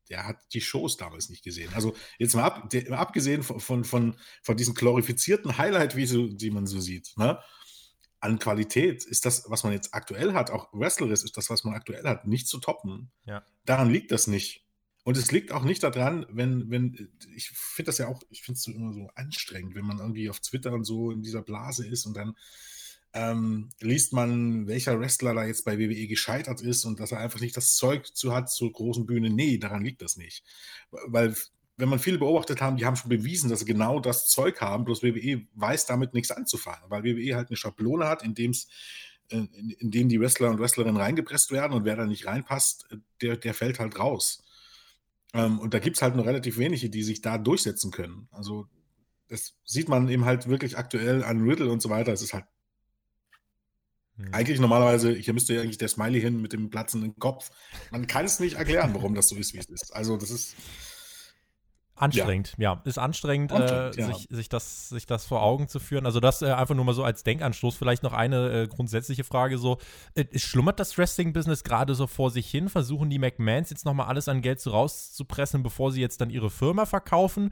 Der 0.09 0.27
hat 0.27 0.37
die 0.53 0.61
Shows 0.61 0.97
damals 0.97 1.29
nicht 1.29 1.43
gesehen. 1.43 1.71
Also 1.73 1.95
jetzt 2.17 2.35
mal 2.35 2.43
ab, 2.43 2.69
der, 2.69 2.91
abgesehen 2.99 3.43
von, 3.43 3.59
von, 3.59 3.83
von, 3.85 4.15
von 4.43 4.57
diesen 4.57 4.73
glorifizierten 4.73 5.57
Highlight-Videos, 5.57 6.35
die 6.35 6.51
man 6.51 6.67
so 6.67 6.81
sieht, 6.81 7.13
ne? 7.15 7.39
an 8.21 8.37
Qualität 8.37 9.03
ist 9.03 9.25
das, 9.25 9.45
was 9.49 9.63
man 9.63 9.73
jetzt 9.73 9.93
aktuell 9.93 10.33
hat, 10.33 10.51
auch 10.51 10.69
Wrestlerisch 10.73 11.23
ist 11.23 11.35
das, 11.37 11.49
was 11.49 11.63
man 11.63 11.73
aktuell 11.73 12.03
hat, 12.03 12.27
nicht 12.27 12.47
zu 12.47 12.59
toppen. 12.59 13.11
Ja. 13.25 13.43
Daran 13.65 13.89
liegt 13.89 14.11
das 14.11 14.27
nicht. 14.27 14.63
Und 15.03 15.17
es 15.17 15.31
liegt 15.31 15.51
auch 15.51 15.63
nicht 15.63 15.81
daran, 15.81 16.25
wenn, 16.29 16.69
wenn, 16.69 17.09
ich 17.35 17.49
finde 17.49 17.87
das 17.87 17.97
ja 17.97 18.07
auch, 18.07 18.21
ich 18.29 18.43
finde 18.43 18.57
es 18.57 18.63
so 18.63 18.71
immer 18.71 18.93
so 18.93 19.09
anstrengend, 19.15 19.75
wenn 19.75 19.85
man 19.85 19.97
irgendwie 19.97 20.29
auf 20.29 20.39
Twitter 20.39 20.73
und 20.73 20.83
so 20.83 21.11
in 21.11 21.23
dieser 21.23 21.41
Blase 21.41 21.87
ist 21.87 22.05
und 22.05 22.15
dann 22.15 22.35
ähm, 23.13 23.69
liest 23.79 24.13
man, 24.13 24.67
welcher 24.67 24.99
Wrestler 24.99 25.33
da 25.33 25.45
jetzt 25.45 25.65
bei 25.65 25.77
WWE 25.77 26.07
gescheitert 26.07 26.61
ist 26.61 26.85
und 26.85 26.99
dass 26.99 27.11
er 27.11 27.19
einfach 27.19 27.41
nicht 27.41 27.57
das 27.57 27.75
Zeug 27.75 28.15
zu 28.15 28.33
hat 28.33 28.49
zur 28.49 28.71
großen 28.71 29.05
Bühne. 29.05 29.29
Nee, 29.29 29.57
daran 29.57 29.83
liegt 29.83 30.01
das 30.01 30.17
nicht. 30.17 30.43
Weil, 30.91 31.35
wenn 31.77 31.89
man 31.89 31.99
viele 31.99 32.19
beobachtet 32.19 32.61
haben, 32.61 32.77
die 32.77 32.85
haben 32.85 32.95
schon 32.95 33.09
bewiesen, 33.09 33.49
dass 33.49 33.59
sie 33.59 33.65
genau 33.65 33.99
das 33.99 34.27
Zeug 34.27 34.61
haben, 34.61 34.85
bloß 34.85 35.03
WWE 35.03 35.45
weiß 35.55 35.87
damit 35.87 36.13
nichts 36.13 36.31
anzufangen, 36.31 36.89
weil 36.89 37.03
WWE 37.03 37.35
halt 37.35 37.49
eine 37.49 37.57
Schablone 37.57 38.07
hat, 38.07 38.23
in 38.23 38.35
dem 38.35 38.51
es 38.51 38.67
äh, 39.29 39.37
in, 39.37 39.71
in 39.71 39.91
dem 39.91 40.07
die 40.07 40.19
Wrestler 40.19 40.49
und 40.49 40.59
Wrestlerinnen 40.59 41.01
reingepresst 41.01 41.51
werden 41.51 41.73
und 41.73 41.85
wer 41.85 41.95
da 41.95 42.05
nicht 42.05 42.27
reinpasst, 42.27 42.87
der, 43.21 43.35
der 43.35 43.53
fällt 43.53 43.79
halt 43.79 43.97
raus. 43.97 44.43
Ähm, 45.34 45.60
und 45.60 45.74
da 45.74 45.80
gibt 45.80 45.98
es 45.98 46.02
halt 46.02 46.15
nur 46.15 46.26
relativ 46.26 46.58
wenige, 46.58 46.89
die 46.89 47.04
sich 47.04 47.22
da 47.22 47.38
durchsetzen 47.38 47.91
können. 47.91 48.28
Also 48.32 48.67
das 49.28 49.54
sieht 49.63 49.88
man 49.88 50.10
eben 50.10 50.26
halt 50.26 50.48
wirklich 50.48 50.78
aktuell 50.78 51.24
an 51.24 51.41
Riddle 51.41 51.72
und 51.72 51.82
so 51.82 51.89
weiter. 51.89 52.12
Es 52.12 52.22
ist 52.22 52.34
halt 52.34 52.46
hm. 54.17 54.34
eigentlich 54.34 54.60
normalerweise, 54.60 55.13
hier 55.13 55.34
müsste 55.34 55.54
ja 55.54 55.62
eigentlich 55.62 55.78
der 55.78 55.88
Smiley 55.88 56.20
hin 56.20 56.41
mit 56.41 56.52
dem 56.52 56.70
platzenden 56.70 57.17
Kopf. 57.17 57.50
Man 57.91 58.08
kann 58.08 58.26
es 58.26 58.39
nicht 58.39 58.56
erklären, 58.58 58.94
warum 58.94 59.15
das 59.15 59.30
so 59.30 59.36
ist, 59.36 59.54
wie 59.54 59.60
es 59.60 59.70
ist. 59.70 59.96
Also 59.96 60.17
das 60.17 60.32
ist 60.32 60.56
Anstrengend, 62.01 62.55
ja. 62.57 62.73
ja. 62.73 62.81
Ist 62.83 62.97
anstrengend, 62.97 63.51
äh, 63.51 63.91
ja. 63.91 63.91
sich, 63.91 64.27
sich, 64.31 64.49
das, 64.49 64.89
sich 64.89 65.05
das 65.05 65.25
vor 65.25 65.43
Augen 65.43 65.67
zu 65.67 65.79
führen. 65.79 66.07
Also 66.07 66.19
das 66.19 66.41
äh, 66.41 66.51
einfach 66.51 66.73
nur 66.73 66.83
mal 66.83 66.95
so 66.95 67.03
als 67.03 67.23
Denkanstoß. 67.23 67.77
Vielleicht 67.77 68.01
noch 68.01 68.13
eine 68.13 68.63
äh, 68.63 68.67
grundsätzliche 68.67 69.23
Frage 69.23 69.59
so. 69.59 69.77
Äh, 70.15 70.25
schlummert 70.39 70.79
das 70.79 70.97
Wrestling-Business 70.97 71.63
gerade 71.63 71.93
so 71.93 72.07
vor 72.07 72.31
sich 72.31 72.49
hin? 72.49 72.69
Versuchen 72.69 73.11
die 73.11 73.19
McMahons 73.19 73.69
jetzt 73.69 73.85
nochmal 73.85 74.07
alles 74.07 74.27
an 74.27 74.41
Geld 74.41 74.59
so 74.59 74.71
rauszupressen, 74.71 75.61
bevor 75.61 75.91
sie 75.91 76.01
jetzt 76.01 76.21
dann 76.21 76.31
ihre 76.31 76.49
Firma 76.49 76.87
verkaufen? 76.87 77.51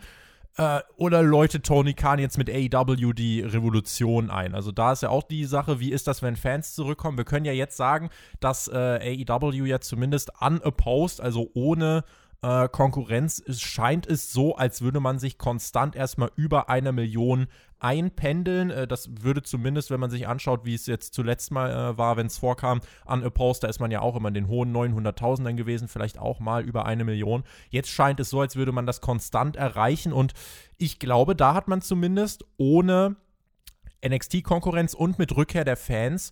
Äh, 0.57 0.81
oder 0.97 1.21
läutet 1.21 1.65
Tony 1.65 1.93
Khan 1.93 2.17
jetzt 2.17 2.39
mit 2.39 2.49
AEW 2.49 3.13
die 3.13 3.41
Revolution 3.41 4.31
ein? 4.31 4.55
Also 4.55 4.71
da 4.71 4.93
ist 4.93 5.03
ja 5.03 5.09
auch 5.09 5.23
die 5.23 5.45
Sache, 5.45 5.79
wie 5.79 5.91
ist 5.91 6.07
das, 6.07 6.23
wenn 6.23 6.35
Fans 6.35 6.73
zurückkommen? 6.73 7.17
Wir 7.17 7.25
können 7.25 7.45
ja 7.45 7.53
jetzt 7.53 7.77
sagen, 7.77 8.09
dass 8.39 8.67
äh, 8.67 9.25
AEW 9.29 9.65
ja 9.65 9.79
zumindest 9.79 10.31
unopposed, 10.41 11.21
also 11.21 11.51
ohne 11.53 12.03
äh, 12.41 12.69
Konkurrenz 12.69 13.41
es 13.45 13.62
scheint 13.62 14.08
es 14.08 14.32
so, 14.32 14.56
als 14.56 14.82
würde 14.82 14.99
man 14.99 15.19
sich 15.19 15.38
konstant 15.38 15.95
erstmal 15.95 16.32
über 16.36 16.69
eine 16.69 16.91
Million 16.91 17.47
einpendeln. 17.80 18.69
Äh, 18.69 18.88
das 18.88 19.10
würde 19.21 19.44
zumindest, 19.44 19.92
wenn 19.92 20.00
man 20.00 20.10
sich 20.10 20.27
anschaut, 20.27 20.65
wie 20.65 20.73
es 20.73 20.85
jetzt 20.85 21.13
zuletzt 21.13 21.52
mal 21.52 21.69
äh, 21.71 21.98
war, 21.98 22.17
wenn 22.17 22.27
es 22.27 22.37
vorkam, 22.37 22.81
an 23.06 23.29
Post, 23.31 23.63
da 23.63 23.67
ist 23.67 23.79
man 23.79 23.92
ja 23.92 24.02
auch 24.02 24.15
immer 24.15 24.29
in 24.29 24.33
den 24.33 24.48
hohen 24.48 24.73
900.000ern 24.75 25.56
gewesen, 25.56 25.87
vielleicht 25.87 26.17
auch 26.17 26.40
mal 26.40 26.63
über 26.63 26.85
eine 26.85 27.04
Million. 27.04 27.44
Jetzt 27.69 27.90
scheint 27.90 28.19
es 28.19 28.29
so, 28.29 28.42
als 28.42 28.56
würde 28.56 28.71
man 28.71 28.85
das 28.85 29.02
konstant 29.02 29.56
erreichen 29.56 30.13
und 30.13 30.33
ich 30.77 31.00
glaube, 31.00 31.35
da 31.35 31.54
hat 31.54 31.67
man 31.67 31.81
zumindest 31.81 32.46
ohne 32.58 33.17
NXT-Konkurrenz 34.06 34.94
und 34.94 35.19
mit 35.19 35.35
Rückkehr 35.35 35.65
der 35.65 35.77
Fans 35.77 36.31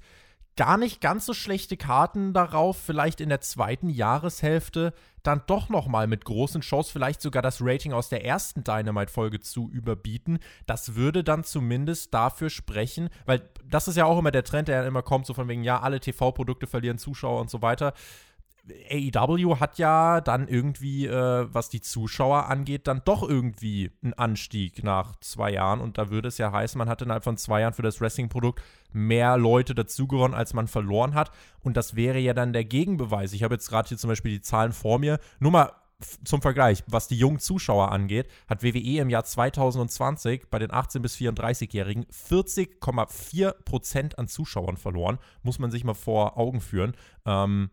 gar 0.57 0.77
nicht 0.77 0.99
ganz 0.99 1.25
so 1.25 1.33
schlechte 1.33 1.77
Karten 1.77 2.33
darauf, 2.33 2.77
vielleicht 2.77 3.21
in 3.21 3.29
der 3.29 3.41
zweiten 3.41 3.89
Jahreshälfte 3.89 4.93
dann 5.23 5.41
doch 5.45 5.69
noch 5.69 5.87
mal 5.87 6.07
mit 6.07 6.25
großen 6.25 6.61
Shows 6.61 6.89
vielleicht 6.89 7.21
sogar 7.21 7.41
das 7.41 7.59
Rating 7.61 7.93
aus 7.93 8.09
der 8.09 8.25
ersten 8.25 8.63
Dynamite-Folge 8.63 9.39
zu 9.39 9.69
überbieten. 9.69 10.39
Das 10.65 10.95
würde 10.95 11.23
dann 11.23 11.43
zumindest 11.43 12.13
dafür 12.13 12.49
sprechen, 12.49 13.09
weil 13.25 13.47
das 13.65 13.87
ist 13.87 13.97
ja 13.97 14.05
auch 14.05 14.17
immer 14.17 14.31
der 14.31 14.43
Trend, 14.43 14.67
der 14.67 14.85
immer 14.85 15.01
kommt, 15.01 15.25
so 15.25 15.33
von 15.33 15.47
wegen, 15.47 15.63
ja, 15.63 15.81
alle 15.81 15.99
TV-Produkte 15.99 16.65
verlieren 16.65 16.97
Zuschauer 16.97 17.41
und 17.41 17.49
so 17.49 17.61
weiter 17.61 17.93
AEW 18.91 19.59
hat 19.59 19.77
ja 19.77 20.21
dann 20.21 20.47
irgendwie, 20.47 21.05
äh, 21.05 21.47
was 21.51 21.69
die 21.69 21.81
Zuschauer 21.81 22.47
angeht, 22.47 22.87
dann 22.87 23.01
doch 23.05 23.27
irgendwie 23.27 23.91
einen 24.03 24.13
Anstieg 24.13 24.83
nach 24.83 25.15
zwei 25.19 25.51
Jahren. 25.51 25.81
Und 25.81 25.97
da 25.97 26.09
würde 26.09 26.27
es 26.27 26.37
ja 26.37 26.51
heißen, 26.51 26.77
man 26.77 26.89
hat 26.89 27.01
innerhalb 27.01 27.23
von 27.23 27.37
zwei 27.37 27.61
Jahren 27.61 27.73
für 27.73 27.81
das 27.81 28.01
Wrestling-Produkt 28.01 28.61
mehr 28.91 29.37
Leute 29.37 29.75
dazugewonnen, 29.75 30.35
als 30.35 30.53
man 30.53 30.67
verloren 30.67 31.13
hat. 31.13 31.31
Und 31.61 31.77
das 31.77 31.95
wäre 31.95 32.19
ja 32.19 32.33
dann 32.33 32.53
der 32.53 32.65
Gegenbeweis. 32.65 33.33
Ich 33.33 33.43
habe 33.43 33.55
jetzt 33.55 33.69
gerade 33.69 33.89
hier 33.89 33.97
zum 33.97 34.09
Beispiel 34.09 34.31
die 34.31 34.41
Zahlen 34.41 34.73
vor 34.73 34.99
mir. 34.99 35.19
Nur 35.39 35.51
mal 35.51 35.71
zum 36.23 36.41
Vergleich, 36.41 36.83
was 36.87 37.07
die 37.07 37.17
jungen 37.17 37.39
Zuschauer 37.39 37.91
angeht, 37.91 38.29
hat 38.47 38.61
WWE 38.61 39.01
im 39.01 39.09
Jahr 39.09 39.23
2020 39.23 40.47
bei 40.49 40.59
den 40.59 40.69
18- 40.69 40.99
bis 40.99 41.15
34-Jährigen 41.15 42.05
40,4% 42.05 44.15
an 44.15 44.27
Zuschauern 44.27 44.77
verloren. 44.77 45.17
Muss 45.41 45.57
man 45.57 45.71
sich 45.71 45.83
mal 45.83 45.95
vor 45.95 46.37
Augen 46.37 46.61
führen. 46.61 46.93
Ähm, 47.25 47.71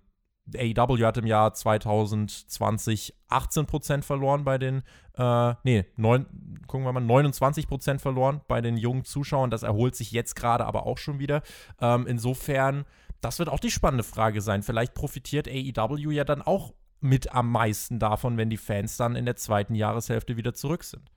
AEW 0.53 1.05
hat 1.05 1.17
im 1.17 1.27
Jahr 1.27 1.55
2020 1.55 3.15
18% 3.31 4.03
verloren 4.03 4.45
bei 4.45 4.59
den, 4.59 4.83
äh, 5.17 5.55
nee, 5.65 5.87
neun, 5.97 6.27
gucken 6.67 6.87
wir 6.87 6.93
mal, 6.93 7.03
29% 7.03 7.99
verloren 7.99 8.41
bei 8.47 8.61
den 8.61 8.77
jungen 8.77 9.05
Zuschauern. 9.05 9.51
Das 9.51 9.63
erholt 9.63 9.97
sich 9.97 10.13
jetzt 10.13 10.37
gerade 10.37 10.67
aber 10.67 10.87
auch 10.87 10.99
schon 10.99 11.19
wieder. 11.19 11.43
Ähm, 11.81 12.07
insofern, 12.07 12.85
das 13.21 13.39
wird 13.39 13.49
auch 13.49 13.61
die 13.61 13.71
spannende 13.71 14.05
Frage 14.05 14.41
sein. 14.41 14.63
Vielleicht 14.63 14.95
profitiert 14.95 15.49
AEW 15.49 16.11
ja 16.11 16.25
dann 16.25 16.43
auch 16.43 16.75
mit 17.01 17.33
am 17.33 17.51
meisten 17.51 17.99
davon, 17.99 18.37
wenn 18.37 18.51
die 18.51 18.57
Fans 18.57 18.97
dann 18.97 19.17
in 19.17 19.27
der 19.27 19.37
zweiten 19.37 19.75
Jahreshälfte 19.75 20.37
wieder 20.37 20.55
zurück 20.55 20.85
sind. 20.85 21.11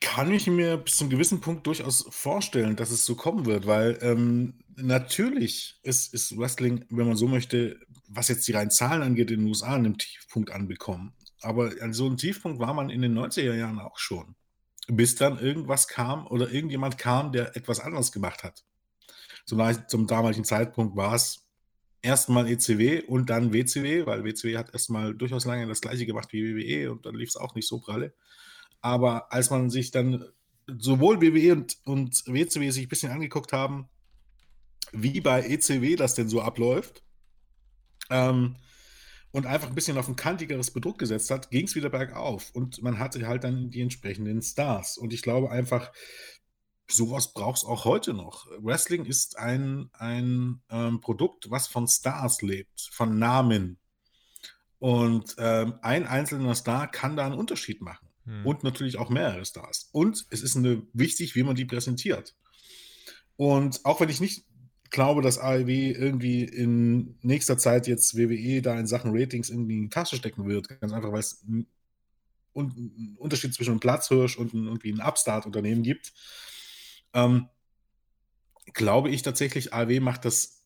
Kann 0.00 0.32
ich 0.32 0.46
mir 0.46 0.76
bis 0.76 0.96
zu 0.96 1.04
einem 1.04 1.10
gewissen 1.10 1.40
Punkt 1.40 1.66
durchaus 1.66 2.06
vorstellen, 2.10 2.76
dass 2.76 2.90
es 2.90 3.06
so 3.06 3.14
kommen 3.14 3.46
wird, 3.46 3.66
weil 3.66 3.98
ähm, 4.02 4.58
natürlich 4.76 5.78
ist, 5.82 6.12
ist 6.12 6.36
Wrestling, 6.36 6.84
wenn 6.90 7.06
man 7.06 7.16
so 7.16 7.26
möchte, 7.26 7.78
was 8.08 8.28
jetzt 8.28 8.46
die 8.46 8.52
reinen 8.52 8.70
Zahlen 8.70 9.02
angeht, 9.02 9.30
in 9.30 9.40
den 9.40 9.48
USA 9.48 9.68
an 9.68 9.86
einem 9.86 9.98
Tiefpunkt 9.98 10.50
anbekommen. 10.50 11.14
Aber 11.40 11.72
an 11.80 11.94
so 11.94 12.06
einem 12.06 12.18
Tiefpunkt 12.18 12.58
war 12.60 12.74
man 12.74 12.90
in 12.90 13.00
den 13.00 13.16
90er 13.16 13.54
Jahren 13.54 13.78
auch 13.78 13.98
schon. 13.98 14.34
Bis 14.88 15.14
dann 15.14 15.38
irgendwas 15.38 15.88
kam 15.88 16.26
oder 16.26 16.50
irgendjemand 16.50 16.98
kam, 16.98 17.32
der 17.32 17.56
etwas 17.56 17.80
anderes 17.80 18.12
gemacht 18.12 18.42
hat. 18.42 18.64
Zum, 19.46 19.88
zum 19.88 20.06
damaligen 20.06 20.44
Zeitpunkt 20.44 20.96
war 20.96 21.14
es 21.14 21.46
erstmal 22.02 22.48
ECW 22.48 23.02
und 23.02 23.30
dann 23.30 23.52
WCW, 23.52 24.06
weil 24.06 24.24
WCW 24.24 24.56
hat 24.56 24.72
erstmal 24.72 25.14
durchaus 25.14 25.44
lange 25.44 25.66
das 25.66 25.80
gleiche 25.80 26.06
gemacht 26.06 26.32
wie 26.32 26.56
WWE 26.56 26.92
und 26.92 27.06
dann 27.06 27.14
lief 27.14 27.30
es 27.30 27.36
auch 27.36 27.54
nicht 27.54 27.68
so 27.68 27.78
pralle. 27.78 28.12
Aber 28.80 29.32
als 29.32 29.50
man 29.50 29.70
sich 29.70 29.90
dann 29.90 30.24
sowohl 30.78 31.20
WWE 31.20 31.52
und, 31.52 31.78
und 31.84 32.24
WCW 32.26 32.70
sich 32.70 32.86
ein 32.86 32.88
bisschen 32.88 33.12
angeguckt 33.12 33.52
haben, 33.52 33.88
wie 34.92 35.20
bei 35.20 35.42
ECW 35.42 35.96
das 35.96 36.14
denn 36.14 36.28
so 36.28 36.40
abläuft, 36.40 37.02
ähm, 38.10 38.56
und 39.32 39.46
einfach 39.46 39.68
ein 39.68 39.74
bisschen 39.74 39.98
auf 39.98 40.08
ein 40.08 40.16
kantigeres 40.16 40.72
Produkt 40.72 40.98
gesetzt 40.98 41.30
hat, 41.30 41.50
ging 41.50 41.66
es 41.66 41.74
wieder 41.74 41.90
bergauf. 41.90 42.50
Und 42.52 42.82
man 42.82 42.98
hatte 42.98 43.26
halt 43.26 43.44
dann 43.44 43.70
die 43.70 43.80
entsprechenden 43.80 44.42
Stars. 44.42 44.98
Und 44.98 45.12
ich 45.12 45.22
glaube 45.22 45.50
einfach, 45.50 45.92
sowas 46.88 47.32
braucht 47.32 47.58
es 47.58 47.64
auch 47.64 47.84
heute 47.84 48.12
noch. 48.12 48.46
Wrestling 48.58 49.04
ist 49.04 49.38
ein, 49.38 49.90
ein 49.92 50.60
ähm, 50.68 51.00
Produkt, 51.00 51.50
was 51.50 51.68
von 51.68 51.86
Stars 51.86 52.42
lebt, 52.42 52.88
von 52.92 53.18
Namen. 53.18 53.78
Und 54.78 55.36
ähm, 55.38 55.74
ein 55.82 56.06
einzelner 56.06 56.54
Star 56.54 56.90
kann 56.90 57.16
da 57.16 57.26
einen 57.26 57.38
Unterschied 57.38 57.80
machen. 57.82 58.08
Hm. 58.30 58.46
Und 58.46 58.62
natürlich 58.62 58.96
auch 58.96 59.10
mehrere 59.10 59.44
Stars. 59.44 59.88
Und 59.90 60.26
es 60.30 60.42
ist 60.42 60.56
eine, 60.56 60.82
wichtig, 60.92 61.34
wie 61.34 61.42
man 61.42 61.56
die 61.56 61.64
präsentiert. 61.64 62.36
Und 63.36 63.84
auch 63.84 64.00
wenn 64.00 64.08
ich 64.08 64.20
nicht 64.20 64.44
glaube, 64.90 65.20
dass 65.20 65.38
AEW 65.38 65.92
irgendwie 65.92 66.44
in 66.44 67.18
nächster 67.22 67.58
Zeit 67.58 67.88
jetzt 67.88 68.16
WWE 68.16 68.62
da 68.62 68.78
in 68.78 68.86
Sachen 68.86 69.10
Ratings 69.12 69.50
irgendwie 69.50 69.76
in 69.76 69.82
die 69.82 69.88
Tasche 69.88 70.16
stecken 70.16 70.46
wird, 70.46 70.68
ganz 70.80 70.92
einfach, 70.92 71.12
weil 71.12 71.20
es 71.20 71.44
einen 71.46 73.16
Unterschied 73.16 73.52
zwischen 73.54 73.72
einem 73.72 73.80
Platzhirsch 73.80 74.36
und 74.36 74.54
irgendwie 74.54 74.92
ein 74.92 75.00
Upstart-Unternehmen 75.00 75.82
gibt, 75.82 76.12
ähm, 77.12 77.48
glaube 78.72 79.10
ich 79.10 79.22
tatsächlich, 79.22 79.72
AEW 79.72 80.00
macht 80.00 80.24
das 80.24 80.59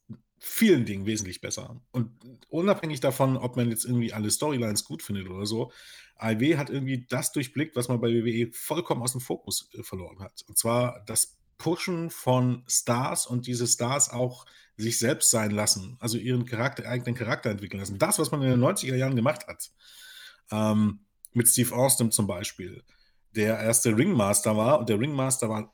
vielen 0.44 0.84
Dingen 0.84 1.06
wesentlich 1.06 1.40
besser. 1.40 1.80
Und 1.90 2.10
unabhängig 2.48 3.00
davon, 3.00 3.38
ob 3.38 3.56
man 3.56 3.70
jetzt 3.70 3.86
irgendwie 3.86 4.12
alle 4.12 4.30
Storylines 4.30 4.84
gut 4.84 5.02
findet 5.02 5.28
oder 5.28 5.46
so, 5.46 5.72
AEW 6.16 6.58
hat 6.58 6.68
irgendwie 6.68 7.06
das 7.08 7.32
durchblickt, 7.32 7.74
was 7.76 7.88
man 7.88 8.00
bei 8.00 8.08
WWE 8.08 8.52
vollkommen 8.52 9.02
aus 9.02 9.12
dem 9.12 9.22
Fokus 9.22 9.70
äh, 9.72 9.82
verloren 9.82 10.20
hat. 10.20 10.44
Und 10.46 10.58
zwar 10.58 11.02
das 11.06 11.38
Pushen 11.56 12.10
von 12.10 12.62
Stars 12.68 13.26
und 13.26 13.46
diese 13.46 13.66
Stars 13.66 14.10
auch 14.10 14.44
sich 14.76 14.98
selbst 14.98 15.30
sein 15.30 15.50
lassen, 15.50 15.96
also 15.98 16.18
ihren 16.18 16.44
Charakter, 16.44 16.86
eigenen 16.86 17.14
Charakter 17.14 17.50
entwickeln 17.50 17.80
lassen. 17.80 17.98
Das, 17.98 18.18
was 18.18 18.30
man 18.30 18.42
in 18.42 18.50
den 18.50 18.60
90er 18.60 18.96
Jahren 18.96 19.16
gemacht 19.16 19.46
hat, 19.46 19.70
ähm, 20.50 21.00
mit 21.32 21.48
Steve 21.48 21.74
Austin 21.74 22.10
zum 22.10 22.26
Beispiel, 22.26 22.82
der 23.34 23.58
erste 23.58 23.96
Ringmaster 23.96 24.56
war 24.56 24.78
und 24.78 24.88
der 24.88 25.00
Ringmaster 25.00 25.48
war 25.48 25.72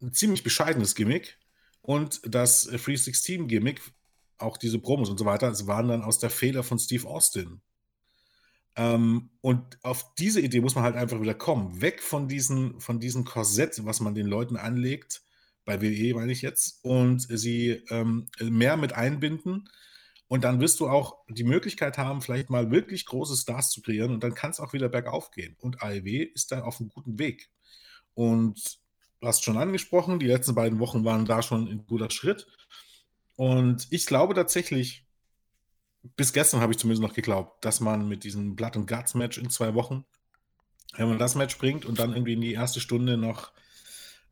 ein 0.00 0.12
ziemlich 0.12 0.44
bescheidenes 0.44 0.94
Gimmick 0.94 1.37
und 1.88 2.20
das 2.22 2.70
316-Gimmick, 2.70 3.80
auch 4.36 4.58
diese 4.58 4.78
Promos 4.78 5.08
und 5.08 5.16
so 5.16 5.24
weiter, 5.24 5.50
waren 5.66 5.88
dann 5.88 6.02
aus 6.02 6.18
der 6.18 6.28
Fehler 6.28 6.62
von 6.62 6.78
Steve 6.78 7.08
Austin. 7.08 7.62
Ähm, 8.76 9.30
und 9.40 9.82
auf 9.82 10.14
diese 10.16 10.42
Idee 10.42 10.60
muss 10.60 10.74
man 10.74 10.84
halt 10.84 10.96
einfach 10.96 11.18
wieder 11.18 11.32
kommen. 11.32 11.80
Weg 11.80 12.02
von 12.02 12.28
diesem 12.28 12.78
von 12.78 13.00
diesen 13.00 13.24
Korsett, 13.24 13.86
was 13.86 14.00
man 14.00 14.14
den 14.14 14.26
Leuten 14.26 14.58
anlegt, 14.58 15.22
bei 15.64 15.80
WE 15.80 16.12
meine 16.12 16.30
ich 16.30 16.42
jetzt, 16.42 16.84
und 16.84 17.20
sie 17.20 17.82
ähm, 17.88 18.26
mehr 18.38 18.76
mit 18.76 18.92
einbinden. 18.92 19.70
Und 20.26 20.44
dann 20.44 20.60
wirst 20.60 20.80
du 20.80 20.90
auch 20.90 21.24
die 21.30 21.44
Möglichkeit 21.44 21.96
haben, 21.96 22.20
vielleicht 22.20 22.50
mal 22.50 22.70
wirklich 22.70 23.06
große 23.06 23.34
Stars 23.34 23.70
zu 23.70 23.80
kreieren 23.80 24.12
und 24.12 24.22
dann 24.22 24.34
kann 24.34 24.50
es 24.50 24.60
auch 24.60 24.74
wieder 24.74 24.90
bergauf 24.90 25.30
gehen. 25.30 25.56
Und 25.58 25.82
AEW 25.82 26.24
ist 26.34 26.52
da 26.52 26.64
auf 26.64 26.80
einem 26.80 26.90
guten 26.90 27.18
Weg. 27.18 27.48
Und 28.12 28.78
du 29.20 29.26
hast 29.26 29.44
schon 29.44 29.58
angesprochen, 29.58 30.18
die 30.18 30.26
letzten 30.26 30.54
beiden 30.54 30.78
Wochen 30.78 31.04
waren 31.04 31.24
da 31.24 31.42
schon 31.42 31.68
ein 31.68 31.86
guter 31.86 32.10
Schritt. 32.10 32.46
Und 33.36 33.86
ich 33.90 34.06
glaube 34.06 34.34
tatsächlich, 34.34 35.06
bis 36.16 36.32
gestern 36.32 36.60
habe 36.60 36.72
ich 36.72 36.78
zumindest 36.78 37.02
noch 37.02 37.14
geglaubt, 37.14 37.64
dass 37.64 37.80
man 37.80 38.08
mit 38.08 38.24
diesem 38.24 38.56
Blood 38.56 38.76
and 38.76 38.88
Guts 38.88 39.14
Match 39.14 39.38
in 39.38 39.50
zwei 39.50 39.74
Wochen, 39.74 40.04
wenn 40.96 41.08
man 41.08 41.18
das 41.18 41.34
Match 41.34 41.58
bringt 41.58 41.84
und 41.84 41.98
dann 41.98 42.12
irgendwie 42.12 42.32
in 42.34 42.40
die 42.40 42.52
erste 42.52 42.80
Stunde 42.80 43.16
noch 43.16 43.52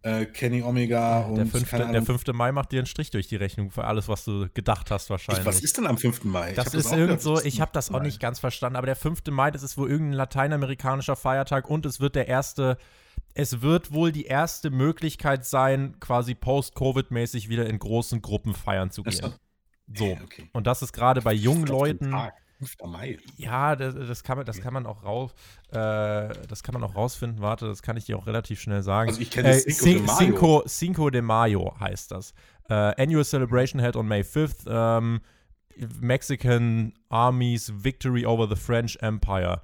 äh, 0.03 0.27
Kenny 0.27 0.63
Omega 0.63 1.23
und 1.23 1.37
der 1.37 1.47
5. 1.47 1.71
der 1.71 2.03
5. 2.03 2.27
Mai 2.29 2.53
macht 2.53 2.71
dir 2.71 2.79
einen 2.79 2.87
Strich 2.87 3.11
durch 3.11 3.27
die 3.27 3.37
Rechnung 3.37 3.71
für 3.71 3.85
alles, 3.85 4.09
was 4.09 4.25
du 4.25 4.49
gedacht 4.55 4.91
hast 4.91 5.11
wahrscheinlich. 5.11 5.41
Ich, 5.41 5.47
was 5.47 5.61
ist 5.61 5.77
denn 5.77 5.87
am 5.87 5.99
5. 5.99 6.25
Mai? 6.25 6.53
Das 6.53 6.75
ist 6.75 6.87
das 6.87 6.93
irgend 6.93 7.21
so, 7.21 7.41
ich 7.41 7.61
habe 7.61 7.73
das 7.75 7.91
auch 7.91 8.03
nicht 8.03 8.21
ganz 8.21 8.39
verstanden, 8.39 8.77
aber 8.77 8.87
der 8.87 8.97
5. 8.97 9.23
Mai, 9.31 9.51
das 9.51 9.63
ist 9.63 9.77
wohl 9.77 9.91
irgendein 9.91 10.15
lateinamerikanischer 10.15 11.17
Feiertag 11.17 11.69
und 11.69 11.87
es 11.87 11.99
wird 11.99 12.15
der 12.15 12.29
erste 12.29 12.79
es 13.37 13.61
wird 13.61 13.93
wohl 13.93 14.13
die 14.13 14.25
erste 14.25 14.71
Möglichkeit 14.71 15.45
sein, 15.45 16.01
quasi 16.01 16.35
post-Covid-mäßig 16.35 17.51
wieder 17.51 17.67
in 17.67 17.79
großen 17.79 18.23
Gruppen 18.23 18.55
feiern 18.55 18.91
zu 18.91 19.03
gehen. 19.03 19.35
So. 19.95 20.17
Okay. 20.25 20.49
Und 20.55 20.67
das 20.67 20.81
ist 20.81 20.93
gerade 20.93 21.21
bei 21.21 21.35
jungen 21.35 21.67
Leuten. 21.67 22.11
Tag. 22.11 22.35
5. 22.59 22.77
Mai. 22.87 23.19
Ja, 23.37 23.77
das, 23.77 23.95
das, 23.95 24.23
kann 24.23 24.39
man, 24.39 24.47
das 24.47 24.63
kann 24.63 24.73
man 24.73 24.87
auch 24.87 25.05
raus, 25.05 25.33
äh, 25.69 25.75
das 26.49 26.63
kann 26.63 26.73
man 26.73 26.83
auch 26.83 26.95
rausfinden. 26.95 27.43
Warte, 27.43 27.67
das 27.67 27.83
kann 27.83 27.99
ich 27.99 28.07
dir 28.07 28.17
auch 28.17 28.27
relativ 28.27 28.59
schnell 28.59 28.83
sagen. 28.83 29.11
Also 29.11 29.21
ich 29.21 29.31
kenne 29.31 29.51
äh, 29.51 29.61
Cinco, 29.61 29.85
de 29.85 30.01
Mayo. 30.01 30.17
Cinco, 30.17 30.63
Cinco 30.67 31.11
de 31.11 31.21
Mayo 31.21 31.79
heißt 31.79 32.13
das. 32.13 32.33
Äh, 32.71 33.03
Annual 33.03 33.27
Celebration 33.27 33.79
held 33.79 33.97
on 33.97 34.09
May 34.09 34.23
5th. 34.23 34.65
Ähm, 34.67 35.21
Mexican 36.01 36.95
Army's 37.11 37.71
Victory 37.85 38.25
over 38.25 38.49
the 38.49 38.57
French 38.57 38.97
Empire 39.03 39.61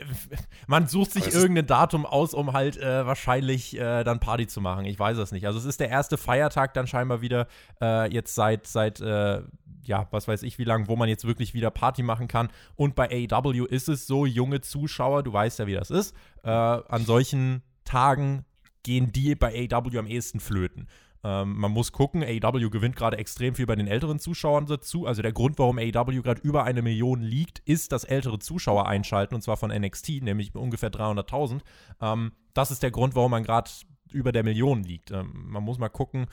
man 0.66 0.86
sucht 0.86 1.12
sich 1.12 1.34
irgendein 1.34 1.66
Datum 1.66 2.06
aus, 2.06 2.34
um 2.34 2.52
halt 2.52 2.76
äh, 2.76 3.06
wahrscheinlich 3.06 3.78
äh, 3.78 4.04
dann 4.04 4.20
Party 4.20 4.46
zu 4.46 4.60
machen. 4.60 4.84
Ich 4.84 4.98
weiß 4.98 5.18
es 5.18 5.32
nicht. 5.32 5.46
Also 5.46 5.58
es 5.58 5.64
ist 5.64 5.80
der 5.80 5.88
erste 5.88 6.16
Feiertag 6.16 6.74
dann 6.74 6.86
scheinbar 6.86 7.20
wieder 7.20 7.46
äh, 7.80 8.12
jetzt 8.12 8.34
seit, 8.34 8.66
seit 8.66 9.00
äh, 9.00 9.42
ja, 9.84 10.06
was 10.10 10.28
weiß 10.28 10.42
ich 10.42 10.58
wie 10.58 10.64
lange, 10.64 10.88
wo 10.88 10.96
man 10.96 11.08
jetzt 11.08 11.26
wirklich 11.26 11.54
wieder 11.54 11.70
Party 11.70 12.02
machen 12.02 12.28
kann. 12.28 12.48
Und 12.76 12.94
bei 12.94 13.28
AEW 13.30 13.66
ist 13.66 13.88
es 13.88 14.06
so, 14.06 14.26
junge 14.26 14.60
Zuschauer, 14.60 15.22
du 15.22 15.32
weißt 15.32 15.58
ja, 15.58 15.66
wie 15.66 15.74
das 15.74 15.90
ist, 15.90 16.14
äh, 16.44 16.50
an 16.50 17.04
solchen 17.04 17.62
Tagen 17.84 18.44
gehen 18.82 19.12
die 19.12 19.34
bei 19.34 19.68
AEW 19.70 19.98
am 19.98 20.06
ehesten 20.06 20.40
flöten. 20.40 20.88
Ähm, 21.24 21.56
man 21.56 21.70
muss 21.70 21.92
gucken, 21.92 22.22
AEW 22.22 22.70
gewinnt 22.70 22.96
gerade 22.96 23.16
extrem 23.16 23.54
viel 23.54 23.66
bei 23.66 23.76
den 23.76 23.86
älteren 23.86 24.18
Zuschauern 24.18 24.66
dazu. 24.66 25.06
Also 25.06 25.22
der 25.22 25.32
Grund, 25.32 25.58
warum 25.58 25.78
AEW 25.78 26.22
gerade 26.22 26.40
über 26.42 26.64
eine 26.64 26.82
Million 26.82 27.20
liegt, 27.20 27.60
ist, 27.60 27.92
dass 27.92 28.04
ältere 28.04 28.38
Zuschauer 28.38 28.88
einschalten 28.88 29.34
und 29.34 29.42
zwar 29.42 29.56
von 29.56 29.70
NXT, 29.70 30.22
nämlich 30.22 30.54
ungefähr 30.54 30.90
300.000. 30.90 31.60
Ähm, 32.00 32.32
das 32.54 32.70
ist 32.70 32.82
der 32.82 32.90
Grund, 32.90 33.14
warum 33.14 33.30
man 33.30 33.44
gerade 33.44 33.70
über 34.10 34.32
der 34.32 34.42
Million 34.42 34.82
liegt. 34.82 35.10
Ähm, 35.10 35.30
man 35.46 35.62
muss 35.62 35.78
mal 35.78 35.88
gucken, 35.88 36.26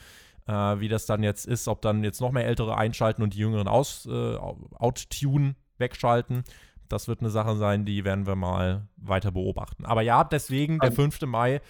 äh, 0.46 0.52
wie 0.52 0.88
das 0.88 1.06
dann 1.06 1.22
jetzt 1.22 1.46
ist, 1.46 1.68
ob 1.68 1.82
dann 1.82 2.02
jetzt 2.02 2.20
noch 2.20 2.32
mehr 2.32 2.46
Ältere 2.46 2.76
einschalten 2.76 3.22
und 3.22 3.34
die 3.34 3.38
Jüngeren 3.38 3.68
aus, 3.68 4.06
äh, 4.06 4.36
outtune, 4.36 5.54
wegschalten. 5.78 6.42
Das 6.88 7.06
wird 7.06 7.20
eine 7.20 7.30
Sache 7.30 7.56
sein, 7.56 7.84
die 7.84 8.04
werden 8.04 8.26
wir 8.26 8.34
mal 8.34 8.88
weiter 8.96 9.30
beobachten. 9.30 9.84
Aber 9.84 10.02
ja, 10.02 10.24
deswegen 10.24 10.80
der 10.80 10.90
5. 10.90 11.22
Mai 11.22 11.60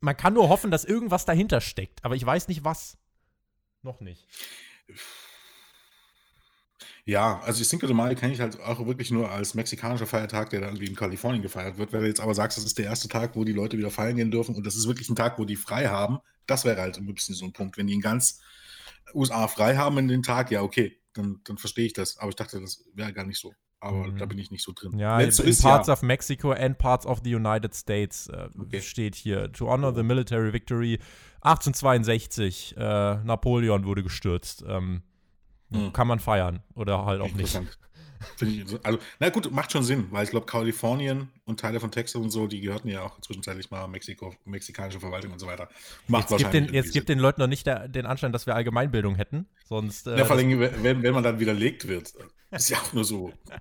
man 0.00 0.16
kann 0.16 0.34
nur 0.34 0.48
hoffen, 0.48 0.70
dass 0.70 0.84
irgendwas 0.84 1.24
dahinter 1.24 1.60
steckt, 1.60 2.04
aber 2.04 2.16
ich 2.16 2.24
weiß 2.24 2.48
nicht 2.48 2.64
was. 2.64 2.96
Noch 3.82 4.00
nicht. 4.00 4.26
Ja, 7.04 7.40
also 7.40 7.64
Cinco 7.64 7.86
de 7.86 7.94
Mayo 7.94 8.14
kenne 8.14 8.32
ich 8.32 8.40
halt 8.40 8.60
auch 8.60 8.84
wirklich 8.86 9.10
nur 9.10 9.30
als 9.30 9.54
mexikanischer 9.54 10.06
Feiertag, 10.06 10.50
der 10.50 10.60
da 10.60 10.66
irgendwie 10.66 10.86
in 10.86 10.94
Kalifornien 10.94 11.42
gefeiert 11.42 11.78
wird. 11.78 11.92
Wenn 11.92 12.02
du 12.02 12.06
jetzt 12.06 12.20
aber 12.20 12.34
sagst, 12.34 12.58
das 12.58 12.64
ist 12.64 12.78
der 12.78 12.84
erste 12.86 13.08
Tag, 13.08 13.36
wo 13.36 13.44
die 13.44 13.52
Leute 13.52 13.78
wieder 13.78 13.90
feiern 13.90 14.16
gehen 14.16 14.30
dürfen 14.30 14.54
und 14.54 14.66
das 14.66 14.76
ist 14.76 14.86
wirklich 14.86 15.08
ein 15.08 15.16
Tag, 15.16 15.38
wo 15.38 15.44
die 15.44 15.56
frei 15.56 15.88
haben, 15.88 16.18
das 16.46 16.64
wäre 16.64 16.80
halt 16.80 16.98
ein 16.98 17.06
bisschen 17.12 17.34
so 17.34 17.46
ein 17.46 17.52
Punkt. 17.52 17.78
Wenn 17.78 17.86
die 17.86 17.94
in 17.94 18.00
ganz 18.00 18.40
USA 19.14 19.48
frei 19.48 19.76
haben 19.76 19.98
in 19.98 20.08
den 20.08 20.22
Tag, 20.22 20.50
ja, 20.50 20.62
okay, 20.62 21.00
dann, 21.14 21.40
dann 21.44 21.58
verstehe 21.58 21.86
ich 21.86 21.92
das. 21.92 22.18
Aber 22.18 22.28
ich 22.28 22.36
dachte, 22.36 22.60
das 22.60 22.84
wäre 22.94 23.12
gar 23.12 23.24
nicht 23.24 23.40
so. 23.40 23.54
Aber 23.80 24.08
mhm. 24.08 24.18
da 24.18 24.26
bin 24.26 24.38
ich 24.38 24.50
nicht 24.50 24.62
so 24.62 24.72
drin. 24.74 24.98
Ja, 24.98 25.18
in, 25.20 25.30
so 25.30 25.42
in 25.42 25.56
parts 25.56 25.88
ja. 25.88 25.94
of 25.94 26.02
Mexico 26.02 26.52
and 26.52 26.76
parts 26.76 27.06
of 27.06 27.20
the 27.24 27.34
United 27.34 27.74
States 27.74 28.28
äh, 28.28 28.48
okay. 28.58 28.82
steht 28.82 29.14
hier, 29.14 29.50
to 29.52 29.68
honor 29.68 29.94
the 29.94 30.02
military 30.02 30.52
victory 30.52 30.98
1862, 31.42 32.76
äh, 32.76 32.82
Napoleon 33.24 33.84
wurde 33.84 34.02
gestürzt. 34.02 34.62
Ähm, 34.68 35.02
mhm. 35.70 35.92
Kann 35.94 36.06
man 36.06 36.20
feiern 36.20 36.62
oder 36.74 37.06
halt 37.06 37.22
auch 37.22 37.32
nicht. 37.32 37.58
Ich, 38.40 38.64
also, 38.82 38.98
na 39.18 39.30
gut, 39.30 39.50
macht 39.50 39.72
schon 39.72 39.82
Sinn, 39.82 40.08
weil 40.10 40.24
ich 40.24 40.30
glaube, 40.30 40.46
Kalifornien 40.46 41.28
und 41.44 41.60
Teile 41.60 41.80
von 41.80 41.90
Texas 41.90 42.20
und 42.20 42.30
so, 42.30 42.46
die 42.46 42.60
gehörten 42.60 42.88
ja 42.88 43.02
auch 43.02 43.20
zwischenzeitlich 43.20 43.70
mal 43.70 43.86
Mexiko, 43.88 44.34
mexikanische 44.44 45.00
Verwaltung 45.00 45.32
und 45.32 45.38
so 45.38 45.46
weiter. 45.46 45.68
Macht 46.06 46.30
jetzt 46.30 46.38
gibt 46.38 46.54
den, 46.54 46.72
jetzt 46.74 46.92
gibt 46.92 47.08
den 47.08 47.18
Leuten 47.18 47.40
noch 47.40 47.48
nicht 47.48 47.66
der, 47.66 47.88
den 47.88 48.06
Anschein, 48.06 48.32
dass 48.32 48.46
wir 48.46 48.54
Allgemeinbildung 48.54 49.14
hätten. 49.14 49.46
Sonst, 49.64 50.06
äh, 50.06 50.18
ja, 50.18 50.24
vor 50.24 50.36
allem, 50.36 50.60
wenn, 50.60 51.02
wenn 51.02 51.14
man 51.14 51.22
dann 51.22 51.40
widerlegt 51.40 51.88
wird. 51.88 52.12
Ist 52.50 52.68
ja 52.68 52.78
auch 52.78 52.92
nur 52.92 53.04
so 53.04 53.32
ein 53.50 53.60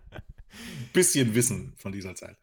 bisschen 0.93 1.35
Wissen 1.35 1.73
von 1.77 1.91
dieser 1.91 2.15
Zeit. 2.15 2.37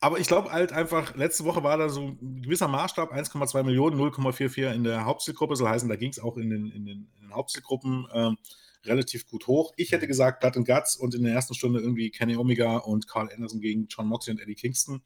Aber 0.00 0.18
ich 0.18 0.28
glaube 0.28 0.50
halt 0.52 0.72
einfach, 0.72 1.14
letzte 1.14 1.44
Woche 1.44 1.62
war 1.62 1.76
da 1.76 1.90
so 1.90 2.16
ein 2.22 2.42
gewisser 2.42 2.68
Maßstab, 2.68 3.12
1,2 3.12 3.62
Millionen, 3.64 4.00
0,44 4.00 4.72
in 4.72 4.84
der 4.84 5.04
Hauptzielgruppe. 5.04 5.56
Soll 5.56 5.68
heißen, 5.68 5.88
da 5.88 5.96
ging 5.96 6.10
es 6.10 6.18
auch 6.18 6.38
in 6.38 6.48
den, 6.48 6.70
in 6.70 6.86
den, 6.86 7.08
in 7.16 7.22
den 7.22 7.34
Hauptzielgruppen. 7.34 8.06
Ähm, 8.14 8.38
relativ 8.84 9.26
gut 9.26 9.46
hoch. 9.46 9.72
Ich 9.76 9.92
hätte 9.92 10.06
gesagt 10.06 10.40
Blood 10.40 10.56
and 10.56 10.66
Guts 10.66 10.96
und 10.96 11.14
in 11.14 11.22
der 11.24 11.34
ersten 11.34 11.54
Stunde 11.54 11.80
irgendwie 11.80 12.10
Kenny 12.10 12.36
Omega 12.36 12.78
und 12.78 13.06
Carl 13.08 13.30
Anderson 13.32 13.60
gegen 13.60 13.86
John 13.88 14.06
Moxley 14.06 14.34
und 14.34 14.40
Eddie 14.40 14.54
Kingston. 14.54 14.96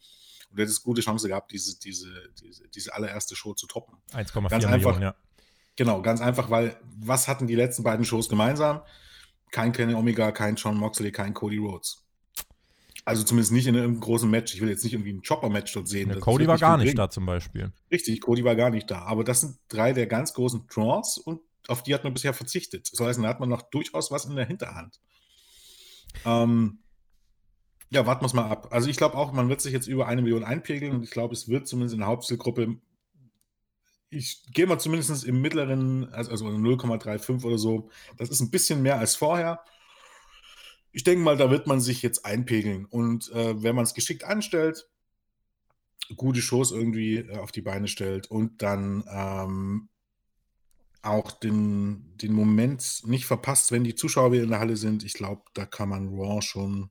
Und 0.51 0.59
du 0.59 0.63
hättest 0.63 0.83
gute 0.83 1.01
Chance 1.01 1.29
gehabt, 1.29 1.53
diese, 1.53 1.79
diese, 1.79 2.09
diese, 2.41 2.69
diese 2.69 2.95
allererste 2.95 3.35
Show 3.35 3.55
zu 3.55 3.67
toppen. 3.67 3.97
1,4 4.13 4.71
Millionen, 4.71 5.03
ja. 5.03 5.15
Genau, 5.77 6.03
ganz 6.03 6.21
einfach, 6.21 6.51
weil 6.51 6.77
was 6.99 7.27
hatten 7.27 7.47
die 7.47 7.57
letzten 7.57 7.83
beiden 7.83 8.05
Shows 8.05 8.29
gemeinsam? 8.29 8.83
Kein 9.51 9.73
Kenny 9.73 9.95
Omega, 9.95 10.31
kein 10.33 10.55
John 10.57 10.77
Moxley, 10.77 11.11
kein 11.11 11.35
Cody 11.35 11.59
Rhodes. 11.59 12.05
Also 13.05 13.23
zumindest 13.23 13.53
nicht 13.53 13.67
in 13.67 13.77
einem 13.77 14.01
großen 14.01 14.31
Match. 14.31 14.55
Ich 14.55 14.61
will 14.61 14.69
jetzt 14.71 14.83
nicht 14.83 14.95
irgendwie 14.95 15.13
ein 15.13 15.23
Chopper-Match 15.23 15.73
dort 15.75 15.89
sehen. 15.89 16.11
Ja, 16.11 16.19
Cody 16.19 16.47
war 16.47 16.59
gar 16.59 16.79
nicht 16.79 16.97
da 16.97 17.11
zum 17.11 17.27
Beispiel. 17.27 17.71
Richtig, 17.91 18.21
Cody 18.21 18.45
war 18.45 18.57
gar 18.57 18.71
nicht 18.71 18.91
da. 18.91 19.03
Aber 19.03 19.25
das 19.25 19.43
sind 19.43 19.59
drei 19.69 19.93
der 19.93 20.07
ganz 20.07 20.33
großen 20.33 20.67
Draws 20.73 21.19
und 21.19 21.41
auf 21.69 21.83
die 21.83 21.95
hat 21.95 22.05
man 22.05 22.15
bisher 22.15 22.35
verzichtet. 22.35 22.91
Das 22.93 23.01
heißt, 23.01 23.23
da 23.23 23.29
hat 23.29 23.41
man 23.41 23.49
noch 23.49 23.63
durchaus 23.63 24.11
was 24.11 24.25
in 24.25 24.37
der 24.37 24.47
Hinterhand. 24.47 25.01
Ähm, 26.25 26.81
ja, 27.91 28.07
warten 28.07 28.23
wir 28.23 28.27
es 28.27 28.35
mal 28.35 28.51
ab. 28.51 28.69
Also 28.71 28.89
ich 28.89 28.97
glaube 28.97 29.17
auch, 29.17 29.33
man 29.33 29.49
wird 29.49 29.61
sich 29.61 29.73
jetzt 29.73 29.87
über 29.87 30.07
eine 30.07 30.23
Million 30.23 30.45
einpegeln 30.45 30.97
und 30.97 31.03
ich 31.05 31.11
glaube, 31.11 31.35
es 31.35 31.49
wird 31.49 31.69
zumindest 31.69 31.95
in 31.95 32.01
der 32.01 32.09
Hauptzielgruppe, 32.09 32.77
ich 34.11 34.45
gehe 34.53 34.67
mal 34.67 34.79
zumindest 34.79 35.25
im 35.25 35.41
mittleren, 35.41 36.13
also, 36.13 36.31
also 36.31 36.47
0,35 36.47 37.45
oder 37.45 37.59
so, 37.59 37.91
das 38.17 38.31
ist 38.31 38.41
ein 38.41 38.51
bisschen 38.51 38.83
mehr 38.83 38.99
als 38.99 39.17
vorher. 39.17 39.61
Ich 40.93 41.03
denke 41.03 41.25
mal, 41.25 41.37
da 41.37 41.51
wird 41.51 41.67
man 41.67 41.81
sich 41.81 42.03
jetzt 42.03 42.25
einpegeln. 42.25 42.85
Und 42.85 43.31
äh, 43.33 43.63
wenn 43.63 43.75
man 43.75 43.85
es 43.85 43.95
geschickt 43.95 44.23
anstellt, 44.23 44.89
gute 46.17 46.41
Shows 46.41 46.71
irgendwie 46.71 47.17
äh, 47.17 47.39
auf 47.39 47.51
die 47.51 47.63
Beine 47.63 47.89
stellt 47.89 48.31
und 48.31 48.63
dann 48.63 49.05
ähm, 49.11 49.89
auch 51.05 51.31
den, 51.33 52.17
den 52.17 52.33
Moment 52.33 53.03
nicht 53.05 53.27
verpasst, 53.27 53.73
wenn 53.73 53.85
die 53.85 53.95
Zuschauer 53.95 54.33
wieder 54.33 54.45
in 54.45 54.51
der 54.51 54.61
Halle 54.61 54.77
sind. 54.77 55.05
Ich 55.05 55.15
glaube, 55.15 55.43
da 55.55 55.67
kann 55.67 55.89
man 55.89 56.09
Raw 56.09 56.41
schon 56.43 56.91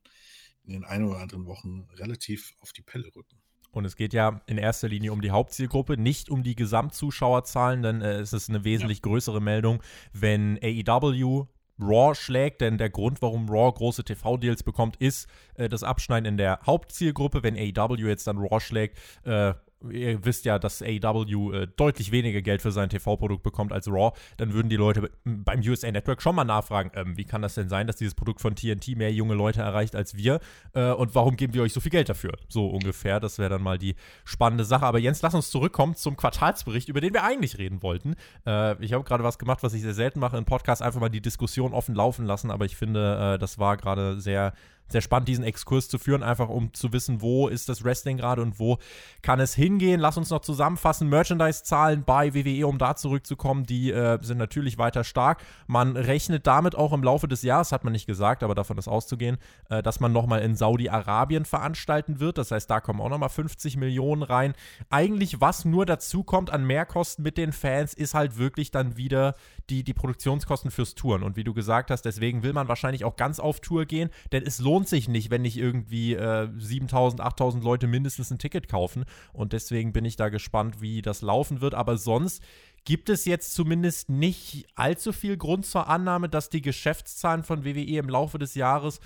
in 0.66 0.74
den 0.74 0.84
ein 0.84 1.04
oder 1.04 1.20
anderen 1.20 1.46
Wochen 1.46 1.88
relativ 1.96 2.54
auf 2.60 2.72
die 2.72 2.82
Pelle 2.82 3.08
rücken. 3.16 3.38
Und 3.72 3.86
es 3.86 3.96
geht 3.96 4.14
ja 4.14 4.42
in 4.46 4.60
erster 4.60 4.88
Linie 4.88 5.12
um 5.12 5.22
die 5.22 5.32
Hauptzielgruppe, 5.32 5.98
nicht 5.98 6.30
um 6.30 6.44
die 6.44 6.56
Gesamtzuschauerzahlen, 6.56 7.82
denn 7.82 8.02
äh, 8.02 8.20
es 8.20 8.32
ist 8.32 8.50
eine 8.50 8.64
wesentlich 8.64 9.00
ja. 9.00 9.10
größere 9.10 9.42
Meldung, 9.42 9.82
wenn 10.14 10.60
AEW 10.62 11.48
Raw 11.80 12.14
schlägt, 12.14 12.62
denn 12.62 12.78
der 12.78 12.92
Grund, 12.92 13.22
warum 13.24 13.50
Raw 13.50 13.72
große 13.72 14.04
TV-Deals 14.04 14.62
bekommt, 14.62 14.98
ist 14.98 15.28
äh, 15.56 15.70
das 15.70 15.84
Abschneiden 15.84 16.26
in 16.26 16.38
der 16.38 16.60
Hauptzielgruppe. 16.66 17.42
Wenn 17.42 17.56
AEW 17.58 18.08
jetzt 18.08 18.28
dann 18.28 18.38
Raw 18.38 18.60
schlägt, 18.60 19.00
äh, 19.24 19.56
ihr 19.90 20.24
wisst 20.26 20.46
ja, 20.46 20.60
dass 20.60 20.82
AEW 20.82 21.54
äh, 21.54 21.68
deutlich 21.76 22.12
weniger 22.12 22.42
Geld 22.42 22.62
für 22.62 22.72
sein 22.72 22.90
TV-Produkt 22.90 23.44
bekommt 23.44 23.72
als 23.72 23.88
Raw, 23.88 24.12
dann 24.38 24.54
würden 24.54 24.70
die 24.70 24.76
Leute 24.76 25.10
beim 25.24 25.60
USA 25.62 25.92
Network 25.92 26.22
schon 26.22 26.36
mal 26.36 26.44
nachfragen, 26.44 26.92
ähm, 26.96 27.18
wie 27.18 27.26
kann 27.26 27.42
das 27.42 27.56
denn 27.56 27.70
sein, 27.70 27.88
dass 27.88 27.98
dieses 27.98 28.16
Produkt 28.16 28.42
von 28.42 28.56
TNT 28.56 28.96
mehr 28.98 29.12
junge 29.14 29.34
Leute 29.34 29.62
erreicht 29.62 29.96
als 29.96 30.16
wir 30.16 30.40
äh, 30.74 30.92
und 30.92 31.16
warum 31.16 31.36
geben 31.36 31.54
wir 31.54 31.64
euch 31.64 31.74
so 31.74 31.80
viel 31.80 31.92
Geld 31.92 32.10
dafür? 32.10 32.34
So 32.50 32.68
ungefähr, 32.68 33.20
das 33.20 33.40
wäre 33.40 33.50
dann 33.50 33.64
mal 33.64 33.78
die 33.78 33.96
spannende 34.26 34.66
Sache. 34.66 34.86
Aber 34.86 35.00
Jens, 35.00 35.22
lass 35.22 35.34
uns 35.34 35.50
zurückkommen 35.50 35.96
zum 35.96 36.16
Quartalsbericht, 36.16 36.90
über 36.90 37.02
den 37.02 37.14
wir 37.14 37.24
eigentlich 37.24 37.58
reden 37.58 37.82
wollten. 37.84 38.16
Äh, 38.46 38.84
ich 38.84 38.94
habe 38.94 39.04
gerade 39.04 39.24
was 39.24 39.40
gemacht, 39.40 39.64
was 39.64 39.74
ich 39.74 39.82
sehr 39.82 39.94
selten 39.94 40.20
mache 40.20 40.38
im 40.38 40.46
Podcast, 40.46 40.82
einfach 40.82 41.00
mal 41.00 41.10
die 41.10 41.22
Diskussion 41.22 41.74
offen 41.74 41.96
laufen 41.96 42.26
lassen, 42.26 42.52
aber 42.52 42.66
ich 42.66 42.76
finde, 42.76 43.36
äh, 43.36 43.40
das 43.40 43.60
war 43.60 43.78
gerade 43.78 44.20
sehr 44.20 44.54
sehr 44.94 45.02
spannend, 45.02 45.28
diesen 45.28 45.44
Exkurs 45.44 45.90
zu 45.90 46.00
führen, 46.00 46.24
einfach 46.24 46.48
um 46.48 46.74
zu 46.74 46.94
wissen, 46.94 47.22
wo 47.22 47.50
ist 47.50 47.68
das 47.68 47.84
Wrestling 47.84 48.18
gerade 48.18 48.42
und 48.42 48.60
wo 48.60 48.78
kann 49.22 49.40
es 49.40 49.54
hingehen. 49.54 50.00
Lass 50.00 50.18
uns 50.18 50.30
noch 50.30 50.40
zusammenfassen. 50.40 51.10
Merchandise-Zahlen 51.10 52.04
bei 52.06 52.34
WWE, 52.34 52.66
um 52.68 52.78
da 52.78 52.96
zurückzukommen, 52.96 53.66
die 53.66 53.92
äh, 53.92 54.20
sind 54.22 54.38
natürlich 54.38 54.78
weiter 54.78 55.04
stark. 55.04 55.44
Man 55.68 55.98
rechnet 55.98 56.48
damit 56.48 56.76
auch 56.76 56.94
im 56.94 57.04
Laufe 57.04 57.28
des 57.28 57.42
Jahres, 57.42 57.72
hat 57.72 57.84
man 57.84 57.94
nicht 57.94 58.08
gesagt, 58.08 58.44
aber 58.44 58.56
davon 58.56 58.78
ist 58.78 58.88
auszugehen, 58.88 59.38
äh, 59.70 59.84
dass 59.84 60.00
man 60.00 60.14
nochmal 60.14 60.42
in 60.42 60.56
Saudi-Arabien 60.56 61.46
veranstalten 61.46 62.20
wird. 62.20 62.38
Das 62.38 62.52
heißt, 62.52 62.70
da 62.70 62.80
kommen 62.80 63.02
auch 63.02 63.10
nochmal 63.10 63.30
50 63.30 63.76
Millionen 63.78 64.24
rein. 64.24 64.54
Eigentlich, 64.90 65.42
was 65.42 65.66
nur 65.66 65.86
dazu 65.86 66.24
kommt 66.24 66.52
an 66.52 66.66
Mehrkosten 66.66 67.24
mit 67.24 67.38
den 67.38 67.52
Fans, 67.52 67.94
ist 67.94 68.14
halt 68.14 68.38
wirklich 68.38 68.72
dann 68.72 68.96
wieder 68.96 69.36
die, 69.70 69.84
die 69.84 69.94
Produktionskosten 69.94 70.72
fürs 70.72 70.96
Touren. 70.96 71.24
Und 71.24 71.36
wie 71.36 71.44
du 71.44 71.54
gesagt 71.54 71.92
hast, 71.92 72.04
deswegen 72.04 72.44
will 72.44 72.54
man 72.54 72.68
wahrscheinlich 72.68 73.06
auch 73.06 73.16
ganz 73.16 73.40
auf 73.40 73.60
Tour 73.60 73.86
gehen, 73.86 74.10
denn 74.32 74.44
es 74.46 74.60
lohnt 74.60 74.88
sich 74.88 75.08
nicht, 75.08 75.32
wenn 75.32 75.42
nicht 75.42 75.58
irgendwie 75.58 76.14
äh, 76.14 76.50
7000, 76.58 77.22
8000 77.22 77.64
Leute 77.64 77.88
mindestens 77.88 78.32
ein 78.32 78.40
Ticket 78.40 78.68
kaufen. 78.68 79.06
Und 79.32 79.54
deswegen 79.54 79.94
bin 79.94 80.06
ich 80.06 80.16
da 80.16 80.30
gespannt, 80.30 80.82
wie 80.82 81.02
das 81.02 81.22
laufen 81.22 81.62
wird. 81.62 81.76
Aber 81.76 81.98
sonst 81.98 82.44
gibt 82.86 83.10
es 83.10 83.26
jetzt 83.26 83.54
zumindest 83.54 84.10
nicht 84.10 84.68
allzu 84.76 85.14
viel 85.14 85.38
Grund 85.38 85.66
zur 85.66 85.88
Annahme, 85.88 86.30
dass 86.30 86.50
die 86.50 86.62
Geschäftszahlen 86.62 87.44
von 87.44 87.64
WWE 87.64 87.98
im 87.98 88.10
Laufe 88.10 88.40
des 88.40 88.56
Jahres 88.56 89.00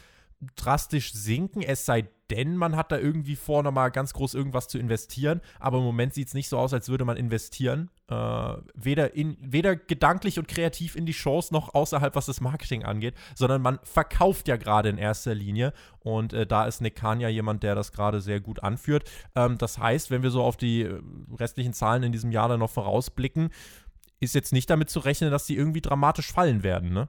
drastisch 0.55 1.13
sinken, 1.13 1.63
es 1.63 1.85
sei 1.85 2.07
denn, 2.29 2.57
man 2.57 2.75
hat 2.75 2.91
da 2.91 2.97
irgendwie 2.97 3.35
vor, 3.35 3.63
nochmal 3.63 3.91
ganz 3.91 4.13
groß 4.13 4.33
irgendwas 4.33 4.67
zu 4.67 4.77
investieren. 4.77 5.41
Aber 5.59 5.77
im 5.77 5.83
Moment 5.83 6.13
sieht 6.13 6.27
es 6.27 6.33
nicht 6.33 6.49
so 6.49 6.57
aus, 6.57 6.73
als 6.73 6.89
würde 6.89 7.05
man 7.05 7.17
investieren. 7.17 7.89
Äh, 8.09 8.53
weder, 8.73 9.15
in, 9.15 9.37
weder 9.41 9.75
gedanklich 9.75 10.39
und 10.39 10.47
kreativ 10.47 10.95
in 10.95 11.05
die 11.05 11.13
Shows 11.13 11.51
noch 11.51 11.73
außerhalb, 11.73 12.15
was 12.15 12.25
das 12.27 12.41
Marketing 12.41 12.83
angeht, 12.83 13.15
sondern 13.35 13.61
man 13.61 13.79
verkauft 13.83 14.47
ja 14.47 14.57
gerade 14.57 14.89
in 14.89 14.97
erster 14.97 15.35
Linie. 15.35 15.73
Und 15.99 16.33
äh, 16.33 16.45
da 16.47 16.65
ist 16.65 16.81
Nick 16.81 16.95
Khan 16.95 17.19
ja 17.19 17.29
jemand, 17.29 17.63
der 17.63 17.75
das 17.75 17.91
gerade 17.91 18.21
sehr 18.21 18.39
gut 18.39 18.63
anführt. 18.63 19.09
Ähm, 19.35 19.57
das 19.57 19.77
heißt, 19.77 20.11
wenn 20.11 20.23
wir 20.23 20.31
so 20.31 20.43
auf 20.43 20.57
die 20.57 20.83
äh, 20.83 21.01
restlichen 21.37 21.73
Zahlen 21.73 22.03
in 22.03 22.11
diesem 22.11 22.31
Jahr 22.31 22.49
dann 22.49 22.59
noch 22.59 22.69
vorausblicken, 22.69 23.49
ist 24.19 24.35
jetzt 24.35 24.53
nicht 24.53 24.69
damit 24.69 24.89
zu 24.89 24.99
rechnen, 24.99 25.31
dass 25.31 25.45
die 25.45 25.55
irgendwie 25.55 25.81
dramatisch 25.81 26.31
fallen 26.31 26.63
werden, 26.63 26.91
ne? 26.91 27.07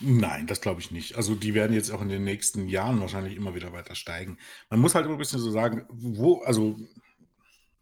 Nein, 0.00 0.46
das 0.46 0.60
glaube 0.60 0.80
ich 0.80 0.90
nicht. 0.90 1.16
Also 1.16 1.34
die 1.34 1.54
werden 1.54 1.74
jetzt 1.74 1.90
auch 1.90 2.00
in 2.00 2.08
den 2.08 2.24
nächsten 2.24 2.68
Jahren 2.68 3.00
wahrscheinlich 3.00 3.36
immer 3.36 3.54
wieder 3.54 3.72
weiter 3.72 3.94
steigen. 3.94 4.38
Man 4.70 4.80
muss 4.80 4.94
halt 4.94 5.04
immer 5.04 5.14
ein 5.14 5.18
bisschen 5.18 5.40
so 5.40 5.50
sagen, 5.50 5.84
wo, 5.90 6.40
also 6.42 6.78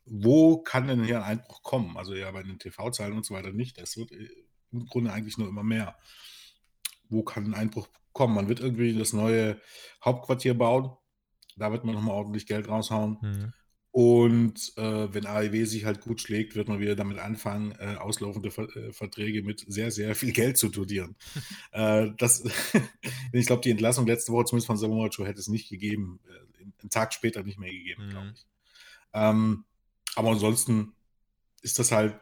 wo 0.04 0.58
kann 0.58 0.88
denn 0.88 1.04
hier 1.04 1.18
ein 1.18 1.38
Einbruch 1.38 1.62
kommen? 1.62 1.96
Also 1.96 2.14
ja, 2.14 2.30
bei 2.30 2.42
den 2.42 2.58
TV-Zahlen 2.58 3.12
und 3.12 3.24
so 3.24 3.34
weiter 3.34 3.52
nicht. 3.52 3.80
Das 3.80 3.96
wird 3.96 4.10
äh, 4.12 4.28
im 4.72 4.86
Grunde 4.86 5.12
eigentlich 5.12 5.38
nur 5.38 5.48
immer 5.48 5.62
mehr. 5.62 5.96
Wo 7.08 7.22
kann 7.22 7.44
ein 7.44 7.54
Einbruch 7.54 7.88
kommen? 8.12 8.34
Man 8.34 8.48
wird 8.48 8.60
irgendwie 8.60 8.96
das 8.98 9.12
neue 9.12 9.60
Hauptquartier 10.04 10.54
bauen. 10.54 10.96
Da 11.56 11.72
wird 11.72 11.84
man 11.84 11.94
nochmal 11.94 12.14
ordentlich 12.14 12.46
Geld 12.46 12.68
raushauen. 12.68 13.18
Mhm. 13.20 13.52
Und 13.90 14.72
äh, 14.76 15.12
wenn 15.14 15.26
AEW 15.26 15.64
sich 15.64 15.84
halt 15.84 16.02
gut 16.02 16.20
schlägt, 16.20 16.54
wird 16.54 16.68
man 16.68 16.78
wieder 16.78 16.94
damit 16.94 17.18
anfangen, 17.18 17.72
äh, 17.78 17.96
auslaufende 17.96 18.50
Ver 18.50 18.68
äh, 18.76 18.92
Verträge 18.92 19.42
mit 19.42 19.64
sehr, 19.66 19.90
sehr 19.90 20.14
viel 20.14 20.32
Geld 20.32 20.58
zu 20.58 20.68
studieren. 20.68 21.16
Äh, 21.72 22.10
das, 22.16 22.44
ich 23.32 23.46
glaube, 23.46 23.62
die 23.62 23.70
Entlassung 23.70 24.06
letzte 24.06 24.32
Woche, 24.32 24.46
zumindest 24.46 24.66
von 24.66 24.78
Samoa 24.78 25.08
Joe, 25.08 25.26
hätte 25.26 25.38
es 25.38 25.48
nicht 25.48 25.68
gegeben. 25.68 26.18
Äh, 26.26 26.62
einen 26.80 26.90
Tag 26.90 27.12
später 27.12 27.42
nicht 27.42 27.58
mehr 27.58 27.70
gegeben, 27.70 28.06
mhm. 28.06 28.10
glaube 28.10 28.32
ich. 28.34 28.46
Ähm, 29.12 29.64
aber 30.14 30.30
ansonsten 30.30 30.92
ist 31.62 31.78
das 31.78 31.92
halt 31.92 32.18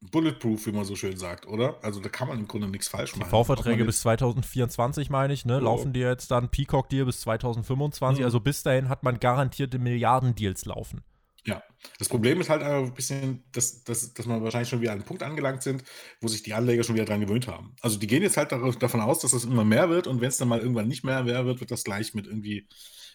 bulletproof, 0.00 0.66
wie 0.66 0.72
man 0.72 0.84
so 0.84 0.96
schön 0.96 1.16
sagt, 1.16 1.46
oder? 1.46 1.78
Also 1.82 2.00
da 2.00 2.08
kann 2.08 2.28
man 2.28 2.38
im 2.38 2.48
Grunde 2.48 2.68
nichts 2.68 2.88
falsch 2.88 3.16
machen. 3.16 3.28
TV-Verträge 3.28 3.84
bis 3.84 4.00
2024, 4.00 5.10
meine 5.10 5.32
ich, 5.32 5.44
ne? 5.44 5.58
Oh. 5.58 5.64
Laufen 5.64 5.92
die 5.92 6.00
jetzt 6.00 6.30
dann 6.30 6.48
Peacock-Deal 6.48 7.04
bis 7.04 7.20
2025. 7.20 8.20
Mhm. 8.20 8.24
Also 8.24 8.40
bis 8.40 8.62
dahin 8.62 8.88
hat 8.88 9.02
man 9.02 9.20
garantierte 9.20 9.78
Milliarden-Deals 9.78 10.64
laufen. 10.64 11.02
Ja, 11.44 11.62
das 11.98 12.08
Problem 12.08 12.40
ist 12.40 12.50
halt 12.50 12.62
einfach 12.62 12.88
ein 12.88 12.94
bisschen, 12.94 13.44
dass, 13.52 13.82
dass, 13.84 14.12
dass 14.12 14.26
man 14.26 14.42
wahrscheinlich 14.42 14.68
schon 14.68 14.80
wieder 14.80 14.92
an 14.92 14.98
einem 14.98 15.06
Punkt 15.06 15.22
angelangt 15.22 15.62
sind, 15.62 15.84
wo 16.20 16.28
sich 16.28 16.42
die 16.42 16.52
Anleger 16.52 16.84
schon 16.84 16.94
wieder 16.94 17.06
dran 17.06 17.20
gewöhnt 17.20 17.48
haben. 17.48 17.74
Also 17.80 17.98
die 17.98 18.06
gehen 18.06 18.22
jetzt 18.22 18.36
halt 18.36 18.52
davon 18.52 19.00
aus, 19.00 19.20
dass 19.20 19.30
das 19.30 19.44
immer 19.44 19.64
mehr 19.64 19.88
wird 19.88 20.06
und 20.06 20.20
wenn 20.20 20.28
es 20.28 20.36
dann 20.36 20.48
mal 20.48 20.60
irgendwann 20.60 20.88
nicht 20.88 21.02
mehr 21.02 21.24
mehr 21.24 21.46
wird, 21.46 21.60
wird 21.60 21.70
das 21.70 21.84
gleich 21.84 22.14
mit 22.14 22.26
irgendwie 22.26 22.68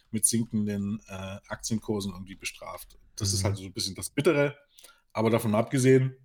mit 0.10 0.26
sinkenden 0.26 1.02
äh, 1.08 1.38
Aktienkursen 1.48 2.14
irgendwie 2.14 2.36
bestraft. 2.36 2.98
Das 3.16 3.30
mhm. 3.30 3.36
ist 3.36 3.44
halt 3.44 3.58
so 3.58 3.66
ein 3.66 3.74
bisschen 3.74 3.96
das 3.96 4.10
Bittere. 4.10 4.56
Aber 5.14 5.30
davon 5.30 5.56
abgesehen, 5.56 6.18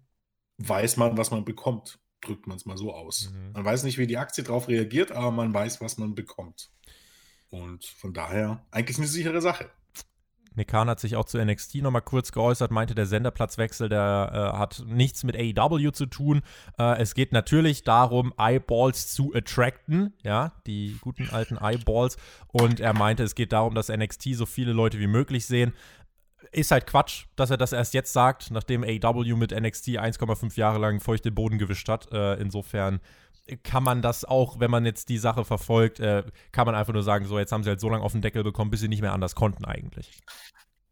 weiß 0.61 0.97
man, 0.97 1.17
was 1.17 1.31
man 1.31 1.45
bekommt. 1.45 1.99
Drückt 2.21 2.47
man 2.47 2.57
es 2.57 2.67
mal 2.67 2.77
so 2.77 2.93
aus. 2.93 3.31
Mhm. 3.31 3.53
Man 3.53 3.65
weiß 3.65 3.83
nicht, 3.85 3.97
wie 3.97 4.07
die 4.07 4.19
Aktie 4.19 4.45
darauf 4.45 4.69
reagiert, 4.69 5.11
aber 5.13 5.31
man 5.31 5.55
weiß, 5.55 5.81
was 5.81 5.97
man 5.97 6.15
bekommt. 6.15 6.71
Und 7.49 7.85
von 7.85 8.13
daher 8.13 8.65
eigentlich 8.71 8.99
eine 8.99 9.07
sichere 9.07 9.41
Sache. 9.41 9.71
Nick 10.55 10.69
Khan 10.69 10.89
hat 10.89 11.01
sich 11.01 11.17
auch 11.17 11.25
zu 11.25 11.43
NXT 11.43 11.77
nochmal 11.77 12.03
kurz 12.03 12.33
geäußert, 12.33 12.71
meinte, 12.71 12.95
der 12.95 13.07
Senderplatzwechsel, 13.07 13.89
der 13.89 14.53
äh, 14.55 14.59
hat 14.59 14.83
nichts 14.87 15.23
mit 15.23 15.37
AEW 15.37 15.93
zu 15.93 16.07
tun. 16.07 16.43
Äh, 16.79 17.01
es 17.01 17.15
geht 17.15 17.33
natürlich 17.33 17.85
darum, 17.85 18.35
Eyeballs 18.37 19.13
zu 19.13 19.33
attracten, 19.35 20.13
ja, 20.23 20.53
die 20.67 20.99
guten 21.01 21.31
alten 21.31 21.57
Eyeballs. 21.57 22.17
Und 22.49 22.81
er 22.81 22.95
meinte, 22.95 23.23
es 23.23 23.35
geht 23.35 23.53
darum, 23.53 23.75
dass 23.75 23.89
NXT 23.89 24.35
so 24.35 24.45
viele 24.45 24.73
Leute 24.73 24.99
wie 24.99 25.07
möglich 25.07 25.47
sehen. 25.47 25.73
Ist 26.53 26.71
halt 26.71 26.87
Quatsch, 26.87 27.27
dass 27.37 27.51
er 27.51 27.57
das 27.57 27.73
erst 27.73 27.95
jetzt 27.95 28.13
sagt, 28.13 28.51
nachdem 28.51 28.83
AEW 28.83 29.37
mit 29.37 29.53
NXT 29.53 29.89
1,5 29.89 30.57
Jahre 30.57 30.79
lang 30.79 31.01
feucht 31.01 31.25
den 31.25 31.35
Boden 31.35 31.59
gewischt 31.59 31.89
hat. 31.89 32.11
Äh, 32.13 32.35
insofern 32.35 33.01
kann 33.63 33.83
man 33.83 34.03
das 34.03 34.25
auch, 34.25 34.61
wenn 34.61 34.71
man 34.71 34.85
jetzt 34.85 35.09
die 35.09 35.19
Sache 35.19 35.45
verfolgt, 35.45 36.01
äh, 36.01 36.25
kann 36.53 36.67
man 36.67 36.75
einfach 36.75 36.93
nur 36.93 37.03
sagen, 37.03 37.27
so 37.27 37.39
jetzt 37.39 37.53
haben 37.53 37.65
sie 37.65 37.71
halt 37.71 37.81
so 37.81 37.89
lange 37.89 38.03
auf 38.03 38.13
den 38.13 38.23
Deckel 38.23 38.45
bekommen, 38.45 38.71
bis 38.71 38.81
sie 38.81 38.89
nicht 38.89 39.01
mehr 39.01 39.13
anders 39.13 39.35
konnten 39.35 39.65
eigentlich. 39.65 40.21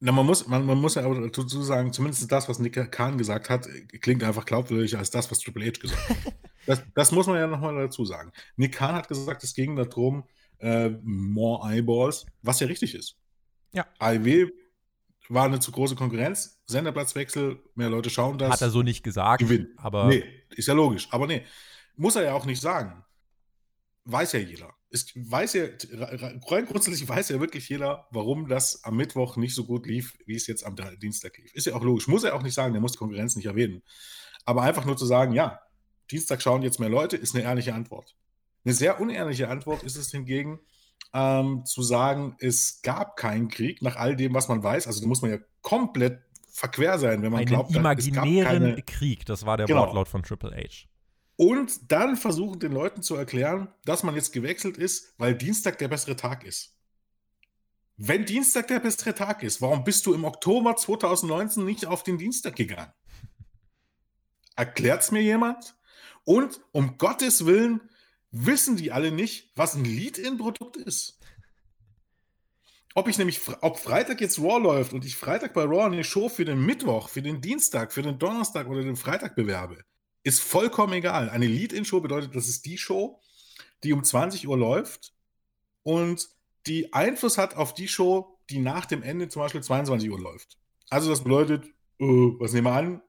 Na, 0.01 0.13
man 0.13 0.27
muss, 0.27 0.47
man, 0.47 0.65
man 0.65 0.79
muss 0.79 0.95
ja 0.95 1.05
aber 1.05 1.29
dazu 1.29 1.63
sagen, 1.63 1.93
zumindest 1.93 2.31
das, 2.31 2.49
was 2.49 2.61
Nick 2.61 2.93
Khan 2.93 3.19
gesagt 3.19 3.51
hat, 3.51 3.69
klingt 4.01 4.23
einfach 4.23 4.45
glaubwürdiger 4.45 4.99
als 4.99 5.11
das, 5.11 5.31
was 5.31 5.41
Triple 5.41 5.67
H 5.67 5.81
gesagt 5.81 6.09
hat. 6.09 6.35
das, 6.67 6.83
das 6.95 7.13
muss 7.13 7.27
man 7.27 7.37
ja 7.37 7.49
nochmal 7.49 7.75
dazu 7.75 8.05
sagen. 8.05 8.33
Nick 8.57 8.75
Khan 8.75 8.95
hat 8.95 9.09
gesagt, 9.09 9.43
es 9.43 9.55
ging 9.55 9.75
darum, 9.75 10.25
äh, 10.59 10.91
more 11.03 11.69
eyeballs, 11.69 12.27
was 12.43 12.61
ja 12.61 12.69
richtig 12.69 12.95
ist. 12.95 13.17
Ja. 13.73 13.87
AIW 13.99 14.51
war 15.29 15.45
eine 15.45 15.61
zu 15.61 15.73
große 15.73 15.95
Konkurrenz, 15.95 16.61
Senderplatzwechsel, 16.67 17.61
mehr 17.75 17.91
Leute 17.91 18.11
schauen 18.11 18.39
das. 18.39 18.51
Hat 18.51 18.63
er 18.63 18.71
so 18.71 18.83
nicht 18.83 19.03
gesagt. 19.03 19.41
Gewinn. 19.41 19.69
Aber 19.77 20.07
nee, 20.07 20.25
ist 20.51 20.69
ja 20.69 20.75
logisch. 20.75 21.09
Aber 21.11 21.27
nee, 21.27 21.45
muss 21.97 22.17
er 22.17 22.25
ja 22.25 22.35
auch 22.35 22.47
nicht 22.47 22.61
sagen. 22.61 23.05
Weiß 24.05 24.33
ja 24.33 24.41
jeder. 24.41 24.75
Ist, 24.91 25.13
weiß 25.15 25.53
ja, 25.53 25.65
rein 25.93 26.41
grundsätzlich 26.65 27.07
weiß 27.07 27.29
ja 27.29 27.41
wirklich 27.41 27.69
jeder, 27.69 28.07
warum 28.11 28.49
das 28.49 28.85
am 28.85 28.97
Mittwoch 28.97 29.37
nicht 29.37 29.55
so 29.55 29.65
gut 29.65 29.87
lief, 29.87 30.19
wie 30.25 30.35
es 30.35 30.47
jetzt 30.47 30.65
am 30.65 30.77
Dienstag 31.03 31.37
lief. 31.37 31.53
Ist 31.53 31.67
ja 31.67 31.75
auch 31.75 31.83
logisch. 31.83 32.09
Muss 32.09 32.25
er 32.25 32.35
auch 32.35 32.43
nicht 32.43 32.55
sagen, 32.55 32.73
der 32.73 32.81
muss 32.81 32.93
die 32.93 32.99
Konkurrenz 32.99 33.37
nicht 33.37 33.47
erwähnen. 33.47 33.83
Aber 34.47 34.63
einfach 34.63 34.87
nur 34.87 34.97
zu 34.97 35.05
sagen, 35.05 35.35
ja, 35.35 35.61
Dienstag 36.11 36.41
schauen 36.41 36.63
jetzt 36.63 36.81
mehr 36.81 36.89
Leute, 36.89 37.19
ist 37.19 37.35
eine 37.35 37.45
ehrliche 37.45 37.75
Antwort. 37.75 38.17
Eine 38.65 38.73
sehr 38.73 38.99
unehrliche 38.99 39.49
Antwort 39.49 39.83
ist 39.83 39.97
es 39.97 40.11
hingegen, 40.11 40.59
ähm, 41.13 41.65
zu 41.65 41.83
sagen, 41.83 42.37
es 42.39 42.83
gab 42.83 43.17
keinen 43.17 43.49
Krieg 43.49 43.83
nach 43.83 43.97
all 43.97 44.17
dem, 44.17 44.35
was 44.35 44.49
man 44.49 44.63
weiß. 44.63 44.87
Also 44.87 45.01
da 45.01 45.07
muss 45.07 45.23
man 45.23 45.31
ja 45.31 45.39
komplett 45.63 46.23
verquer 46.51 46.99
sein, 46.99 47.23
wenn 47.23 47.31
man 47.31 47.41
Einen 47.41 47.49
glaubt, 47.49 47.75
imaginären 47.75 48.45
keine... 48.45 48.83
Krieg, 48.83 49.25
das 49.27 49.47
war 49.47 49.57
der 49.57 49.67
genau. 49.67 49.83
Wortlaut 49.87 50.09
von 50.09 50.23
Triple 50.23 50.51
H. 50.51 50.87
Und 51.37 51.93
dann 51.93 52.17
versuchen 52.17 52.59
den 52.59 52.73
Leuten 52.73 53.03
zu 53.03 53.15
erklären, 53.15 53.69
dass 53.85 54.03
man 54.03 54.17
jetzt 54.17 54.33
gewechselt 54.33 54.77
ist, 54.77 55.15
weil 55.19 55.37
Dienstag 55.37 55.79
der 55.79 55.89
bessere 55.89 56.17
Tag 56.17 56.45
ist. 56.45 56.75
Wenn 57.97 58.25
Dienstag 58.25 58.67
der 58.69 58.81
bessere 58.81 59.15
Tag 59.15 59.43
ist, 59.43 59.63
warum 59.63 59.85
bist 59.85 60.07
du 60.07 60.15
im 60.15 60.25
Oktober 60.25 60.77
2019 60.77 61.65
nicht 61.65 61.87
auf 61.87 62.03
den 62.03 62.19
Dienstag 62.19 62.57
gegangen? 62.57 62.93
Erklärt 64.57 65.03
es 65.03 65.11
mir 65.13 65.23
jemand? 65.23 65.77
Und 66.25 66.61
um 66.73 66.99
Gottes 66.99 67.47
Willen 67.47 67.81
wissen 68.31 68.77
die 68.77 68.93
alle 68.93 69.13
nicht, 69.13 69.53
was 69.57 69.75
ein 69.75 69.85
Lead-In-Produkt 69.85 70.77
ist. 70.77 71.19
Ob 72.95 73.09
ich 73.09 73.19
nämlich, 73.19 73.41
ob 73.61 73.79
Freitag 73.79 74.21
jetzt 74.21 74.39
Raw 74.39 74.59
läuft 74.59 74.93
und 74.93 75.05
ich 75.05 75.17
Freitag 75.17 75.55
bei 75.55 75.63
Raw 75.63 75.85
eine 75.85 76.05
Show 76.05 76.29
für 76.29 76.45
den 76.45 76.65
Mittwoch, 76.65 77.09
für 77.09 77.23
den 77.23 77.41
Dienstag, 77.41 77.93
für 77.93 78.03
den 78.03 78.19
Donnerstag 78.19 78.67
oder 78.67 78.83
den 78.83 78.97
Freitag 78.97 79.37
bewerbe, 79.37 79.85
ist 80.25 80.41
vollkommen 80.41 80.95
egal. 80.95 81.31
Eine 81.31 81.47
Lead-In-Show 81.47 82.01
bedeutet, 82.01 82.35
das 82.35 82.49
ist 82.49 82.65
die 82.65 82.77
Show, 82.77 83.21
die 83.85 83.93
um 83.93 84.03
20 84.03 84.49
Uhr 84.49 84.57
läuft 84.57 85.13
und 85.83 86.29
die 86.67 86.93
Einfluss 86.93 87.39
hat 87.39 87.57
auf 87.57 87.73
die 87.73 87.89
Show, 87.89 88.39
die 88.51 88.59
nach 88.59 88.85
dem 88.85 89.03
Ende 89.03 89.29
zum 89.29 89.43
Beispiel 89.43 89.63
22 89.63 90.11
Uhr 90.11 90.21
läuft. 90.21 90.59
Also 90.91 91.11
das 91.11 91.23
bedeutet, 91.23 91.67
uh, 92.01 92.35
was 92.39 92.53
nehmen 92.53 92.67
wir 92.67 92.73
an? 92.73 93.03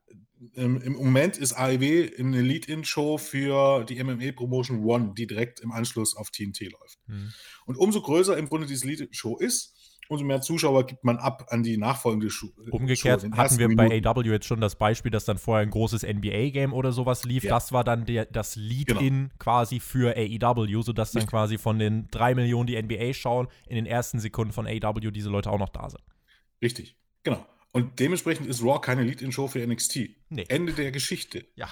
Im, 0.53 0.81
Im, 0.81 0.93
Moment 0.93 1.37
ist 1.37 1.53
AEW 1.53 2.11
eine 2.17 2.41
Lead-In-Show 2.41 3.17
für 3.17 3.83
die 3.83 4.01
MMA 4.01 4.31
Promotion 4.31 4.83
One, 4.85 5.13
die 5.17 5.27
direkt 5.27 5.59
im 5.59 5.71
Anschluss 5.71 6.15
auf 6.15 6.29
TNT 6.31 6.61
läuft. 6.71 6.97
Mhm. 7.07 7.33
Und 7.65 7.77
umso 7.77 8.01
größer 8.01 8.37
im 8.37 8.47
Grunde 8.47 8.65
diese 8.65 8.87
Lead-In-Show 8.87 9.37
ist, 9.37 9.75
umso 10.09 10.23
mehr 10.25 10.41
Zuschauer 10.41 10.85
gibt 10.85 11.03
man 11.03 11.17
ab 11.17 11.47
an 11.49 11.61
die 11.61 11.77
nachfolgende 11.77 12.29
Schuhe. 12.29 12.51
Umgekehrt 12.71 13.21
Show, 13.21 13.31
hatten 13.31 13.57
wir 13.59 13.67
Minuten. 13.67 14.01
bei 14.01 14.09
AW 14.09 14.29
jetzt 14.29 14.45
schon 14.45 14.61
das 14.61 14.75
Beispiel, 14.75 15.11
dass 15.11 15.25
dann 15.25 15.37
vorher 15.37 15.61
ein 15.61 15.69
großes 15.69 16.03
NBA-Game 16.03 16.73
oder 16.73 16.91
sowas 16.91 17.25
lief. 17.25 17.43
Ja. 17.43 17.51
Das 17.51 17.71
war 17.71 17.83
dann 17.83 18.05
der, 18.05 18.25
das 18.25 18.55
Lead-In 18.55 18.97
genau. 18.97 19.29
quasi 19.39 19.79
für 19.79 20.15
AEW, 20.17 20.81
sodass 20.81 21.11
dann 21.11 21.27
quasi 21.27 21.57
von 21.57 21.79
den 21.79 22.07
drei 22.11 22.33
Millionen, 22.33 22.67
die 22.67 22.81
NBA 22.81 23.13
schauen, 23.13 23.47
in 23.67 23.75
den 23.75 23.85
ersten 23.85 24.19
Sekunden 24.19 24.51
von 24.51 24.67
AEW 24.67 25.11
diese 25.11 25.29
Leute 25.29 25.51
auch 25.51 25.59
noch 25.59 25.69
da 25.69 25.89
sind. 25.89 26.01
Richtig, 26.61 26.97
genau. 27.23 27.45
Und 27.71 27.99
dementsprechend 27.99 28.47
ist 28.47 28.63
Raw 28.63 28.79
keine 28.81 29.03
Lead-In-Show 29.03 29.47
für 29.47 29.65
NXT. 29.65 29.99
Nee. 30.29 30.45
Ende 30.47 30.73
der 30.73 30.91
Geschichte. 30.91 31.45
Ja. 31.55 31.69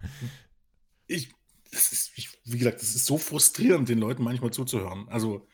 ich, 1.06 1.30
ist, 1.70 2.12
ich, 2.16 2.30
wie 2.44 2.58
gesagt, 2.58 2.80
das 2.80 2.94
ist 2.94 3.06
so 3.06 3.18
frustrierend, 3.18 3.88
den 3.88 3.98
Leuten 3.98 4.24
manchmal 4.24 4.50
zuzuhören. 4.50 5.08
Also, 5.08 5.46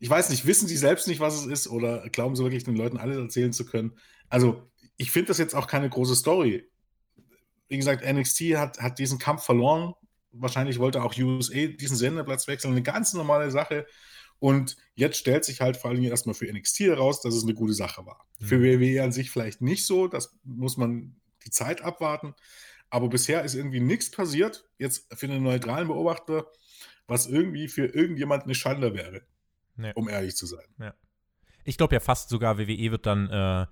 ich 0.00 0.10
weiß 0.10 0.30
nicht, 0.30 0.46
wissen 0.46 0.66
sie 0.66 0.76
selbst 0.76 1.06
nicht, 1.06 1.20
was 1.20 1.34
es 1.34 1.46
ist, 1.46 1.68
oder 1.68 2.08
glauben 2.08 2.34
sie 2.34 2.42
wirklich, 2.42 2.64
den 2.64 2.76
Leuten 2.76 2.98
alles 2.98 3.16
erzählen 3.16 3.52
zu 3.52 3.64
können? 3.64 3.92
Also, 4.28 4.68
ich 4.96 5.10
finde 5.10 5.28
das 5.28 5.38
jetzt 5.38 5.54
auch 5.54 5.68
keine 5.68 5.88
große 5.88 6.16
Story. 6.16 6.68
Wie 7.68 7.76
gesagt, 7.76 8.04
NXT 8.04 8.40
hat, 8.56 8.78
hat 8.80 8.98
diesen 8.98 9.18
Kampf 9.18 9.44
verloren. 9.44 9.94
Wahrscheinlich 10.32 10.78
wollte 10.78 11.02
auch 11.02 11.16
USA 11.16 11.66
diesen 11.66 11.96
Senderplatz 11.96 12.48
wechseln. 12.48 12.72
Eine 12.72 12.82
ganz 12.82 13.12
normale 13.12 13.50
Sache. 13.50 13.86
Und 14.42 14.76
jetzt 14.96 15.18
stellt 15.18 15.44
sich 15.44 15.60
halt 15.60 15.76
vor 15.76 15.92
allem 15.92 16.02
erstmal 16.02 16.34
für 16.34 16.52
NXT 16.52 16.80
heraus, 16.80 17.20
dass 17.20 17.32
es 17.32 17.44
eine 17.44 17.54
gute 17.54 17.74
Sache 17.74 18.04
war. 18.04 18.26
Mhm. 18.40 18.44
Für 18.44 18.60
WWE 18.60 19.04
an 19.04 19.12
sich 19.12 19.30
vielleicht 19.30 19.60
nicht 19.60 19.86
so. 19.86 20.08
Das 20.08 20.36
muss 20.42 20.76
man 20.76 21.14
die 21.46 21.50
Zeit 21.50 21.82
abwarten. 21.82 22.34
Aber 22.90 23.08
bisher 23.08 23.44
ist 23.44 23.54
irgendwie 23.54 23.78
nichts 23.78 24.10
passiert, 24.10 24.68
jetzt 24.78 25.06
für 25.16 25.26
einen 25.26 25.44
neutralen 25.44 25.86
Beobachter, 25.86 26.48
was 27.06 27.28
irgendwie 27.28 27.68
für 27.68 27.86
irgendjemand 27.86 28.42
eine 28.42 28.56
Schande 28.56 28.94
wäre. 28.94 29.22
Nee. 29.76 29.92
Um 29.94 30.08
ehrlich 30.08 30.34
zu 30.34 30.46
sein. 30.46 30.66
Ja. 30.80 30.92
Ich 31.62 31.76
glaube 31.76 31.94
ja 31.94 32.00
fast 32.00 32.28
sogar, 32.28 32.58
WWE 32.58 32.90
wird 32.90 33.06
dann 33.06 33.30
äh, 33.30 33.66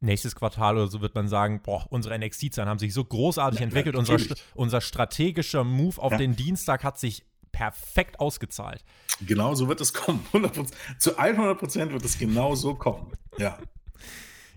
nächstes 0.00 0.34
Quartal 0.34 0.76
oder 0.76 0.88
so 0.88 1.00
wird 1.02 1.14
man 1.14 1.28
sagen, 1.28 1.62
boah, 1.62 1.86
unsere 1.88 2.18
NXT-Zahlen 2.18 2.68
haben 2.68 2.80
sich 2.80 2.94
so 2.94 3.04
großartig 3.04 3.60
ja, 3.60 3.64
entwickelt. 3.66 3.94
Ja, 3.94 4.00
unser, 4.00 4.18
unser 4.56 4.80
strategischer 4.80 5.62
Move 5.62 6.02
auf 6.02 6.16
den 6.16 6.34
Dienstag 6.34 6.82
hat 6.82 6.98
sich 6.98 7.29
perfekt 7.60 8.18
ausgezahlt. 8.20 8.82
Genau 9.26 9.54
so 9.54 9.68
wird 9.68 9.82
es 9.82 9.92
kommen. 9.92 10.24
100%, 10.32 10.72
zu 10.98 11.18
100 11.18 11.58
Prozent 11.58 11.92
wird 11.92 12.04
es 12.06 12.18
genau 12.18 12.54
so 12.54 12.74
kommen. 12.74 13.12
Ja. 13.36 13.58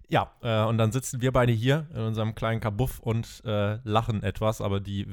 Ja, 0.07 0.31
äh, 0.41 0.63
und 0.67 0.77
dann 0.77 0.91
sitzen 0.91 1.21
wir 1.21 1.31
beide 1.31 1.51
hier 1.51 1.87
in 1.93 2.01
unserem 2.01 2.35
kleinen 2.35 2.61
Kabuff 2.61 2.99
und 2.99 3.41
äh, 3.45 3.79
lachen 3.83 4.21
etwas, 4.21 4.61
aber 4.61 4.79
die 4.79 5.07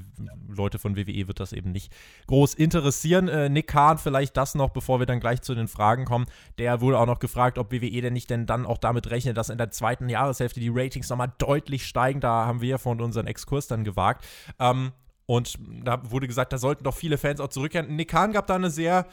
Leute 0.46 0.78
von 0.78 0.96
WWE 0.96 1.26
wird 1.26 1.40
das 1.40 1.52
eben 1.52 1.72
nicht 1.72 1.92
groß 2.26 2.54
interessieren. 2.54 3.26
Äh, 3.26 3.48
Nick 3.48 3.68
Kahn, 3.68 3.98
vielleicht 3.98 4.36
das 4.36 4.54
noch, 4.54 4.70
bevor 4.70 4.98
wir 5.00 5.06
dann 5.06 5.18
gleich 5.18 5.42
zu 5.42 5.54
den 5.54 5.68
Fragen 5.68 6.04
kommen. 6.04 6.26
Der 6.58 6.80
wurde 6.80 6.98
auch 6.98 7.06
noch 7.06 7.18
gefragt, 7.18 7.56
ob 7.56 7.72
WWE 7.72 8.02
denn 8.02 8.12
nicht 8.12 8.30
denn 8.30 8.46
dann 8.46 8.66
auch 8.66 8.78
damit 8.78 9.10
rechnet, 9.10 9.36
dass 9.36 9.48
in 9.48 9.58
der 9.58 9.70
zweiten 9.70 10.08
Jahreshälfte 10.08 10.60
die 10.60 10.70
Ratings 10.72 11.08
nochmal 11.08 11.32
deutlich 11.38 11.86
steigen. 11.86 12.20
Da 12.20 12.46
haben 12.46 12.60
wir 12.60 12.68
ja 12.68 12.78
von 12.78 13.00
unseren 13.00 13.26
Exkurs 13.26 13.68
dann 13.68 13.84
gewagt. 13.84 14.26
Ähm, 14.58 14.92
und 15.38 15.58
da 15.84 16.10
wurde 16.10 16.26
gesagt, 16.26 16.52
da 16.52 16.58
sollten 16.58 16.84
doch 16.84 16.94
viele 16.94 17.18
Fans 17.18 17.40
auch 17.40 17.48
zurückkehren. 17.48 17.94
Nick 17.96 18.10
Kahn 18.10 18.32
gab 18.32 18.46
da 18.46 18.54
eine 18.56 18.70
sehr 18.70 19.06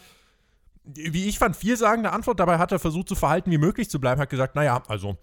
wie 0.89 1.28
ich 1.28 1.38
fand, 1.38 1.57
vielsagende 1.57 2.13
Antwort. 2.13 2.39
Dabei 2.39 2.59
hat 2.59 2.72
er 2.72 2.80
versucht, 2.80 3.09
so 3.09 3.15
verhalten 3.15 3.51
wie 3.51 3.57
möglich 3.57 3.89
zu 3.89 3.99
bleiben. 3.99 4.22
Hat 4.22 4.30
gesagt, 4.30 4.55
naja, 4.55 4.82
also 4.88 5.18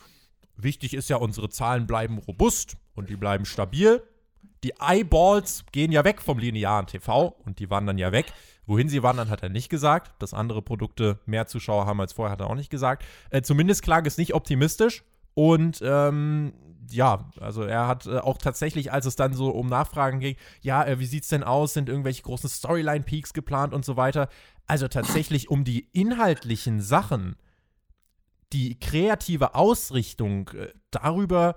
Wichtig 0.56 0.94
ist 0.94 1.10
ja, 1.10 1.16
unsere 1.16 1.48
Zahlen 1.48 1.86
bleiben 1.86 2.18
robust 2.18 2.76
und 2.94 3.08
die 3.08 3.16
bleiben 3.16 3.44
stabil. 3.44 4.02
Die 4.62 4.74
Eyeballs 4.80 5.64
gehen 5.72 5.92
ja 5.92 6.04
weg 6.04 6.22
vom 6.22 6.38
linearen 6.38 6.86
TV 6.86 7.36
und 7.44 7.58
die 7.58 7.70
wandern 7.70 7.98
ja 7.98 8.12
weg. 8.12 8.26
Wohin 8.66 8.88
sie 8.88 9.02
wandern, 9.02 9.28
hat 9.28 9.42
er 9.42 9.50
nicht 9.50 9.68
gesagt. 9.68 10.22
Dass 10.22 10.32
andere 10.32 10.62
Produkte 10.62 11.18
mehr 11.26 11.46
Zuschauer 11.46 11.86
haben 11.86 12.00
als 12.00 12.14
vorher, 12.14 12.32
hat 12.32 12.40
er 12.40 12.48
auch 12.48 12.54
nicht 12.54 12.70
gesagt. 12.70 13.04
Äh, 13.30 13.42
zumindest 13.42 13.82
klang 13.82 14.06
es 14.06 14.16
nicht 14.16 14.32
optimistisch. 14.32 15.02
Und 15.34 15.80
ähm, 15.82 16.52
ja, 16.90 17.30
also 17.40 17.62
er 17.62 17.86
hat 17.86 18.06
äh, 18.06 18.18
auch 18.18 18.38
tatsächlich, 18.38 18.92
als 18.92 19.06
es 19.06 19.16
dann 19.16 19.34
so 19.34 19.50
um 19.50 19.66
Nachfragen 19.68 20.20
ging, 20.20 20.36
ja, 20.60 20.84
äh, 20.84 20.98
wie 20.98 21.06
sieht's 21.06 21.28
denn 21.28 21.42
aus? 21.42 21.74
Sind 21.74 21.88
irgendwelche 21.88 22.22
großen 22.22 22.48
Storyline-Peaks 22.48 23.32
geplant 23.32 23.74
und 23.74 23.84
so 23.84 23.96
weiter? 23.96 24.28
Also 24.66 24.88
tatsächlich 24.88 25.50
um 25.50 25.64
die 25.64 25.88
inhaltlichen 25.92 26.80
Sachen 26.80 27.36
die 28.52 28.78
kreative 28.78 29.54
Ausrichtung 29.54 30.48
äh, 30.50 30.72
darüber 30.90 31.56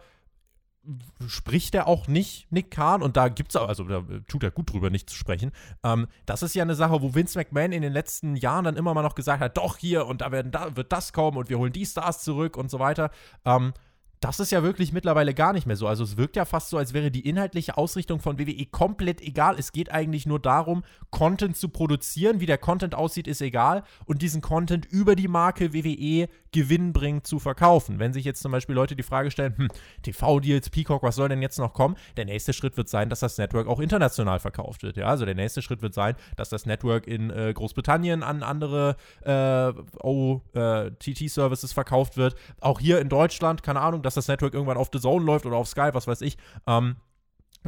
spricht 1.28 1.76
er 1.76 1.88
auch 1.88 2.08
nicht, 2.08 2.52
Nick 2.52 2.72
Kahn, 2.72 3.02
und 3.02 3.18
da 3.18 3.28
gibt 3.28 3.52
es 3.52 3.56
also 3.56 3.84
da 3.84 4.04
tut 4.28 4.44
er 4.44 4.52
gut 4.52 4.72
drüber, 4.72 4.90
nicht 4.90 5.10
zu 5.10 5.16
sprechen. 5.16 5.52
Ähm, 5.84 6.08
das 6.26 6.44
ist 6.44 6.56
ja 6.56 6.64
eine 6.64 6.76
Sache, 6.76 7.02
wo 7.02 7.14
Vince 7.14 7.38
McMahon 7.38 7.72
in 7.72 7.82
den 7.82 7.94
letzten 7.94 8.36
Jahren 8.36 8.66
dann 8.66 8.76
immer 8.76 8.94
mal 8.94 9.02
noch 9.02 9.16
gesagt 9.16 9.42
hat, 9.42 9.58
doch 9.58 9.78
hier 9.78 10.06
und 10.06 10.22
da, 10.22 10.32
werden, 10.32 10.52
da 10.52 10.76
wird 10.76 10.92
das 10.92 11.14
kommen 11.14 11.38
und 11.38 11.50
wir 11.50 11.58
holen 11.58 11.74
die 11.74 11.86
Stars 11.86 12.24
zurück 12.24 12.58
und 12.58 12.72
so 12.72 12.80
weiter. 12.80 13.12
Ähm, 13.46 13.74
das 14.20 14.40
ist 14.40 14.52
ja 14.52 14.64
wirklich 14.64 14.92
mittlerweile 14.94 15.34
gar 15.34 15.54
nicht 15.54 15.68
mehr 15.68 15.76
so. 15.76 15.88
Also 15.88 16.04
es 16.04 16.18
wirkt 16.18 16.36
ja 16.36 16.46
fast 16.46 16.70
so, 16.70 16.78
als 16.78 16.94
wäre 16.94 17.12
die 17.12 17.28
inhaltliche 17.28 17.78
Ausrichtung 17.78 18.20
von 18.20 18.40
WWE 18.40 18.66
komplett 18.66 19.22
egal. 19.22 19.56
Es 19.60 19.72
geht 19.72 19.92
eigentlich 19.92 20.26
nur 20.26 20.40
darum, 20.40 20.84
Content 21.12 21.56
zu 21.56 21.70
produzieren. 21.70 22.40
Wie 22.40 22.46
der 22.48 22.58
Content 22.58 22.96
aussieht, 22.96 23.28
ist 23.28 23.42
egal. 23.42 23.84
Und 24.06 24.22
diesen 24.22 24.42
Content 24.42 24.86
über 24.86 25.16
die 25.16 25.28
Marke 25.28 25.74
WWE 25.74 26.30
gewinnbringend 26.52 27.28
zu 27.28 27.38
verkaufen. 27.40 28.00
Wenn 28.00 28.14
sich 28.14 28.26
jetzt 28.26 28.42
zum 28.42 28.52
Beispiel 28.52 28.74
Leute 28.74 28.96
die 28.96 29.04
Frage 29.04 29.30
stellen, 29.30 29.56
hm, 29.56 29.68
TV-Deals, 30.02 30.72
Peacock, 30.72 31.04
was 31.04 31.16
soll 31.16 31.30
denn 31.30 31.42
jetzt 31.42 31.60
noch 31.60 31.74
kommen? 31.74 31.96
Der 32.16 32.26
nächste 32.26 32.54
Schritt 32.54 32.78
wird 32.78 32.90
sein, 32.90 33.10
dass 33.10 33.20
das 33.20 33.38
Network 33.38 33.68
auch 33.68 33.80
international 33.80 34.40
verkauft 34.40 34.82
wird. 34.82 34.98
Ja, 34.98 35.06
also 35.06 35.26
der 35.26 35.36
nächste 35.36 35.62
Schritt 35.62 35.84
wird 35.84 35.94
sein, 35.94 36.16
dass 36.36 36.50
das 36.50 36.66
Network 36.66 37.06
in 37.06 37.30
äh, 37.30 37.54
Großbritannien 37.54 38.24
an 38.24 38.42
andere 38.42 38.96
äh, 39.24 39.72
OTT-Services 40.00 41.74
verkauft 41.74 42.18
wird. 42.18 42.36
Auch 42.60 42.80
hier 42.80 43.00
in 43.00 43.10
Deutschland, 43.10 43.62
keine 43.62 43.82
Ahnung, 43.82 44.02
dass 44.08 44.16
das 44.16 44.28
Network 44.28 44.54
irgendwann 44.54 44.78
auf 44.78 44.90
The 44.92 45.00
Zone 45.00 45.26
läuft 45.26 45.46
oder 45.46 45.58
auf 45.58 45.68
Sky, 45.68 45.90
was 45.92 46.08
weiß 46.08 46.22
ich. 46.22 46.38
Ähm, 46.66 46.96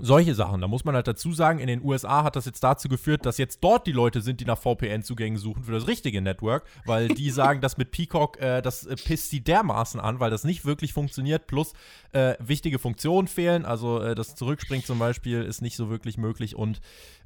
solche 0.02 0.36
Sachen. 0.36 0.62
Da 0.62 0.68
muss 0.68 0.86
man 0.86 0.96
halt 0.96 1.08
dazu 1.08 1.34
sagen, 1.34 1.60
in 1.60 1.68
den 1.68 1.84
USA 1.84 2.24
hat 2.24 2.36
das 2.36 2.46
jetzt 2.46 2.64
dazu 2.64 2.88
geführt, 2.90 3.26
dass 3.26 3.38
jetzt 3.38 3.64
dort 3.64 3.88
die 3.88 3.92
Leute 3.92 4.22
sind, 4.22 4.40
die 4.40 4.46
nach 4.46 4.58
VPN-Zugängen 4.58 5.38
suchen 5.38 5.64
für 5.64 5.72
das 5.72 5.88
richtige 5.88 6.22
Network, 6.22 6.66
weil 6.86 7.10
die 7.10 7.30
sagen, 7.32 7.62
dass 7.62 7.78
mit 7.78 7.92
Peacock, 7.92 8.40
äh, 8.40 8.62
das 8.62 8.86
äh, 8.86 8.96
pisst 8.96 9.30
sie 9.30 9.44
dermaßen 9.44 10.00
an, 10.00 10.20
weil 10.20 10.32
das 10.32 10.44
nicht 10.44 10.66
wirklich 10.66 10.94
funktioniert, 10.94 11.48
plus 11.48 11.74
äh, 12.12 12.36
wichtige 12.40 12.80
Funktionen 12.80 13.28
fehlen. 13.28 13.66
Also 13.66 14.00
äh, 14.02 14.16
das 14.16 14.36
Zurückspringen 14.36 14.86
zum 14.86 15.00
Beispiel 15.00 15.44
ist 15.44 15.62
nicht 15.62 15.76
so 15.76 15.90
wirklich 15.90 16.18
möglich 16.18 16.56
und 16.56 16.80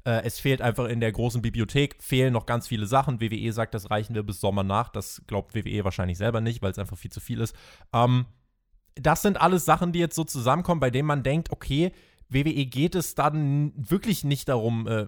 äh, 0.04 0.22
es 0.24 0.38
fehlt 0.38 0.60
einfach 0.60 0.86
in 0.86 1.00
der 1.00 1.12
großen 1.12 1.42
Bibliothek, 1.42 1.96
fehlen 2.00 2.32
noch 2.32 2.46
ganz 2.46 2.66
viele 2.66 2.86
Sachen. 2.86 3.20
WWE 3.20 3.52
sagt, 3.52 3.74
das 3.74 3.90
reichen 3.90 4.14
wir 4.14 4.22
bis 4.22 4.40
Sommer 4.40 4.64
nach. 4.64 4.88
Das 4.88 5.22
glaubt 5.26 5.54
WWE 5.54 5.84
wahrscheinlich 5.84 6.18
selber 6.18 6.40
nicht, 6.40 6.62
weil 6.62 6.72
es 6.72 6.78
einfach 6.78 6.98
viel 6.98 7.12
zu 7.12 7.20
viel 7.20 7.40
ist. 7.40 7.54
Ähm, 7.92 8.26
das 8.96 9.22
sind 9.22 9.40
alles 9.40 9.64
Sachen, 9.64 9.92
die 9.92 9.98
jetzt 9.98 10.16
so 10.16 10.24
zusammenkommen, 10.24 10.80
bei 10.80 10.90
denen 10.90 11.08
man 11.08 11.22
denkt, 11.22 11.50
okay, 11.50 11.92
WWE 12.28 12.66
geht 12.66 12.94
es 12.94 13.14
dann 13.14 13.72
wirklich 13.76 14.24
nicht 14.24 14.48
darum, 14.48 14.86
äh, 14.86 15.06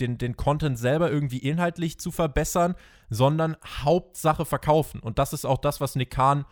den, 0.00 0.18
den 0.18 0.36
Content 0.36 0.78
selber 0.78 1.10
irgendwie 1.10 1.38
inhaltlich 1.38 1.98
zu 1.98 2.10
verbessern, 2.10 2.74
sondern 3.10 3.56
Hauptsache 3.64 4.44
verkaufen. 4.44 5.00
Und 5.00 5.18
das 5.18 5.32
ist 5.32 5.44
auch 5.44 5.58
das, 5.58 5.80
was 5.80 5.94
Nick 5.94 6.10
Khan 6.10 6.44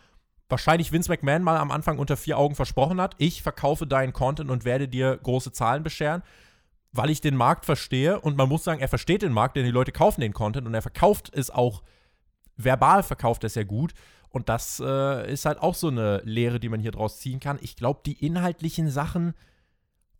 wahrscheinlich 0.49 0.91
Vince 0.91 1.09
McMahon 1.09 1.43
mal 1.43 1.57
am 1.57 1.71
Anfang 1.71 1.97
unter 1.97 2.15
vier 2.15 2.37
Augen 2.37 2.55
versprochen 2.55 3.01
hat. 3.01 3.15
Ich 3.17 3.41
verkaufe 3.41 3.87
deinen 3.87 4.13
Content 4.13 4.49
und 4.49 4.65
werde 4.65 4.87
dir 4.87 5.17
große 5.17 5.51
Zahlen 5.51 5.83
bescheren, 5.83 6.21
weil 6.91 7.09
ich 7.09 7.21
den 7.21 7.35
Markt 7.35 7.65
verstehe. 7.65 8.19
Und 8.19 8.37
man 8.37 8.49
muss 8.49 8.63
sagen, 8.63 8.79
er 8.79 8.87
versteht 8.87 9.23
den 9.23 9.33
Markt, 9.33 9.55
denn 9.55 9.65
die 9.65 9.71
Leute 9.71 9.91
kaufen 9.91 10.21
den 10.21 10.33
Content 10.33 10.67
und 10.67 10.73
er 10.73 10.81
verkauft 10.81 11.31
es 11.33 11.49
auch, 11.49 11.81
verbal 12.55 13.03
verkauft 13.03 13.43
es 13.43 13.55
ja 13.55 13.63
gut. 13.63 13.93
Und 14.33 14.49
das 14.49 14.81
äh, 14.83 15.31
ist 15.31 15.45
halt 15.45 15.59
auch 15.59 15.75
so 15.75 15.87
eine 15.87 16.21
Lehre, 16.25 16.59
die 16.59 16.67
man 16.67 16.81
hier 16.81 16.91
draus 16.91 17.19
ziehen 17.19 17.39
kann. 17.39 17.57
Ich 17.61 17.77
glaube, 17.77 18.01
die 18.05 18.25
inhaltlichen 18.25 18.89
Sachen 18.89 19.33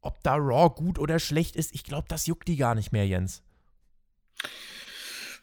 ob 0.04 0.22
da 0.22 0.36
Raw 0.36 0.70
gut 0.70 1.00
oder 1.00 1.20
schlecht 1.20 1.56
ist, 1.56 1.74
ich 1.74 1.84
glaube, 1.84 2.08
das 2.10 2.28
juckt 2.28 2.48
die 2.48 2.58
gar 2.58 2.76
nicht 2.76 2.92
mehr, 2.92 3.08
Jens. 3.08 3.42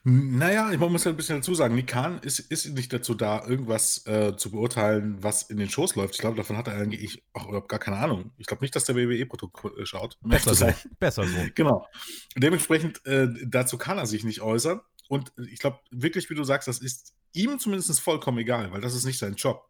Naja, 0.02 0.72
ich 0.72 0.78
muss 0.78 1.04
ja 1.04 1.10
ein 1.10 1.16
bisschen 1.16 1.36
dazu 1.36 1.54
sagen, 1.54 1.74
Nikan 1.74 2.20
ist, 2.20 2.38
ist 2.38 2.66
nicht 2.70 2.90
dazu 2.90 3.14
da, 3.14 3.46
irgendwas 3.46 4.06
äh, 4.06 4.34
zu 4.34 4.50
beurteilen, 4.50 5.22
was 5.22 5.42
in 5.42 5.58
den 5.58 5.68
Shows 5.68 5.94
läuft. 5.94 6.14
Ich 6.14 6.20
glaube, 6.20 6.38
davon 6.38 6.56
hat 6.56 6.68
er 6.68 6.74
eigentlich 6.74 7.22
auch 7.34 7.48
überhaupt 7.48 7.68
gar 7.68 7.78
keine 7.78 7.98
Ahnung. 7.98 8.32
Ich 8.38 8.46
glaube 8.46 8.64
nicht, 8.64 8.74
dass 8.74 8.84
der 8.84 8.96
WWE-Produkt 8.96 9.62
äh, 9.78 9.84
schaut. 9.84 10.18
Besser 10.22 10.54
so. 10.54 10.72
Besser 10.98 11.24
so. 11.26 11.36
Genau. 11.54 11.86
Dementsprechend, 12.34 13.04
äh, 13.04 13.28
dazu 13.44 13.76
kann 13.76 13.98
er 13.98 14.06
sich 14.06 14.24
nicht 14.24 14.40
äußern. 14.40 14.80
Und 15.08 15.32
ich 15.50 15.58
glaube 15.58 15.80
wirklich, 15.90 16.30
wie 16.30 16.34
du 16.34 16.44
sagst, 16.44 16.66
das 16.66 16.78
ist 16.78 17.12
ihm 17.32 17.58
zumindest 17.58 18.00
vollkommen 18.00 18.38
egal, 18.38 18.72
weil 18.72 18.80
das 18.80 18.94
ist 18.94 19.04
nicht 19.04 19.18
sein 19.18 19.34
Job. 19.34 19.68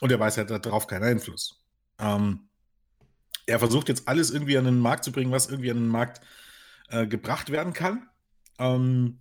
Und 0.00 0.10
er 0.10 0.20
weiß, 0.20 0.36
er 0.36 0.48
hat 0.48 0.66
darauf 0.66 0.86
keinen 0.86 1.04
Einfluss. 1.04 1.62
Ähm, 1.98 2.48
er 3.46 3.58
versucht 3.58 3.88
jetzt 3.88 4.08
alles 4.08 4.30
irgendwie 4.30 4.58
an 4.58 4.64
den 4.64 4.78
Markt 4.78 5.04
zu 5.04 5.12
bringen, 5.12 5.30
was 5.30 5.48
irgendwie 5.48 5.70
an 5.70 5.78
den 5.78 5.88
Markt 5.88 6.20
äh, 6.88 7.06
gebracht 7.06 7.50
werden 7.50 7.72
kann. 7.72 8.08
Ähm, 8.58 9.20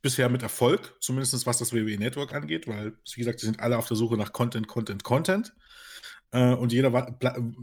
bisher 0.00 0.28
mit 0.28 0.42
Erfolg, 0.42 0.96
zumindest 1.00 1.46
was 1.46 1.58
das 1.58 1.72
WWE 1.72 1.96
Network 1.96 2.34
angeht, 2.34 2.66
weil, 2.66 2.96
wie 3.14 3.20
gesagt, 3.20 3.40
sie 3.40 3.46
sind 3.46 3.60
alle 3.60 3.78
auf 3.78 3.86
der 3.86 3.96
Suche 3.96 4.16
nach 4.16 4.32
Content, 4.32 4.66
Content, 4.66 5.04
Content. 5.04 5.54
Äh, 6.32 6.54
und 6.54 6.72
jeder, 6.72 7.16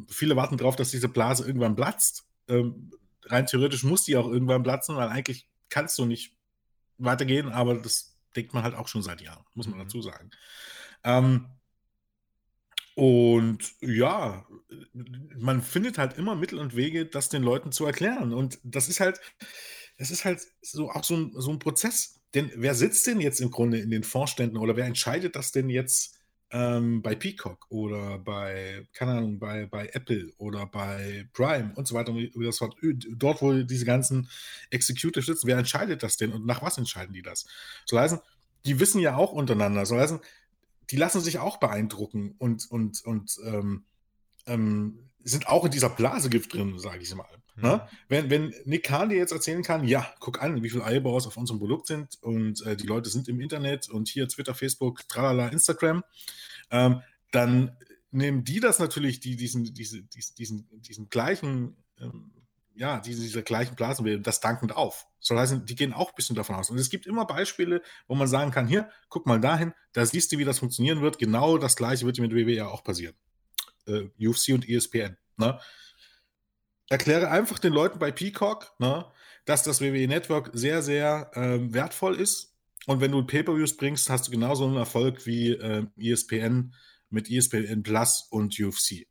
viele 0.08 0.36
warten 0.36 0.58
darauf, 0.58 0.76
dass 0.76 0.92
diese 0.92 1.10
Blase 1.10 1.46
irgendwann 1.46 1.76
platzt. 1.76 2.26
Ähm, 2.48 2.92
rein 3.26 3.46
theoretisch 3.46 3.84
muss 3.84 4.06
die 4.06 4.16
auch 4.16 4.28
irgendwann 4.28 4.64
platzen, 4.64 4.96
weil 4.96 5.10
eigentlich 5.10 5.50
kannst 5.70 5.98
du 6.00 6.06
nicht 6.06 6.38
weitergehen, 6.98 7.50
aber 7.50 7.76
das 7.76 8.18
denkt 8.36 8.54
man 8.54 8.64
halt 8.64 8.76
auch 8.76 8.88
schon 8.88 9.02
seit 9.02 9.22
Jahren, 9.22 9.46
muss 9.54 9.68
man 9.68 9.78
mhm. 9.80 9.84
dazu 9.84 10.02
sagen. 10.02 10.32
Ähm, 11.04 11.48
und 12.96 13.76
ja, 13.80 14.46
man 15.38 15.62
findet 15.62 15.98
halt 15.98 16.18
immer 16.18 16.36
Mittel 16.36 16.60
und 16.60 16.76
Wege, 16.76 17.06
das 17.06 17.30
den 17.30 17.44
Leuten 17.44 17.72
zu 17.72 17.86
erklären. 17.86 18.34
Und 18.34 18.60
das 18.64 18.90
ist 18.90 19.00
halt, 19.00 19.22
das 19.98 20.12
ist 20.12 20.26
halt 20.26 20.42
so 20.62 20.92
auch 20.92 21.06
so 21.06 21.16
ein, 21.16 21.32
so 21.36 21.52
ein 21.52 21.60
Prozess. 21.60 22.20
Denn 22.34 22.52
wer 22.56 22.76
sitzt 22.76 23.08
denn 23.08 23.22
jetzt 23.22 23.40
im 23.40 23.52
Grunde 23.52 23.80
in 23.80 23.90
den 23.90 24.04
Vorständen 24.04 24.58
oder 24.58 24.76
wer 24.76 24.86
entscheidet 24.86 25.36
das 25.38 25.54
denn 25.54 25.70
jetzt 25.70 26.19
ähm, 26.52 27.02
bei 27.02 27.16
Peacock 27.16 27.66
oder 27.70 28.18
bei, 28.20 28.88
keine 28.94 29.12
Ahnung, 29.12 29.40
bei, 29.40 29.66
bei 29.66 29.88
Apple 29.94 30.34
oder 30.38 30.66
bei 30.66 31.28
Prime 31.34 31.74
und 31.76 31.88
so 31.88 31.96
weiter 31.96 32.12
und 32.12 32.32
das 32.44 32.58
fort, 32.58 32.76
dort, 33.16 33.42
wo 33.42 33.54
diese 33.64 33.86
ganzen 33.86 34.30
Executives 34.72 35.28
sitzen, 35.28 35.48
wer 35.48 35.58
entscheidet 35.58 36.02
das 36.02 36.18
denn 36.18 36.34
und 36.34 36.46
nach 36.46 36.62
was 36.62 36.78
entscheiden 36.78 37.14
die 37.14 37.22
das? 37.22 37.46
So 37.86 38.00
heißen, 38.00 38.20
die 38.66 38.80
wissen 38.80 39.00
ja 39.00 39.16
auch 39.16 39.32
untereinander. 39.32 39.86
So 39.86 39.98
heißen, 39.98 40.20
die 40.90 40.98
lassen 40.98 41.22
sich 41.22 41.40
auch 41.40 41.58
beeindrucken 41.58 42.36
und, 42.40 42.70
und, 42.72 43.04
und 43.06 43.38
ähm, 43.46 43.86
ähm, 44.48 45.09
sind 45.30 45.48
auch 45.48 45.66
in 45.66 45.72
dieser 45.72 45.90
Blasegift 45.90 46.54
drin, 46.54 46.78
sage 46.80 47.02
ich 47.02 47.16
mal. 47.16 47.28
Mhm. 47.56 47.64
Ne? 47.64 47.88
Wenn, 48.08 48.30
wenn 48.30 48.54
Nick 48.66 48.84
Kahn 48.84 49.10
dir 49.10 49.18
jetzt 49.18 49.32
erzählen 49.32 49.64
kann, 49.64 49.86
ja, 49.86 50.12
guck 50.20 50.42
an, 50.42 50.62
wie 50.64 50.70
viele 50.70 50.84
Eyeballs 50.84 51.28
auf 51.28 51.38
unserem 51.38 51.60
Produkt 51.60 51.88
sind 51.88 52.18
und 52.22 52.66
äh, 52.66 52.76
die 52.76 52.88
Leute 52.88 53.10
sind 53.10 53.28
im 53.28 53.40
Internet 53.40 53.90
und 53.90 54.08
hier 54.08 54.28
Twitter, 54.28 54.54
Facebook, 54.54 55.08
tralala, 55.08 55.48
Instagram, 55.48 56.04
ähm, 56.72 57.02
dann 57.32 57.78
nehmen 58.12 58.44
die 58.44 58.60
das 58.60 58.80
natürlich, 58.80 59.20
die, 59.20 59.36
diesen, 59.36 59.64
diese, 59.64 60.02
diesen, 60.02 60.36
diesen, 60.36 60.82
diesen 60.82 61.10
gleichen 61.10 61.78
ähm, 62.00 62.32
ja, 62.80 63.02
diese, 63.02 63.22
diese 63.22 63.44
gleichen 63.44 63.76
Blasenbilder, 63.76 64.24
das 64.24 64.40
dankend 64.40 64.76
auf. 64.76 65.06
Soll 65.20 65.38
heißen, 65.38 65.66
die 65.66 65.76
gehen 65.76 65.92
auch 65.92 66.10
ein 66.10 66.16
bisschen 66.16 66.38
davon 66.38 66.56
aus. 66.56 66.70
Und 66.70 66.78
es 66.78 66.90
gibt 66.90 67.06
immer 67.08 67.26
Beispiele, 67.26 67.82
wo 68.08 68.16
man 68.16 68.30
sagen 68.30 68.52
kann, 68.52 68.68
hier, 68.68 68.90
guck 69.10 69.26
mal 69.26 69.40
dahin, 69.40 69.74
da 69.92 70.06
siehst 70.06 70.32
du, 70.32 70.38
wie 70.38 70.46
das 70.46 70.60
funktionieren 70.60 71.02
wird. 71.02 71.20
Genau 71.20 71.58
das 71.58 71.76
gleiche 71.76 72.06
wird 72.06 72.18
mit 72.20 72.34
WWE 72.34 72.54
ja 72.54 72.68
auch 72.68 72.82
passieren. 72.82 73.16
Äh, 73.90 74.28
UFC 74.28 74.54
und 74.54 74.68
ESPN. 74.68 75.18
Ne? 75.38 75.60
Erkläre 76.90 77.30
einfach 77.30 77.60
den 77.60 77.74
Leuten 77.74 78.00
bei 78.00 78.12
Peacock, 78.12 78.74
ne, 78.80 79.06
dass 79.46 79.64
das 79.64 79.82
WWE 79.82 80.08
Network 80.08 80.52
sehr, 80.54 80.82
sehr 80.82 81.32
ähm, 81.36 81.74
wertvoll 81.74 82.16
ist. 82.16 82.56
Und 82.88 83.02
wenn 83.02 83.12
du 83.12 83.24
Pay-Per-Views 83.24 83.78
bringst, 83.78 84.10
hast 84.10 84.28
du 84.28 84.32
genauso 84.32 84.66
einen 84.66 84.78
Erfolg 84.78 85.26
wie 85.26 85.52
äh, 85.52 85.86
ESPN 85.98 86.74
mit 87.10 87.30
ESPN 87.30 87.84
Plus 87.84 88.28
und 88.30 88.60
UFC. 88.60 89.08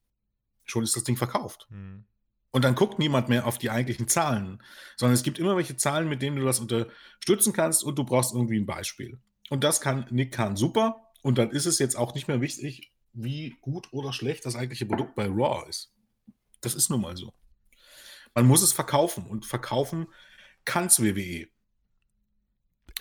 Schon 0.64 0.82
ist 0.82 0.96
das 0.96 1.04
Ding 1.04 1.16
verkauft. 1.16 1.66
Hm. 1.70 2.04
Und 2.50 2.64
dann 2.64 2.74
guckt 2.74 2.98
niemand 2.98 3.28
mehr 3.28 3.46
auf 3.46 3.58
die 3.58 3.70
eigentlichen 3.70 4.08
Zahlen, 4.08 4.62
sondern 4.96 5.14
es 5.14 5.22
gibt 5.22 5.38
immer 5.38 5.56
welche 5.56 5.76
Zahlen, 5.76 6.08
mit 6.08 6.22
denen 6.22 6.36
du 6.36 6.44
das 6.44 6.60
unterstützen 6.60 7.52
kannst 7.52 7.84
und 7.84 7.98
du 7.98 8.04
brauchst 8.04 8.34
irgendwie 8.34 8.58
ein 8.58 8.66
Beispiel. 8.66 9.18
Und 9.50 9.64
das 9.64 9.80
kann 9.80 10.06
Nick 10.10 10.32
Kahn 10.32 10.56
super. 10.56 11.12
Und 11.22 11.38
dann 11.38 11.50
ist 11.50 11.66
es 11.66 11.78
jetzt 11.78 11.96
auch 11.96 12.14
nicht 12.14 12.28
mehr 12.28 12.40
wichtig, 12.40 12.92
wie 13.12 13.56
gut 13.60 13.92
oder 13.92 14.12
schlecht 14.12 14.46
das 14.46 14.56
eigentliche 14.56 14.86
Produkt 14.86 15.14
bei 15.14 15.26
Raw 15.26 15.68
ist. 15.68 15.92
Das 16.60 16.74
ist 16.74 16.90
nun 16.90 17.00
mal 17.00 17.16
so. 17.16 17.32
Man 18.34 18.46
muss 18.46 18.62
es 18.62 18.72
verkaufen 18.72 19.26
und 19.26 19.46
verkaufen 19.46 20.06
kann 20.64 20.86
es 20.86 21.02
WWE. 21.02 21.48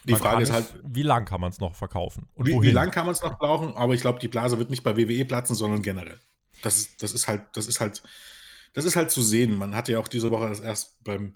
Die 0.06 0.12
man 0.12 0.22
Frage 0.22 0.44
ist 0.44 0.52
halt, 0.52 0.74
wie 0.84 1.04
lang 1.04 1.26
kann 1.26 1.42
man 1.42 1.52
es 1.52 1.60
noch 1.60 1.76
verkaufen? 1.76 2.30
Und 2.36 2.48
wie, 2.48 2.62
wie 2.62 2.72
lang 2.72 2.92
kann 2.92 3.06
man 3.06 3.14
es 3.14 3.22
noch 3.22 3.38
brauchen? 3.38 3.76
Aber 3.76 3.94
ich 3.94 4.02
glaube, 4.02 4.20
die 4.20 4.30
Blase 4.30 4.58
wird 4.58 4.70
nicht 4.70 4.84
bei 4.84 4.96
WWE 4.96 5.26
platzen, 5.26 5.56
sondern 5.56 5.82
generell. 5.82 6.20
Das 6.62 6.78
ist, 6.78 7.04
das 7.04 7.14
ist 7.14 7.28
halt, 7.28 7.46
das 7.54 7.68
ist 7.68 7.80
halt 7.80 8.04
das 8.78 8.86
ist 8.86 8.96
halt 8.96 9.10
zu 9.10 9.24
sehen. 9.24 9.56
Man 9.56 9.76
hat 9.76 9.90
ja 9.90 9.98
auch 9.98 10.08
diese 10.08 10.30
Woche 10.30 10.50
das 10.50 10.60
erst 10.60 11.04
beim 11.04 11.34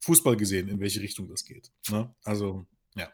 Fußball 0.00 0.36
gesehen, 0.36 0.68
in 0.68 0.80
welche 0.80 1.00
Richtung 1.00 1.28
das 1.28 1.46
geht. 1.46 1.72
Ne? 1.88 2.14
Also, 2.24 2.66
ja. 2.94 3.08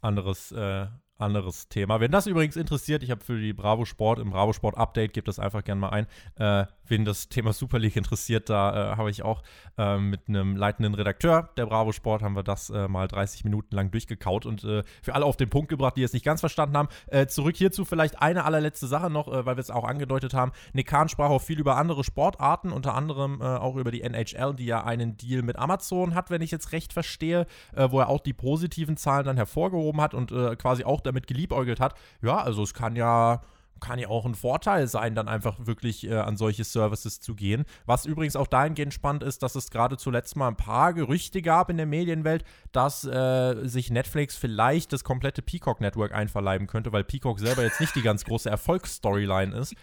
Anderes, 0.00 0.50
äh, 0.52 0.86
anderes 1.18 1.68
Thema. 1.68 2.00
Wenn 2.00 2.10
das 2.10 2.26
übrigens 2.26 2.56
interessiert, 2.56 3.02
ich 3.02 3.10
habe 3.10 3.24
für 3.24 3.38
die 3.38 3.52
Bravo 3.52 3.84
Sport, 3.84 4.18
im 4.18 4.30
Bravo 4.30 4.52
Sport 4.52 4.76
Update, 4.76 5.12
gebt 5.12 5.28
das 5.28 5.38
einfach 5.38 5.64
gerne 5.64 5.80
mal 5.80 5.90
ein. 5.90 6.06
Äh, 6.36 6.66
wen 6.88 7.04
das 7.04 7.28
Thema 7.28 7.52
Super 7.52 7.78
League 7.78 7.96
interessiert, 7.96 8.48
da 8.48 8.92
äh, 8.92 8.96
habe 8.96 9.10
ich 9.10 9.22
auch 9.22 9.42
äh, 9.78 9.98
mit 9.98 10.28
einem 10.28 10.56
leitenden 10.56 10.94
Redakteur 10.94 11.50
der 11.56 11.66
Bravo 11.66 11.92
Sport 11.92 12.22
haben 12.22 12.36
wir 12.36 12.42
das 12.42 12.70
äh, 12.70 12.88
mal 12.88 13.08
30 13.08 13.44
Minuten 13.44 13.74
lang 13.74 13.90
durchgekaut 13.90 14.46
und 14.46 14.64
äh, 14.64 14.82
für 15.02 15.14
alle 15.14 15.24
auf 15.24 15.36
den 15.36 15.50
Punkt 15.50 15.68
gebracht, 15.68 15.96
die 15.96 16.02
es 16.02 16.12
nicht 16.12 16.24
ganz 16.24 16.40
verstanden 16.40 16.76
haben. 16.76 16.88
Äh, 17.08 17.26
zurück 17.26 17.56
hierzu 17.56 17.84
vielleicht 17.84 18.20
eine 18.20 18.44
allerletzte 18.44 18.86
Sache 18.86 19.10
noch, 19.10 19.26
weil 19.28 19.56
wir 19.56 19.58
es 19.58 19.70
auch 19.70 19.84
angedeutet 19.84 20.34
haben. 20.34 20.52
Nick 20.72 20.88
Kahn 20.88 21.08
sprach 21.08 21.30
auch 21.30 21.42
viel 21.42 21.58
über 21.58 21.76
andere 21.76 22.04
Sportarten, 22.04 22.72
unter 22.72 22.94
anderem 22.94 23.40
auch 23.42 23.76
über 23.76 23.90
die 23.90 24.02
NHL, 24.02 24.54
die 24.54 24.66
ja 24.66 24.84
einen 24.84 25.16
Deal 25.16 25.42
mit 25.42 25.56
Amazon 25.56 26.14
hat, 26.14 26.30
wenn 26.30 26.42
ich 26.42 26.50
jetzt 26.50 26.72
recht 26.72 26.92
verstehe, 26.92 27.46
wo 27.74 28.00
er 28.00 28.08
auch 28.08 28.20
die 28.20 28.32
positiven 28.32 28.96
Zahlen 28.96 29.24
dann 29.24 29.36
hervorgehoben 29.36 30.00
hat 30.00 30.14
und 30.14 30.32
quasi 30.58 30.84
auch 30.84 31.00
damit 31.06 31.26
geliebäugelt 31.26 31.80
hat. 31.80 31.94
Ja, 32.22 32.38
also 32.38 32.62
es 32.62 32.74
kann 32.74 32.96
ja 32.96 33.40
kann 33.80 33.98
ja 33.98 34.08
auch 34.08 34.24
ein 34.24 34.34
Vorteil 34.34 34.86
sein, 34.86 35.14
dann 35.14 35.28
einfach 35.28 35.66
wirklich 35.66 36.06
äh, 36.06 36.14
an 36.14 36.36
solche 36.36 36.64
Services 36.64 37.20
zu 37.20 37.34
gehen. 37.34 37.64
Was 37.84 38.06
übrigens 38.06 38.36
auch 38.36 38.46
dahingehend 38.46 38.94
spannend 38.94 39.22
ist, 39.22 39.42
dass 39.42 39.54
es 39.54 39.70
gerade 39.70 39.96
zuletzt 39.96 40.36
mal 40.36 40.48
ein 40.48 40.56
paar 40.56 40.94
Gerüchte 40.94 41.42
gab 41.42 41.70
in 41.70 41.76
der 41.76 41.86
Medienwelt, 41.86 42.44
dass 42.72 43.04
äh, 43.04 43.66
sich 43.66 43.90
Netflix 43.90 44.36
vielleicht 44.36 44.92
das 44.92 45.04
komplette 45.04 45.42
Peacock-Network 45.42 46.12
einverleiben 46.12 46.66
könnte, 46.66 46.92
weil 46.92 47.04
Peacock 47.04 47.38
selber 47.38 47.62
jetzt 47.62 47.80
nicht 47.80 47.94
die 47.94 48.02
ganz 48.02 48.24
große 48.24 48.48
Erfolgsstoryline 48.48 49.54
ist. 49.54 49.74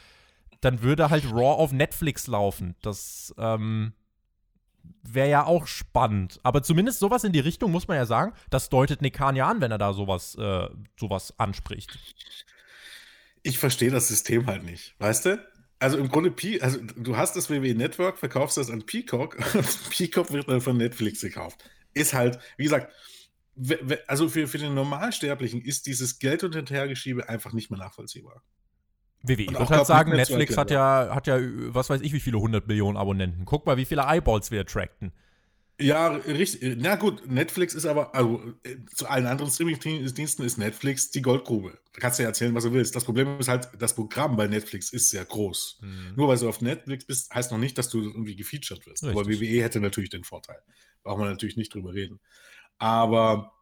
Dann 0.62 0.82
würde 0.82 1.10
halt 1.10 1.26
Raw 1.32 1.62
auf 1.62 1.72
Netflix 1.72 2.28
laufen. 2.28 2.76
Das 2.82 3.34
ähm, 3.38 3.94
wäre 5.04 5.30
ja 5.30 5.46
auch 5.46 5.68
spannend. 5.68 6.40
Aber 6.44 6.64
zumindest 6.64 7.00
sowas 7.00 7.24
in 7.24 7.32
die 7.32 7.40
Richtung 7.40 7.72
muss 7.72 7.88
man 7.88 7.98
ja 7.98 8.06
sagen, 8.06 8.34
das 8.50 8.70
deutet 8.70 9.02
Nick 9.02 9.16
Khan 9.16 9.36
ja 9.36 9.48
an, 9.48 9.62
wenn 9.62 9.72
er 9.72 9.78
da 9.78 9.94
sowas, 9.94 10.36
äh, 10.36 10.70
sowas 11.00 11.34
anspricht. 11.38 11.98
Ich 13.44 13.60
verstehe 13.60 13.92
das 13.92 14.08
System 14.08 14.48
halt 14.48 14.64
nicht, 14.64 14.96
weißt 15.00 15.26
du? 15.26 15.48
Also 15.80 15.98
im 15.98 16.08
Grunde, 16.08 16.34
also 16.62 16.80
du 16.96 17.18
hast 17.18 17.36
das 17.36 17.50
WWE 17.50 17.76
Network, 17.76 18.18
verkaufst 18.18 18.56
das 18.56 18.70
an 18.70 18.86
Peacock 18.86 19.38
und 19.54 19.90
Peacock 19.90 20.32
wird 20.32 20.48
dann 20.48 20.62
von 20.62 20.78
Netflix 20.78 21.22
gekauft. 21.22 21.64
Ist 21.94 22.14
halt, 22.14 22.40
wie 22.58 22.64
gesagt, 22.64 22.92
also 24.08 24.30
für, 24.30 24.48
für 24.48 24.58
den 24.58 24.74
Normalsterblichen 24.74 25.62
ist 25.62 25.86
dieses 25.86 26.20
Geld 26.20 26.44
und 26.44 26.56
Hinterhergeschiebe 26.56 27.28
einfach 27.28 27.54
nicht 27.54 27.70
mehr 27.70 27.80
nachvollziehbar. 27.80 28.42
WWE. 29.24 29.42
Ich 29.44 29.52
würde 29.52 29.70
halt 29.70 29.88
sagen, 29.88 30.12
Netflix 30.12 30.58
hat 30.58 30.70
ja, 30.70 31.10
hat 31.14 31.28
ja, 31.28 31.40
was 31.40 31.90
weiß 31.90 32.02
ich, 32.02 32.14
wie 32.14 32.20
viele 32.20 32.38
100 32.38 32.68
Millionen 32.68 32.98
Abonnenten. 32.98 33.46
Guck 33.46 33.66
mal, 33.66 33.78
wie 33.78 33.86
viele 33.86 34.04
Eyeballs 34.04 34.52
wir 34.52 34.62
attracten. 34.62 35.14
Ja, 35.80 36.10
richtig. 36.10 36.78
Na 36.78 36.96
gut, 36.96 37.28
Netflix 37.28 37.74
ist 37.74 37.86
aber, 37.86 38.14
also 38.14 38.54
äh, 38.64 38.78
zu 38.94 39.08
allen 39.08 39.26
anderen 39.26 39.50
Streaming-Diensten 39.50 40.44
ist 40.44 40.58
Netflix 40.58 41.10
die 41.10 41.22
Goldgrube. 41.22 41.80
Da 41.94 42.00
kannst 42.00 42.20
du 42.20 42.24
ja 42.24 42.30
erzählen, 42.30 42.54
was 42.54 42.64
du 42.64 42.74
willst. 42.74 42.96
Das 42.96 43.06
Problem 43.06 43.40
ist 43.40 43.48
halt, 43.48 43.70
das 43.80 43.96
Programm 43.96 44.36
bei 44.36 44.48
Netflix 44.48 44.94
ist 44.94 45.10
sehr 45.10 45.26
groß. 45.26 45.80
Mhm. 45.82 46.14
Nur 46.16 46.28
weil 46.28 46.38
du 46.38 46.48
auf 46.48 46.62
Netflix 46.62 47.06
bist, 47.06 47.34
heißt 47.34 47.52
noch 47.52 47.58
nicht, 47.58 47.78
dass 47.78 47.90
du 47.90 48.02
irgendwie 48.02 48.36
gefeatured 48.36 48.86
wirst. 48.86 49.04
Richtig. 49.04 49.20
Aber 49.20 49.28
WWE 49.28 49.64
hätte 49.64 49.80
natürlich 49.80 50.12
den 50.12 50.24
Vorteil. 50.24 50.62
Braucht 51.02 51.20
man 51.20 51.30
natürlich 51.30 51.58
nicht 51.58 51.74
drüber 51.74 51.94
reden. 51.94 52.20
Aber 52.78 53.54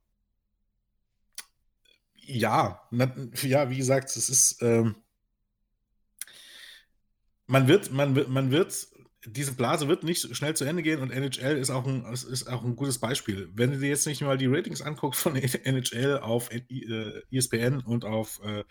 ja, 2.16 2.82
na, 2.92 3.16
ja, 3.42 3.70
wie 3.70 3.78
gesagt, 3.78 4.10
es 4.16 4.28
ist. 4.28 4.62
Ähm, 4.62 4.96
man 7.52 7.68
wird, 7.68 7.92
man 7.92 8.16
wird, 8.16 8.30
man 8.30 8.50
wird, 8.50 8.88
diese 9.26 9.54
Blase 9.54 9.90
wird 9.90 10.04
nicht 10.04 10.36
schnell 10.36 10.56
zu 10.56 10.64
Ende 10.64 10.82
gehen 10.82 11.02
und 11.02 11.12
NHL 11.12 11.58
ist 11.58 11.70
auch 11.70 11.86
ein, 11.86 12.06
ist 12.06 12.48
auch 12.48 12.64
ein 12.64 12.78
gutes 12.78 12.98
Beispiel. 12.98 13.50
Wenn 13.54 13.72
du 13.72 13.80
dir 13.80 13.90
jetzt 13.90 14.08
nicht 14.08 14.22
mal 14.22 14.38
die 14.38 14.48
Ratings 14.48 14.82
anguckst 14.82 15.22
von 15.22 15.36
NHL 15.66 16.20
auf 16.20 16.50
ESPN 16.50 17.80
äh, 17.80 17.84
und 17.86 18.06
auf 18.06 18.42
äh, 18.44 18.64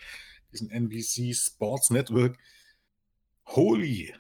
diesen 0.50 0.70
NBC 0.70 1.34
Sports 1.34 1.90
Network, 1.90 2.38
holy. 3.46 4.14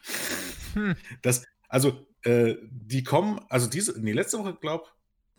Hm. 0.74 0.94
Das, 1.22 1.46
also, 1.68 2.06
äh, 2.22 2.56
die 2.70 3.02
kommen, 3.02 3.40
also 3.48 3.66
diese, 3.66 3.98
nee, 3.98 4.12
letzte 4.12 4.38
Woche, 4.38 4.54
glaube 4.60 4.84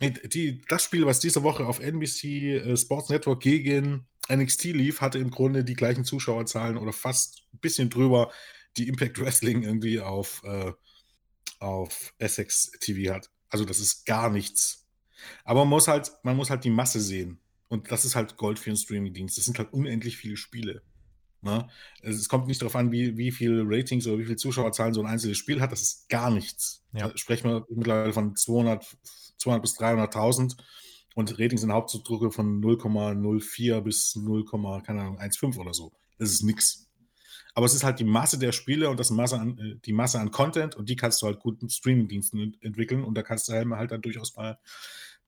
ich, 0.00 0.64
das 0.68 0.82
Spiel, 0.82 1.06
was 1.06 1.20
diese 1.20 1.44
Woche 1.44 1.64
auf 1.64 1.78
NBC 1.78 2.24
äh, 2.24 2.76
Sports 2.76 3.08
Network 3.08 3.40
gegen 3.40 4.08
NXT 4.28 4.64
lief, 4.64 5.00
hatte 5.00 5.20
im 5.20 5.30
Grunde 5.30 5.62
die 5.62 5.74
gleichen 5.74 6.04
Zuschauerzahlen 6.04 6.76
oder 6.76 6.92
fast 6.92 7.44
ein 7.54 7.60
bisschen 7.60 7.88
drüber 7.88 8.32
die 8.76 8.88
Impact 8.88 9.20
Wrestling 9.20 9.62
irgendwie 9.62 10.00
auf, 10.00 10.42
äh, 10.44 10.72
auf 11.58 12.14
Essex 12.18 12.70
TV 12.80 13.14
hat. 13.14 13.30
Also 13.48 13.64
das 13.64 13.78
ist 13.78 14.06
gar 14.06 14.30
nichts. 14.30 14.86
Aber 15.44 15.60
man 15.60 15.70
muss 15.70 15.88
halt, 15.88 16.12
man 16.22 16.36
muss 16.36 16.50
halt 16.50 16.64
die 16.64 16.70
Masse 16.70 17.00
sehen. 17.00 17.38
Und 17.68 17.90
das 17.90 18.04
ist 18.04 18.16
halt 18.16 18.36
Gold 18.36 18.58
für 18.58 18.70
einen 18.70 18.76
Streaming-Dienst. 18.76 19.38
Das 19.38 19.44
sind 19.44 19.58
halt 19.58 19.72
unendlich 19.72 20.16
viele 20.16 20.36
Spiele. 20.36 20.82
Ne? 21.42 21.68
Es 22.02 22.28
kommt 22.28 22.46
nicht 22.46 22.62
darauf 22.62 22.76
an, 22.76 22.92
wie, 22.92 23.16
wie 23.16 23.32
viele 23.32 23.62
Ratings 23.66 24.06
oder 24.06 24.18
wie 24.18 24.24
viele 24.24 24.36
Zuschauerzahlen 24.36 24.94
so 24.94 25.00
ein 25.00 25.06
einzelnes 25.06 25.38
Spiel 25.38 25.60
hat. 25.60 25.72
Das 25.72 25.82
ist 25.82 26.08
gar 26.08 26.30
nichts. 26.30 26.84
Ja. 26.92 27.08
Da 27.08 27.16
sprechen 27.16 27.50
wir 27.50 27.66
mittlerweile 27.70 28.12
von 28.12 28.36
200, 28.36 28.96
200 29.38 29.62
bis 29.62 29.78
300.000 29.78 30.56
und 31.14 31.38
Ratings 31.38 31.60
sind 31.62 31.72
Hauptdrucke 31.72 32.30
von 32.30 32.62
0,04 32.62 33.80
bis 33.80 34.16
0,15 34.16 35.58
oder 35.58 35.74
so. 35.74 35.92
Das 36.18 36.30
ist 36.30 36.42
nichts. 36.42 36.81
Aber 37.54 37.66
es 37.66 37.74
ist 37.74 37.84
halt 37.84 37.98
die 37.98 38.04
Masse 38.04 38.38
der 38.38 38.52
Spiele 38.52 38.88
und 38.88 38.98
das 38.98 39.10
Masse 39.10 39.38
an, 39.38 39.58
äh, 39.58 39.76
die 39.84 39.92
Masse 39.92 40.18
an 40.18 40.30
Content 40.30 40.74
und 40.74 40.88
die 40.88 40.96
kannst 40.96 41.20
du 41.22 41.26
halt 41.26 41.40
gut 41.40 41.62
mit 41.62 41.72
Streamingdiensten 41.72 42.56
entwickeln 42.60 43.04
und 43.04 43.14
da 43.14 43.22
kannst 43.22 43.48
du 43.48 43.52
halt 43.52 43.90
dann 43.90 44.02
durchaus 44.02 44.36
mal 44.36 44.58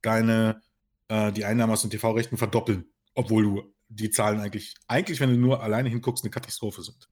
deine, 0.03 0.63
äh, 1.09 1.33
die 1.33 1.45
Einnahmen 1.45 1.73
aus 1.73 1.83
den 1.83 1.91
TV-Rechten 1.91 2.37
verdoppeln, 2.37 2.87
obwohl 3.15 3.43
du 3.43 3.75
die 3.89 4.11
Zahlen 4.11 4.41
eigentlich, 4.41 4.75
eigentlich, 4.89 5.21
wenn 5.21 5.31
du 5.31 5.37
nur 5.37 5.63
alleine 5.63 5.89
hinguckst, 5.89 6.25
eine 6.25 6.31
Katastrophe 6.31 6.83
sind. 6.83 7.09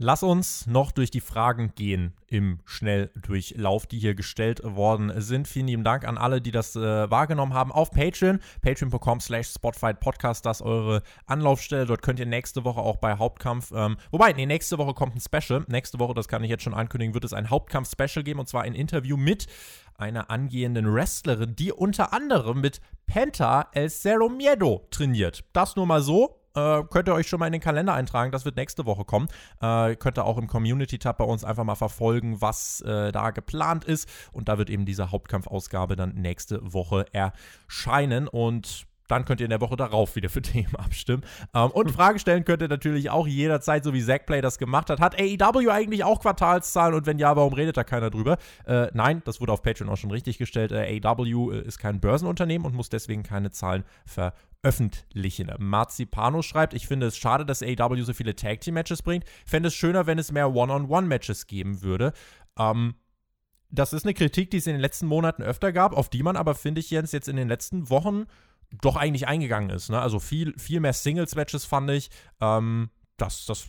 Lass 0.00 0.22
uns 0.22 0.68
noch 0.68 0.92
durch 0.92 1.10
die 1.10 1.20
Fragen 1.20 1.72
gehen 1.74 2.12
im 2.28 2.60
Schnelldurchlauf, 2.64 3.84
die 3.84 3.98
hier 3.98 4.14
gestellt 4.14 4.60
worden 4.62 5.12
sind. 5.20 5.48
Vielen 5.48 5.66
lieben 5.66 5.82
Dank 5.82 6.06
an 6.06 6.16
alle, 6.16 6.40
die 6.40 6.52
das 6.52 6.76
äh, 6.76 7.10
wahrgenommen 7.10 7.52
haben 7.52 7.72
auf 7.72 7.90
Patreon. 7.90 8.38
Patreon.com 8.62 9.18
slash 9.18 9.48
Spotfight 9.48 9.98
Podcast, 9.98 10.46
das 10.46 10.60
ist 10.60 10.66
eure 10.66 11.02
Anlaufstelle. 11.26 11.84
Dort 11.84 12.02
könnt 12.02 12.20
ihr 12.20 12.26
nächste 12.26 12.62
Woche 12.62 12.78
auch 12.78 12.98
bei 12.98 13.18
Hauptkampf, 13.18 13.72
ähm, 13.74 13.96
wobei, 14.12 14.32
nee, 14.34 14.46
nächste 14.46 14.78
Woche 14.78 14.94
kommt 14.94 15.16
ein 15.16 15.20
Special. 15.20 15.64
Nächste 15.66 15.98
Woche, 15.98 16.14
das 16.14 16.28
kann 16.28 16.44
ich 16.44 16.50
jetzt 16.50 16.62
schon 16.62 16.74
ankündigen, 16.74 17.14
wird 17.14 17.24
es 17.24 17.32
ein 17.32 17.50
Hauptkampf-Special 17.50 18.22
geben 18.22 18.38
und 18.38 18.48
zwar 18.48 18.62
ein 18.62 18.76
Interview 18.76 19.16
mit 19.16 19.48
einer 19.96 20.30
angehenden 20.30 20.94
Wrestlerin, 20.94 21.56
die 21.56 21.72
unter 21.72 22.12
anderem 22.12 22.60
mit 22.60 22.80
Penta 23.08 23.66
El 23.72 23.90
Cerro 23.90 24.28
Miedo 24.28 24.86
trainiert. 24.92 25.42
Das 25.52 25.74
nur 25.74 25.86
mal 25.86 26.02
so. 26.02 26.37
Äh, 26.54 26.82
könnt 26.90 27.08
ihr 27.08 27.14
euch 27.14 27.28
schon 27.28 27.40
mal 27.40 27.46
in 27.46 27.52
den 27.52 27.60
Kalender 27.60 27.94
eintragen. 27.94 28.32
Das 28.32 28.44
wird 28.44 28.56
nächste 28.56 28.86
Woche 28.86 29.04
kommen. 29.04 29.28
Äh, 29.60 29.96
könnt 29.96 30.18
ihr 30.18 30.24
auch 30.24 30.38
im 30.38 30.46
Community-Tab 30.46 31.18
bei 31.18 31.24
uns 31.24 31.44
einfach 31.44 31.64
mal 31.64 31.74
verfolgen, 31.74 32.40
was 32.40 32.80
äh, 32.82 33.12
da 33.12 33.30
geplant 33.30 33.84
ist. 33.84 34.08
Und 34.32 34.48
da 34.48 34.58
wird 34.58 34.70
eben 34.70 34.86
diese 34.86 35.10
Hauptkampfausgabe 35.10 35.96
dann 35.96 36.14
nächste 36.14 36.60
Woche 36.62 37.06
erscheinen. 37.12 38.28
Und 38.28 38.86
dann 39.08 39.24
könnt 39.24 39.40
ihr 39.40 39.46
in 39.46 39.50
der 39.50 39.60
Woche 39.60 39.76
darauf 39.76 40.14
wieder 40.14 40.28
für 40.28 40.42
Themen 40.48 40.76
abstimmen. 40.76 41.24
Ähm, 41.54 41.70
und 41.70 41.90
Fragen 41.90 42.18
stellen 42.18 42.44
könnt 42.44 42.62
ihr 42.62 42.68
natürlich 42.68 43.10
auch 43.10 43.26
jederzeit, 43.26 43.82
so 43.82 43.92
wie 43.92 44.04
Zackplay 44.04 44.40
das 44.40 44.58
gemacht 44.58 44.90
hat. 44.90 45.00
Hat 45.00 45.18
AEW 45.18 45.70
eigentlich 45.70 46.04
auch 46.04 46.20
Quartalszahlen? 46.20 46.94
Und 46.94 47.06
wenn 47.06 47.18
ja, 47.18 47.34
warum 47.34 47.52
redet 47.52 47.76
da 47.76 47.84
keiner 47.84 48.10
drüber? 48.10 48.38
Äh, 48.66 48.88
nein, 48.92 49.22
das 49.24 49.40
wurde 49.40 49.52
auf 49.52 49.62
Patreon 49.62 49.88
auch 49.88 49.96
schon 49.96 50.10
richtig 50.10 50.38
gestellt. 50.38 50.72
Äh, 50.72 51.00
AEW 51.02 51.52
äh, 51.52 51.60
ist 51.62 51.78
kein 51.78 52.00
Börsenunternehmen 52.00 52.66
und 52.66 52.74
muss 52.74 52.88
deswegen 52.88 53.22
keine 53.22 53.50
Zahlen 53.50 53.84
veröffentlichen 54.06 54.47
öffentlichen. 54.62 55.52
Marzipano 55.58 56.42
schreibt, 56.42 56.74
ich 56.74 56.86
finde 56.86 57.06
es 57.06 57.16
schade, 57.16 57.46
dass 57.46 57.62
AEW 57.62 58.02
so 58.02 58.12
viele 58.12 58.34
Tag 58.34 58.60
Team 58.60 58.74
Matches 58.74 59.02
bringt. 59.02 59.24
Fände 59.46 59.68
es 59.68 59.74
schöner, 59.74 60.06
wenn 60.06 60.18
es 60.18 60.32
mehr 60.32 60.54
One-on-One-Matches 60.54 61.46
geben 61.46 61.82
würde. 61.82 62.12
Ähm, 62.58 62.94
das 63.70 63.92
ist 63.92 64.04
eine 64.04 64.14
Kritik, 64.14 64.50
die 64.50 64.56
es 64.56 64.66
in 64.66 64.72
den 64.72 64.80
letzten 64.80 65.06
Monaten 65.06 65.42
öfter 65.42 65.72
gab, 65.72 65.92
auf 65.92 66.08
die 66.08 66.22
man 66.22 66.36
aber, 66.36 66.54
finde 66.54 66.80
ich, 66.80 66.90
Jens, 66.90 67.12
jetzt 67.12 67.28
in 67.28 67.36
den 67.36 67.48
letzten 67.48 67.90
Wochen 67.90 68.24
doch 68.82 68.96
eigentlich 68.96 69.28
eingegangen 69.28 69.70
ist. 69.70 69.90
Ne? 69.90 70.00
Also 70.00 70.18
viel, 70.18 70.54
viel 70.58 70.80
mehr 70.80 70.92
Singles-Matches 70.92 71.64
fand 71.64 71.90
ich. 71.90 72.10
Ähm, 72.40 72.90
das, 73.16 73.46
das 73.46 73.68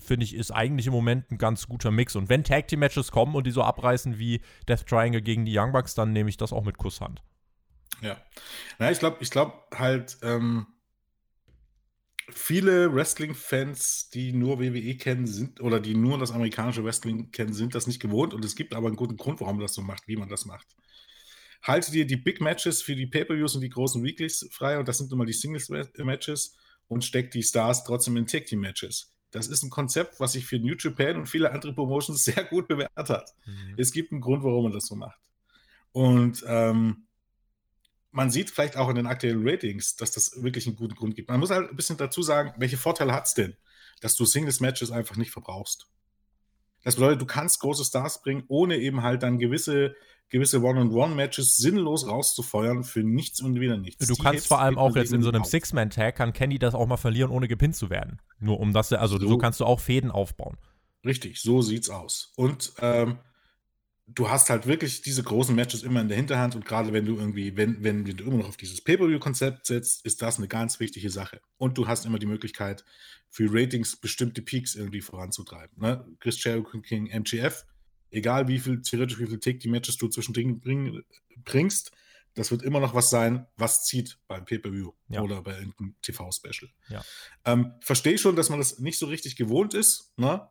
finde 0.00 0.24
ich, 0.24 0.34
ist 0.34 0.50
eigentlich 0.50 0.86
im 0.86 0.92
Moment 0.92 1.30
ein 1.30 1.38
ganz 1.38 1.66
guter 1.66 1.90
Mix. 1.90 2.16
Und 2.16 2.28
wenn 2.28 2.44
Tag 2.44 2.68
Team 2.68 2.80
Matches 2.80 3.10
kommen 3.10 3.34
und 3.34 3.46
die 3.46 3.50
so 3.50 3.62
abreißen 3.62 4.18
wie 4.18 4.40
Death 4.68 4.86
Triangle 4.86 5.22
gegen 5.22 5.44
die 5.44 5.56
Young 5.56 5.72
Bucks, 5.72 5.94
dann 5.94 6.12
nehme 6.12 6.30
ich 6.30 6.36
das 6.36 6.52
auch 6.52 6.64
mit 6.64 6.78
Kusshand. 6.78 7.22
Ja. 8.02 8.20
Na, 8.78 8.90
ich 8.90 8.98
glaube 8.98 9.18
ich 9.20 9.30
glaub 9.30 9.74
halt, 9.74 10.18
ähm, 10.22 10.66
viele 12.28 12.94
Wrestling-Fans, 12.94 14.10
die 14.10 14.32
nur 14.32 14.60
WWE 14.60 14.96
kennen, 14.96 15.26
sind 15.26 15.60
oder 15.60 15.80
die 15.80 15.94
nur 15.94 16.18
das 16.18 16.32
amerikanische 16.32 16.84
Wrestling 16.84 17.30
kennen, 17.30 17.52
sind 17.52 17.74
das 17.74 17.86
nicht 17.86 18.00
gewohnt. 18.00 18.34
Und 18.34 18.44
es 18.44 18.56
gibt 18.56 18.74
aber 18.74 18.88
einen 18.88 18.96
guten 18.96 19.16
Grund, 19.16 19.40
warum 19.40 19.56
man 19.56 19.64
das 19.64 19.74
so 19.74 19.82
macht, 19.82 20.08
wie 20.08 20.16
man 20.16 20.28
das 20.28 20.44
macht. 20.44 20.66
Halte 21.62 21.90
dir 21.90 22.06
die 22.06 22.16
Big 22.16 22.40
Matches 22.40 22.82
für 22.82 22.94
die 22.94 23.06
Pay-Per-Views 23.06 23.54
und 23.54 23.60
die 23.60 23.68
großen 23.68 24.02
Weeklies 24.02 24.48
frei, 24.52 24.78
und 24.78 24.88
das 24.88 24.98
sind 24.98 25.10
nun 25.10 25.18
mal 25.18 25.26
die 25.26 25.32
Singles-Matches, 25.32 26.56
und 26.88 27.04
steck 27.04 27.32
die 27.32 27.42
Stars 27.42 27.84
trotzdem 27.84 28.16
in 28.16 28.26
Tag-Team-Matches. 28.26 29.12
Das 29.32 29.48
ist 29.48 29.62
ein 29.64 29.70
Konzept, 29.70 30.20
was 30.20 30.32
sich 30.32 30.46
für 30.46 30.58
New 30.58 30.76
Japan 30.78 31.16
und 31.16 31.26
viele 31.26 31.50
andere 31.50 31.74
Promotions 31.74 32.24
sehr 32.24 32.44
gut 32.44 32.68
bewährt 32.68 32.92
hat. 32.94 33.34
Mhm. 33.44 33.74
Es 33.76 33.92
gibt 33.92 34.12
einen 34.12 34.20
Grund, 34.20 34.44
warum 34.44 34.64
man 34.64 34.72
das 34.72 34.86
so 34.86 34.94
macht. 34.94 35.20
Und 35.92 36.44
ähm, 36.46 37.05
man 38.16 38.30
sieht 38.30 38.50
vielleicht 38.50 38.78
auch 38.78 38.88
in 38.88 38.96
den 38.96 39.06
aktuellen 39.06 39.46
Ratings, 39.46 39.94
dass 39.94 40.10
das 40.10 40.42
wirklich 40.42 40.66
einen 40.66 40.76
guten 40.76 40.94
Grund 40.94 41.14
gibt. 41.14 41.28
Man 41.28 41.38
muss 41.38 41.50
halt 41.50 41.70
ein 41.70 41.76
bisschen 41.76 41.98
dazu 41.98 42.22
sagen, 42.22 42.54
welche 42.56 42.78
Vorteile 42.78 43.12
hat 43.12 43.26
es 43.26 43.34
denn, 43.34 43.56
dass 44.00 44.16
du 44.16 44.24
Singles-Matches 44.24 44.90
einfach 44.90 45.16
nicht 45.16 45.30
verbrauchst. 45.30 45.86
Das 46.82 46.94
bedeutet, 46.94 47.20
du 47.20 47.26
kannst 47.26 47.60
große 47.60 47.84
Stars 47.84 48.22
bringen, 48.22 48.44
ohne 48.48 48.78
eben 48.78 49.02
halt 49.02 49.22
dann 49.22 49.38
gewisse, 49.38 49.94
gewisse 50.30 50.62
One-on-One-Matches 50.62 51.56
sinnlos 51.56 52.06
rauszufeuern 52.06 52.84
für 52.84 53.02
nichts 53.02 53.42
und 53.42 53.60
wieder 53.60 53.76
nichts. 53.76 54.06
Du 54.06 54.14
Die 54.14 54.22
kannst 54.22 54.46
vor 54.46 54.60
allem 54.60 54.78
auch 54.78 54.96
jetzt 54.96 55.12
in 55.12 55.22
so 55.22 55.28
einem. 55.28 55.44
Six-Man-Tag, 55.44 56.16
kann 56.16 56.32
Kenny 56.32 56.58
das 56.58 56.74
auch 56.74 56.86
mal 56.86 56.96
verlieren, 56.96 57.30
ohne 57.30 57.48
gepinnt 57.48 57.76
zu 57.76 57.90
werden. 57.90 58.22
Nur 58.38 58.60
um 58.60 58.72
das, 58.72 58.92
also 58.94 59.18
so, 59.18 59.28
So. 59.28 59.38
kannst 59.38 59.60
du 59.60 59.66
auch 59.66 59.80
Fäden 59.80 60.10
aufbauen. 60.10 60.56
Richtig, 61.04 61.40
so 61.42 61.60
sieht's 61.60 61.90
aus. 61.90 62.32
Und 62.36 62.72
ähm, 62.80 63.18
du 64.06 64.28
hast 64.30 64.50
halt 64.50 64.66
wirklich 64.66 65.02
diese 65.02 65.22
großen 65.22 65.54
Matches 65.54 65.82
immer 65.82 66.00
in 66.00 66.08
der 66.08 66.16
Hinterhand 66.16 66.54
und 66.54 66.64
gerade 66.64 66.92
wenn 66.92 67.04
du 67.06 67.16
irgendwie, 67.16 67.56
wenn, 67.56 67.82
wenn 67.82 68.04
du 68.04 68.24
immer 68.24 68.36
noch 68.38 68.48
auf 68.48 68.56
dieses 68.56 68.80
Pay-Per-View-Konzept 68.80 69.66
setzt, 69.66 70.04
ist 70.06 70.22
das 70.22 70.38
eine 70.38 70.48
ganz 70.48 70.78
wichtige 70.78 71.10
Sache. 71.10 71.40
Und 71.58 71.76
du 71.76 71.88
hast 71.88 72.06
immer 72.06 72.18
die 72.18 72.26
Möglichkeit, 72.26 72.84
für 73.28 73.48
Ratings 73.50 73.96
bestimmte 73.96 74.42
Peaks 74.42 74.74
irgendwie 74.76 75.00
voranzutreiben. 75.00 75.76
Ne? 75.80 76.06
Chris 76.20 76.42
Jericho 76.42 76.80
King, 76.80 77.08
MGF, 77.08 77.66
egal 78.10 78.46
wie 78.48 78.60
viel, 78.60 78.80
theoretisch 78.80 79.18
wie 79.18 79.26
viel 79.26 79.40
Tick 79.40 79.60
die 79.60 79.68
Matches 79.68 79.96
du 79.96 80.08
zwischendrin 80.08 80.60
bring, 80.60 81.02
bringst, 81.44 81.90
das 82.34 82.50
wird 82.50 82.62
immer 82.62 82.80
noch 82.80 82.94
was 82.94 83.10
sein, 83.10 83.46
was 83.56 83.84
zieht 83.84 84.18
beim 84.28 84.44
Pay-Per-View 84.44 84.92
Ja. 85.08 85.22
oder 85.22 85.42
bei 85.42 85.58
irgendeinem 85.58 85.96
TV-Special. 86.02 86.70
Ja. 86.88 87.02
Ähm, 87.44 87.72
Verstehe 87.80 88.18
schon, 88.18 88.36
dass 88.36 88.50
man 88.50 88.58
das 88.58 88.78
nicht 88.78 88.98
so 88.98 89.06
richtig 89.06 89.36
gewohnt 89.36 89.74
ist. 89.74 90.12
Ne? 90.16 90.46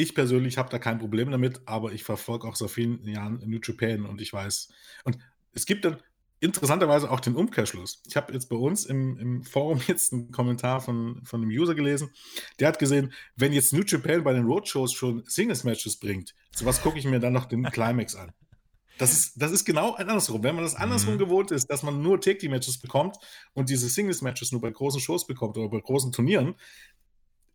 Ich 0.00 0.14
persönlich 0.14 0.56
habe 0.56 0.70
da 0.70 0.78
kein 0.78 0.98
Problem 0.98 1.30
damit, 1.30 1.60
aber 1.66 1.92
ich 1.92 2.04
verfolge 2.04 2.48
auch 2.48 2.56
seit 2.56 2.70
vielen 2.70 3.04
Jahren 3.06 3.42
New 3.44 3.58
Japan 3.62 4.06
und 4.06 4.18
ich 4.22 4.32
weiß. 4.32 4.70
Und 5.04 5.18
es 5.52 5.66
gibt 5.66 5.84
dann 5.84 5.98
interessanterweise 6.40 7.10
auch 7.10 7.20
den 7.20 7.36
Umkehrschluss. 7.36 8.02
Ich 8.06 8.16
habe 8.16 8.32
jetzt 8.32 8.48
bei 8.48 8.56
uns 8.56 8.86
im, 8.86 9.18
im 9.18 9.42
Forum 9.42 9.78
jetzt 9.88 10.14
einen 10.14 10.32
Kommentar 10.32 10.80
von, 10.80 11.20
von 11.24 11.42
einem 11.42 11.50
User 11.50 11.74
gelesen, 11.74 12.08
der 12.58 12.68
hat 12.68 12.78
gesehen, 12.78 13.12
wenn 13.36 13.52
jetzt 13.52 13.74
New 13.74 13.82
Japan 13.86 14.24
bei 14.24 14.32
den 14.32 14.46
Roadshows 14.46 14.94
schon 14.94 15.22
Singles-Matches 15.26 15.98
bringt, 15.98 16.34
so 16.50 16.64
was 16.64 16.80
gucke 16.80 16.98
ich 16.98 17.04
mir 17.04 17.20
dann 17.20 17.34
noch 17.34 17.44
den 17.44 17.62
Climax 17.70 18.14
an. 18.16 18.32
Das 18.96 19.12
ist, 19.12 19.40
das 19.40 19.52
ist 19.52 19.66
genau 19.66 19.92
andersrum. 19.92 20.42
Wenn 20.42 20.54
man 20.54 20.64
das 20.64 20.74
andersrum 20.74 21.14
Mhm. 21.14 21.18
gewohnt 21.18 21.50
ist, 21.50 21.66
dass 21.68 21.82
man 21.82 22.00
nur 22.00 22.22
Take-Matches 22.22 22.78
bekommt 22.78 23.16
und 23.52 23.68
diese 23.68 23.88
Singles-Matches 23.90 24.52
nur 24.52 24.62
bei 24.62 24.70
großen 24.70 25.00
Shows 25.00 25.26
bekommt 25.26 25.58
oder 25.58 25.68
bei 25.68 25.80
großen 25.80 26.10
Turnieren, 26.10 26.54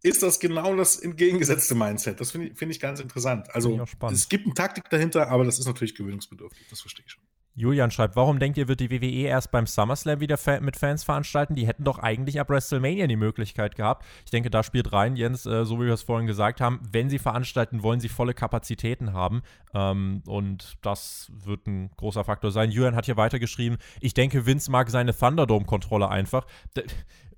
ist 0.05 0.21
das 0.21 0.39
genau 0.39 0.75
das 0.75 0.97
entgegengesetzte 0.97 1.73
Mindset. 1.73 2.21
Das 2.21 2.31
finde 2.31 2.47
ich, 2.47 2.57
finde 2.57 2.73
ich 2.73 2.79
ganz 2.79 2.99
interessant. 2.99 3.53
Also 3.53 3.83
es 4.11 4.29
gibt 4.29 4.45
eine 4.45 4.53
Taktik 4.53 4.89
dahinter, 4.89 5.29
aber 5.29 5.43
das 5.43 5.57
ist 5.57 5.65
natürlich 5.65 5.95
gewöhnungsbedürftig. 5.95 6.67
Das 6.69 6.81
verstehe 6.81 7.03
ich 7.05 7.11
schon. 7.11 7.23
Julian 7.57 7.89
schreibt, 7.89 8.17
warum 8.17 8.37
denkt 8.37 8.57
ihr, 8.57 8.67
wird 8.67 8.81
die 8.81 8.91
WWE 8.91 9.27
erst 9.27 9.49
beim 9.49 9.65
SummerSlam 9.65 10.19
wieder 10.19 10.37
mit 10.59 10.75
Fans 10.75 11.05
veranstalten? 11.05 11.55
Die 11.55 11.65
hätten 11.65 11.85
doch 11.85 11.99
eigentlich 11.99 12.39
ab 12.39 12.49
WrestleMania 12.49 13.07
die 13.07 13.15
Möglichkeit 13.15 13.75
gehabt. 13.75 14.05
Ich 14.25 14.31
denke, 14.31 14.49
da 14.49 14.61
spielt 14.61 14.91
rein, 14.91 15.15
Jens, 15.15 15.45
äh, 15.45 15.65
so 15.65 15.79
wie 15.79 15.85
wir 15.85 15.93
es 15.93 16.03
vorhin 16.03 16.27
gesagt 16.27 16.59
haben, 16.59 16.81
wenn 16.91 17.09
sie 17.09 17.17
veranstalten, 17.17 17.81
wollen 17.81 18.01
sie 18.01 18.09
volle 18.09 18.33
Kapazitäten 18.33 19.13
haben. 19.13 19.41
Ähm, 19.73 20.21
und 20.27 20.75
das 20.81 21.31
wird 21.33 21.65
ein 21.67 21.91
großer 21.95 22.25
Faktor 22.25 22.51
sein. 22.51 22.71
Julian 22.71 22.95
hat 22.95 23.05
hier 23.05 23.17
weitergeschrieben, 23.17 23.77
ich 24.01 24.13
denke, 24.13 24.45
Vince 24.45 24.69
mag 24.69 24.89
seine 24.89 25.17
Thunderdome-Kontrolle 25.17 26.09
einfach. 26.09 26.45
D 26.75 26.83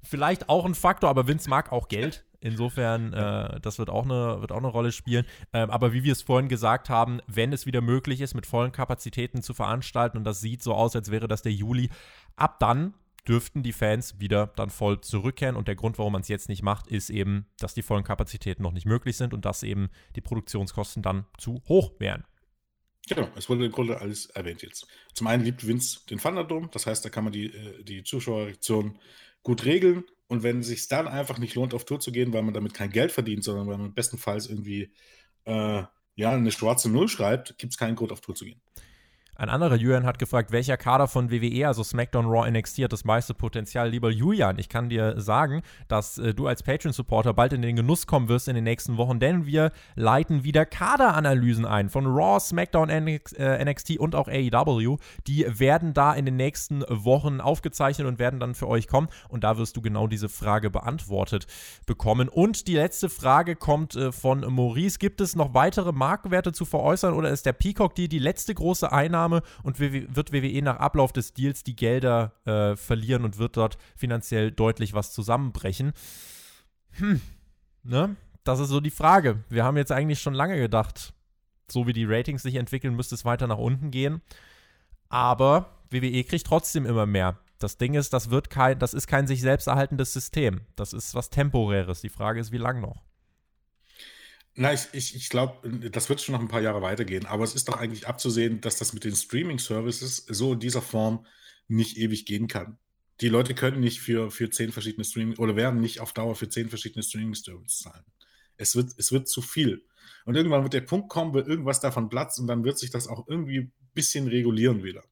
vielleicht 0.03 0.49
auch 0.49 0.65
ein 0.65 0.75
Faktor, 0.75 1.09
aber 1.09 1.27
Vince 1.27 1.49
mag 1.49 1.71
auch 1.71 1.89
Geld. 1.89 2.25
Insofern, 2.39 3.13
äh, 3.13 3.59
das 3.61 3.79
wird 3.79 3.89
auch, 3.89 4.05
eine, 4.05 4.41
wird 4.41 4.51
auch 4.51 4.57
eine 4.57 4.67
Rolle 4.67 4.91
spielen. 4.91 5.25
Ähm, 5.53 5.69
aber 5.69 5.93
wie 5.93 6.03
wir 6.03 6.11
es 6.11 6.21
vorhin 6.21 6.49
gesagt 6.49 6.89
haben, 6.89 7.19
wenn 7.27 7.51
es 7.51 7.65
wieder 7.65 7.81
möglich 7.81 8.21
ist, 8.21 8.35
mit 8.35 8.45
vollen 8.45 8.71
Kapazitäten 8.71 9.41
zu 9.41 9.53
veranstalten, 9.53 10.17
und 10.17 10.23
das 10.23 10.39
sieht 10.39 10.61
so 10.61 10.73
aus, 10.73 10.95
als 10.95 11.11
wäre 11.11 11.27
das 11.27 11.41
der 11.41 11.51
Juli, 11.51 11.89
ab 12.35 12.59
dann 12.59 12.93
dürften 13.27 13.61
die 13.61 13.73
Fans 13.73 14.19
wieder 14.19 14.47
dann 14.55 14.69
voll 14.69 15.01
zurückkehren. 15.01 15.55
Und 15.55 15.67
der 15.67 15.75
Grund, 15.75 15.97
warum 15.97 16.13
man 16.13 16.21
es 16.21 16.27
jetzt 16.27 16.49
nicht 16.49 16.63
macht, 16.63 16.87
ist 16.87 17.09
eben, 17.09 17.45
dass 17.59 17.73
die 17.73 17.81
vollen 17.81 18.03
Kapazitäten 18.03 18.63
noch 18.63 18.71
nicht 18.71 18.85
möglich 18.85 19.17
sind 19.17 19.33
und 19.33 19.45
dass 19.45 19.63
eben 19.63 19.89
die 20.15 20.21
Produktionskosten 20.21 21.03
dann 21.03 21.25
zu 21.37 21.61
hoch 21.67 21.91
wären. 21.99 22.23
Genau, 23.07 23.29
es 23.35 23.49
wurde 23.49 23.65
im 23.65 23.71
Grunde 23.71 23.99
alles 23.99 24.27
erwähnt 24.27 24.61
jetzt. 24.61 24.87
Zum 25.13 25.27
einen 25.27 25.43
liebt 25.43 25.65
Vince 25.65 26.01
den 26.09 26.19
Thunderdome, 26.19 26.69
das 26.71 26.85
heißt, 26.85 27.05
da 27.05 27.09
kann 27.09 27.23
man 27.23 27.33
die, 27.33 27.45
äh, 27.45 27.83
die 27.83 28.03
Zuschauerreaktion 28.03 28.99
gut 29.43 29.63
regeln. 29.63 30.03
Und 30.27 30.43
wenn 30.43 30.59
es 30.59 30.67
sich 30.67 30.87
dann 30.87 31.07
einfach 31.07 31.37
nicht 31.37 31.55
lohnt, 31.55 31.73
auf 31.73 31.85
Tour 31.85 31.99
zu 31.99 32.11
gehen, 32.11 32.33
weil 32.33 32.43
man 32.43 32.53
damit 32.53 32.73
kein 32.73 32.89
Geld 32.89 33.11
verdient, 33.11 33.43
sondern 33.43 33.67
weil 33.67 33.77
man 33.77 33.93
bestenfalls 33.93 34.47
irgendwie 34.47 34.91
äh, 35.45 35.83
ja, 36.15 36.31
eine 36.31 36.51
schwarze 36.51 36.89
Null 36.89 37.07
schreibt, 37.07 37.57
gibt 37.57 37.73
es 37.73 37.77
keinen 37.77 37.95
Grund, 37.95 38.11
auf 38.11 38.21
Tour 38.21 38.35
zu 38.35 38.45
gehen. 38.45 38.59
Ein 39.39 39.49
anderer 39.49 39.75
Julian 39.75 40.07
hat 40.07 40.17
gefragt, 40.17 40.51
welcher 40.51 40.77
Kader 40.77 41.07
von 41.07 41.29
WWE, 41.29 41.67
also 41.67 41.83
SmackDown, 41.83 42.25
Raw, 42.25 42.49
NXT, 42.49 42.79
hat 42.79 42.91
das 42.91 43.05
meiste 43.05 43.35
Potenzial? 43.35 43.87
Lieber 43.87 44.09
Julian, 44.09 44.57
ich 44.57 44.67
kann 44.67 44.89
dir 44.89 45.21
sagen, 45.21 45.61
dass 45.87 46.17
äh, 46.17 46.33
du 46.33 46.47
als 46.47 46.63
Patreon-Supporter 46.63 47.35
bald 47.35 47.53
in 47.53 47.61
den 47.61 47.75
Genuss 47.75 48.07
kommen 48.07 48.29
wirst 48.29 48.47
in 48.47 48.55
den 48.55 48.63
nächsten 48.63 48.97
Wochen, 48.97 49.19
denn 49.19 49.45
wir 49.45 49.71
leiten 49.93 50.43
wieder 50.43 50.65
Kaderanalysen 50.65 51.65
ein 51.65 51.89
von 51.89 52.07
Raw, 52.07 52.39
SmackDown, 52.39 52.89
NX, 52.89 53.33
äh, 53.33 53.63
NXT 53.63 53.99
und 53.99 54.15
auch 54.15 54.27
AEW. 54.27 54.97
Die 55.27 55.45
werden 55.47 55.93
da 55.93 56.15
in 56.15 56.25
den 56.25 56.35
nächsten 56.35 56.83
Wochen 56.89 57.39
aufgezeichnet 57.39 58.07
und 58.07 58.17
werden 58.17 58.39
dann 58.39 58.55
für 58.55 58.67
euch 58.67 58.87
kommen. 58.87 59.07
Und 59.29 59.43
da 59.43 59.59
wirst 59.59 59.77
du 59.77 59.81
genau 59.83 60.07
diese 60.07 60.29
Frage 60.29 60.71
beantwortet 60.71 61.45
bekommen. 61.85 62.27
Und 62.27 62.67
die 62.67 62.75
letzte 62.75 63.07
Frage 63.07 63.55
kommt 63.55 63.95
äh, 63.95 64.11
von 64.11 64.39
Maurice. 64.51 64.97
Gibt 64.97 65.21
es 65.21 65.35
noch 65.35 65.53
weitere 65.53 65.91
Marktwerte 65.91 66.53
zu 66.53 66.65
veräußern 66.65 67.13
oder 67.13 67.29
ist 67.29 67.45
der 67.45 67.53
Peacock 67.53 67.93
die, 67.93 68.09
die 68.09 68.17
letzte 68.17 68.55
große 68.55 68.91
Einnahme 68.91 69.26
und 69.63 69.79
WW 69.79 70.07
wird 70.09 70.33
WWE 70.33 70.61
nach 70.61 70.77
Ablauf 70.77 71.13
des 71.13 71.33
Deals 71.33 71.63
die 71.63 71.75
Gelder 71.75 72.33
äh, 72.45 72.75
verlieren 72.75 73.23
und 73.23 73.37
wird 73.37 73.57
dort 73.57 73.77
finanziell 73.95 74.51
deutlich 74.51 74.93
was 74.93 75.13
zusammenbrechen? 75.13 75.93
Hm, 76.91 77.21
ne? 77.83 78.15
Das 78.43 78.59
ist 78.59 78.69
so 78.69 78.79
die 78.79 78.91
Frage. 78.91 79.43
Wir 79.49 79.65
haben 79.65 79.77
jetzt 79.77 79.91
eigentlich 79.91 80.21
schon 80.21 80.33
lange 80.33 80.57
gedacht, 80.57 81.13
so 81.69 81.85
wie 81.85 81.93
die 81.93 82.05
Ratings 82.05 82.43
sich 82.43 82.55
entwickeln, 82.55 82.95
müsste 82.95 83.15
es 83.15 83.25
weiter 83.25 83.47
nach 83.47 83.57
unten 83.57 83.91
gehen. 83.91 84.21
Aber 85.09 85.77
WWE 85.89 86.23
kriegt 86.23 86.47
trotzdem 86.47 86.85
immer 86.85 87.05
mehr. 87.05 87.39
Das 87.59 87.77
Ding 87.77 87.95
ist, 87.95 88.13
das 88.13 88.29
wird 88.29 88.49
kein, 88.49 88.79
das 88.79 88.93
ist 88.93 89.07
kein 89.07 89.27
sich 89.27 89.41
selbst 89.41 89.67
erhaltendes 89.67 90.13
System. 90.13 90.61
Das 90.75 90.93
ist 90.93 91.15
was 91.15 91.29
Temporäres. 91.29 92.01
Die 92.01 92.09
Frage 92.09 92.39
ist, 92.39 92.51
wie 92.51 92.57
lang 92.57 92.81
noch? 92.81 93.03
Na, 94.59 94.73
ich, 94.73 94.87
ich, 94.91 95.15
ich 95.15 95.29
glaube, 95.29 95.69
das 95.91 96.09
wird 96.09 96.19
schon 96.19 96.33
noch 96.33 96.41
ein 96.41 96.47
paar 96.47 96.61
Jahre 96.61 96.81
weitergehen, 96.81 97.27
aber 97.27 97.43
es 97.43 97.53
ist 97.53 97.67
doch 97.67 97.77
eigentlich 97.77 98.07
abzusehen, 98.07 98.59
dass 98.59 98.77
das 98.77 98.91
mit 98.91 99.03
den 99.03 99.15
Streaming-Services 99.15 100.25
so 100.29 100.53
in 100.53 100.59
dieser 100.59 100.81
Form 100.81 101.27
nicht 101.67 101.97
ewig 101.97 102.25
gehen 102.25 102.47
kann. 102.47 102.79
Die 103.21 103.29
Leute 103.29 103.53
können 103.53 103.79
nicht 103.79 104.01
für, 104.01 104.31
für 104.31 104.49
zehn 104.49 104.71
verschiedene 104.71 105.05
Streaming 105.05 105.37
oder 105.37 105.55
werden 105.55 105.79
nicht 105.79 105.99
auf 105.99 106.11
Dauer 106.11 106.35
für 106.35 106.49
zehn 106.49 106.69
verschiedene 106.69 107.03
Streaming-Services 107.03 107.83
zahlen. 107.83 108.03
Es 108.57 108.75
wird, 108.75 108.93
es 108.97 109.11
wird 109.11 109.27
zu 109.27 109.43
viel. 109.43 109.85
Und 110.25 110.35
irgendwann 110.35 110.63
wird 110.63 110.73
der 110.73 110.81
Punkt 110.81 111.09
kommen, 111.09 111.33
wo 111.35 111.37
irgendwas 111.37 111.79
davon 111.79 112.09
platzt 112.09 112.39
und 112.39 112.47
dann 112.47 112.63
wird 112.63 112.79
sich 112.79 112.89
das 112.89 113.07
auch 113.07 113.27
irgendwie 113.27 113.59
ein 113.59 113.71
bisschen 113.93 114.27
regulieren 114.27 114.83
wieder. 114.83 115.03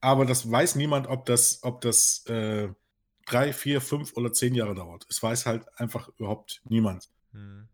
Aber 0.00 0.24
das 0.24 0.50
weiß 0.50 0.76
niemand, 0.76 1.06
ob 1.06 1.26
das, 1.26 1.62
ob 1.64 1.82
das 1.82 2.24
äh, 2.28 2.68
drei, 3.26 3.52
vier, 3.52 3.82
fünf 3.82 4.16
oder 4.16 4.32
zehn 4.32 4.54
Jahre 4.54 4.74
dauert. 4.74 5.04
Es 5.10 5.22
weiß 5.22 5.44
halt 5.44 5.66
einfach 5.78 6.08
überhaupt 6.16 6.62
niemand. 6.64 7.10
Hm. 7.32 7.68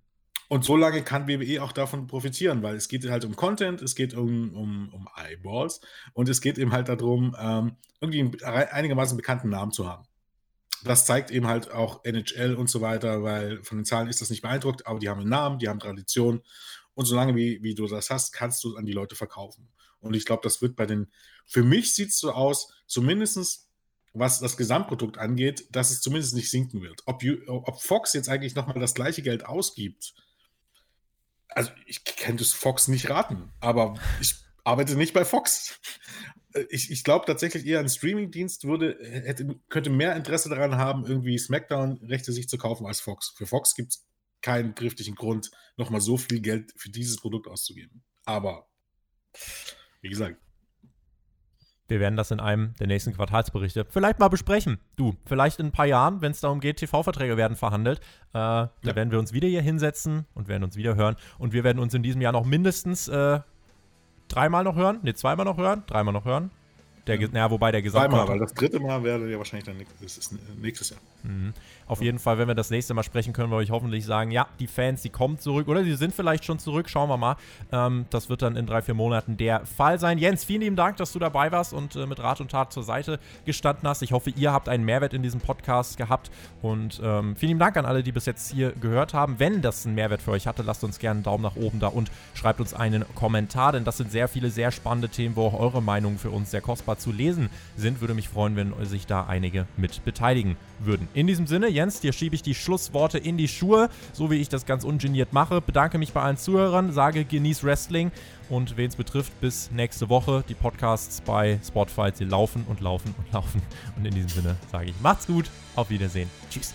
Und 0.49 0.65
so 0.65 0.77
lange 0.77 1.03
kann 1.03 1.27
WWE 1.27 1.63
auch 1.63 1.73
davon 1.73 2.07
profitieren, 2.07 2.63
weil 2.63 2.77
es 2.77 2.89
geht 2.89 3.09
halt 3.09 3.25
um 3.25 3.35
Content, 3.35 3.83
es 3.83 3.95
geht 3.95 4.15
um, 4.15 4.55
um, 4.55 4.89
um 4.93 5.09
Eyeballs 5.17 5.81
und 6.13 6.29
es 6.29 6.41
geht 6.41 6.59
eben 6.59 6.73
halt 6.73 6.89
darum, 6.89 7.37
ähm, 7.39 7.77
irgendwie 8.01 8.21
einen 8.21 8.69
einigermaßen 8.69 9.17
bekannten 9.17 9.49
Namen 9.49 9.73
zu 9.73 9.89
haben. 9.89 10.07
Das 10.85 11.05
zeigt 11.05 11.31
eben 11.31 11.49
halt 11.49 11.73
auch 11.73 12.05
NHL 12.05 12.55
und 12.55 12.71
so 12.71 12.81
weiter, 12.81 13.23
weil 13.25 13.63
von 13.65 13.79
den 13.79 13.85
Zahlen 13.85 14.09
ist 14.09 14.21
das 14.21 14.31
nicht 14.31 14.43
beeindruckt, 14.43 14.87
aber 14.87 15.01
die 15.01 15.09
haben 15.09 15.21
einen 15.21 15.31
Namen, 15.31 15.59
die 15.59 15.69
haben 15.69 15.81
Tradition 15.81 16.43
und 16.95 17.07
solange 17.07 17.35
wie, 17.35 17.63
wie 17.63 17.75
du 17.75 17.87
das 17.87 18.11
hast, 18.11 18.33
kannst 18.33 18.63
du 18.63 18.71
es 18.71 18.77
an 18.77 18.87
die 18.87 18.93
Leute 18.93 19.17
verkaufen. 19.17 19.69
Und 19.99 20.15
ich 20.15 20.25
glaube, 20.25 20.43
das 20.45 20.63
wird 20.63 20.77
bei 20.77 20.87
den, 20.87 21.11
für 21.45 21.65
mich 21.65 21.95
sieht 21.95 22.11
es 22.11 22.19
so 22.19 22.31
aus, 22.31 22.73
zumindestens 22.87 23.67
was 24.19 24.41
das 24.41 24.57
Gesamtprodukt 24.57 25.19
angeht, 25.19 25.67
dass 25.71 25.91
es 25.91 26.01
zumindest 26.01 26.35
nicht 26.35 26.51
sinken 26.51 26.81
wird. 26.81 27.03
Ob, 27.05 27.23
ob 27.49 27.83
Fox 27.83 28.15
jetzt 28.15 28.29
eigentlich 28.29 28.55
nochmal 28.55 28.79
das 28.81 28.95
gleiche 28.95 29.23
Geld 29.23 29.45
ausgibt, 29.45 30.15
also 31.49 31.71
ich 31.87 32.05
könnte 32.05 32.43
es 32.43 32.53
Fox 32.53 32.89
nicht 32.89 33.11
raten, 33.11 33.51
aber 33.61 33.99
ich 34.21 34.35
arbeite 34.65 34.97
nicht 34.97 35.15
bei 35.15 35.25
Fox. 35.25 35.81
Ich, 36.71 36.91
ich 36.91 37.05
glaube 37.05 37.27
tatsächlich 37.27 37.67
eher 37.67 37.81
ein 37.81 37.89
Streamingdienst 37.89 38.65
würde, 38.65 38.99
hätte, 39.03 39.61
könnte 39.69 39.91
mehr 39.91 40.17
Interesse 40.17 40.49
daran 40.49 40.77
haben, 40.77 41.05
irgendwie 41.05 41.39
SmackDown-Rechte 41.39 42.33
sich 42.33 42.49
zu 42.49 42.57
kaufen 42.57 42.87
als 42.87 43.01
Fox. 43.01 43.35
Für 43.37 43.47
Fox 43.47 43.75
gibt 43.75 43.93
es 43.93 44.07
keinen 44.41 44.75
triftigen 44.75 45.15
Grund, 45.15 45.51
nochmal 45.77 46.01
so 46.01 46.17
viel 46.17 46.41
Geld 46.41 46.73
für 46.77 46.89
dieses 46.89 47.17
Produkt 47.17 47.47
auszugeben. 47.47 48.05
Aber, 48.25 48.69
wie 50.01 50.09
gesagt, 50.09 50.41
wir 51.89 52.01
werden 52.01 52.17
das 52.17 52.31
in 52.31 52.41
einem 52.41 52.75
der 52.81 52.87
nächsten 52.87 53.13
Quartalsberichte 53.13 53.87
vielleicht 53.89 54.19
mal 54.19 54.29
besprechen. 54.29 54.79
Du, 54.97 55.17
vielleicht 55.25 55.61
in 55.61 55.67
ein 55.67 55.73
paar 55.73 55.87
Jahren, 55.87 56.21
wenn 56.21 56.33
es 56.33 56.41
darum 56.41 56.61
geht, 56.61 56.79
TV-Verträge 56.79 57.37
werden 57.37 57.57
verhandelt. 57.57 58.01
Äh, 58.35 58.39
ja. 58.39 58.71
Da 58.83 58.97
werden 58.97 59.11
wir 59.11 59.19
uns 59.19 59.33
wieder 59.33 59.49
hier 59.49 59.63
hinsetzen 59.63 60.27
und 60.35 60.49
werden 60.49 60.65
uns 60.65 60.77
wieder 60.77 60.97
hören. 60.97 61.17
Und 61.39 61.53
wir 61.53 61.65
werden 61.65 61.79
uns 61.79 61.95
in 61.95 62.03
diesem 62.03 62.21
Jahr 62.21 62.33
noch 62.33 62.45
mindestens 62.45 63.09
äh, 63.09 63.41
dreimal 64.29 64.65
noch 64.65 64.77
hören. 64.77 64.99
Ne, 65.03 65.15
zweimal 65.15 65.45
noch 65.45 65.57
hören. 65.57 65.85
Dreimal 65.87 66.13
noch 66.13 66.25
hören. 66.25 66.51
Der, 67.07 67.21
ja. 67.21 67.29
ja 67.33 67.51
wobei 67.51 67.73
der 67.73 67.83
Gesamtkonto. 67.83 68.29
weil 68.29 68.39
das 68.39 68.55
dritte 68.55 68.81
Mal 68.81 69.03
wäre 69.05 69.31
ja 69.31 69.39
wahrscheinlich 69.39 69.67
dann 69.67 69.77
nächstes, 69.77 70.31
nächstes 70.61 70.91
Jahr. 70.91 71.01
Mhm. 71.23 71.53
Auf 71.87 72.03
jeden 72.03 72.19
Fall, 72.19 72.39
wenn 72.39 72.49
wir 72.49 72.55
das 72.55 72.71
nächste 72.71 72.95
Mal 72.95 73.05
sprechen, 73.05 73.33
können 73.33 73.51
wir 73.51 73.57
euch 73.57 73.71
hoffentlich 73.71 74.05
sagen, 74.05 74.31
ja, 74.31 74.49
die 74.59 74.67
Fans, 74.67 75.03
die 75.03 75.11
kommen 75.11 75.39
zurück 75.39 75.69
oder 75.69 75.85
sie 75.85 75.95
sind 75.95 76.15
vielleicht 76.15 76.45
schon 76.45 76.59
zurück. 76.59 76.89
Schauen 76.89 77.09
wir 77.09 77.17
mal. 77.17 77.37
Ähm, 77.71 78.07
das 78.11 78.29
wird 78.29 78.43
dann 78.43 78.57
in 78.57 78.67
drei, 78.67 78.83
vier 78.83 78.95
Monaten 78.95 79.37
der 79.37 79.65
Fall 79.67 79.99
sein. 80.01 80.19
Jens, 80.19 80.45
vielen 80.45 80.63
lieben 80.63 80.77
Dank, 80.77 80.97
dass 80.97 81.13
du 81.13 81.19
dabei 81.19 81.53
warst 81.53 81.73
und 81.73 81.95
äh, 81.95 82.07
mit 82.07 82.21
Rat 82.21 82.41
und 82.41 82.51
Tat 82.51 82.73
zur 82.73 82.83
Seite 82.83 83.21
gestanden 83.45 83.89
hast. 83.89 84.03
Ich 84.03 84.13
hoffe, 84.13 84.31
ihr 84.31 84.53
habt 84.53 84.69
einen 84.69 84.85
Mehrwert 84.85 85.15
in 85.15 85.23
diesem 85.23 85.41
Podcast 85.41 85.97
gehabt 85.97 86.31
und 86.61 87.01
ähm, 87.03 87.37
vielen 87.37 87.51
lieben 87.51 87.61
Dank 87.61 87.77
an 87.77 87.87
alle, 87.87 88.03
die 88.03 88.13
bis 88.13 88.27
jetzt 88.27 88.53
hier 88.53 88.73
gehört 88.73 89.15
haben. 89.15 89.39
Wenn 89.39 89.63
das 89.63 89.87
einen 89.87 89.95
Mehrwert 89.95 90.23
für 90.23 90.33
euch 90.33 90.47
hatte, 90.47 90.63
lasst 90.63 90.83
uns 90.83 90.99
gerne 90.99 91.19
einen 91.19 91.25
Daumen 91.25 91.43
nach 91.43 91.57
oben 91.57 91.79
da 91.79 91.89
und 91.89 92.11
schreibt 92.35 92.61
uns 92.61 92.75
einen 92.75 93.05
Kommentar, 93.15 93.73
denn 93.73 93.85
das 93.85 93.97
sind 93.97 94.11
sehr 94.11 94.27
viele 94.29 94.51
sehr 94.51 94.73
spannende 94.73 95.09
Themen, 95.09 95.37
wo 95.37 95.47
auch 95.47 95.59
eure 95.59 95.83
Meinungen 95.83 96.19
für 96.19 96.31
uns 96.31 96.51
sehr 96.51 96.61
kostbar 96.61 96.96
zu 96.99 97.13
lesen 97.13 97.51
sind. 97.77 98.01
Würde 98.01 98.15
mich 98.15 98.29
freuen, 98.29 98.57
wenn 98.57 98.73
sich 98.87 99.07
da 99.07 99.27
einige 99.27 99.67
mit 99.77 100.05
beteiligen 100.05 100.57
würden. 100.79 101.09
In 101.15 101.27
diesem 101.27 101.47
Sinne, 101.47 101.69
Jens, 101.69 102.01
dir 102.01 102.13
schiebe 102.13 102.35
ich 102.35 102.43
die 102.43 102.55
Schlussworte 102.55 103.19
in 103.19 103.37
die 103.37 103.49
Schuhe, 103.49 103.89
so 104.13 104.31
wie 104.31 104.37
ich 104.37 104.49
das 104.49 104.67
ganz 104.67 104.85
ungeniert 104.85 105.33
mache. 105.33 105.61
Bedanke 105.61 105.99
mich 105.99 106.13
bei 106.13 106.23
allen 106.23 106.37
Zuhörern, 106.37 106.93
sage 106.93 107.25
genieß 107.25 107.65
Wrestling 107.65 108.13
und 108.49 108.77
wen 108.77 108.89
es 108.89 108.97
betrifft, 108.97 109.41
bis 109.41 109.71
nächste 109.71 110.09
Woche. 110.09 110.45
Die 110.49 110.55
Podcasts 110.55 111.21
bei 111.21 111.59
Spotify, 111.67 112.11
sie 112.15 112.25
laufen 112.25 112.65
und 112.69 112.81
laufen 112.81 113.15
und 113.19 113.33
laufen. 113.33 113.63
Und 113.97 114.05
in 114.05 114.15
diesem 114.15 114.29
Sinne 114.31 114.57
sage 114.71 114.91
ich, 114.91 114.95
macht's 115.01 115.27
gut, 115.27 115.51
auf 115.75 115.91
Wiedersehen. 115.91 116.31
Tschüss. 116.51 116.75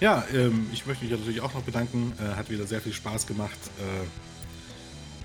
Ja, 0.00 0.24
ähm, 0.34 0.66
ich 0.72 0.84
möchte 0.84 1.04
mich 1.04 1.12
natürlich 1.16 1.40
auch 1.40 1.54
noch 1.54 1.62
bedanken. 1.62 2.12
Äh, 2.18 2.34
hat 2.34 2.50
wieder 2.50 2.66
sehr 2.66 2.80
viel 2.80 2.92
Spaß 2.92 3.26
gemacht. 3.28 3.58
Äh, 3.78 4.06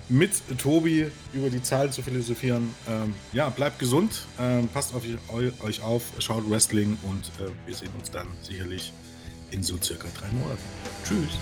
mit 0.08 0.32
Tobi 0.58 1.10
über 1.32 1.50
die 1.50 1.62
Zahlen 1.62 1.92
zu 1.92 2.02
philosophieren. 2.02 2.74
Ähm, 2.88 3.14
ja, 3.32 3.48
bleibt 3.50 3.78
gesund, 3.78 4.26
ähm, 4.38 4.68
passt 4.68 4.94
auf 4.94 5.02
euch 5.62 5.82
auf, 5.82 6.02
schaut 6.18 6.48
Wrestling 6.50 6.98
und 7.02 7.30
äh, 7.44 7.50
wir 7.66 7.74
sehen 7.74 7.90
uns 7.98 8.10
dann 8.10 8.26
sicherlich 8.42 8.92
in 9.50 9.62
so 9.62 9.76
circa 9.82 10.08
drei 10.18 10.28
Monaten. 10.32 10.62
Tschüss. 11.04 11.38